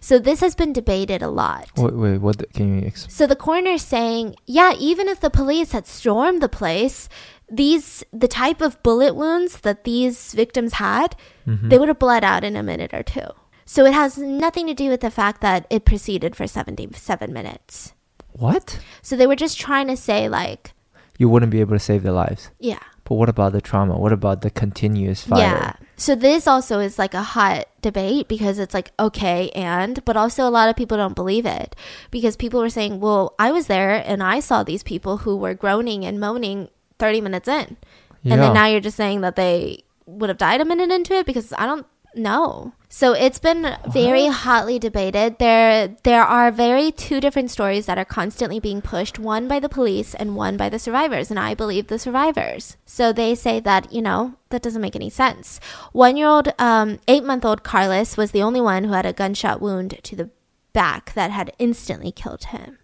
So 0.00 0.18
this 0.18 0.40
has 0.40 0.54
been 0.54 0.72
debated 0.72 1.22
a 1.22 1.28
lot. 1.28 1.68
Wait, 1.76 1.92
wait 1.92 2.18
what 2.18 2.52
can 2.52 2.80
you 2.80 2.86
explain? 2.86 3.10
So 3.10 3.26
the 3.26 3.36
coroner 3.36 3.72
is 3.72 3.82
saying, 3.82 4.36
yeah, 4.46 4.72
even 4.78 5.08
if 5.08 5.20
the 5.20 5.30
police 5.30 5.72
had 5.72 5.86
stormed 5.86 6.40
the 6.40 6.48
place, 6.48 7.08
these 7.50 8.04
the 8.12 8.28
type 8.28 8.60
of 8.60 8.82
bullet 8.82 9.14
wounds 9.14 9.60
that 9.60 9.84
these 9.84 10.34
victims 10.34 10.74
had, 10.74 11.16
mm-hmm. 11.46 11.68
they 11.68 11.78
would 11.78 11.88
have 11.88 11.98
bled 11.98 12.24
out 12.24 12.44
in 12.44 12.56
a 12.56 12.62
minute 12.62 12.92
or 12.92 13.02
two. 13.02 13.26
So 13.64 13.84
it 13.84 13.92
has 13.92 14.16
nothing 14.16 14.66
to 14.66 14.74
do 14.74 14.88
with 14.88 15.00
the 15.00 15.10
fact 15.10 15.40
that 15.42 15.66
it 15.68 15.84
proceeded 15.84 16.34
for 16.34 16.46
77 16.46 17.32
minutes. 17.32 17.92
What? 18.32 18.80
So 19.02 19.16
they 19.16 19.26
were 19.26 19.36
just 19.36 19.58
trying 19.58 19.88
to 19.88 19.96
say 19.96 20.28
like 20.28 20.72
you 21.18 21.28
wouldn't 21.28 21.50
be 21.50 21.60
able 21.60 21.74
to 21.74 21.80
save 21.80 22.02
their 22.02 22.12
lives. 22.12 22.50
Yeah. 22.58 22.78
But 23.04 23.14
what 23.16 23.28
about 23.28 23.52
the 23.52 23.60
trauma? 23.60 23.98
What 23.98 24.12
about 24.12 24.42
the 24.42 24.50
continuous 24.50 25.22
fire? 25.22 25.40
Yeah. 25.40 25.72
So 25.96 26.14
this 26.14 26.46
also 26.46 26.78
is 26.78 26.98
like 26.98 27.14
a 27.14 27.22
hot 27.22 27.66
debate 27.82 28.28
because 28.28 28.58
it's 28.58 28.74
like 28.74 28.92
okay 29.00 29.50
and 29.50 30.04
but 30.04 30.16
also 30.16 30.46
a 30.46 30.50
lot 30.50 30.68
of 30.68 30.76
people 30.76 30.96
don't 30.96 31.16
believe 31.16 31.44
it 31.44 31.74
because 32.10 32.36
people 32.36 32.60
were 32.60 32.70
saying, 32.70 33.00
"Well, 33.00 33.34
I 33.38 33.50
was 33.50 33.66
there 33.66 34.02
and 34.06 34.22
I 34.22 34.40
saw 34.40 34.62
these 34.62 34.82
people 34.82 35.18
who 35.18 35.36
were 35.36 35.54
groaning 35.54 36.04
and 36.04 36.20
moaning 36.20 36.68
30 36.98 37.20
minutes 37.20 37.48
in. 37.48 37.76
Yeah. 38.22 38.34
And 38.34 38.42
then 38.42 38.54
now 38.54 38.66
you're 38.66 38.80
just 38.80 38.96
saying 38.96 39.20
that 39.22 39.36
they 39.36 39.84
would 40.06 40.28
have 40.28 40.38
died 40.38 40.60
a 40.60 40.64
minute 40.64 40.90
into 40.90 41.14
it 41.14 41.26
because 41.26 41.52
I 41.56 41.66
don't 41.66 41.86
know. 42.14 42.72
So 42.88 43.12
it's 43.12 43.38
been 43.38 43.76
very 43.92 44.28
hotly 44.28 44.78
debated. 44.78 45.38
There 45.38 45.94
there 46.04 46.22
are 46.22 46.50
very 46.50 46.90
two 46.90 47.20
different 47.20 47.50
stories 47.50 47.84
that 47.86 47.98
are 47.98 48.04
constantly 48.04 48.58
being 48.58 48.80
pushed, 48.80 49.18
one 49.18 49.46
by 49.46 49.60
the 49.60 49.68
police 49.68 50.14
and 50.14 50.34
one 50.34 50.56
by 50.56 50.68
the 50.70 50.78
survivors, 50.78 51.30
and 51.30 51.38
I 51.38 51.54
believe 51.54 51.88
the 51.88 51.98
survivors. 51.98 52.78
So 52.86 53.12
they 53.12 53.34
say 53.34 53.60
that, 53.60 53.92
you 53.92 54.00
know, 54.00 54.34
that 54.48 54.62
doesn't 54.62 54.80
make 54.80 54.96
any 54.96 55.10
sense. 55.10 55.60
1-year-old 55.94 56.48
um 56.58 56.98
8-month-old 57.06 57.62
Carlos 57.62 58.16
was 58.16 58.30
the 58.30 58.42
only 58.42 58.60
one 58.60 58.84
who 58.84 58.92
had 58.92 59.06
a 59.06 59.12
gunshot 59.12 59.60
wound 59.60 59.98
to 60.02 60.16
the 60.16 60.30
back 60.72 61.12
that 61.14 61.30
had 61.30 61.52
instantly 61.58 62.10
killed 62.10 62.44
him. 62.44 62.78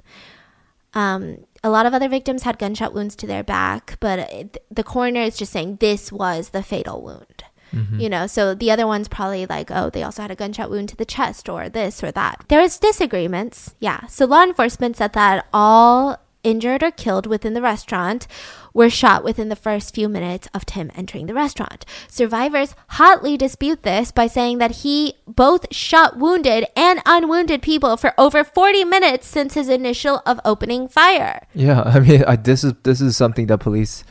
Um, 0.93 1.47
a 1.65 1.71
lot 1.71 1.87
of 1.87 1.95
other 1.95 2.09
victims 2.09 2.43
had 2.43 2.59
gunshot 2.59 2.93
wounds 2.93 3.17
to 3.17 3.27
their 3.27 3.43
back, 3.43 3.97
but 3.99 4.19
it, 4.31 4.65
the 4.71 4.85
coroner 4.85 5.23
is 5.23 5.37
just 5.37 5.51
saying 5.51 5.77
this 5.77 6.13
was 6.13 6.51
the 6.51 6.63
fatal 6.63 7.03
wound. 7.03 7.43
Mm-hmm. 7.73 7.99
You 7.99 8.09
know, 8.09 8.27
so 8.29 8.55
the 8.55 8.71
other 8.71 8.87
one's 8.87 9.09
probably 9.09 9.47
like, 9.47 9.71
oh, 9.71 9.91
they 9.91 10.03
also 10.03 10.23
had 10.23 10.31
a 10.31 10.37
gunshot 10.37 10.71
wound 10.71 10.91
to 10.91 10.97
the 10.97 11.05
chest 11.05 11.49
or 11.49 11.69
this 11.69 12.05
or 12.05 12.13
that. 12.13 12.45
There 12.49 12.61
is 12.61 12.79
disagreements. 12.79 13.75
Yeah. 13.81 14.07
So 14.07 14.27
law 14.27 14.45
enforcement 14.45 14.97
said 14.97 15.15
that 15.15 15.47
all 15.53 16.19
injured 16.45 16.83
or 16.83 16.91
killed 16.91 17.27
within 17.27 17.55
the 17.55 17.63
restaurant 17.63 18.29
were 18.75 18.91
shot 18.91 19.25
within 19.25 19.49
the 19.49 19.57
first 19.57 19.95
few 19.95 20.09
minutes 20.09 20.49
of 20.53 20.67
Tim 20.67 20.91
entering 20.95 21.27
the 21.27 21.33
restaurant. 21.35 21.87
Survivors 22.09 22.75
hotly 22.91 23.37
dispute 23.37 23.85
this 23.85 24.11
by 24.11 24.27
saying 24.27 24.59
that 24.59 24.83
he 24.83 25.15
both 25.27 25.73
shot 25.73 26.19
wounded 26.19 26.67
and 26.77 27.01
unwounded 27.07 27.63
people 27.63 27.97
for 27.97 28.13
over 28.19 28.43
40 28.45 28.85
minutes 28.85 29.27
since 29.27 29.55
his 29.55 29.69
initial 29.69 30.21
of 30.27 30.41
opening 30.45 30.89
fire. 30.89 31.47
Yeah, 31.55 31.83
I 31.87 32.01
mean, 32.01 32.25
I, 32.25 32.37
this 32.37 32.65
is 32.65 32.75
this 32.83 33.01
is 33.01 33.17
something 33.17 33.47
that 33.47 33.59
police 33.59 34.05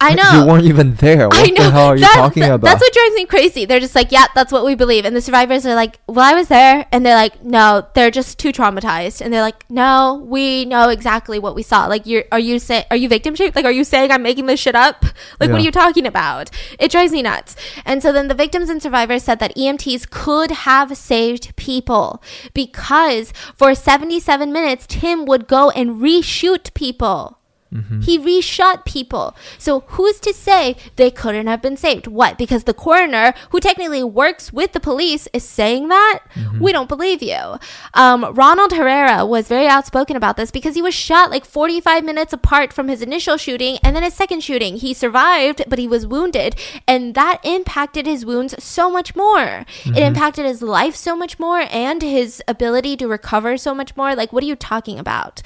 I 0.00 0.14
know. 0.14 0.40
You 0.40 0.46
weren't 0.46 0.64
even 0.64 0.94
there. 0.96 1.28
What 1.28 1.38
I 1.38 1.50
know. 1.50 1.64
the 1.64 1.70
hell 1.70 1.86
are 1.86 1.96
you 1.96 2.04
talking 2.04 2.42
about? 2.42 2.60
That's 2.60 2.80
what 2.80 2.92
drives 2.92 3.14
me 3.14 3.24
crazy. 3.24 3.64
They're 3.64 3.80
just 3.80 3.94
like, 3.94 4.12
yeah, 4.12 4.26
that's 4.34 4.52
what 4.52 4.64
we 4.64 4.74
believe. 4.74 5.04
And 5.04 5.16
the 5.16 5.20
survivors 5.20 5.64
are 5.64 5.74
like, 5.74 5.98
well, 6.06 6.24
I 6.24 6.34
was 6.34 6.48
there. 6.48 6.86
And 6.92 7.04
they're 7.04 7.14
like, 7.14 7.42
no, 7.42 7.86
they're 7.94 8.10
just 8.10 8.38
too 8.38 8.52
traumatized. 8.52 9.20
And 9.20 9.32
they're 9.32 9.42
like, 9.42 9.68
no, 9.70 10.22
we 10.26 10.66
know 10.66 10.90
exactly 10.90 11.38
what 11.38 11.54
we 11.54 11.62
saw. 11.62 11.86
Like, 11.86 12.06
you're, 12.06 12.24
are 12.30 12.38
you 12.38 12.58
saying, 12.58 12.84
are 12.90 12.96
you 12.96 13.08
victim 13.08 13.34
shaped? 13.34 13.56
Like, 13.56 13.64
are 13.64 13.72
you 13.72 13.84
saying 13.84 14.10
I'm 14.10 14.22
making 14.22 14.46
this 14.46 14.60
shit 14.60 14.74
up? 14.74 15.04
Like, 15.40 15.48
yeah. 15.48 15.52
what 15.52 15.60
are 15.60 15.64
you 15.64 15.72
talking 15.72 16.06
about? 16.06 16.50
It 16.78 16.90
drives 16.90 17.12
me 17.12 17.22
nuts. 17.22 17.56
And 17.84 18.02
so 18.02 18.12
then 18.12 18.28
the 18.28 18.34
victims 18.34 18.68
and 18.68 18.82
survivors 18.82 19.22
said 19.24 19.38
that 19.40 19.54
EMTs 19.56 20.10
could 20.10 20.50
have 20.50 20.96
saved 20.96 21.54
people 21.56 22.22
because 22.54 23.32
for 23.54 23.74
77 23.74 24.52
minutes, 24.52 24.86
Tim 24.86 25.24
would 25.26 25.46
go 25.46 25.70
and 25.70 26.00
reshoot 26.00 26.72
people 26.74 27.38
Mm-hmm. 27.76 28.00
He 28.00 28.18
reshot 28.18 28.84
people. 28.84 29.36
So 29.58 29.80
who's 29.88 30.18
to 30.20 30.32
say 30.32 30.76
they 30.96 31.10
couldn't 31.10 31.46
have 31.46 31.62
been 31.62 31.76
saved? 31.76 32.06
What? 32.06 32.38
Because 32.38 32.64
the 32.64 32.74
coroner, 32.74 33.34
who 33.50 33.60
technically 33.60 34.02
works 34.02 34.52
with 34.52 34.72
the 34.72 34.80
police, 34.80 35.28
is 35.32 35.44
saying 35.44 35.88
that? 35.88 36.20
Mm-hmm. 36.34 36.60
We 36.62 36.72
don't 36.72 36.88
believe 36.88 37.22
you. 37.22 37.58
Um, 37.94 38.32
Ronald 38.34 38.72
Herrera 38.72 39.26
was 39.26 39.48
very 39.48 39.66
outspoken 39.66 40.16
about 40.16 40.36
this 40.36 40.50
because 40.50 40.74
he 40.74 40.82
was 40.82 40.94
shot 40.94 41.30
like 41.30 41.44
45 41.44 42.04
minutes 42.04 42.32
apart 42.32 42.72
from 42.72 42.88
his 42.88 43.02
initial 43.02 43.36
shooting 43.36 43.78
and 43.82 43.94
then 43.94 44.02
his 44.02 44.14
second 44.14 44.42
shooting. 44.42 44.76
He 44.76 44.94
survived, 44.94 45.64
but 45.68 45.78
he 45.78 45.88
was 45.88 46.06
wounded. 46.06 46.56
And 46.86 47.14
that 47.14 47.40
impacted 47.44 48.06
his 48.06 48.24
wounds 48.24 48.54
so 48.62 48.90
much 48.90 49.14
more. 49.14 49.44
It 49.44 49.66
mm-hmm. 49.66 49.96
impacted 49.96 50.46
his 50.46 50.62
life 50.62 50.96
so 50.96 51.16
much 51.16 51.38
more 51.38 51.66
and 51.70 52.02
his 52.02 52.42
ability 52.48 52.96
to 52.98 53.08
recover 53.08 53.56
so 53.56 53.74
much 53.74 53.96
more. 53.96 54.14
Like, 54.14 54.32
what 54.32 54.42
are 54.42 54.46
you 54.46 54.56
talking 54.56 54.98
about? 54.98 55.42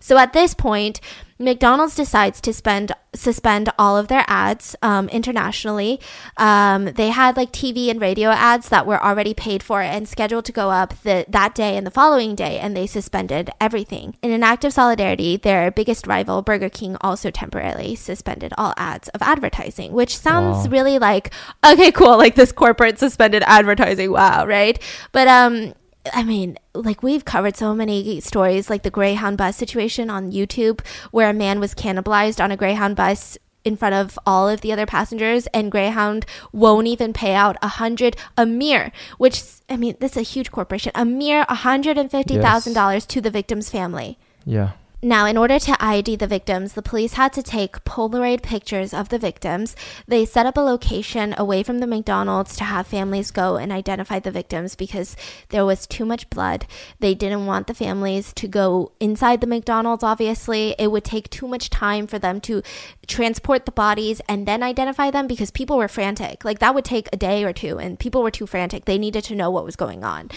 So 0.00 0.16
at 0.18 0.32
this 0.32 0.54
point, 0.54 1.00
McDonald's 1.38 1.94
decides 1.94 2.40
to 2.42 2.52
spend 2.52 2.92
suspend 3.14 3.70
all 3.78 3.96
of 3.96 4.08
their 4.08 4.24
ads 4.28 4.76
um, 4.82 5.08
internationally. 5.08 5.98
Um, 6.36 6.86
they 6.86 7.08
had 7.08 7.36
like 7.36 7.52
TV 7.52 7.90
and 7.90 8.00
radio 8.00 8.30
ads 8.30 8.68
that 8.68 8.86
were 8.86 9.02
already 9.02 9.34
paid 9.34 9.62
for 9.62 9.80
and 9.80 10.06
scheduled 10.08 10.44
to 10.44 10.52
go 10.52 10.70
up 10.70 10.94
the, 11.02 11.24
that 11.28 11.54
day 11.54 11.76
and 11.76 11.86
the 11.86 11.90
following 11.90 12.34
day, 12.34 12.58
and 12.58 12.76
they 12.76 12.86
suspended 12.86 13.50
everything. 13.60 14.16
In 14.22 14.30
an 14.30 14.42
act 14.42 14.64
of 14.64 14.72
solidarity, 14.72 15.36
their 15.36 15.70
biggest 15.70 16.06
rival, 16.06 16.42
Burger 16.42 16.68
King, 16.68 16.96
also 17.00 17.30
temporarily 17.30 17.94
suspended 17.94 18.52
all 18.58 18.74
ads 18.76 19.08
of 19.10 19.22
advertising, 19.22 19.92
which 19.92 20.16
sounds 20.16 20.66
Wow. 20.66 20.72
really 20.72 20.98
like 20.98 21.32
okay, 21.64 21.90
cool, 21.92 22.18
like 22.18 22.34
this 22.34 22.52
corporate 22.52 22.98
suspended 22.98 23.42
advertising. 23.46 24.12
Wow, 24.12 24.46
right? 24.46 24.78
But 25.12 25.28
um, 25.28 25.74
I 26.12 26.22
mean, 26.22 26.58
like 26.74 27.02
we've 27.02 27.24
covered 27.24 27.56
so 27.56 27.74
many 27.74 28.20
stories, 28.20 28.70
like 28.70 28.82
the 28.82 28.90
Greyhound 28.90 29.38
bus 29.38 29.56
situation 29.56 30.10
on 30.10 30.32
YouTube, 30.32 30.84
where 31.10 31.30
a 31.30 31.34
man 31.34 31.60
was 31.60 31.74
cannibalized 31.74 32.42
on 32.42 32.50
a 32.50 32.56
Greyhound 32.56 32.96
bus 32.96 33.38
in 33.64 33.76
front 33.76 33.94
of 33.94 34.18
all 34.24 34.48
of 34.48 34.60
the 34.60 34.72
other 34.72 34.86
passengers, 34.86 35.46
and 35.48 35.70
Greyhound 35.70 36.24
won't 36.52 36.86
even 36.86 37.12
pay 37.12 37.34
out 37.34 37.56
a 37.62 37.68
hundred 37.68 38.16
a 38.36 38.46
mere, 38.46 38.92
which 39.18 39.42
I 39.68 39.76
mean, 39.76 39.96
this 40.00 40.12
is 40.12 40.18
a 40.18 40.22
huge 40.22 40.50
corporation, 40.50 40.92
a 40.94 41.04
mere 41.04 41.44
a 41.48 41.54
hundred 41.56 41.98
and 41.98 42.10
fifty 42.10 42.38
thousand 42.38 42.72
dollars 42.74 43.04
to 43.06 43.20
the 43.20 43.30
victim's 43.30 43.70
family. 43.70 44.18
Yeah. 44.44 44.72
Now, 45.00 45.26
in 45.26 45.36
order 45.36 45.60
to 45.60 45.76
ID 45.78 46.16
the 46.16 46.26
victims, 46.26 46.72
the 46.72 46.82
police 46.82 47.12
had 47.12 47.32
to 47.34 47.42
take 47.42 47.84
Polaroid 47.84 48.42
pictures 48.42 48.92
of 48.92 49.10
the 49.10 49.18
victims. 49.18 49.76
They 50.08 50.24
set 50.24 50.44
up 50.44 50.56
a 50.56 50.60
location 50.60 51.36
away 51.38 51.62
from 51.62 51.78
the 51.78 51.86
McDonald's 51.86 52.56
to 52.56 52.64
have 52.64 52.88
families 52.88 53.30
go 53.30 53.54
and 53.56 53.70
identify 53.70 54.18
the 54.18 54.32
victims 54.32 54.74
because 54.74 55.14
there 55.50 55.64
was 55.64 55.86
too 55.86 56.04
much 56.04 56.28
blood. 56.30 56.66
They 56.98 57.14
didn't 57.14 57.46
want 57.46 57.68
the 57.68 57.74
families 57.74 58.32
to 58.34 58.48
go 58.48 58.90
inside 58.98 59.40
the 59.40 59.46
McDonald's, 59.46 60.02
obviously. 60.02 60.74
It 60.80 60.90
would 60.90 61.04
take 61.04 61.30
too 61.30 61.46
much 61.46 61.70
time 61.70 62.08
for 62.08 62.18
them 62.18 62.40
to 62.40 62.60
transport 63.06 63.66
the 63.66 63.72
bodies 63.72 64.20
and 64.28 64.48
then 64.48 64.64
identify 64.64 65.12
them 65.12 65.28
because 65.28 65.52
people 65.52 65.76
were 65.76 65.86
frantic. 65.86 66.44
Like, 66.44 66.58
that 66.58 66.74
would 66.74 66.84
take 66.84 67.08
a 67.12 67.16
day 67.16 67.44
or 67.44 67.52
two, 67.52 67.78
and 67.78 68.00
people 68.00 68.20
were 68.20 68.32
too 68.32 68.48
frantic. 68.48 68.84
They 68.84 68.98
needed 68.98 69.22
to 69.24 69.36
know 69.36 69.48
what 69.48 69.64
was 69.64 69.76
going 69.76 70.02
on 70.02 70.30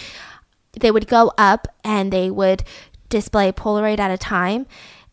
they 0.80 0.92
would 0.92 1.08
go 1.08 1.32
up 1.38 1.68
and 1.84 2.12
they 2.12 2.32
would 2.32 2.64
display 3.12 3.52
Polaroid 3.52 4.00
at 4.00 4.10
a 4.10 4.18
time. 4.18 4.66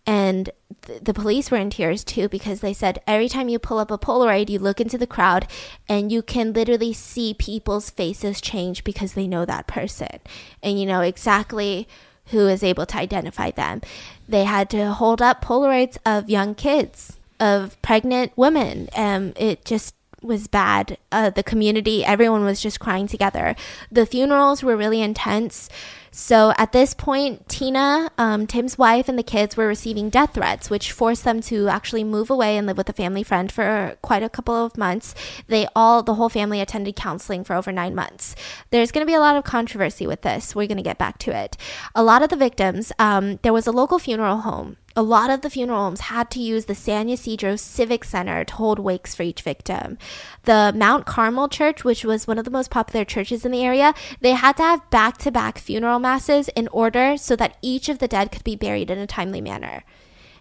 And 0.07 0.49
th- 0.87 1.03
the 1.03 1.13
police 1.13 1.51
were 1.51 1.59
in 1.59 1.69
tears 1.69 2.03
too 2.03 2.31
because 2.31 2.61
they 2.61 2.73
said 2.73 3.03
every 3.07 3.29
time 3.29 3.51
you 3.51 3.59
pull 3.59 3.79
up 3.79 3.91
a 3.91 3.99
Polaroid, 3.99 4.49
you 4.49 4.59
look 4.59 4.81
into 4.81 4.97
the 4.97 5.07
crowd 5.07 5.47
and 5.87 6.11
you 6.11 6.23
can 6.23 6.55
literally 6.55 6.95
see 6.95 7.35
people's 7.35 7.91
faces 7.91 8.41
change 8.41 8.85
because 8.85 9.13
they 9.13 9.27
know 9.27 9.45
that 9.45 9.67
person 9.67 10.21
and 10.63 10.81
you 10.81 10.87
know 10.87 11.03
exactly 11.03 11.87
who 12.27 12.47
is 12.49 12.63
able 12.63 12.87
to 12.87 12.97
identify 12.97 13.51
them. 13.51 13.83
They 14.27 14.45
had 14.45 14.71
to 14.71 14.93
hold 14.93 15.21
up 15.21 15.45
Polaroids 15.45 15.99
of 16.07 16.31
young 16.31 16.55
kids, 16.55 17.19
of 17.39 17.81
pregnant 17.83 18.33
women. 18.37 18.89
Um, 18.95 19.33
it 19.37 19.65
just 19.65 19.95
was 20.23 20.49
bad. 20.49 20.99
Uh, 21.13 21.31
the 21.31 21.43
community, 21.43 22.05
everyone 22.05 22.45
was 22.45 22.61
just 22.61 22.81
crying 22.81 23.07
together. 23.07 23.55
The 23.91 24.07
funerals 24.07 24.63
were 24.63 24.77
really 24.77 25.01
intense. 25.01 25.69
So 26.11 26.53
at 26.57 26.73
this 26.73 26.95
point, 26.95 27.49
Tina, 27.49 28.11
um, 28.19 28.47
Tim's 28.47 28.79
wife, 28.79 29.09
and 29.09 29.19
the 29.19 29.23
kids 29.23 29.57
were 29.57 29.67
receiving 29.67 30.11
death 30.11 30.35
threats, 30.35 30.71
which 30.71 30.93
forced 30.93 31.25
them 31.25 31.41
to 31.43 31.69
actually 31.69 32.05
move 32.05 32.31
away 32.31 32.57
and 32.57 32.67
live 32.67 32.77
with 32.77 32.89
a 32.89 32.93
family 32.93 33.23
friend 33.23 33.51
for 33.51 33.97
quite 34.03 34.23
a 34.23 34.29
couple 34.29 34.55
of 34.55 34.77
months. 34.77 35.15
They 35.47 35.67
all, 35.75 36.03
the 36.03 36.15
whole 36.15 36.29
family, 36.29 36.61
attended 36.61 36.97
counseling 36.97 37.45
for 37.45 37.55
over 37.55 37.73
nine 37.73 37.95
months. 37.95 38.35
There's 38.71 38.93
going 38.93 39.07
to 39.07 39.11
be 39.11 39.15
a 39.15 39.21
lot 39.21 39.37
of 39.37 39.45
controversy 39.45 40.07
with 40.07 40.23
this. 40.23 40.55
We're 40.55 40.67
going 40.67 40.77
to 40.79 40.83
get 40.83 40.99
back 40.99 41.19
to 41.19 41.37
it. 41.37 41.57
A 41.95 42.03
lot 42.03 42.23
of 42.23 42.31
the 42.31 42.37
victims, 42.37 42.93
um, 42.99 43.39
there 43.43 43.53
was 43.53 43.67
a 43.67 43.73
local 43.73 43.99
funeral 43.99 44.39
home 44.39 44.77
a 44.99 45.03
lot 45.03 45.31
of 45.31 45.43
the 45.43 45.51
funeral 45.51 45.85
homes 45.85 46.01
had 46.01 46.29
to 46.29 46.41
use 46.41 46.65
the 46.65 46.75
San 46.75 47.09
Ysidro 47.09 47.55
Civic 47.55 48.03
Center 48.03 48.43
to 48.43 48.55
hold 48.55 48.81
wakes 48.81 49.15
for 49.15 49.23
each 49.23 49.43
victim. 49.43 49.97
The 50.43 50.73
Mount 50.75 51.07
Carmel 51.07 51.49
Church, 51.49 51.85
which 51.85 52.05
was 52.05 52.27
one 52.27 52.37
of 52.37 52.45
the 52.45 52.51
most 52.51 52.69
popular 52.69 53.05
churches 53.05 53.45
in 53.45 53.53
the 53.53 53.63
area, 53.63 53.95
they 54.21 54.33
had 54.33 54.57
to 54.57 54.65
have 54.65 54.91
back 54.91 55.17
to 55.19 55.31
back 55.31 55.59
funeral 55.59 55.98
masses 55.99 56.49
in 56.57 56.69
order 56.69 57.17
so 57.17 57.37
that 57.37 57.57
each 57.63 57.89
of 57.89 57.99
the 57.99 58.09
dead 58.09 58.31
could 58.31 58.45
be 58.45 58.57
buried 58.57 58.91
in 58.91 58.99
a 58.99 59.07
timely 59.07 59.41
manner. 59.41 59.85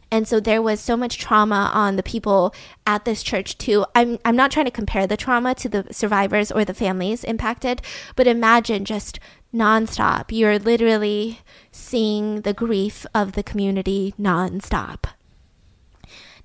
And 0.09 0.27
so 0.27 0.39
there 0.39 0.61
was 0.61 0.79
so 0.79 0.95
much 0.95 1.17
trauma 1.17 1.69
on 1.73 1.95
the 1.95 2.03
people 2.03 2.55
at 2.85 3.03
this 3.03 3.21
church 3.21 3.57
too. 3.57 3.85
I'm 3.93 4.19
I'm 4.23 4.35
not 4.37 4.51
trying 4.51 4.65
to 4.65 4.71
compare 4.71 5.05
the 5.05 5.17
trauma 5.17 5.53
to 5.55 5.67
the 5.67 5.85
survivors 5.91 6.51
or 6.51 6.63
the 6.63 6.73
families 6.73 7.23
impacted, 7.23 7.81
but 8.15 8.27
imagine 8.27 8.85
just 8.85 9.19
nonstop. 9.53 10.25
You're 10.29 10.59
literally 10.59 11.41
seeing 11.71 12.41
the 12.41 12.53
grief 12.53 13.05
of 13.13 13.33
the 13.33 13.43
community 13.43 14.13
nonstop. 14.19 15.05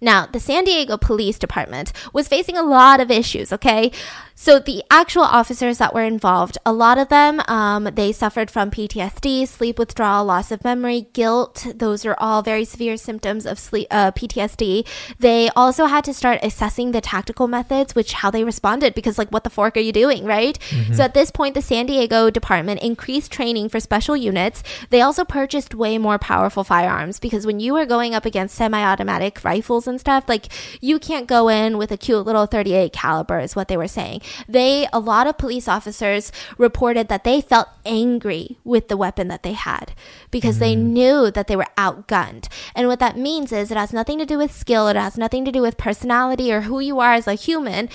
Now, 0.01 0.27
the 0.27 0.41
San 0.41 0.65
Diego 0.65 0.97
Police 0.97 1.39
Department 1.39 1.93
was 2.13 2.27
facing 2.27 2.57
a 2.57 2.65
lot 2.65 2.99
of 2.99 3.09
issues, 3.09 3.53
okay? 3.53 3.93
So, 4.35 4.59
the 4.59 4.83
actual 4.91 5.23
officers 5.23 5.79
that 5.79 5.95
were 5.95 6.03
involved, 6.03 6.59
a 6.65 6.73
lot 6.73 6.99
of 6.99 7.09
them, 7.09 7.41
um, 7.49 7.85
they 7.95 8.13
suffered 8.13 8.51
from 8.51 8.71
PTSD, 8.71 9.47
sleep 9.47 9.79
withdrawal, 9.79 10.25
loss 10.25 10.51
of 10.51 10.65
memory, 10.65 11.09
guilt. 11.13 11.67
Those 11.75 12.07
are 12.07 12.17
all 12.19 12.43
very 12.43 12.65
severe 12.65 12.97
symptoms 12.97 13.45
of 13.47 13.59
sleep, 13.59 13.89
uh, 13.91 14.11
PTSD. 14.13 14.87
They 15.19 15.51
also 15.51 15.87
had 15.87 16.05
to 16.05 16.15
start 16.15 16.41
assessing 16.43 16.93
the 16.93 17.01
tactical 17.01 17.47
methods, 17.47 17.95
which 17.95 18.15
how 18.15 18.31
they 18.31 18.43
responded, 18.43 18.95
because, 18.95 19.19
like, 19.19 19.29
what 19.31 19.45
the 19.45 19.51
fork 19.51 19.77
are 19.77 19.81
you 19.81 19.93
doing, 19.93 20.25
right? 20.25 20.59
So, 20.95 21.05
at 21.05 21.15
this 21.15 21.31
point, 21.31 21.55
the 21.55 21.63
San 21.63 21.87
Diego 21.87 22.31
Department 22.31 22.81
increased 22.81 23.31
training 23.31 23.69
for 23.69 23.81
special 23.81 24.17
units. 24.17 24.63
They 24.91 25.03
also 25.03 25.25
purchased 25.25 25.75
way 25.75 25.99
more 25.99 26.19
powerful 26.19 26.65
firearms 26.65 27.21
because 27.21 27.47
when 27.47 27.61
you 27.61 27.77
are 27.77 27.87
going 27.87 28.15
up 28.15 28.25
against 28.25 28.55
semi 28.55 28.83
automatic 28.83 29.45
rifles 29.45 29.87
and 29.87 30.01
stuff, 30.01 30.25
like, 30.27 30.49
you 30.81 30.99
can't 30.99 31.27
go 31.27 31.49
in 31.49 31.77
with 31.77 31.93
a 31.93 31.97
cute 31.99 32.25
little 32.25 32.47
38 32.47 32.93
caliber, 32.93 33.39
is 33.39 33.55
what 33.55 33.69
they 33.69 33.77
were 33.77 33.89
saying. 33.89 34.22
They, 34.49 34.89
a 34.93 35.01
lot 35.01 35.27
of 35.27 35.39
police 35.39 35.69
officers 35.69 36.33
reported 36.59 37.09
that 37.09 37.25
they 37.25 37.41
felt 37.41 37.69
angry 37.85 38.59
with 38.65 38.89
the 38.89 38.97
weapon 38.97 39.29
that 39.29 39.43
they 39.43 39.53
had 39.53 39.93
because 40.31 40.59
they 40.59 40.75
mm. 40.75 40.83
knew 40.83 41.31
that 41.31 41.47
they 41.47 41.57
were 41.57 41.67
outgunned. 41.77 42.49
And 42.75 42.89
what 42.89 43.01
that 43.01 43.17
means 43.17 43.53
is 43.53 43.71
it 43.71 43.77
has 43.77 43.93
nothing 43.93 44.19
to 44.19 44.27
do 44.27 44.39
with 44.39 44.53
skill, 44.53 44.89
it 44.89 44.97
has 44.97 45.19
nothing 45.19 45.45
to 45.45 45.53
do 45.53 45.63
with 45.63 45.77
personality 45.77 46.53
or 46.53 46.63
who 46.63 46.81
you 46.81 47.01
are 47.01 47.15
as 47.15 47.27
a 47.27 47.35
human. 47.35 47.89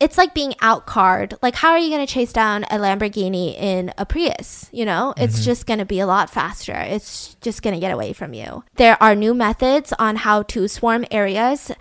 It's 0.00 0.16
like 0.16 0.32
being 0.32 0.52
outcarred. 0.62 1.36
Like, 1.42 1.56
how 1.56 1.70
are 1.70 1.78
you 1.78 1.90
going 1.90 2.06
to 2.06 2.12
chase 2.12 2.32
down 2.32 2.62
a 2.64 2.78
Lamborghini 2.78 3.58
in 3.58 3.92
a 3.98 4.06
Prius? 4.06 4.68
You 4.70 4.84
know, 4.84 5.12
it's 5.16 5.34
mm-hmm. 5.36 5.44
just 5.44 5.66
going 5.66 5.80
to 5.80 5.84
be 5.84 5.98
a 5.98 6.06
lot 6.06 6.30
faster. 6.30 6.72
It's 6.74 7.34
just 7.40 7.62
going 7.62 7.74
to 7.74 7.80
get 7.80 7.92
away 7.92 8.12
from 8.12 8.32
you. 8.32 8.62
There 8.76 8.96
are 9.02 9.16
new 9.16 9.34
methods 9.34 9.92
on 9.98 10.14
how 10.16 10.44
to 10.44 10.68
swarm 10.68 11.04
areas. 11.10 11.72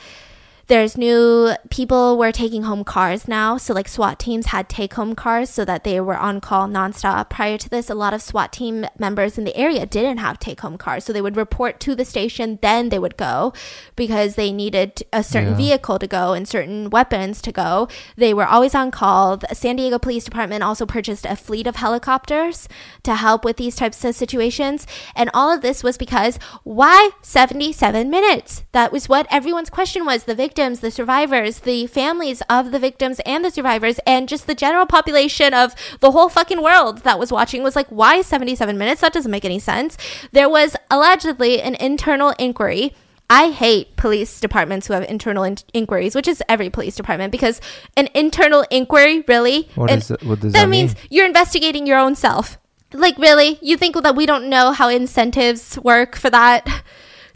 There's 0.67 0.97
new 0.97 1.53
people 1.69 2.17
were 2.17 2.33
taking 2.33 2.63
home 2.63 2.83
cars 2.83 3.25
now. 3.25 3.55
So, 3.55 3.73
like 3.73 3.87
SWAT 3.87 4.19
teams 4.19 4.47
had 4.47 4.67
take 4.67 4.95
home 4.95 5.15
cars 5.15 5.49
so 5.49 5.63
that 5.63 5.85
they 5.85 6.01
were 6.01 6.17
on 6.17 6.41
call 6.41 6.67
nonstop. 6.67 7.29
Prior 7.29 7.57
to 7.57 7.69
this, 7.69 7.89
a 7.89 7.95
lot 7.95 8.13
of 8.13 8.21
SWAT 8.21 8.51
team 8.51 8.85
members 8.99 9.37
in 9.37 9.45
the 9.45 9.55
area 9.55 9.85
didn't 9.85 10.17
have 10.17 10.39
take 10.39 10.59
home 10.59 10.77
cars. 10.77 11.05
So, 11.05 11.13
they 11.13 11.21
would 11.21 11.37
report 11.37 11.79
to 11.81 11.95
the 11.95 12.03
station, 12.03 12.59
then 12.61 12.89
they 12.89 12.99
would 12.99 13.15
go 13.15 13.53
because 13.95 14.35
they 14.35 14.51
needed 14.51 15.03
a 15.13 15.23
certain 15.23 15.51
Yeah. 15.51 15.57
vehicle 15.57 15.99
to 15.99 16.07
go 16.07 16.33
and 16.33 16.45
certain 16.45 16.89
weapons 16.89 17.41
to 17.43 17.53
go. 17.53 17.87
They 18.17 18.33
were 18.33 18.45
always 18.45 18.75
on 18.75 18.91
call. 18.91 19.37
The 19.37 19.55
San 19.55 19.77
Diego 19.77 19.97
Police 19.97 20.25
Department 20.25 20.65
also 20.65 20.85
purchased 20.85 21.25
a 21.25 21.37
fleet 21.37 21.65
of 21.67 21.77
helicopters 21.77 22.67
to 23.03 23.15
help 23.15 23.45
with 23.45 23.55
these 23.55 23.77
types 23.77 24.03
of 24.03 24.15
situations. 24.15 24.85
And 25.15 25.29
all 25.33 25.49
of 25.49 25.61
this 25.61 25.81
was 25.81 25.97
because 25.97 26.37
why 26.65 27.11
77 27.21 28.09
minutes? 28.09 28.63
That 28.73 28.91
was 28.91 29.07
what 29.07 29.27
everyone's 29.31 29.69
question 29.69 30.03
was 30.03 30.23
the 30.25 30.35
victims, 30.57 30.79
the 30.79 30.89
survivors, 30.89 31.59
the 31.59 31.85
families 31.85 32.41
of 32.49 32.71
the 32.71 32.79
victims 32.79 33.21
and 33.27 33.45
the 33.45 33.51
survivors, 33.51 33.99
and 34.07 34.27
just 34.27 34.47
the 34.47 34.55
general 34.55 34.87
population 34.87 35.53
of 35.53 35.75
the 35.99 36.09
whole 36.09 36.29
fucking 36.29 36.63
world 36.63 36.99
that 37.03 37.19
was 37.19 37.31
watching 37.31 37.61
was 37.61 37.75
like, 37.75 37.85
why 37.89 38.23
77 38.23 38.75
minutes? 38.75 39.01
That 39.01 39.13
doesn't 39.13 39.29
make 39.29 39.45
any 39.45 39.59
sense. 39.59 39.97
There 40.31 40.49
was 40.49 40.75
allegedly 40.89 41.61
an 41.61 41.75
internal 41.75 42.33
inquiry. 42.39 42.95
I 43.29 43.51
hate 43.51 43.95
police 43.97 44.39
departments 44.39 44.87
who 44.87 44.93
have 44.93 45.03
internal 45.03 45.43
in- 45.43 45.57
inquiries, 45.75 46.15
which 46.15 46.27
is 46.27 46.41
every 46.49 46.71
police 46.71 46.95
department, 46.95 47.31
because 47.31 47.61
an 47.95 48.09
internal 48.15 48.65
inquiry, 48.71 49.23
really? 49.27 49.69
What 49.75 49.91
is 49.91 50.09
it- 50.09 50.23
what 50.23 50.39
does 50.39 50.53
that 50.53 50.61
that 50.61 50.69
means 50.69 50.95
mean? 50.95 51.03
you're 51.11 51.27
investigating 51.27 51.85
your 51.85 51.99
own 51.99 52.15
self. 52.15 52.57
Like, 52.93 53.15
really? 53.19 53.59
You 53.61 53.77
think 53.77 54.01
that 54.01 54.15
we 54.15 54.25
don't 54.25 54.49
know 54.49 54.71
how 54.71 54.87
incentives 54.89 55.77
work 55.77 56.15
for 56.15 56.31
that? 56.31 56.65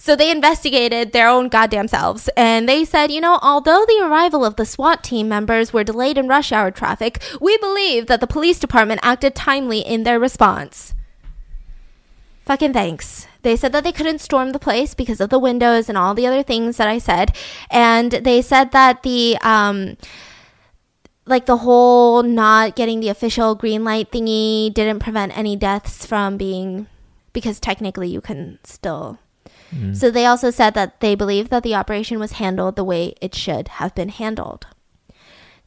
So 0.01 0.15
they 0.15 0.31
investigated 0.31 1.11
their 1.11 1.29
own 1.29 1.47
goddamn 1.47 1.87
selves 1.87 2.27
and 2.35 2.67
they 2.67 2.85
said, 2.85 3.11
you 3.11 3.21
know, 3.21 3.37
although 3.43 3.85
the 3.87 4.01
arrival 4.03 4.43
of 4.43 4.55
the 4.55 4.65
SWAT 4.65 5.03
team 5.03 5.29
members 5.29 5.73
were 5.73 5.83
delayed 5.83 6.17
in 6.17 6.27
rush 6.27 6.51
hour 6.51 6.71
traffic, 6.71 7.21
we 7.39 7.55
believe 7.59 8.07
that 8.07 8.19
the 8.19 8.25
police 8.25 8.57
department 8.57 9.01
acted 9.03 9.35
timely 9.35 9.81
in 9.81 10.01
their 10.01 10.19
response. 10.19 10.95
Fucking 12.45 12.73
thanks. 12.73 13.27
They 13.43 13.55
said 13.55 13.73
that 13.73 13.83
they 13.83 13.91
couldn't 13.91 14.21
storm 14.21 14.53
the 14.53 14.57
place 14.57 14.95
because 14.95 15.21
of 15.21 15.29
the 15.29 15.37
windows 15.37 15.87
and 15.87 15.95
all 15.95 16.15
the 16.15 16.25
other 16.25 16.41
things 16.41 16.77
that 16.77 16.87
I 16.87 16.97
said. 16.97 17.35
And 17.69 18.11
they 18.11 18.41
said 18.41 18.71
that 18.71 19.03
the, 19.03 19.37
um, 19.43 19.97
like 21.27 21.45
the 21.45 21.57
whole 21.57 22.23
not 22.23 22.75
getting 22.75 23.01
the 23.01 23.09
official 23.09 23.53
green 23.53 23.83
light 23.83 24.09
thingy 24.09 24.73
didn't 24.73 24.97
prevent 24.97 25.37
any 25.37 25.55
deaths 25.55 26.07
from 26.07 26.37
being 26.37 26.87
because 27.33 27.59
technically 27.59 28.09
you 28.09 28.19
can 28.19 28.57
still 28.63 29.19
mm. 29.73 29.95
so 29.95 30.11
they 30.11 30.25
also 30.25 30.49
said 30.49 30.73
that 30.73 30.99
they 30.99 31.15
believe 31.15 31.49
that 31.49 31.63
the 31.63 31.75
operation 31.75 32.19
was 32.19 32.33
handled 32.33 32.75
the 32.75 32.83
way 32.83 33.13
it 33.21 33.33
should 33.35 33.67
have 33.67 33.93
been 33.95 34.09
handled 34.09 34.67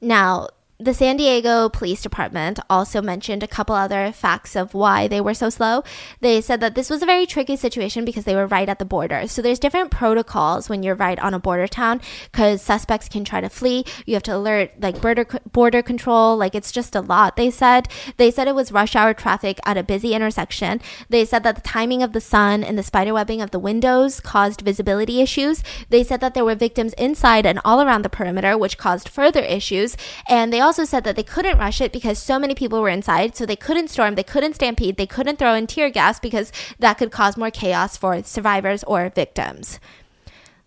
now 0.00 0.48
the 0.80 0.92
San 0.92 1.16
Diego 1.16 1.68
Police 1.68 2.02
Department 2.02 2.58
also 2.68 3.00
mentioned 3.00 3.44
a 3.44 3.48
couple 3.48 3.76
other 3.76 4.10
facts 4.10 4.56
of 4.56 4.74
why 4.74 5.06
they 5.06 5.20
were 5.20 5.32
so 5.32 5.48
slow. 5.48 5.84
They 6.20 6.40
said 6.40 6.58
that 6.60 6.74
this 6.74 6.90
was 6.90 7.00
a 7.00 7.06
very 7.06 7.26
tricky 7.26 7.54
situation 7.54 8.04
because 8.04 8.24
they 8.24 8.34
were 8.34 8.48
right 8.48 8.68
at 8.68 8.80
the 8.80 8.84
border. 8.84 9.28
So 9.28 9.40
there's 9.40 9.60
different 9.60 9.92
protocols 9.92 10.68
when 10.68 10.82
you're 10.82 10.96
right 10.96 11.18
on 11.20 11.32
a 11.32 11.38
border 11.38 11.68
town 11.68 12.00
because 12.32 12.60
suspects 12.60 13.08
can 13.08 13.24
try 13.24 13.40
to 13.40 13.48
flee. 13.48 13.84
You 14.04 14.14
have 14.14 14.24
to 14.24 14.34
alert 14.34 14.72
like 14.80 15.00
border 15.00 15.24
border 15.52 15.80
control. 15.80 16.36
Like 16.36 16.56
it's 16.56 16.72
just 16.72 16.96
a 16.96 17.00
lot. 17.00 17.36
They 17.36 17.50
said 17.50 17.88
they 18.16 18.32
said 18.32 18.48
it 18.48 18.56
was 18.56 18.72
rush 18.72 18.96
hour 18.96 19.14
traffic 19.14 19.60
at 19.64 19.76
a 19.76 19.84
busy 19.84 20.12
intersection. 20.12 20.80
They 21.08 21.24
said 21.24 21.44
that 21.44 21.54
the 21.54 21.62
timing 21.62 22.02
of 22.02 22.12
the 22.12 22.20
sun 22.20 22.64
and 22.64 22.76
the 22.76 22.82
spiderwebbing 22.82 23.40
of 23.40 23.52
the 23.52 23.60
windows 23.60 24.18
caused 24.18 24.62
visibility 24.62 25.20
issues. 25.20 25.62
They 25.90 26.02
said 26.02 26.20
that 26.20 26.34
there 26.34 26.44
were 26.44 26.56
victims 26.56 26.94
inside 26.94 27.46
and 27.46 27.60
all 27.64 27.80
around 27.80 28.02
the 28.02 28.08
perimeter, 28.08 28.58
which 28.58 28.76
caused 28.76 29.08
further 29.08 29.40
issues. 29.40 29.96
And 30.28 30.52
they 30.52 30.63
also 30.64 30.84
said 30.84 31.04
that 31.04 31.16
they 31.16 31.22
couldn't 31.22 31.58
rush 31.58 31.80
it 31.80 31.92
because 31.92 32.18
so 32.18 32.38
many 32.38 32.54
people 32.54 32.80
were 32.80 32.88
inside. 32.88 33.36
So 33.36 33.46
they 33.46 33.56
couldn't 33.56 33.88
storm, 33.88 34.14
they 34.14 34.24
couldn't 34.24 34.54
stampede, 34.54 34.96
they 34.96 35.06
couldn't 35.06 35.38
throw 35.38 35.54
in 35.54 35.66
tear 35.66 35.90
gas 35.90 36.18
because 36.18 36.50
that 36.78 36.98
could 36.98 37.12
cause 37.12 37.36
more 37.36 37.50
chaos 37.50 37.96
for 37.96 38.22
survivors 38.22 38.82
or 38.84 39.10
victims. 39.14 39.78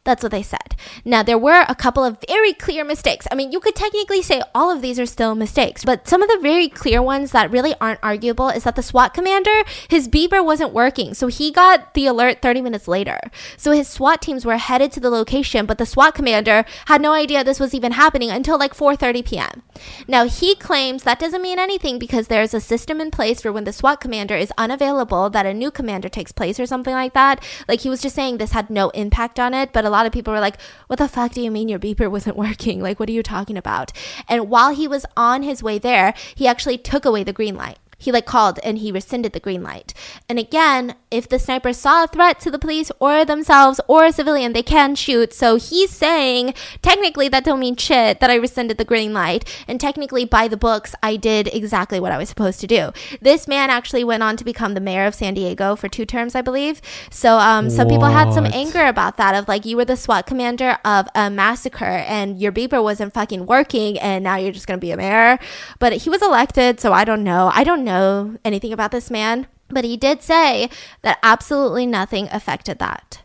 That's 0.07 0.23
what 0.23 0.31
they 0.31 0.41
said. 0.41 0.73
Now, 1.03 1.21
there 1.21 1.38
were 1.38 1.65
a 1.67 1.75
couple 1.75 2.05
of 2.05 2.17
very 2.29 2.53
clear 2.53 2.85
mistakes. 2.85 3.27
I 3.29 3.35
mean, 3.35 3.51
you 3.51 3.59
could 3.59 3.75
technically 3.75 4.21
say 4.21 4.41
all 4.55 4.71
of 4.71 4.81
these 4.81 5.01
are 5.01 5.05
still 5.05 5.35
mistakes, 5.35 5.84
but 5.84 6.07
some 6.07 6.21
of 6.21 6.29
the 6.29 6.39
very 6.41 6.69
clear 6.69 7.01
ones 7.01 7.31
that 7.31 7.51
really 7.51 7.75
aren't 7.81 7.99
arguable 8.01 8.47
is 8.47 8.63
that 8.63 8.77
the 8.77 8.81
SWAT 8.81 9.13
commander, 9.13 9.65
his 9.89 10.07
beeper 10.07 10.41
wasn't 10.41 10.71
working. 10.71 11.13
So 11.13 11.27
he 11.27 11.51
got 11.51 11.93
the 11.93 12.05
alert 12.05 12.41
30 12.41 12.61
minutes 12.61 12.88
later. 12.88 13.19
So 13.57 13.73
his 13.73 13.89
SWAT 13.89 14.21
teams 14.21 14.45
were 14.45 14.55
headed 14.55 14.93
to 14.93 15.01
the 15.01 15.09
location, 15.09 15.65
but 15.65 15.77
the 15.77 15.85
SWAT 15.85 16.15
commander 16.15 16.63
had 16.85 17.01
no 17.01 17.11
idea 17.11 17.43
this 17.43 17.59
was 17.59 17.73
even 17.73 17.91
happening 17.91 18.31
until 18.31 18.57
like 18.57 18.73
4:30 18.73 19.25
p.m. 19.25 19.63
Now, 20.07 20.25
he 20.25 20.55
claims 20.55 21.03
that 21.03 21.19
doesn't 21.19 21.41
mean 21.41 21.59
anything 21.59 21.99
because 21.99 22.27
there's 22.27 22.53
a 22.53 22.61
system 22.61 23.01
in 23.01 23.11
place 23.11 23.41
for 23.41 23.51
when 23.51 23.65
the 23.65 23.73
SWAT 23.73 23.99
commander 23.99 24.38
is 24.38 24.53
unavailable 24.57 25.29
that 25.31 25.45
a 25.45 25.53
new 25.53 25.69
commander 25.69 26.07
takes 26.07 26.31
place 26.31 26.61
or 26.61 26.65
something 26.65 26.93
like 26.93 27.11
that. 27.13 27.43
Like 27.67 27.81
he 27.81 27.89
was 27.89 28.01
just 28.01 28.15
saying 28.15 28.38
this 28.38 28.53
had 28.53 28.69
no 28.69 28.88
impact 28.91 29.38
on 29.38 29.53
it, 29.53 29.73
but 29.73 29.84
a 29.84 29.89
lot 29.89 29.97
of 30.06 30.11
people 30.14 30.34
were 30.34 30.40
like, 30.40 30.60
What 30.88 30.99
the 30.99 31.07
fuck 31.07 31.34
do 31.34 31.41
you 31.41 31.52
mean 31.52 31.69
your 31.69 31.80
beeper 31.80 32.10
wasn't 32.10 32.38
working? 32.48 32.82
Like, 32.82 32.99
what 32.99 33.10
are 33.10 33.14
you 33.14 33.24
talking 33.24 33.57
about? 33.57 33.91
And 34.28 34.49
while 34.49 34.74
he 34.74 34.88
was 34.88 35.06
on 35.15 35.44
his 35.44 35.64
way 35.64 35.78
there, 35.80 36.14
he 36.36 36.48
actually 36.48 36.78
took 36.78 37.06
away 37.06 37.24
the 37.24 37.34
green 37.34 37.56
light 37.56 37.80
he 37.98 38.11
like 38.11 38.26
called 38.26 38.60
and 38.64 38.78
he 38.78 38.91
rescinded 38.91 39.34
the 39.34 39.40
green 39.40 39.64
light. 39.64 39.94
And 40.30 40.38
again, 40.38 40.95
if 41.10 41.28
the 41.28 41.40
sniper 41.40 41.74
saw 41.74 42.03
a 42.03 42.07
threat 42.07 42.40
to 42.41 42.52
the 42.52 42.60
police 42.60 42.91
or 42.99 43.26
themselves 43.26 43.82
or 43.88 44.06
a 44.06 44.11
civilian, 44.11 44.53
they 44.53 44.64
can 44.64 44.94
shoot. 44.95 45.34
So 45.34 45.56
he's 45.56 45.90
saying, 45.90 46.53
technically, 46.82 47.28
that 47.30 47.44
don't 47.44 47.60
mean 47.60 47.76
shit 47.76 48.19
that 48.19 48.30
I 48.30 48.36
rescinded 48.36 48.78
the 48.78 48.86
green 48.86 49.14
light. 49.14 49.45
And 49.68 49.80
technically, 49.80 50.26
by 50.26 50.48
the 50.48 50.57
books, 50.57 50.94
I 51.02 51.15
did 51.15 51.48
exactly 51.48 51.99
what 51.99 52.11
I 52.11 52.18
was 52.18 52.30
supposed 52.30 52.60
to 52.61 52.68
do. 52.68 52.91
This 53.22 53.48
man 53.48 53.69
actually 53.69 54.03
went 54.03 54.22
on 54.22 54.38
to 54.38 54.45
become 54.45 54.74
the 54.74 54.82
mayor 54.82 55.06
of 55.06 55.15
San 55.15 55.34
Diego 55.34 55.76
for 55.76 55.88
two 55.88 56.06
terms, 56.06 56.36
I 56.36 56.41
believe. 56.41 56.82
So 57.10 57.38
um, 57.38 57.69
some 57.69 57.88
what? 57.88 57.94
people 57.94 58.10
had 58.10 58.34
some 58.34 58.45
anger 58.45 58.86
about 58.86 59.18
that 59.18 59.34
of 59.34 59.48
like, 59.48 59.65
you 59.65 59.76
were 59.76 59.86
the 59.86 59.98
SWAT 59.98 60.28
commander 60.28 60.78
of 60.86 61.07
a 61.15 61.30
massacre 61.30 61.86
and 61.86 62.40
your 62.40 62.52
beeper 62.52 62.84
wasn't 62.84 63.14
fucking 63.14 63.45
working 63.45 63.98
and 63.99 64.24
now 64.24 64.36
you're 64.36 64.52
just 64.52 64.68
going 64.68 64.80
to 64.80 64.86
be 64.86 64.91
a 64.91 64.98
mayor. 64.98 65.40
But 65.80 65.94
he 65.94 66.10
was 66.10 66.22
elected, 66.22 66.80
so 66.80 66.94
I 66.94 67.03
don't 67.03 67.24
know. 67.24 67.49
I 67.53 67.64
don't 67.64 67.86
know 67.88 68.38
anything 68.45 68.72
about 68.72 68.91
this 68.91 69.09
man, 69.09 69.47
but 69.69 69.84
he 69.84 69.97
did 69.97 70.22
say 70.22 70.69
that 71.01 71.19
absolutely 71.23 71.85
nothing 71.85 72.27
affected 72.31 72.80
that. 72.80 73.23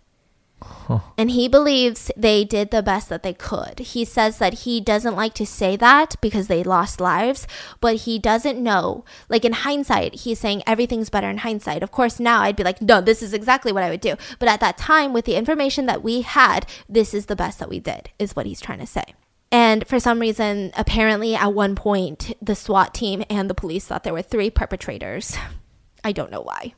Huh. 0.62 1.00
And 1.16 1.30
he 1.30 1.48
believes 1.48 2.10
they 2.16 2.44
did 2.44 2.70
the 2.70 2.82
best 2.82 3.08
that 3.08 3.22
they 3.22 3.34
could. 3.34 3.78
He 3.78 4.04
says 4.04 4.38
that 4.38 4.64
he 4.64 4.80
doesn't 4.80 5.14
like 5.14 5.34
to 5.34 5.46
say 5.46 5.76
that 5.76 6.16
because 6.20 6.48
they 6.48 6.64
lost 6.64 7.00
lives, 7.00 7.46
but 7.80 7.96
he 7.96 8.18
doesn't 8.18 8.62
know. 8.62 9.04
Like 9.28 9.44
in 9.44 9.52
hindsight, 9.52 10.16
he's 10.16 10.40
saying 10.40 10.62
everything's 10.66 11.10
better 11.10 11.30
in 11.30 11.38
hindsight. 11.38 11.82
Of 11.82 11.92
course, 11.92 12.18
now 12.18 12.42
I'd 12.42 12.56
be 12.56 12.64
like, 12.64 12.82
no, 12.82 13.00
this 13.00 13.22
is 13.22 13.32
exactly 13.32 13.72
what 13.72 13.84
I 13.84 13.90
would 13.90 14.00
do. 14.00 14.16
But 14.38 14.48
at 14.48 14.60
that 14.60 14.78
time, 14.78 15.12
with 15.12 15.24
the 15.24 15.36
information 15.36 15.86
that 15.86 16.02
we 16.02 16.22
had, 16.22 16.66
this 16.88 17.14
is 17.14 17.26
the 17.26 17.36
best 17.36 17.58
that 17.60 17.68
we 17.68 17.78
did, 17.78 18.10
is 18.18 18.34
what 18.34 18.46
he's 18.46 18.60
trying 18.60 18.80
to 18.80 18.86
say. 18.86 19.14
And 19.52 19.86
for 19.86 20.00
some 20.00 20.18
reason, 20.18 20.72
apparently 20.74 21.36
at 21.36 21.52
one 21.52 21.76
point, 21.76 22.34
the 22.40 22.54
SWAT 22.54 22.94
team 22.94 23.22
and 23.28 23.50
the 23.50 23.54
police 23.54 23.84
thought 23.84 24.02
there 24.02 24.14
were 24.14 24.22
three 24.22 24.48
perpetrators. 24.48 25.36
I 26.04 26.12
don't 26.12 26.32
know 26.32 26.40
why. 26.40 26.74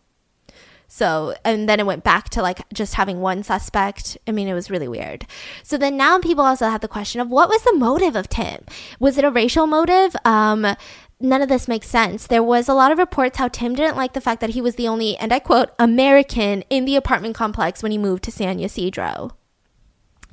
So, 0.88 1.34
and 1.44 1.68
then 1.68 1.80
it 1.80 1.86
went 1.86 2.04
back 2.04 2.28
to 2.30 2.42
like 2.42 2.60
just 2.72 2.94
having 2.94 3.20
one 3.20 3.42
suspect. 3.42 4.18
I 4.26 4.32
mean, 4.32 4.48
it 4.48 4.54
was 4.54 4.70
really 4.70 4.88
weird. 4.88 5.24
So 5.62 5.78
then 5.78 5.96
now 5.96 6.18
people 6.18 6.44
also 6.44 6.68
have 6.68 6.82
the 6.82 6.88
question 6.88 7.20
of 7.20 7.30
what 7.30 7.48
was 7.48 7.62
the 7.62 7.74
motive 7.74 8.16
of 8.16 8.28
Tim? 8.28 8.64
Was 8.98 9.18
it 9.18 9.24
a 9.24 9.30
racial 9.30 9.66
motive? 9.66 10.14
Um, 10.24 10.76
none 11.20 11.42
of 11.42 11.48
this 11.48 11.68
makes 11.68 11.86
sense. 11.86 12.26
There 12.26 12.42
was 12.42 12.68
a 12.68 12.74
lot 12.74 12.92
of 12.92 12.98
reports 12.98 13.38
how 13.38 13.48
Tim 13.48 13.74
didn't 13.74 13.96
like 13.96 14.12
the 14.12 14.20
fact 14.20 14.40
that 14.40 14.50
he 14.50 14.60
was 14.60 14.74
the 14.74 14.88
only, 14.88 15.16
and 15.16 15.32
I 15.32 15.38
quote, 15.38 15.70
American 15.78 16.62
in 16.70 16.84
the 16.84 16.96
apartment 16.96 17.34
complex 17.34 17.82
when 17.82 17.92
he 17.92 17.98
moved 17.98 18.24
to 18.24 18.32
San 18.32 18.60
Ysidro 18.60 19.30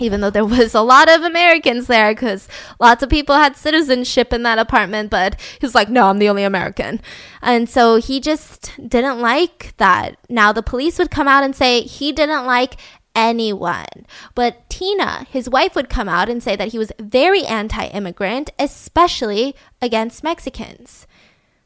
even 0.02 0.22
though 0.22 0.30
there 0.30 0.46
was 0.46 0.74
a 0.74 0.82
lot 0.82 1.10
of 1.10 1.22
Americans 1.24 1.88
there 1.88 2.14
because 2.14 2.48
lots 2.80 3.04
of 3.04 3.10
people 3.10 3.36
had 3.36 3.56
citizenship 3.56 4.34
in 4.34 4.44
that 4.44 4.60
apartment, 4.60 5.10
but 5.10 5.40
he 5.40 5.66
was 5.66 5.76
like, 5.76 5.90
no, 5.90 6.08
I'm 6.08 6.20
the 6.20 6.30
only 6.30 6.44
American. 6.44 7.02
And 7.42 7.70
so 7.70 7.96
he 7.98 8.20
just 8.20 8.72
didn't 8.88 9.20
like 9.20 9.74
that. 9.78 10.18
Now 10.30 10.52
the 10.52 10.64
police 10.64 10.98
would 10.98 11.12
come 11.12 11.28
out 11.28 11.44
and 11.44 11.56
say 11.56 11.82
he 11.82 12.12
didn't 12.12 12.46
like 12.46 12.76
anyone. 13.16 14.06
But 14.36 14.70
Tina, 14.70 15.26
his 15.30 15.50
wife, 15.50 15.76
would 15.76 15.90
come 15.90 16.10
out 16.10 16.30
and 16.30 16.42
say 16.42 16.56
that 16.56 16.70
he 16.70 16.78
was 16.78 16.92
very 17.00 17.44
anti 17.46 17.86
immigrant, 17.88 18.52
especially 18.58 19.56
against 19.82 20.24
Mexicans. 20.24 21.08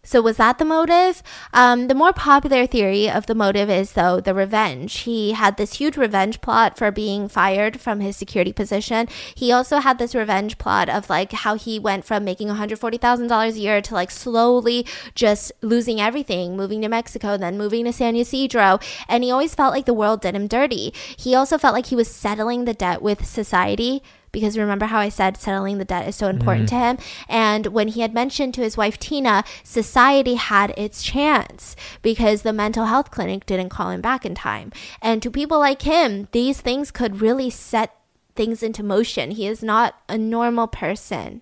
So, 0.05 0.21
was 0.21 0.37
that 0.37 0.59
the 0.59 0.65
motive? 0.65 1.21
Um, 1.53 1.87
the 1.87 1.95
more 1.95 2.13
popular 2.13 2.67
theory 2.67 3.09
of 3.09 3.25
the 3.25 3.35
motive 3.35 3.69
is, 3.69 3.93
though, 3.93 4.21
the 4.21 4.33
revenge. 4.33 4.99
He 4.99 5.31
had 5.31 5.57
this 5.57 5.73
huge 5.73 5.97
revenge 5.97 6.41
plot 6.41 6.77
for 6.77 6.91
being 6.91 7.27
fired 7.27 7.81
from 7.81 7.99
his 7.99 8.15
security 8.15 8.53
position. 8.53 9.07
He 9.33 9.51
also 9.51 9.79
had 9.79 9.97
this 9.97 10.13
revenge 10.13 10.57
plot 10.57 10.89
of 10.89 11.09
like 11.09 11.31
how 11.31 11.55
he 11.55 11.79
went 11.79 12.05
from 12.05 12.23
making 12.23 12.49
$140,000 12.49 13.49
a 13.49 13.59
year 13.59 13.81
to 13.81 13.93
like 13.93 14.11
slowly 14.11 14.85
just 15.15 15.51
losing 15.61 15.99
everything, 15.99 16.55
moving 16.55 16.81
to 16.81 16.87
Mexico, 16.87 17.35
then 17.35 17.57
moving 17.57 17.85
to 17.85 17.93
San 17.93 18.15
Ysidro. 18.15 18.79
And 19.09 19.23
he 19.23 19.31
always 19.31 19.55
felt 19.55 19.73
like 19.73 19.85
the 19.85 19.93
world 19.93 20.21
did 20.21 20.35
him 20.35 20.47
dirty. 20.47 20.93
He 21.17 21.33
also 21.33 21.57
felt 21.57 21.73
like 21.73 21.87
he 21.87 21.95
was 21.95 22.07
settling 22.07 22.65
the 22.65 22.73
debt 22.73 23.01
with 23.01 23.25
society 23.25 24.03
because 24.35 24.57
remember 24.57 24.87
how 24.87 24.99
I 24.99 25.07
said 25.07 25.37
settling 25.37 25.77
the 25.77 25.85
debt 25.85 26.09
is 26.09 26.17
so 26.17 26.27
important 26.27 26.69
mm-hmm. 26.69 26.77
to 26.77 26.85
him? 26.85 26.97
And 27.29 27.67
when 27.67 27.87
he 27.87 28.01
had 28.01 28.13
mentioned 28.13 28.53
to 28.55 28.61
his 28.61 28.75
wife 28.75 28.99
Tina, 28.99 29.45
society 29.63 30.35
had 30.35 30.73
its 30.77 31.01
chance 31.01 31.77
because 32.01 32.41
the 32.41 32.51
mental 32.51 32.87
health 32.87 33.11
clinic 33.11 33.45
didn't 33.45 33.69
call 33.69 33.91
him 33.91 34.01
back 34.01 34.25
in 34.25 34.35
time. 34.35 34.73
And 35.01 35.23
to 35.23 35.31
people 35.31 35.57
like 35.57 35.83
him, 35.83 36.27
these 36.33 36.59
things 36.59 36.91
could 36.91 37.21
really 37.21 37.49
set 37.49 37.95
things 38.35 38.61
into 38.61 38.83
motion. 38.83 39.31
He 39.31 39.47
is 39.47 39.63
not 39.63 39.95
a 40.09 40.17
normal 40.17 40.67
person. 40.67 41.41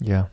Yeah 0.00 0.28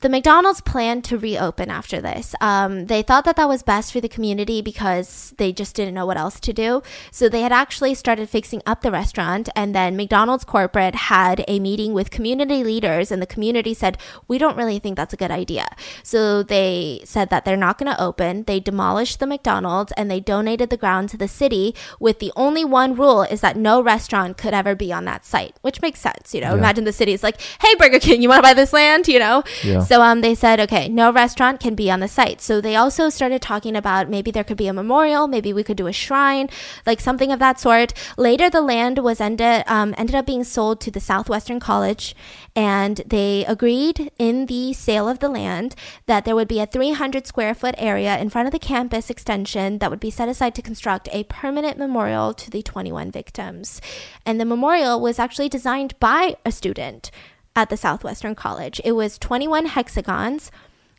the 0.00 0.08
McDonald's 0.08 0.60
planned 0.60 1.04
to 1.04 1.18
reopen 1.18 1.70
after 1.70 2.00
this. 2.00 2.34
Um, 2.40 2.86
they 2.86 3.02
thought 3.02 3.24
that 3.24 3.36
that 3.36 3.48
was 3.48 3.62
best 3.62 3.92
for 3.92 4.00
the 4.00 4.08
community 4.08 4.62
because 4.62 5.34
they 5.38 5.52
just 5.52 5.74
didn't 5.74 5.94
know 5.94 6.06
what 6.06 6.16
else 6.16 6.38
to 6.40 6.52
do. 6.52 6.82
So 7.10 7.28
they 7.28 7.42
had 7.42 7.52
actually 7.52 7.94
started 7.94 8.28
fixing 8.28 8.62
up 8.64 8.82
the 8.82 8.92
restaurant, 8.92 9.48
and 9.56 9.74
then 9.74 9.96
McDonald's 9.96 10.44
corporate 10.44 10.94
had 10.94 11.44
a 11.48 11.58
meeting 11.58 11.94
with 11.94 12.10
community 12.10 12.62
leaders, 12.62 13.10
and 13.10 13.20
the 13.20 13.26
community 13.26 13.74
said, 13.74 13.98
We 14.28 14.38
don't 14.38 14.56
really 14.56 14.78
think 14.78 14.96
that's 14.96 15.14
a 15.14 15.16
good 15.16 15.30
idea. 15.30 15.66
So 16.02 16.42
they 16.42 17.00
said 17.04 17.30
that 17.30 17.44
they're 17.44 17.56
not 17.56 17.78
going 17.78 17.92
to 17.92 18.00
open. 18.00 18.44
They 18.44 18.60
demolished 18.60 19.18
the 19.18 19.26
McDonald's 19.26 19.92
and 19.96 20.10
they 20.10 20.20
donated 20.20 20.70
the 20.70 20.76
ground 20.76 21.08
to 21.10 21.16
the 21.16 21.28
city, 21.28 21.74
with 21.98 22.20
the 22.20 22.32
only 22.36 22.64
one 22.64 22.94
rule 22.94 23.22
is 23.22 23.40
that 23.40 23.56
no 23.56 23.80
restaurant 23.80 24.36
could 24.36 24.54
ever 24.54 24.74
be 24.74 24.92
on 24.92 25.04
that 25.06 25.24
site, 25.24 25.56
which 25.62 25.82
makes 25.82 26.00
sense. 26.00 26.34
You 26.34 26.40
know, 26.40 26.52
yeah. 26.52 26.58
imagine 26.58 26.84
the 26.84 26.92
city 26.92 27.12
is 27.12 27.22
like, 27.22 27.40
Hey, 27.60 27.74
Burger 27.76 27.98
King, 27.98 28.22
you 28.22 28.28
want 28.28 28.38
to 28.38 28.48
buy 28.48 28.54
this 28.54 28.72
land? 28.72 29.08
You 29.08 29.18
know? 29.18 29.42
Yeah. 29.64 29.80
So 29.88 30.02
um, 30.02 30.20
they 30.20 30.34
said, 30.34 30.60
okay, 30.60 30.86
no 30.86 31.10
restaurant 31.10 31.60
can 31.60 31.74
be 31.74 31.90
on 31.90 32.00
the 32.00 32.08
site. 32.08 32.42
So 32.42 32.60
they 32.60 32.76
also 32.76 33.08
started 33.08 33.40
talking 33.40 33.74
about 33.74 34.10
maybe 34.10 34.30
there 34.30 34.44
could 34.44 34.58
be 34.58 34.66
a 34.66 34.74
memorial, 34.74 35.26
maybe 35.26 35.50
we 35.54 35.64
could 35.64 35.78
do 35.78 35.86
a 35.86 35.94
shrine, 35.94 36.50
like 36.84 37.00
something 37.00 37.32
of 37.32 37.38
that 37.38 37.58
sort. 37.58 37.94
Later, 38.18 38.50
the 38.50 38.60
land 38.60 38.98
was 38.98 39.18
ended 39.18 39.64
um, 39.66 39.94
ended 39.96 40.14
up 40.14 40.26
being 40.26 40.44
sold 40.44 40.82
to 40.82 40.90
the 40.90 41.00
Southwestern 41.00 41.58
College, 41.58 42.14
and 42.54 43.00
they 43.06 43.46
agreed 43.46 44.12
in 44.18 44.44
the 44.44 44.74
sale 44.74 45.08
of 45.08 45.20
the 45.20 45.28
land 45.30 45.74
that 46.04 46.26
there 46.26 46.36
would 46.36 46.48
be 46.48 46.60
a 46.60 46.66
300 46.66 47.26
square 47.26 47.54
foot 47.54 47.74
area 47.78 48.18
in 48.18 48.28
front 48.28 48.46
of 48.46 48.52
the 48.52 48.58
campus 48.58 49.08
extension 49.08 49.78
that 49.78 49.90
would 49.90 50.00
be 50.00 50.10
set 50.10 50.28
aside 50.28 50.54
to 50.56 50.60
construct 50.60 51.08
a 51.12 51.24
permanent 51.24 51.78
memorial 51.78 52.34
to 52.34 52.50
the 52.50 52.60
21 52.60 53.10
victims. 53.10 53.80
And 54.26 54.38
the 54.38 54.44
memorial 54.44 55.00
was 55.00 55.18
actually 55.18 55.48
designed 55.48 55.98
by 55.98 56.36
a 56.44 56.52
student 56.52 57.10
at 57.58 57.70
the 57.70 57.76
Southwestern 57.76 58.36
College. 58.36 58.80
It 58.84 58.92
was 58.92 59.18
21 59.18 59.66
hexagons 59.66 60.52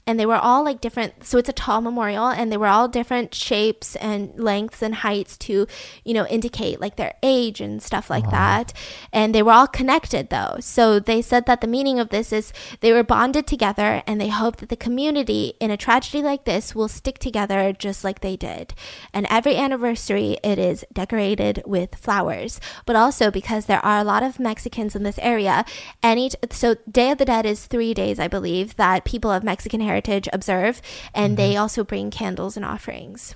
and 0.10 0.19
they 0.19 0.26
were 0.26 0.36
all 0.36 0.64
like 0.64 0.81
different 0.81 1.23
so 1.23 1.38
it's 1.38 1.49
a 1.49 1.53
tall 1.53 1.81
memorial 1.81 2.27
and 2.27 2.52
they 2.52 2.57
were 2.57 2.65
all 2.65 2.88
different 2.88 3.36
shapes 3.36 3.95
and 3.98 4.34
lengths 4.40 4.81
and 4.81 4.95
heights 4.95 5.38
to 5.38 5.68
you 6.03 6.15
know 6.15 6.26
indicate 6.26 6.81
like 6.81 6.95
their 6.95 7.14
age 7.22 7.61
and 7.61 7.84
stuff 7.84 8.10
like 8.10 8.23
uh-huh. 8.23 8.31
that. 8.31 8.73
And 9.14 9.36
they 9.36 9.44
were 9.44 9.52
all 9.52 9.68
connected 9.68 10.31
though. 10.31 10.57
So 10.61 10.99
they 10.99 11.22
said 11.22 11.45
that 11.45 11.61
the 11.61 11.68
meaning 11.68 11.99
of 11.99 12.10
this 12.10 12.34
is 12.34 12.52
they 12.80 12.91
were 12.91 13.03
bonded 13.03 13.45
together 13.45 14.02
and 14.07 14.19
they 14.19 14.30
hope 14.30 14.57
that 14.57 14.69
the 14.69 14.76
community 14.76 15.53
in 15.60 15.69
a 15.69 15.77
tragedy 15.77 16.23
like 16.23 16.45
this 16.45 16.73
will 16.73 16.88
stick 16.88 17.19
together 17.19 17.72
just 17.72 18.03
like 18.03 18.22
they 18.22 18.36
did. 18.36 18.73
And 19.14 19.27
every 19.30 19.56
anniversary 19.57 20.40
it 20.44 20.57
is 20.57 20.84
decorated 20.91 21.61
with 21.68 21.95
flowers. 21.95 22.60
But 22.88 22.95
also 22.95 23.30
because 23.30 23.68
there 23.68 23.86
are 23.86 23.99
a 23.99 24.03
lot 24.03 24.23
of 24.23 24.40
mexicans 24.40 24.95
in 24.95 25.03
this 25.03 25.19
area 25.19 25.64
any 26.02 26.31
so 26.49 26.76
day 26.90 27.11
of 27.11 27.19
the 27.19 27.26
dead 27.26 27.45
is 27.45 27.65
three 27.65 27.94
days 27.94 28.19
i 28.19 28.27
believe 28.27 28.76
that 28.77 29.06
people 29.06 29.30
of 29.31 29.44
mexican 29.44 29.81
heritage 29.81 29.98
Heritage 29.99 30.30
observe, 30.31 30.81
and 31.13 31.35
they 31.35 31.51
mm-hmm. 31.51 31.61
also 31.61 31.84
bring 31.84 32.09
candles 32.09 32.55
and 32.55 32.65
offerings. 32.65 33.35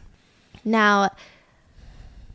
Now, 0.64 1.10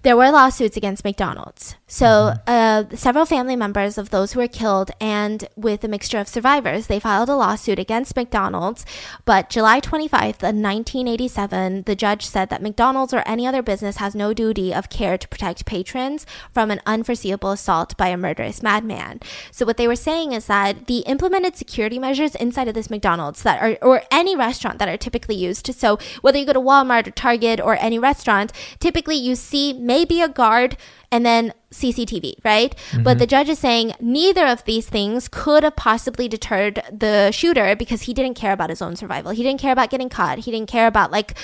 there 0.03 0.17
were 0.17 0.31
lawsuits 0.31 0.77
against 0.77 1.05
McDonald's. 1.05 1.77
So, 1.91 2.35
uh, 2.47 2.85
several 2.95 3.25
family 3.25 3.57
members 3.57 3.97
of 3.97 4.11
those 4.11 4.33
who 4.33 4.41
were 4.41 4.47
killed 4.47 4.91
and 5.01 5.49
with 5.57 5.83
a 5.83 5.89
mixture 5.89 6.19
of 6.19 6.29
survivors, 6.29 6.87
they 6.87 7.01
filed 7.01 7.31
a 7.31 7.35
lawsuit 7.35 7.79
against 7.79 8.15
McDonald's. 8.15 8.85
But 9.25 9.49
July 9.49 9.81
25th, 9.81 10.43
1987, 10.43 11.85
the 11.85 11.97
judge 11.97 12.27
said 12.27 12.51
that 12.51 12.61
McDonald's 12.61 13.15
or 13.15 13.23
any 13.25 13.47
other 13.47 13.63
business 13.63 13.97
has 13.97 14.15
no 14.15 14.35
duty 14.35 14.75
of 14.75 14.91
care 14.91 15.17
to 15.17 15.27
protect 15.29 15.65
patrons 15.65 16.27
from 16.53 16.71
an 16.71 16.83
unforeseeable 16.85 17.53
assault 17.53 17.97
by 17.97 18.09
a 18.09 18.19
murderous 18.19 18.63
madman. 18.63 19.19
So, 19.51 19.65
what 19.65 19.79
they 19.79 19.89
were 19.89 19.97
saying 19.97 20.33
is 20.33 20.45
that 20.45 20.89
the 20.89 20.99
implemented 21.01 21.57
security 21.57 21.99
measures 21.99 22.35
inside 22.35 22.69
of 22.69 22.75
this 22.75 22.91
McDonald's 22.91 23.43
that 23.45 23.63
are, 23.63 23.79
or 23.81 24.03
any 24.11 24.37
restaurant 24.37 24.79
that 24.79 24.91
are 24.91 24.99
typically 24.99 25.37
used. 25.37 25.75
So, 25.75 25.99
whether 26.21 26.37
you 26.37 26.45
go 26.45 26.53
to 26.53 26.61
Walmart 26.61 27.07
or 27.07 27.13
Target 27.13 27.63
or 27.63 27.77
any 27.81 27.99
restaurant, 27.99 28.53
typically 28.79 29.17
you 29.17 29.35
see 29.35 29.73
maybe 29.73 30.21
a 30.21 30.29
guard 30.29 30.77
and 31.11 31.25
then 31.25 31.53
CCTV, 31.71 32.35
right? 32.45 32.75
But 32.93 33.01
mm-hmm. 33.01 33.19
the 33.19 33.27
judge 33.27 33.49
is 33.49 33.59
saying 33.59 33.95
neither 34.01 34.47
of 34.47 34.65
these 34.65 34.89
things 34.89 35.29
could 35.29 35.63
have 35.63 35.77
possibly 35.77 36.29
deterred 36.29 36.83
the 36.93 37.31
shooter 37.31 37.75
because 37.77 38.03
he 38.03 38.15
didn't 38.15 38.35
care 38.35 38.53
about 38.53 38.71
his 38.71 38.83
own 38.83 38.97
survival. 38.97 39.33
He 39.33 39.43
didn't 39.43 39.61
care 39.61 39.73
about 39.73 39.91
getting 39.91 40.09
caught. 40.09 40.39
He 40.41 40.51
didn't 40.51 40.69
care 40.69 40.87
about 40.87 41.11
like 41.11 41.35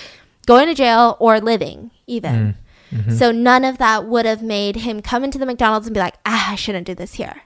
going 0.46 0.66
to 0.66 0.74
jail 0.74 1.16
or 1.20 1.40
living 1.40 1.90
even. 2.06 2.34
Mm. 2.92 2.98
Mm-hmm. 2.98 3.12
So 3.12 3.32
none 3.32 3.64
of 3.64 3.78
that 3.78 4.06
would 4.06 4.26
have 4.26 4.42
made 4.42 4.76
him 4.76 5.02
come 5.02 5.24
into 5.24 5.38
the 5.38 5.46
McDonald's 5.46 5.86
and 5.86 5.94
be 5.94 6.00
like, 6.00 6.14
ah, 6.24 6.52
I 6.52 6.54
shouldn't 6.54 6.86
do 6.86 6.94
this 6.94 7.14
here. 7.14 7.42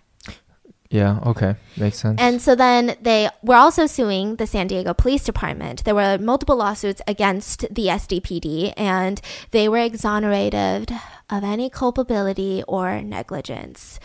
Yeah. 0.91 1.19
Okay. 1.27 1.57
Makes 1.77 1.99
sense. 1.99 2.21
And 2.21 2.41
so 2.41 2.55
then 2.55 2.97
they 3.03 3.29
were 3.43 3.57
also 3.57 3.87
suing 3.87 4.37
the 4.37 4.47
San 4.47 4.69
Diego 4.69 4.95
Police 4.95 5.25
Department. 5.25 5.85
There 5.85 5.95
were 5.95 6.19
multiple 6.19 6.57
lawsuits 6.57 7.03
against 7.07 7.63
the 7.71 7.87
SDPD, 7.87 8.73
and 8.77 9.21
they 9.51 9.69
were 9.69 9.79
exonerated 9.79 10.91
of 11.29 11.45
any 11.45 11.69
culpability 11.69 12.63
or 12.67 13.03
negligence. 13.03 14.01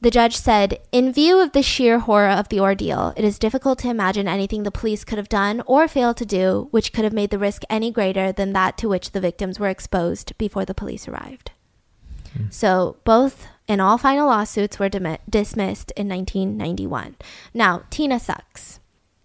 The 0.00 0.12
judge 0.12 0.36
said, 0.36 0.78
In 0.92 1.12
view 1.12 1.40
of 1.40 1.50
the 1.50 1.62
sheer 1.62 1.98
horror 1.98 2.28
of 2.30 2.50
the 2.50 2.60
ordeal, 2.60 3.12
it 3.16 3.24
is 3.24 3.36
difficult 3.36 3.80
to 3.80 3.90
imagine 3.90 4.28
anything 4.28 4.62
the 4.62 4.70
police 4.70 5.04
could 5.04 5.18
have 5.18 5.28
done 5.28 5.60
or 5.66 5.88
failed 5.88 6.18
to 6.18 6.26
do 6.26 6.68
which 6.70 6.92
could 6.92 7.02
have 7.02 7.12
made 7.12 7.30
the 7.30 7.38
risk 7.38 7.62
any 7.68 7.90
greater 7.90 8.30
than 8.30 8.52
that 8.52 8.78
to 8.78 8.88
which 8.88 9.10
the 9.10 9.20
victims 9.20 9.58
were 9.58 9.68
exposed 9.68 10.38
before 10.38 10.64
the 10.64 10.74
police 10.74 11.08
arrived. 11.08 11.50
Hmm. 12.32 12.44
So 12.50 12.98
both 13.02 13.48
and 13.68 13.80
all 13.80 13.98
final 13.98 14.28
lawsuits 14.28 14.78
were 14.78 14.88
dimi- 14.88 15.18
dismissed 15.28 15.92
in 15.92 16.08
1991. 16.08 17.16
Now, 17.52 17.82
Tina 17.90 18.18
sucks. 18.18 18.80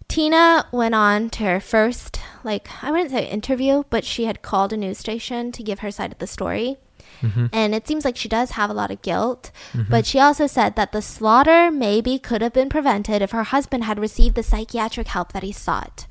Tina 0.06 0.66
went 0.70 0.94
on 0.94 1.30
to 1.30 1.44
her 1.44 1.60
first, 1.60 2.20
like, 2.44 2.68
I 2.82 2.90
wouldn't 2.90 3.10
say 3.10 3.28
interview, 3.28 3.84
but 3.90 4.04
she 4.04 4.26
had 4.26 4.42
called 4.42 4.72
a 4.72 4.76
news 4.76 4.98
station 4.98 5.50
to 5.52 5.62
give 5.62 5.80
her 5.80 5.90
side 5.90 6.12
of 6.12 6.18
the 6.18 6.26
story. 6.26 6.76
Mm-hmm. 7.20 7.46
And 7.52 7.74
it 7.74 7.88
seems 7.88 8.04
like 8.04 8.16
she 8.16 8.28
does 8.28 8.52
have 8.52 8.68
a 8.68 8.74
lot 8.74 8.90
of 8.90 9.02
guilt. 9.02 9.50
Mm-hmm. 9.72 9.90
But 9.90 10.04
she 10.04 10.18
also 10.18 10.46
said 10.46 10.76
that 10.76 10.92
the 10.92 11.00
slaughter 11.00 11.70
maybe 11.70 12.18
could 12.18 12.42
have 12.42 12.52
been 12.52 12.68
prevented 12.68 13.22
if 13.22 13.30
her 13.30 13.44
husband 13.44 13.84
had 13.84 13.98
received 13.98 14.34
the 14.34 14.42
psychiatric 14.42 15.08
help 15.08 15.32
that 15.32 15.42
he 15.42 15.52
sought. 15.52 16.06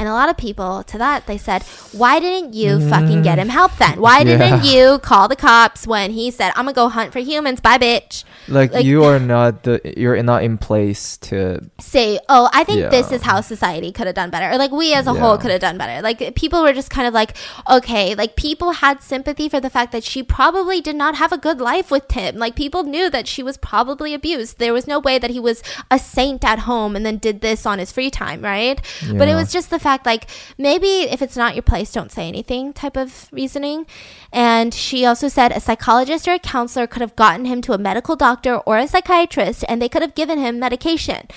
And 0.00 0.08
a 0.08 0.14
lot 0.14 0.30
of 0.30 0.38
people 0.38 0.82
to 0.84 0.96
that 0.96 1.26
they 1.26 1.36
said, 1.36 1.62
"Why 1.92 2.20
didn't 2.20 2.54
you 2.54 2.88
fucking 2.88 3.20
get 3.20 3.38
him 3.38 3.48
mm. 3.48 3.50
help 3.50 3.76
then? 3.76 4.00
Why 4.00 4.24
didn't 4.24 4.64
you 4.64 4.98
call 5.02 5.28
the 5.28 5.36
cops 5.36 5.86
when 5.86 6.12
he 6.12 6.30
said, 6.30 6.52
"I'm 6.56 6.64
gonna 6.64 6.72
go 6.72 6.88
hunt 6.88 7.12
for 7.12 7.18
humans"? 7.18 7.60
Bye, 7.60 7.76
bitch." 7.76 8.24
like, 8.48 8.72
like- 8.72 8.86
you 8.86 9.04
are 9.04 9.18
not 9.18 9.62
the 9.64 9.78
you're 9.98 10.20
not 10.22 10.42
in 10.42 10.56
place 10.56 11.18
to 11.28 11.60
say, 11.78 12.18
"Oh, 12.30 12.48
I 12.50 12.64
think 12.64 12.90
this 12.90 13.12
is 13.12 13.20
how 13.20 13.42
society 13.42 13.92
could 13.92 14.06
have 14.06 14.16
done 14.16 14.30
better," 14.30 14.48
or 14.50 14.56
like 14.56 14.70
we 14.70 14.94
as 14.94 15.06
a 15.06 15.12
whole 15.12 15.36
could 15.36 15.50
have 15.50 15.60
done 15.60 15.76
better. 15.76 16.00
Like 16.00 16.34
people 16.34 16.62
were 16.62 16.72
just 16.72 16.88
kind 16.88 17.06
of 17.06 17.12
like, 17.12 17.36
"Okay," 17.68 18.14
like 18.14 18.36
people 18.36 18.72
had 18.72 19.02
sympathy 19.02 19.50
for 19.50 19.60
the 19.60 19.68
fact 19.68 19.92
that 19.92 20.02
she 20.02 20.22
probably 20.22 20.80
did 20.80 20.96
not 20.96 21.16
have 21.16 21.30
a 21.30 21.36
good 21.36 21.60
life 21.60 21.90
with 21.90 22.08
Tim. 22.08 22.36
Like 22.36 22.56
people 22.56 22.84
knew 22.84 23.10
that 23.10 23.28
she 23.28 23.42
was 23.42 23.58
probably 23.58 24.14
abused. 24.14 24.58
There 24.58 24.72
was 24.72 24.86
no 24.86 24.98
way 24.98 25.18
that 25.18 25.28
he 25.28 25.40
was 25.40 25.62
a 25.90 25.98
saint 25.98 26.42
at 26.42 26.60
home 26.60 26.96
and 26.96 27.04
then 27.04 27.18
did 27.18 27.42
this 27.42 27.66
on 27.66 27.78
his 27.78 27.92
free 27.92 28.10
time, 28.10 28.40
right? 28.40 28.80
But 29.12 29.28
it 29.28 29.34
was 29.34 29.52
just 29.52 29.68
the 29.68 29.78
fact, 29.78 29.89
like 30.04 30.26
maybe 30.56 31.08
if 31.10 31.22
it's 31.22 31.36
not 31.36 31.54
your 31.54 31.62
place, 31.62 31.92
don't 31.92 32.12
say 32.12 32.28
anything 32.28 32.72
type 32.72 32.96
of 32.96 33.28
reasoning. 33.32 33.86
And 34.32 34.72
she 34.72 35.04
also 35.04 35.28
said 35.28 35.52
a 35.52 35.60
psychologist 35.60 36.26
or 36.28 36.32
a 36.32 36.38
counselor 36.38 36.86
could 36.86 37.02
have 37.02 37.16
gotten 37.16 37.44
him 37.44 37.60
to 37.62 37.72
a 37.72 37.78
medical 37.78 38.16
doctor 38.16 38.58
or 38.58 38.78
a 38.78 38.88
psychiatrist, 38.88 39.64
and 39.68 39.80
they 39.80 39.88
could 39.88 40.02
have 40.02 40.14
given 40.14 40.38
him 40.38 40.58
medication. 40.58 41.28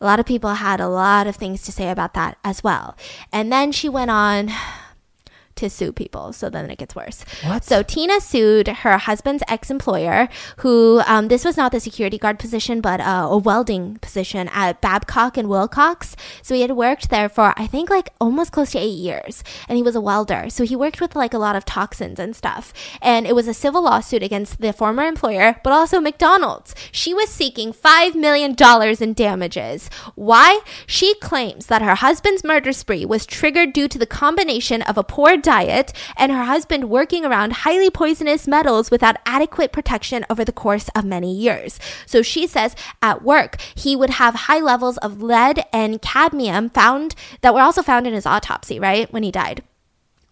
A 0.00 0.06
lot 0.06 0.18
of 0.18 0.26
people 0.26 0.54
had 0.54 0.80
a 0.80 0.88
lot 0.88 1.26
of 1.26 1.36
things 1.36 1.62
to 1.64 1.72
say 1.72 1.90
about 1.90 2.14
that 2.14 2.38
as 2.42 2.64
well. 2.64 2.96
And 3.32 3.52
then 3.52 3.70
she 3.70 3.88
went 3.88 4.10
on 4.10 4.50
to 5.60 5.70
sue 5.70 5.92
people. 5.92 6.32
So 6.32 6.50
then 6.50 6.70
it 6.70 6.78
gets 6.78 6.94
worse. 6.94 7.24
What? 7.44 7.64
So 7.64 7.82
Tina 7.82 8.20
sued 8.20 8.68
her 8.68 8.98
husband's 8.98 9.44
ex-employer, 9.48 10.28
who 10.58 11.00
um, 11.06 11.28
this 11.28 11.44
was 11.44 11.56
not 11.56 11.72
the 11.72 11.80
security 11.80 12.18
guard 12.18 12.38
position, 12.38 12.80
but 12.80 13.00
uh, 13.00 13.28
a 13.30 13.38
welding 13.38 13.98
position 14.00 14.48
at 14.52 14.80
Babcock 14.80 15.36
and 15.36 15.48
Wilcox. 15.48 16.16
So 16.42 16.54
he 16.54 16.62
had 16.62 16.72
worked 16.72 17.10
there 17.10 17.28
for 17.28 17.54
I 17.56 17.66
think 17.66 17.90
like 17.90 18.10
almost 18.20 18.52
close 18.52 18.72
to 18.72 18.78
eight 18.78 18.98
years, 18.98 19.44
and 19.68 19.76
he 19.76 19.82
was 19.82 19.94
a 19.94 20.00
welder. 20.00 20.50
So 20.50 20.64
he 20.64 20.76
worked 20.76 21.00
with 21.00 21.14
like 21.14 21.34
a 21.34 21.38
lot 21.38 21.56
of 21.56 21.64
toxins 21.64 22.18
and 22.18 22.34
stuff. 22.34 22.72
And 23.00 23.26
it 23.26 23.34
was 23.34 23.48
a 23.48 23.54
civil 23.54 23.82
lawsuit 23.82 24.22
against 24.22 24.60
the 24.60 24.72
former 24.72 25.04
employer, 25.04 25.60
but 25.62 25.72
also 25.72 26.00
McDonald's. 26.00 26.74
She 26.90 27.14
was 27.14 27.28
seeking 27.28 27.72
five 27.72 28.14
million 28.14 28.54
dollars 28.54 29.00
in 29.00 29.12
damages. 29.14 29.90
Why? 30.14 30.60
She 30.86 31.14
claims 31.16 31.66
that 31.66 31.82
her 31.82 31.96
husband's 31.96 32.44
murder 32.44 32.72
spree 32.72 33.04
was 33.04 33.26
triggered 33.26 33.72
due 33.72 33.88
to 33.88 33.98
the 33.98 34.06
combination 34.06 34.82
of 34.82 34.96
a 34.98 35.04
poor 35.04 35.36
diet 35.50 35.92
and 36.16 36.30
her 36.30 36.44
husband 36.44 36.88
working 36.88 37.24
around 37.24 37.64
highly 37.64 37.90
poisonous 37.90 38.46
metals 38.46 38.88
without 38.88 39.16
adequate 39.26 39.72
protection 39.72 40.24
over 40.30 40.44
the 40.44 40.52
course 40.52 40.88
of 40.94 41.04
many 41.04 41.34
years. 41.34 41.80
So 42.06 42.22
she 42.22 42.46
says 42.46 42.76
at 43.02 43.22
work, 43.22 43.60
he 43.74 43.96
would 43.96 44.10
have 44.10 44.46
high 44.46 44.60
levels 44.60 44.96
of 44.98 45.22
lead 45.22 45.64
and 45.72 46.00
cadmium 46.00 46.70
found 46.70 47.16
that 47.40 47.52
were 47.52 47.62
also 47.62 47.82
found 47.82 48.06
in 48.06 48.14
his 48.14 48.26
autopsy, 48.26 48.78
right? 48.78 49.12
When 49.12 49.24
he 49.24 49.32
died. 49.32 49.64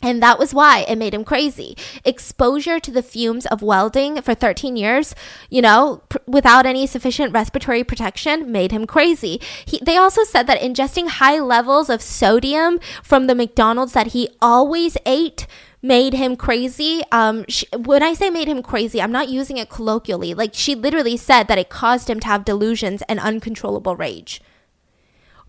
And 0.01 0.23
that 0.23 0.39
was 0.39 0.55
why 0.55 0.85
it 0.89 0.97
made 0.97 1.13
him 1.13 1.25
crazy. 1.25 1.77
Exposure 2.05 2.79
to 2.79 2.91
the 2.91 3.03
fumes 3.03 3.47
of 3.47 3.63
welding 3.63 4.23
for 4.23 4.33
13 4.33 4.77
years, 4.77 5.13
you 5.51 5.61
know, 5.61 6.03
pr- 6.09 6.19
without 6.25 6.67
any 6.67 6.87
sufficient 6.87 7.33
respiratory 7.33 7.83
protection, 7.83 8.53
made 8.53 8.71
him 8.71 8.87
crazy. 8.87 9.41
He, 9.65 9.81
they 9.83 9.97
also 9.97 10.23
said 10.23 10.47
that 10.47 10.61
ingesting 10.61 11.09
high 11.09 11.41
levels 11.41 11.91
of 11.91 12.01
sodium 12.01 12.79
from 13.03 13.27
the 13.27 13.35
McDonald's 13.35 13.93
that 13.93 14.09
he 14.09 14.29
always 14.41 14.97
ate 15.05 15.49
made 15.83 16.13
him 16.13 16.37
crazy. 16.37 17.03
Um, 17.11 17.45
sh 17.49 17.65
when 17.77 18.03
I 18.03 18.15
say 18.15 18.31
made 18.31 18.49
him 18.49 18.63
crazy, 18.63 19.03
I'm 19.03 19.13
not 19.13 19.29
using 19.29 19.57
it 19.57 19.69
colloquially. 19.69 20.33
Like 20.33 20.55
she 20.55 20.77
literally 20.77 21.17
said 21.17 21.49
that 21.49 21.59
it 21.59 21.71
caused 21.71 22.09
him 22.09 22.21
to 22.21 22.27
have 22.29 22.45
delusions 22.45 23.03
and 23.09 23.19
uncontrollable 23.19 23.97
rage. 23.97 24.41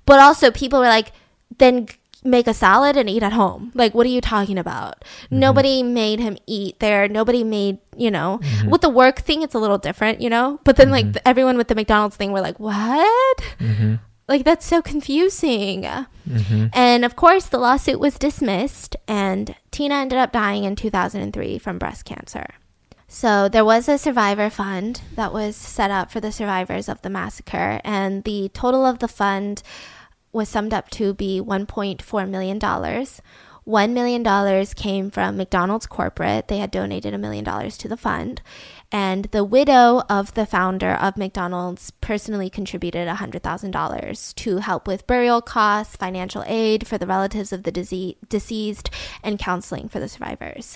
But 0.07 0.19
also, 0.19 0.49
people 0.49 0.80
were 0.80 0.88
like, 0.88 1.11
then 1.59 1.88
make 2.24 2.48
a 2.48 2.54
salad 2.54 2.98
and 2.98 3.10
eat 3.10 3.24
at 3.24 3.34
home. 3.34 3.72
Like, 3.74 3.94
what 3.94 4.06
are 4.06 4.10
you 4.10 4.22
talking 4.22 4.58
about? 4.58 5.04
Mm-hmm. 5.26 5.40
Nobody 5.40 5.84
made 5.84 6.20
him 6.20 6.38
eat 6.48 6.80
there. 6.80 7.08
Nobody 7.08 7.44
made, 7.44 7.80
you 7.96 8.12
know, 8.12 8.40
mm-hmm. 8.41 8.70
with 8.70 8.82
the 8.82 8.90
work 8.90 9.20
thing, 9.20 9.41
it's 9.41 9.56
a 9.56 9.60
little 9.60 9.78
different, 9.78 10.22
you 10.22 10.30
know? 10.30 10.60
But 10.64 10.76
then, 10.76 10.90
like, 10.90 11.06
mm-hmm. 11.06 11.14
the- 11.14 11.28
everyone 11.28 11.58
with 11.58 11.68
the 11.68 11.76
McDonald's 11.76 12.16
thing 12.16 12.32
were 12.32 12.41
like, 12.41 12.60
what? 12.60 13.41
Like, 14.28 14.46
that's 14.46 14.66
so 14.66 14.82
confusing. 14.82 15.84
Mm-hmm. 15.84 16.68
And 16.74 17.04
of 17.04 17.16
course, 17.16 17.48
the 17.48 17.58
lawsuit 17.58 18.00
was 18.00 18.20
dismissed, 18.20 18.96
and 19.08 19.56
Tina 19.72 19.96
ended 19.96 20.20
up 20.20 20.32
dying 20.32 20.66
in 20.66 20.76
2003 20.76 21.58
from 21.58 21.80
breast 21.80 22.06
cancer. 22.06 22.46
So 23.08 23.50
there 23.50 23.66
was 23.66 23.90
a 23.90 23.98
survivor 23.98 24.52
fund 24.52 25.02
that 25.16 25.34
was 25.34 25.56
set 25.56 25.90
up 25.90 26.12
for 26.12 26.20
the 26.20 26.32
survivors 26.32 26.88
of 26.88 27.02
the 27.02 27.10
massacre, 27.10 27.82
and 27.84 28.24
the 28.24 28.50
total 28.54 28.86
of 28.86 29.00
the 29.00 29.08
fund 29.08 29.64
was 30.31 30.49
summed 30.49 30.73
up 30.73 30.89
to 30.91 31.14
be 31.14 31.41
$1.4 31.41 32.30
million. 32.30 32.60
$1 32.60 33.91
million 33.91 34.65
came 34.76 35.11
from 35.11 35.38
McDonald's 35.38 35.85
corporate. 35.85 36.47
They 36.47 36.57
had 36.57 36.72
donated 36.72 37.14
a 37.14 37.19
million 37.19 37.43
dollars 37.43 37.77
to 37.77 37.88
the 37.88 37.97
fund. 37.97 38.41
And 38.91 39.26
the 39.26 39.43
widow 39.43 40.01
of 40.10 40.34
the 40.34 40.47
founder 40.47 40.93
of 40.93 41.18
McDonald's 41.18 41.91
personally 42.01 42.49
contributed 42.49 43.07
$100,000 43.07 44.35
to 44.35 44.57
help 44.57 44.88
with 44.88 45.06
burial 45.06 45.41
costs, 45.41 45.95
financial 45.95 46.43
aid 46.47 46.88
for 46.88 46.97
the 46.97 47.06
relatives 47.06 47.53
of 47.53 47.61
the 47.61 47.72
deceased, 47.72 48.89
and 49.22 49.38
counseling 49.38 49.88
for 49.88 49.99
the 49.99 50.10
survivors. 50.10 50.76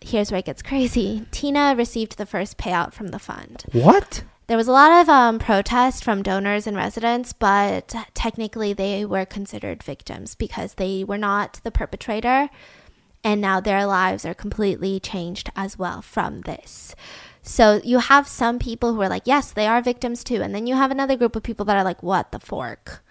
Here's 0.00 0.30
where 0.30 0.38
it 0.38 0.44
gets 0.44 0.62
crazy. 0.62 1.26
Tina 1.32 1.74
received 1.76 2.18
the 2.18 2.26
first 2.26 2.58
payout 2.58 2.92
from 2.92 3.08
the 3.08 3.18
fund. 3.18 3.64
What? 3.72 4.22
There 4.48 4.56
was 4.56 4.68
a 4.68 4.72
lot 4.72 5.02
of 5.02 5.08
um, 5.08 5.40
protest 5.40 6.04
from 6.04 6.22
donors 6.22 6.68
and 6.68 6.76
residents, 6.76 7.32
but 7.32 7.92
technically 8.14 8.72
they 8.72 9.04
were 9.04 9.26
considered 9.26 9.82
victims 9.82 10.36
because 10.36 10.74
they 10.74 11.02
were 11.02 11.18
not 11.18 11.58
the 11.64 11.72
perpetrator, 11.72 12.48
and 13.24 13.40
now 13.40 13.58
their 13.58 13.84
lives 13.86 14.24
are 14.24 14.34
completely 14.34 15.00
changed 15.00 15.50
as 15.56 15.76
well 15.76 16.00
from 16.00 16.42
this. 16.42 16.94
So 17.42 17.80
you 17.82 17.98
have 17.98 18.28
some 18.28 18.60
people 18.60 18.94
who 18.94 19.02
are 19.02 19.08
like, 19.08 19.26
yes, 19.26 19.50
they 19.50 19.66
are 19.66 19.82
victims 19.82 20.22
too, 20.22 20.42
and 20.42 20.54
then 20.54 20.68
you 20.68 20.76
have 20.76 20.92
another 20.92 21.16
group 21.16 21.34
of 21.34 21.42
people 21.42 21.64
that 21.66 21.76
are 21.76 21.84
like, 21.84 22.02
what 22.02 22.30
the 22.30 22.38
fork? 22.38 23.02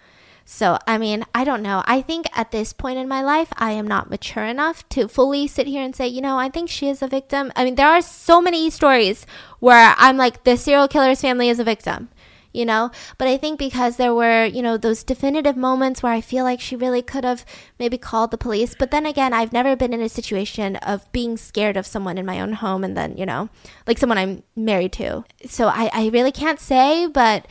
So, 0.48 0.78
I 0.86 0.96
mean, 0.96 1.24
I 1.34 1.42
don't 1.42 1.60
know. 1.60 1.82
I 1.86 2.00
think 2.00 2.26
at 2.32 2.52
this 2.52 2.72
point 2.72 2.98
in 2.98 3.08
my 3.08 3.20
life, 3.20 3.48
I 3.56 3.72
am 3.72 3.88
not 3.88 4.08
mature 4.08 4.44
enough 4.44 4.88
to 4.90 5.08
fully 5.08 5.48
sit 5.48 5.66
here 5.66 5.82
and 5.82 5.94
say, 5.94 6.06
you 6.06 6.20
know, 6.20 6.38
I 6.38 6.50
think 6.50 6.70
she 6.70 6.88
is 6.88 7.02
a 7.02 7.08
victim. 7.08 7.50
I 7.56 7.64
mean, 7.64 7.74
there 7.74 7.88
are 7.88 8.00
so 8.00 8.40
many 8.40 8.70
stories 8.70 9.26
where 9.58 9.92
I'm 9.98 10.16
like, 10.16 10.44
the 10.44 10.56
serial 10.56 10.86
killer's 10.86 11.20
family 11.20 11.48
is 11.48 11.58
a 11.58 11.64
victim, 11.64 12.10
you 12.52 12.64
know? 12.64 12.92
But 13.18 13.26
I 13.26 13.38
think 13.38 13.58
because 13.58 13.96
there 13.96 14.14
were, 14.14 14.44
you 14.44 14.62
know, 14.62 14.76
those 14.76 15.02
definitive 15.02 15.56
moments 15.56 16.00
where 16.00 16.12
I 16.12 16.20
feel 16.20 16.44
like 16.44 16.60
she 16.60 16.76
really 16.76 17.02
could 17.02 17.24
have 17.24 17.44
maybe 17.80 17.98
called 17.98 18.30
the 18.30 18.38
police. 18.38 18.76
But 18.78 18.92
then 18.92 19.04
again, 19.04 19.32
I've 19.32 19.52
never 19.52 19.74
been 19.74 19.92
in 19.92 20.00
a 20.00 20.08
situation 20.08 20.76
of 20.76 21.10
being 21.10 21.36
scared 21.36 21.76
of 21.76 21.88
someone 21.88 22.18
in 22.18 22.24
my 22.24 22.40
own 22.40 22.52
home 22.52 22.84
and 22.84 22.96
then, 22.96 23.16
you 23.16 23.26
know, 23.26 23.48
like 23.84 23.98
someone 23.98 24.16
I'm 24.16 24.44
married 24.54 24.92
to. 24.92 25.24
So 25.44 25.66
I, 25.66 25.90
I 25.92 26.06
really 26.10 26.30
can't 26.30 26.60
say, 26.60 27.08
but 27.08 27.48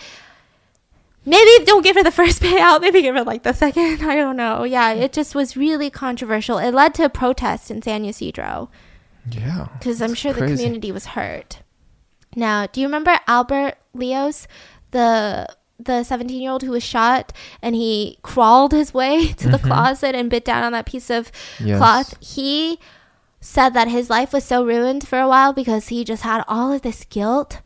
maybe 1.25 1.65
don't 1.65 1.83
give 1.83 1.95
her 1.95 2.03
the 2.03 2.11
first 2.11 2.41
payout 2.47 2.81
maybe 2.81 3.01
give 3.01 3.15
her 3.15 3.23
like 3.23 3.43
the 3.43 3.53
second 3.53 4.03
i 4.03 4.15
don't 4.15 4.37
know. 4.37 4.63
Yeah 4.63 4.91
it 4.91 5.11
just 5.13 5.33
was 5.35 5.57
really 5.57 5.89
controversial. 5.89 6.57
It 6.57 6.71
led 6.73 6.93
to 6.95 7.09
protests 7.09 7.69
in 7.71 7.81
san 7.81 8.05
ysidro. 8.05 8.69
Yeah. 9.31 9.67
because 9.79 10.01
i'm 10.01 10.13
sure 10.13 10.33
the 10.33 10.45
community 10.47 10.91
was 10.91 11.07
hurt. 11.07 11.59
Now 12.35 12.67
do 12.67 12.79
you 12.81 12.87
remember 12.87 13.19
albert 13.27 13.75
leos 13.93 14.47
the 14.91 15.47
the 15.77 16.03
17 16.03 16.41
year 16.41 16.51
old 16.51 16.63
who 16.63 16.71
was 16.71 16.83
shot 16.83 17.33
and 17.61 17.75
he 17.75 18.17
crawled 18.21 18.71
his 18.71 18.93
way 18.93 19.27
to 19.41 19.49
the 19.49 19.57
Mhm. 19.57 19.63
closet 19.67 20.15
and 20.15 20.29
bit 20.29 20.45
down 20.45 20.63
on 20.63 20.71
that 20.71 20.85
piece 20.85 21.09
of 21.09 21.31
Yes. 21.59 21.77
cloth? 21.79 22.15
He 22.21 22.79
said 23.41 23.73
that 23.73 23.87
his 23.89 24.09
life 24.09 24.31
was 24.31 24.43
so 24.45 24.65
ruined 24.65 25.05
for 25.07 25.19
a 25.19 25.27
while 25.27 25.51
because 25.53 25.89
he 25.89 26.03
just 26.05 26.23
had 26.23 26.43
all 26.47 26.71
of 26.71 26.81
this 26.81 27.03
guilt 27.03 27.59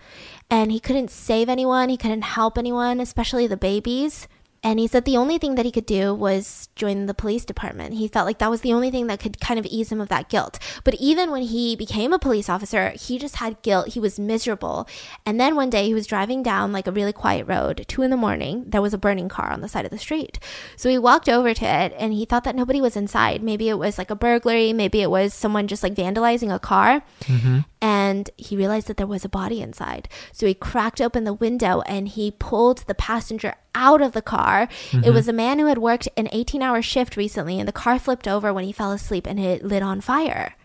and 0.49 0.71
he 0.71 0.79
couldn't 0.79 1.11
save 1.11 1.49
anyone, 1.49 1.89
he 1.89 1.97
couldn't 1.97 2.23
help 2.23 2.57
anyone, 2.57 2.99
especially 2.99 3.47
the 3.47 3.57
babies. 3.57 4.27
And 4.61 4.79
he 4.79 4.87
said 4.87 5.05
the 5.05 5.15
only 5.17 5.37
thing 5.37 5.55
that 5.55 5.65
he 5.65 5.71
could 5.71 5.85
do 5.85 6.13
was 6.13 6.67
join 6.75 7.05
the 7.05 7.13
police 7.13 7.45
department. 7.45 7.93
He 7.95 8.07
felt 8.09 8.25
like 8.25 8.39
that 8.39 8.49
was 8.49 8.61
the 8.61 8.73
only 8.73 8.91
thing 8.91 9.07
that 9.07 9.19
could 9.19 9.39
kind 9.39 9.57
of 9.59 9.65
ease 9.65 9.91
him 9.91 10.01
of 10.01 10.09
that 10.09 10.27
guilt. 10.27 10.59
But 10.83 10.95
even 10.95 11.31
when 11.31 11.43
he 11.43 11.75
became 11.77 12.11
a 12.11 12.19
police 12.19 12.49
officer, 12.49 12.89
he 12.89 13.17
just 13.17 13.37
had 13.37 13.61
guilt. 13.61 13.89
He 13.89 13.99
was 14.01 14.19
miserable. 14.19 14.87
And 15.25 15.39
then 15.39 15.55
one 15.55 15.69
day 15.69 15.85
he 15.85 15.93
was 15.93 16.07
driving 16.07 16.43
down 16.43 16.73
like 16.73 16.87
a 16.87 16.91
really 16.91 17.13
quiet 17.13 17.47
road, 17.47 17.85
two 17.87 18.01
in 18.01 18.09
the 18.11 18.17
morning. 18.17 18.65
There 18.67 18.81
was 18.81 18.93
a 18.93 18.97
burning 18.97 19.29
car 19.29 19.49
on 19.51 19.61
the 19.61 19.69
side 19.69 19.85
of 19.85 19.91
the 19.91 19.97
street. 19.97 20.39
So 20.75 20.89
he 20.89 20.97
walked 20.97 21.29
over 21.29 21.53
to 21.53 21.65
it 21.65 21.93
and 21.97 22.11
he 22.13 22.25
thought 22.25 22.43
that 22.43 22.55
nobody 22.55 22.81
was 22.81 22.97
inside. 22.97 23.41
Maybe 23.41 23.69
it 23.69 23.79
was 23.79 23.97
like 23.97 24.09
a 24.11 24.15
burglary, 24.15 24.73
maybe 24.73 25.01
it 25.01 25.09
was 25.09 25.33
someone 25.33 25.67
just 25.67 25.83
like 25.83 25.95
vandalizing 25.95 26.53
a 26.53 26.59
car 26.59 27.01
Mm-hmm. 27.21 27.59
and 27.81 28.29
he 28.37 28.57
realized 28.57 28.87
that 28.87 28.97
there 28.97 29.07
was 29.07 29.23
a 29.23 29.29
body 29.29 29.61
inside. 29.61 30.09
So 30.33 30.45
he 30.47 30.53
cracked 30.53 30.99
open 30.99 31.23
the 31.23 31.33
window 31.33 31.81
and 31.81 32.07
he 32.07 32.31
pulled 32.31 32.79
the 32.79 32.95
passenger 32.95 33.53
out 33.75 34.01
of 34.01 34.13
the 34.13 34.21
car. 34.21 34.48
It 34.57 34.69
mm-hmm. 34.91 35.13
was 35.13 35.27
a 35.27 35.33
man 35.33 35.59
who 35.59 35.67
had 35.67 35.77
worked 35.77 36.07
an 36.17 36.29
18 36.31 36.61
hour 36.61 36.81
shift 36.81 37.15
recently, 37.17 37.59
and 37.59 37.67
the 37.67 37.73
car 37.73 37.99
flipped 37.99 38.27
over 38.27 38.53
when 38.53 38.65
he 38.65 38.71
fell 38.71 38.91
asleep 38.91 39.27
and 39.27 39.39
it 39.39 39.63
lit 39.63 39.83
on 39.83 40.01
fire. 40.01 40.55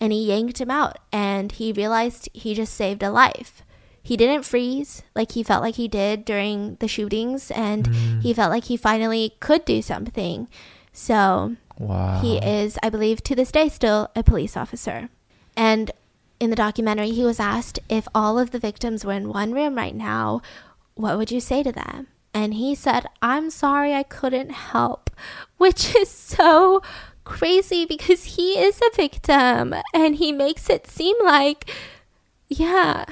And 0.00 0.12
he 0.12 0.26
yanked 0.26 0.60
him 0.60 0.70
out, 0.70 0.98
and 1.12 1.50
he 1.52 1.72
realized 1.72 2.28
he 2.32 2.54
just 2.54 2.74
saved 2.74 3.02
a 3.02 3.10
life. 3.10 3.62
He 4.00 4.16
didn't 4.16 4.44
freeze 4.44 5.02
like 5.14 5.32
he 5.32 5.42
felt 5.42 5.62
like 5.62 5.74
he 5.74 5.88
did 5.88 6.24
during 6.24 6.76
the 6.76 6.88
shootings, 6.88 7.50
and 7.50 7.88
mm. 7.88 8.22
he 8.22 8.32
felt 8.32 8.50
like 8.50 8.64
he 8.64 8.76
finally 8.76 9.34
could 9.40 9.64
do 9.64 9.82
something. 9.82 10.48
So 10.92 11.56
Wow. 11.78 12.20
he 12.20 12.38
is, 12.38 12.78
I 12.82 12.90
believe, 12.90 13.22
to 13.24 13.34
this 13.34 13.52
day 13.52 13.68
still 13.68 14.10
a 14.16 14.22
police 14.22 14.56
officer. 14.56 15.08
And 15.56 15.90
in 16.40 16.50
the 16.50 16.56
documentary, 16.56 17.10
he 17.10 17.24
was 17.24 17.40
asked 17.40 17.78
if 17.88 18.08
all 18.14 18.38
of 18.38 18.50
the 18.50 18.58
victims 18.58 19.04
were 19.04 19.12
in 19.12 19.28
one 19.28 19.52
room 19.52 19.76
right 19.76 19.94
now, 19.94 20.42
what 20.94 21.16
would 21.16 21.30
you 21.30 21.40
say 21.40 21.62
to 21.62 21.72
them? 21.72 22.08
And 22.38 22.54
he 22.54 22.76
said, 22.76 23.04
I'm 23.20 23.50
sorry 23.50 23.92
I 23.92 24.04
couldn't 24.04 24.50
help, 24.50 25.10
which 25.56 25.96
is 25.96 26.08
so 26.08 26.80
crazy 27.24 27.84
because 27.84 28.36
he 28.36 28.56
is 28.56 28.80
a 28.80 28.94
victim 28.94 29.74
and 29.92 30.14
he 30.14 30.30
makes 30.30 30.70
it 30.70 30.86
seem 30.86 31.16
like, 31.24 31.68
yeah. 32.46 33.06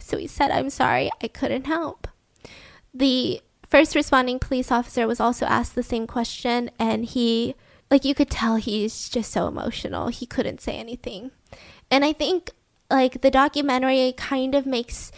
So 0.00 0.16
he 0.16 0.26
said, 0.26 0.50
I'm 0.50 0.70
sorry 0.70 1.10
I 1.22 1.28
couldn't 1.28 1.66
help. 1.66 2.08
The 2.94 3.42
first 3.68 3.94
responding 3.94 4.38
police 4.38 4.72
officer 4.72 5.06
was 5.06 5.20
also 5.20 5.44
asked 5.44 5.74
the 5.74 5.82
same 5.82 6.06
question, 6.06 6.70
and 6.78 7.04
he, 7.04 7.56
like, 7.90 8.06
you 8.06 8.14
could 8.14 8.30
tell 8.30 8.56
he's 8.56 9.10
just 9.10 9.32
so 9.32 9.48
emotional. 9.48 10.08
He 10.08 10.24
couldn't 10.24 10.62
say 10.62 10.78
anything. 10.78 11.30
And 11.90 12.06
I 12.06 12.14
think, 12.14 12.52
like, 12.90 13.20
the 13.20 13.30
documentary 13.30 14.14
kind 14.16 14.54
of 14.54 14.64
makes, 14.64 15.12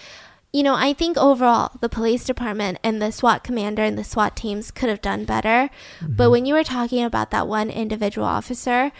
you 0.52 0.62
know, 0.62 0.74
I 0.74 0.92
think 0.92 1.16
overall 1.16 1.72
the 1.80 1.88
police 1.88 2.24
department 2.24 2.78
and 2.82 3.02
the 3.02 3.12
SWAT 3.12 3.44
commander 3.44 3.82
and 3.82 3.98
the 3.98 4.04
SWAT 4.04 4.34
teams 4.34 4.70
could 4.70 4.88
have 4.88 5.02
done 5.02 5.24
better. 5.24 5.68
But 6.00 6.08
mm-hmm. 6.08 6.30
when 6.30 6.46
you 6.46 6.54
were 6.54 6.64
talking 6.64 7.04
about 7.04 7.30
that 7.30 7.46
one 7.46 7.68
individual 7.68 8.26
officer, 8.26 8.92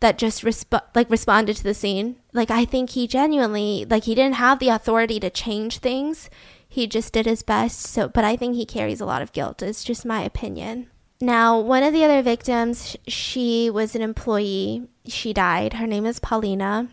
that 0.00 0.18
just 0.18 0.42
resp- 0.42 0.82
like 0.94 1.10
responded 1.10 1.56
to 1.56 1.62
the 1.62 1.74
scene 1.74 2.16
like 2.32 2.50
i 2.50 2.64
think 2.64 2.90
he 2.90 3.06
genuinely 3.06 3.86
like 3.88 4.04
he 4.04 4.14
didn't 4.14 4.34
have 4.34 4.58
the 4.58 4.68
authority 4.68 5.20
to 5.20 5.30
change 5.30 5.78
things. 5.78 6.28
He 6.72 6.86
just 6.86 7.12
did 7.12 7.26
his 7.26 7.42
best. 7.42 7.80
So 7.80 8.08
but 8.08 8.24
i 8.24 8.36
think 8.36 8.54
he 8.54 8.64
carries 8.64 9.00
a 9.00 9.06
lot 9.06 9.22
of 9.22 9.32
guilt 9.32 9.62
it's 9.62 9.84
just 9.84 10.04
my 10.04 10.22
opinion. 10.22 10.88
Now 11.20 11.60
one 11.60 11.82
of 11.82 11.92
the 11.92 12.04
other 12.04 12.22
victims 12.22 12.96
she 13.06 13.70
was 13.70 13.94
an 13.94 14.02
employee. 14.02 14.88
She 15.06 15.32
died. 15.32 15.74
Her 15.74 15.86
name 15.86 16.06
is 16.06 16.18
paulina 16.18 16.88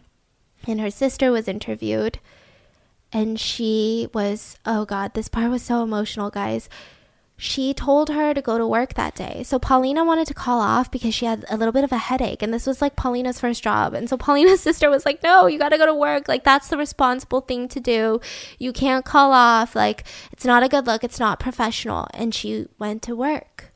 and 0.68 0.82
her 0.82 0.92
sister 0.92 1.32
was 1.32 1.48
interviewed 1.48 2.20
and 3.14 3.40
she 3.40 4.08
was 4.14 4.58
oh 4.66 4.86
god 4.86 5.14
this 5.14 5.28
part 5.28 5.50
was 5.50 5.64
so 5.64 5.84
emotional 5.84 6.30
guys 6.30 6.70
she 7.40 7.72
told 7.72 8.10
her 8.10 8.34
to 8.34 8.42
go 8.42 8.58
to 8.58 8.66
work 8.66 8.96
that 8.96 9.14
day. 9.14 9.44
So 9.44 9.60
Paulina 9.60 10.04
wanted 10.04 10.26
to 10.28 10.34
call 10.34 10.60
off 10.60 10.90
because 10.90 11.14
she 11.14 11.28
had 11.28 11.46
a 11.50 11.56
little 11.56 11.72
bit 11.72 11.84
of 11.84 11.92
a 11.92 11.98
headache 12.00 12.42
and 12.42 12.52
this 12.52 12.66
was 12.66 12.82
like 12.82 12.96
Paulina's 12.96 13.40
first 13.40 13.62
job. 13.62 13.94
And 13.94 14.10
so 14.10 14.18
Paulina's 14.26 14.62
sister 14.62 14.90
was 14.90 15.06
like, 15.06 15.22
"No, 15.22 15.46
you 15.46 15.60
got 15.60 15.70
to 15.70 15.78
go 15.78 15.86
to 15.86 15.94
work. 15.94 16.28
Like 16.28 16.44
that's 16.44 16.68
the 16.68 16.78
responsible 16.78 17.42
thing 17.42 17.68
to 17.70 17.80
do. 17.80 18.20
You 18.58 18.74
can't 18.74 19.06
call 19.06 19.32
off. 19.32 19.76
Like 19.76 20.04
it's 20.32 20.46
not 20.46 20.64
a 20.64 20.68
good 20.68 20.88
look. 20.88 21.04
It's 21.04 21.20
not 21.20 21.40
professional." 21.40 22.08
And 22.16 22.34
she 22.34 22.66
went 22.80 23.04
to 23.04 23.16
work. 23.16 23.72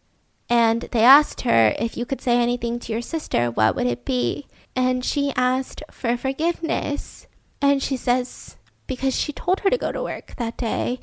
And 0.49 0.81
they 0.91 1.03
asked 1.03 1.41
her 1.41 1.75
if 1.79 1.95
you 1.95 2.05
could 2.05 2.19
say 2.19 2.37
anything 2.37 2.79
to 2.79 2.91
your 2.91 3.01
sister, 3.01 3.51
what 3.51 3.73
would 3.75 3.87
it 3.87 4.03
be? 4.03 4.47
And 4.75 5.05
she 5.05 5.31
asked 5.35 5.81
for 5.91 6.17
forgiveness. 6.17 7.27
And 7.61 7.81
she 7.81 7.95
says 7.95 8.57
because 8.91 9.15
she 9.17 9.31
told 9.31 9.61
her 9.61 9.69
to 9.69 9.77
go 9.77 9.93
to 9.93 10.03
work 10.03 10.35
that 10.35 10.57
day. 10.57 10.99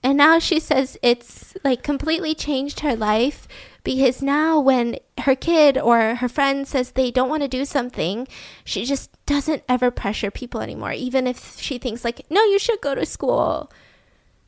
And 0.00 0.16
now 0.16 0.38
she 0.38 0.60
says 0.60 0.96
it's 1.02 1.54
like 1.64 1.82
completely 1.82 2.36
changed 2.36 2.80
her 2.80 2.94
life 2.94 3.48
because 3.82 4.22
now 4.22 4.60
when 4.60 5.00
her 5.22 5.34
kid 5.34 5.76
or 5.76 6.14
her 6.14 6.28
friend 6.28 6.68
says 6.68 6.92
they 6.92 7.10
don't 7.10 7.28
want 7.28 7.42
to 7.42 7.48
do 7.48 7.64
something, 7.64 8.28
she 8.64 8.84
just 8.84 9.10
doesn't 9.26 9.64
ever 9.68 9.90
pressure 9.90 10.30
people 10.30 10.60
anymore. 10.60 10.92
Even 10.92 11.26
if 11.26 11.58
she 11.58 11.78
thinks 11.78 12.04
like, 12.04 12.24
no, 12.30 12.44
you 12.44 12.60
should 12.60 12.80
go 12.80 12.94
to 12.94 13.04
school. 13.04 13.72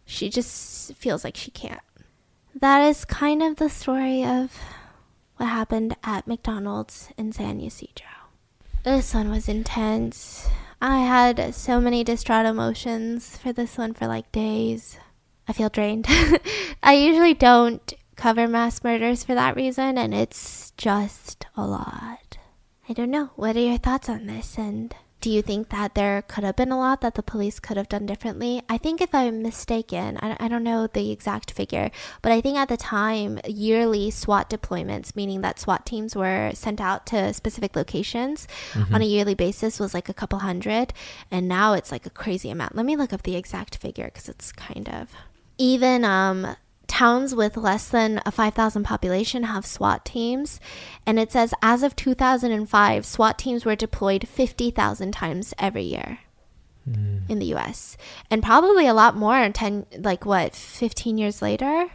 She 0.05 0.31
just 0.31 0.95
feels 0.95 1.25
like 1.25 1.37
she 1.37 1.51
can't. 1.51 1.83
That 2.55 2.87
is 2.87 3.05
kind 3.05 3.43
of 3.43 3.57
the 3.57 3.71
story 3.71 4.25
of 4.25 4.57
what 5.39 5.47
happened 5.47 5.97
at 6.05 6.29
McDonald's 6.29 7.09
in 7.19 7.33
San 7.33 7.61
Ysidro. 7.61 8.07
This 8.85 9.15
one 9.15 9.31
was 9.31 9.49
intense. 9.49 10.47
I 10.81 11.01
had 11.01 11.55
so 11.55 11.81
many 11.81 12.05
distraught 12.05 12.47
emotions 12.47 13.37
for 13.37 13.53
this 13.53 13.79
one 13.79 13.95
for 13.95 14.07
like 14.07 14.31
days. 14.33 14.99
I 15.47 15.53
feel 15.53 15.69
drained. 15.69 16.07
I 16.83 16.95
usually 16.95 17.35
don't 17.35 17.93
cover 18.17 18.47
mass 18.47 18.83
murders 18.83 19.25
for 19.25 19.35
that 19.35 19.57
reason, 19.57 19.99
and 19.99 20.15
it's 20.15 20.73
just 20.77 21.47
a 21.57 21.67
lot. 21.67 22.39
I 22.89 22.93
don't 22.93 23.11
know. 23.11 23.31
What 23.37 23.57
are 23.57 23.61
your 23.61 23.79
thoughts 23.79 24.09
on 24.09 24.27
this? 24.27 24.59
And 24.59 24.95
do 25.25 25.31
you 25.31 25.41
think 25.41 25.71
that 25.71 25.95
there 25.95 26.21
could 26.21 26.45
have 26.45 26.55
been 26.55 26.71
a 26.71 26.77
lot 26.77 27.01
that 27.01 27.15
the 27.15 27.23
police 27.23 27.59
could 27.59 27.79
have 27.79 27.89
done 27.89 28.05
differently? 28.05 28.61
I 28.69 28.77
think, 28.77 29.01
if 29.01 29.15
I'm 29.15 29.41
mistaken, 29.41 30.19
I, 30.21 30.37
I 30.39 30.49
don't 30.49 30.63
know 30.63 30.87
the 30.87 31.11
exact 31.11 31.51
figure, 31.51 31.91
but 32.21 32.31
I 32.31 32.43
think 32.43 32.59
at 32.59 32.69
the 32.69 32.77
time, 32.77 33.41
yearly 33.49 34.11
SWAT 34.11 34.51
deployments, 34.51 35.17
meaning 35.17 35.41
that 35.41 35.59
SWAT 35.59 35.87
teams 35.87 36.15
were 36.15 36.51
sent 36.53 36.79
out 36.79 37.07
to 37.07 37.33
specific 37.33 37.75
locations 37.75 38.47
mm-hmm. 38.75 38.95
on 38.95 39.01
a 39.01 39.07
yearly 39.07 39.35
basis, 39.35 39.81
was 39.81 39.95
like 39.95 40.11
a 40.11 40.15
couple 40.15 40.41
hundred. 40.41 40.93
And 41.31 41.49
now 41.49 41.73
it's 41.73 41.91
like 41.91 42.05
a 42.05 42.11
crazy 42.11 42.51
amount. 42.51 42.77
Let 42.77 42.85
me 42.85 42.95
look 42.95 43.15
up 43.15 43.23
the 43.23 43.35
exact 43.35 43.79
figure 43.79 44.11
because 44.13 44.29
it's 44.29 44.53
kind 44.53 44.91
of. 44.91 45.09
Even 45.57 46.05
um, 46.05 46.55
towns 46.87 47.35
with 47.35 47.57
less 47.57 47.89
than 47.89 48.21
a 48.27 48.31
5,000 48.31 48.85
population 48.85 49.45
have 49.45 49.67
SWAT 49.67 50.05
teams. 50.05 50.61
And 51.07 51.19
it 51.19 51.33
says 51.33 51.55
as 51.63 51.83
of 51.83 51.97
2005, 51.97 53.07
SWAT 53.07 53.39
teams 53.39 53.65
were 53.65 53.77
deployed 53.77 54.29
50,000 54.29 55.13
times 55.13 55.55
every 55.59 55.83
year 55.83 56.19
mm. 56.89 57.29
in 57.29 57.39
the 57.39 57.55
US. 57.55 57.97
And 58.31 58.43
probably 58.43 58.87
a 58.87 58.95
lot 58.95 59.17
more 59.17 59.49
10 59.49 59.87
like 59.99 60.25
what, 60.25 60.55
15 60.55 61.19
years 61.19 61.43
later? 61.43 61.87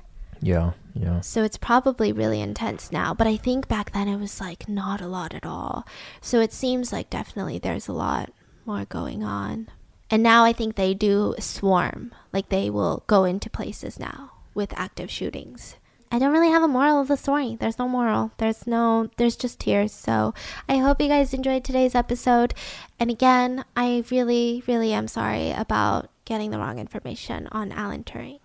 Yeah, 0.42 0.72
yeah. 0.94 1.22
So 1.22 1.44
it's 1.44 1.58
probably 1.58 2.12
really 2.12 2.42
intense 2.42 2.92
now, 2.92 3.14
but 3.14 3.28
I 3.28 3.38
think 3.38 3.68
back 3.68 3.92
then 3.92 4.08
it 4.08 4.18
was 4.18 4.40
like 4.40 4.70
not 4.70 5.02
a 5.02 5.08
lot 5.08 5.34
at 5.34 5.46
all. 5.46 5.86
So 6.22 6.40
it 6.40 6.54
seems 6.54 6.94
like 6.94 7.10
definitely 7.10 7.60
there's 7.60 7.88
a 7.88 7.94
lot 7.94 8.32
more 8.66 8.86
going 8.86 9.24
on. 9.24 9.70
And 10.12 10.24
now 10.24 10.44
I 10.44 10.54
think 10.54 10.76
they 10.76 10.94
do 10.94 11.36
swarm, 11.40 12.14
like 12.34 12.50
they 12.50 12.70
will 12.70 13.04
go 13.06 13.26
into 13.26 13.50
places 13.50 14.00
now 14.00 14.29
with 14.54 14.74
active 14.78 15.10
shootings. 15.10 15.76
I 16.12 16.18
don't 16.18 16.32
really 16.32 16.50
have 16.50 16.64
a 16.64 16.68
moral 16.68 17.02
of 17.02 17.08
the 17.08 17.18
story. 17.18 17.56
There's 17.60 17.78
no 17.78 17.88
moral. 17.88 18.32
There's 18.38 18.66
no, 18.66 19.10
there's 19.18 19.36
just 19.36 19.60
tears. 19.60 19.92
So 19.92 20.34
I 20.68 20.78
hope 20.78 21.00
you 21.02 21.08
guys 21.08 21.34
enjoyed 21.34 21.64
today's 21.64 21.94
episode. 21.94 22.56
And 23.00 23.12
again, 23.12 23.64
I 23.76 24.04
really, 24.10 24.64
really 24.68 24.92
am 24.92 25.08
sorry 25.08 25.52
about 25.52 26.10
getting 26.26 26.50
the 26.50 26.58
wrong 26.58 26.80
information 26.80 27.48
on 27.52 27.72
Alan 27.72 28.04
Turing. 28.04 28.40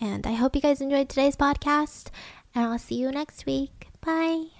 And 0.00 0.26
I 0.26 0.32
hope 0.32 0.54
you 0.54 0.62
guys 0.62 0.80
enjoyed 0.80 1.08
today's 1.08 1.36
podcast. 1.36 2.08
And 2.54 2.64
I'll 2.64 2.78
see 2.78 2.96
you 2.96 3.10
next 3.10 3.44
week. 3.44 3.88
Bye. 4.00 4.55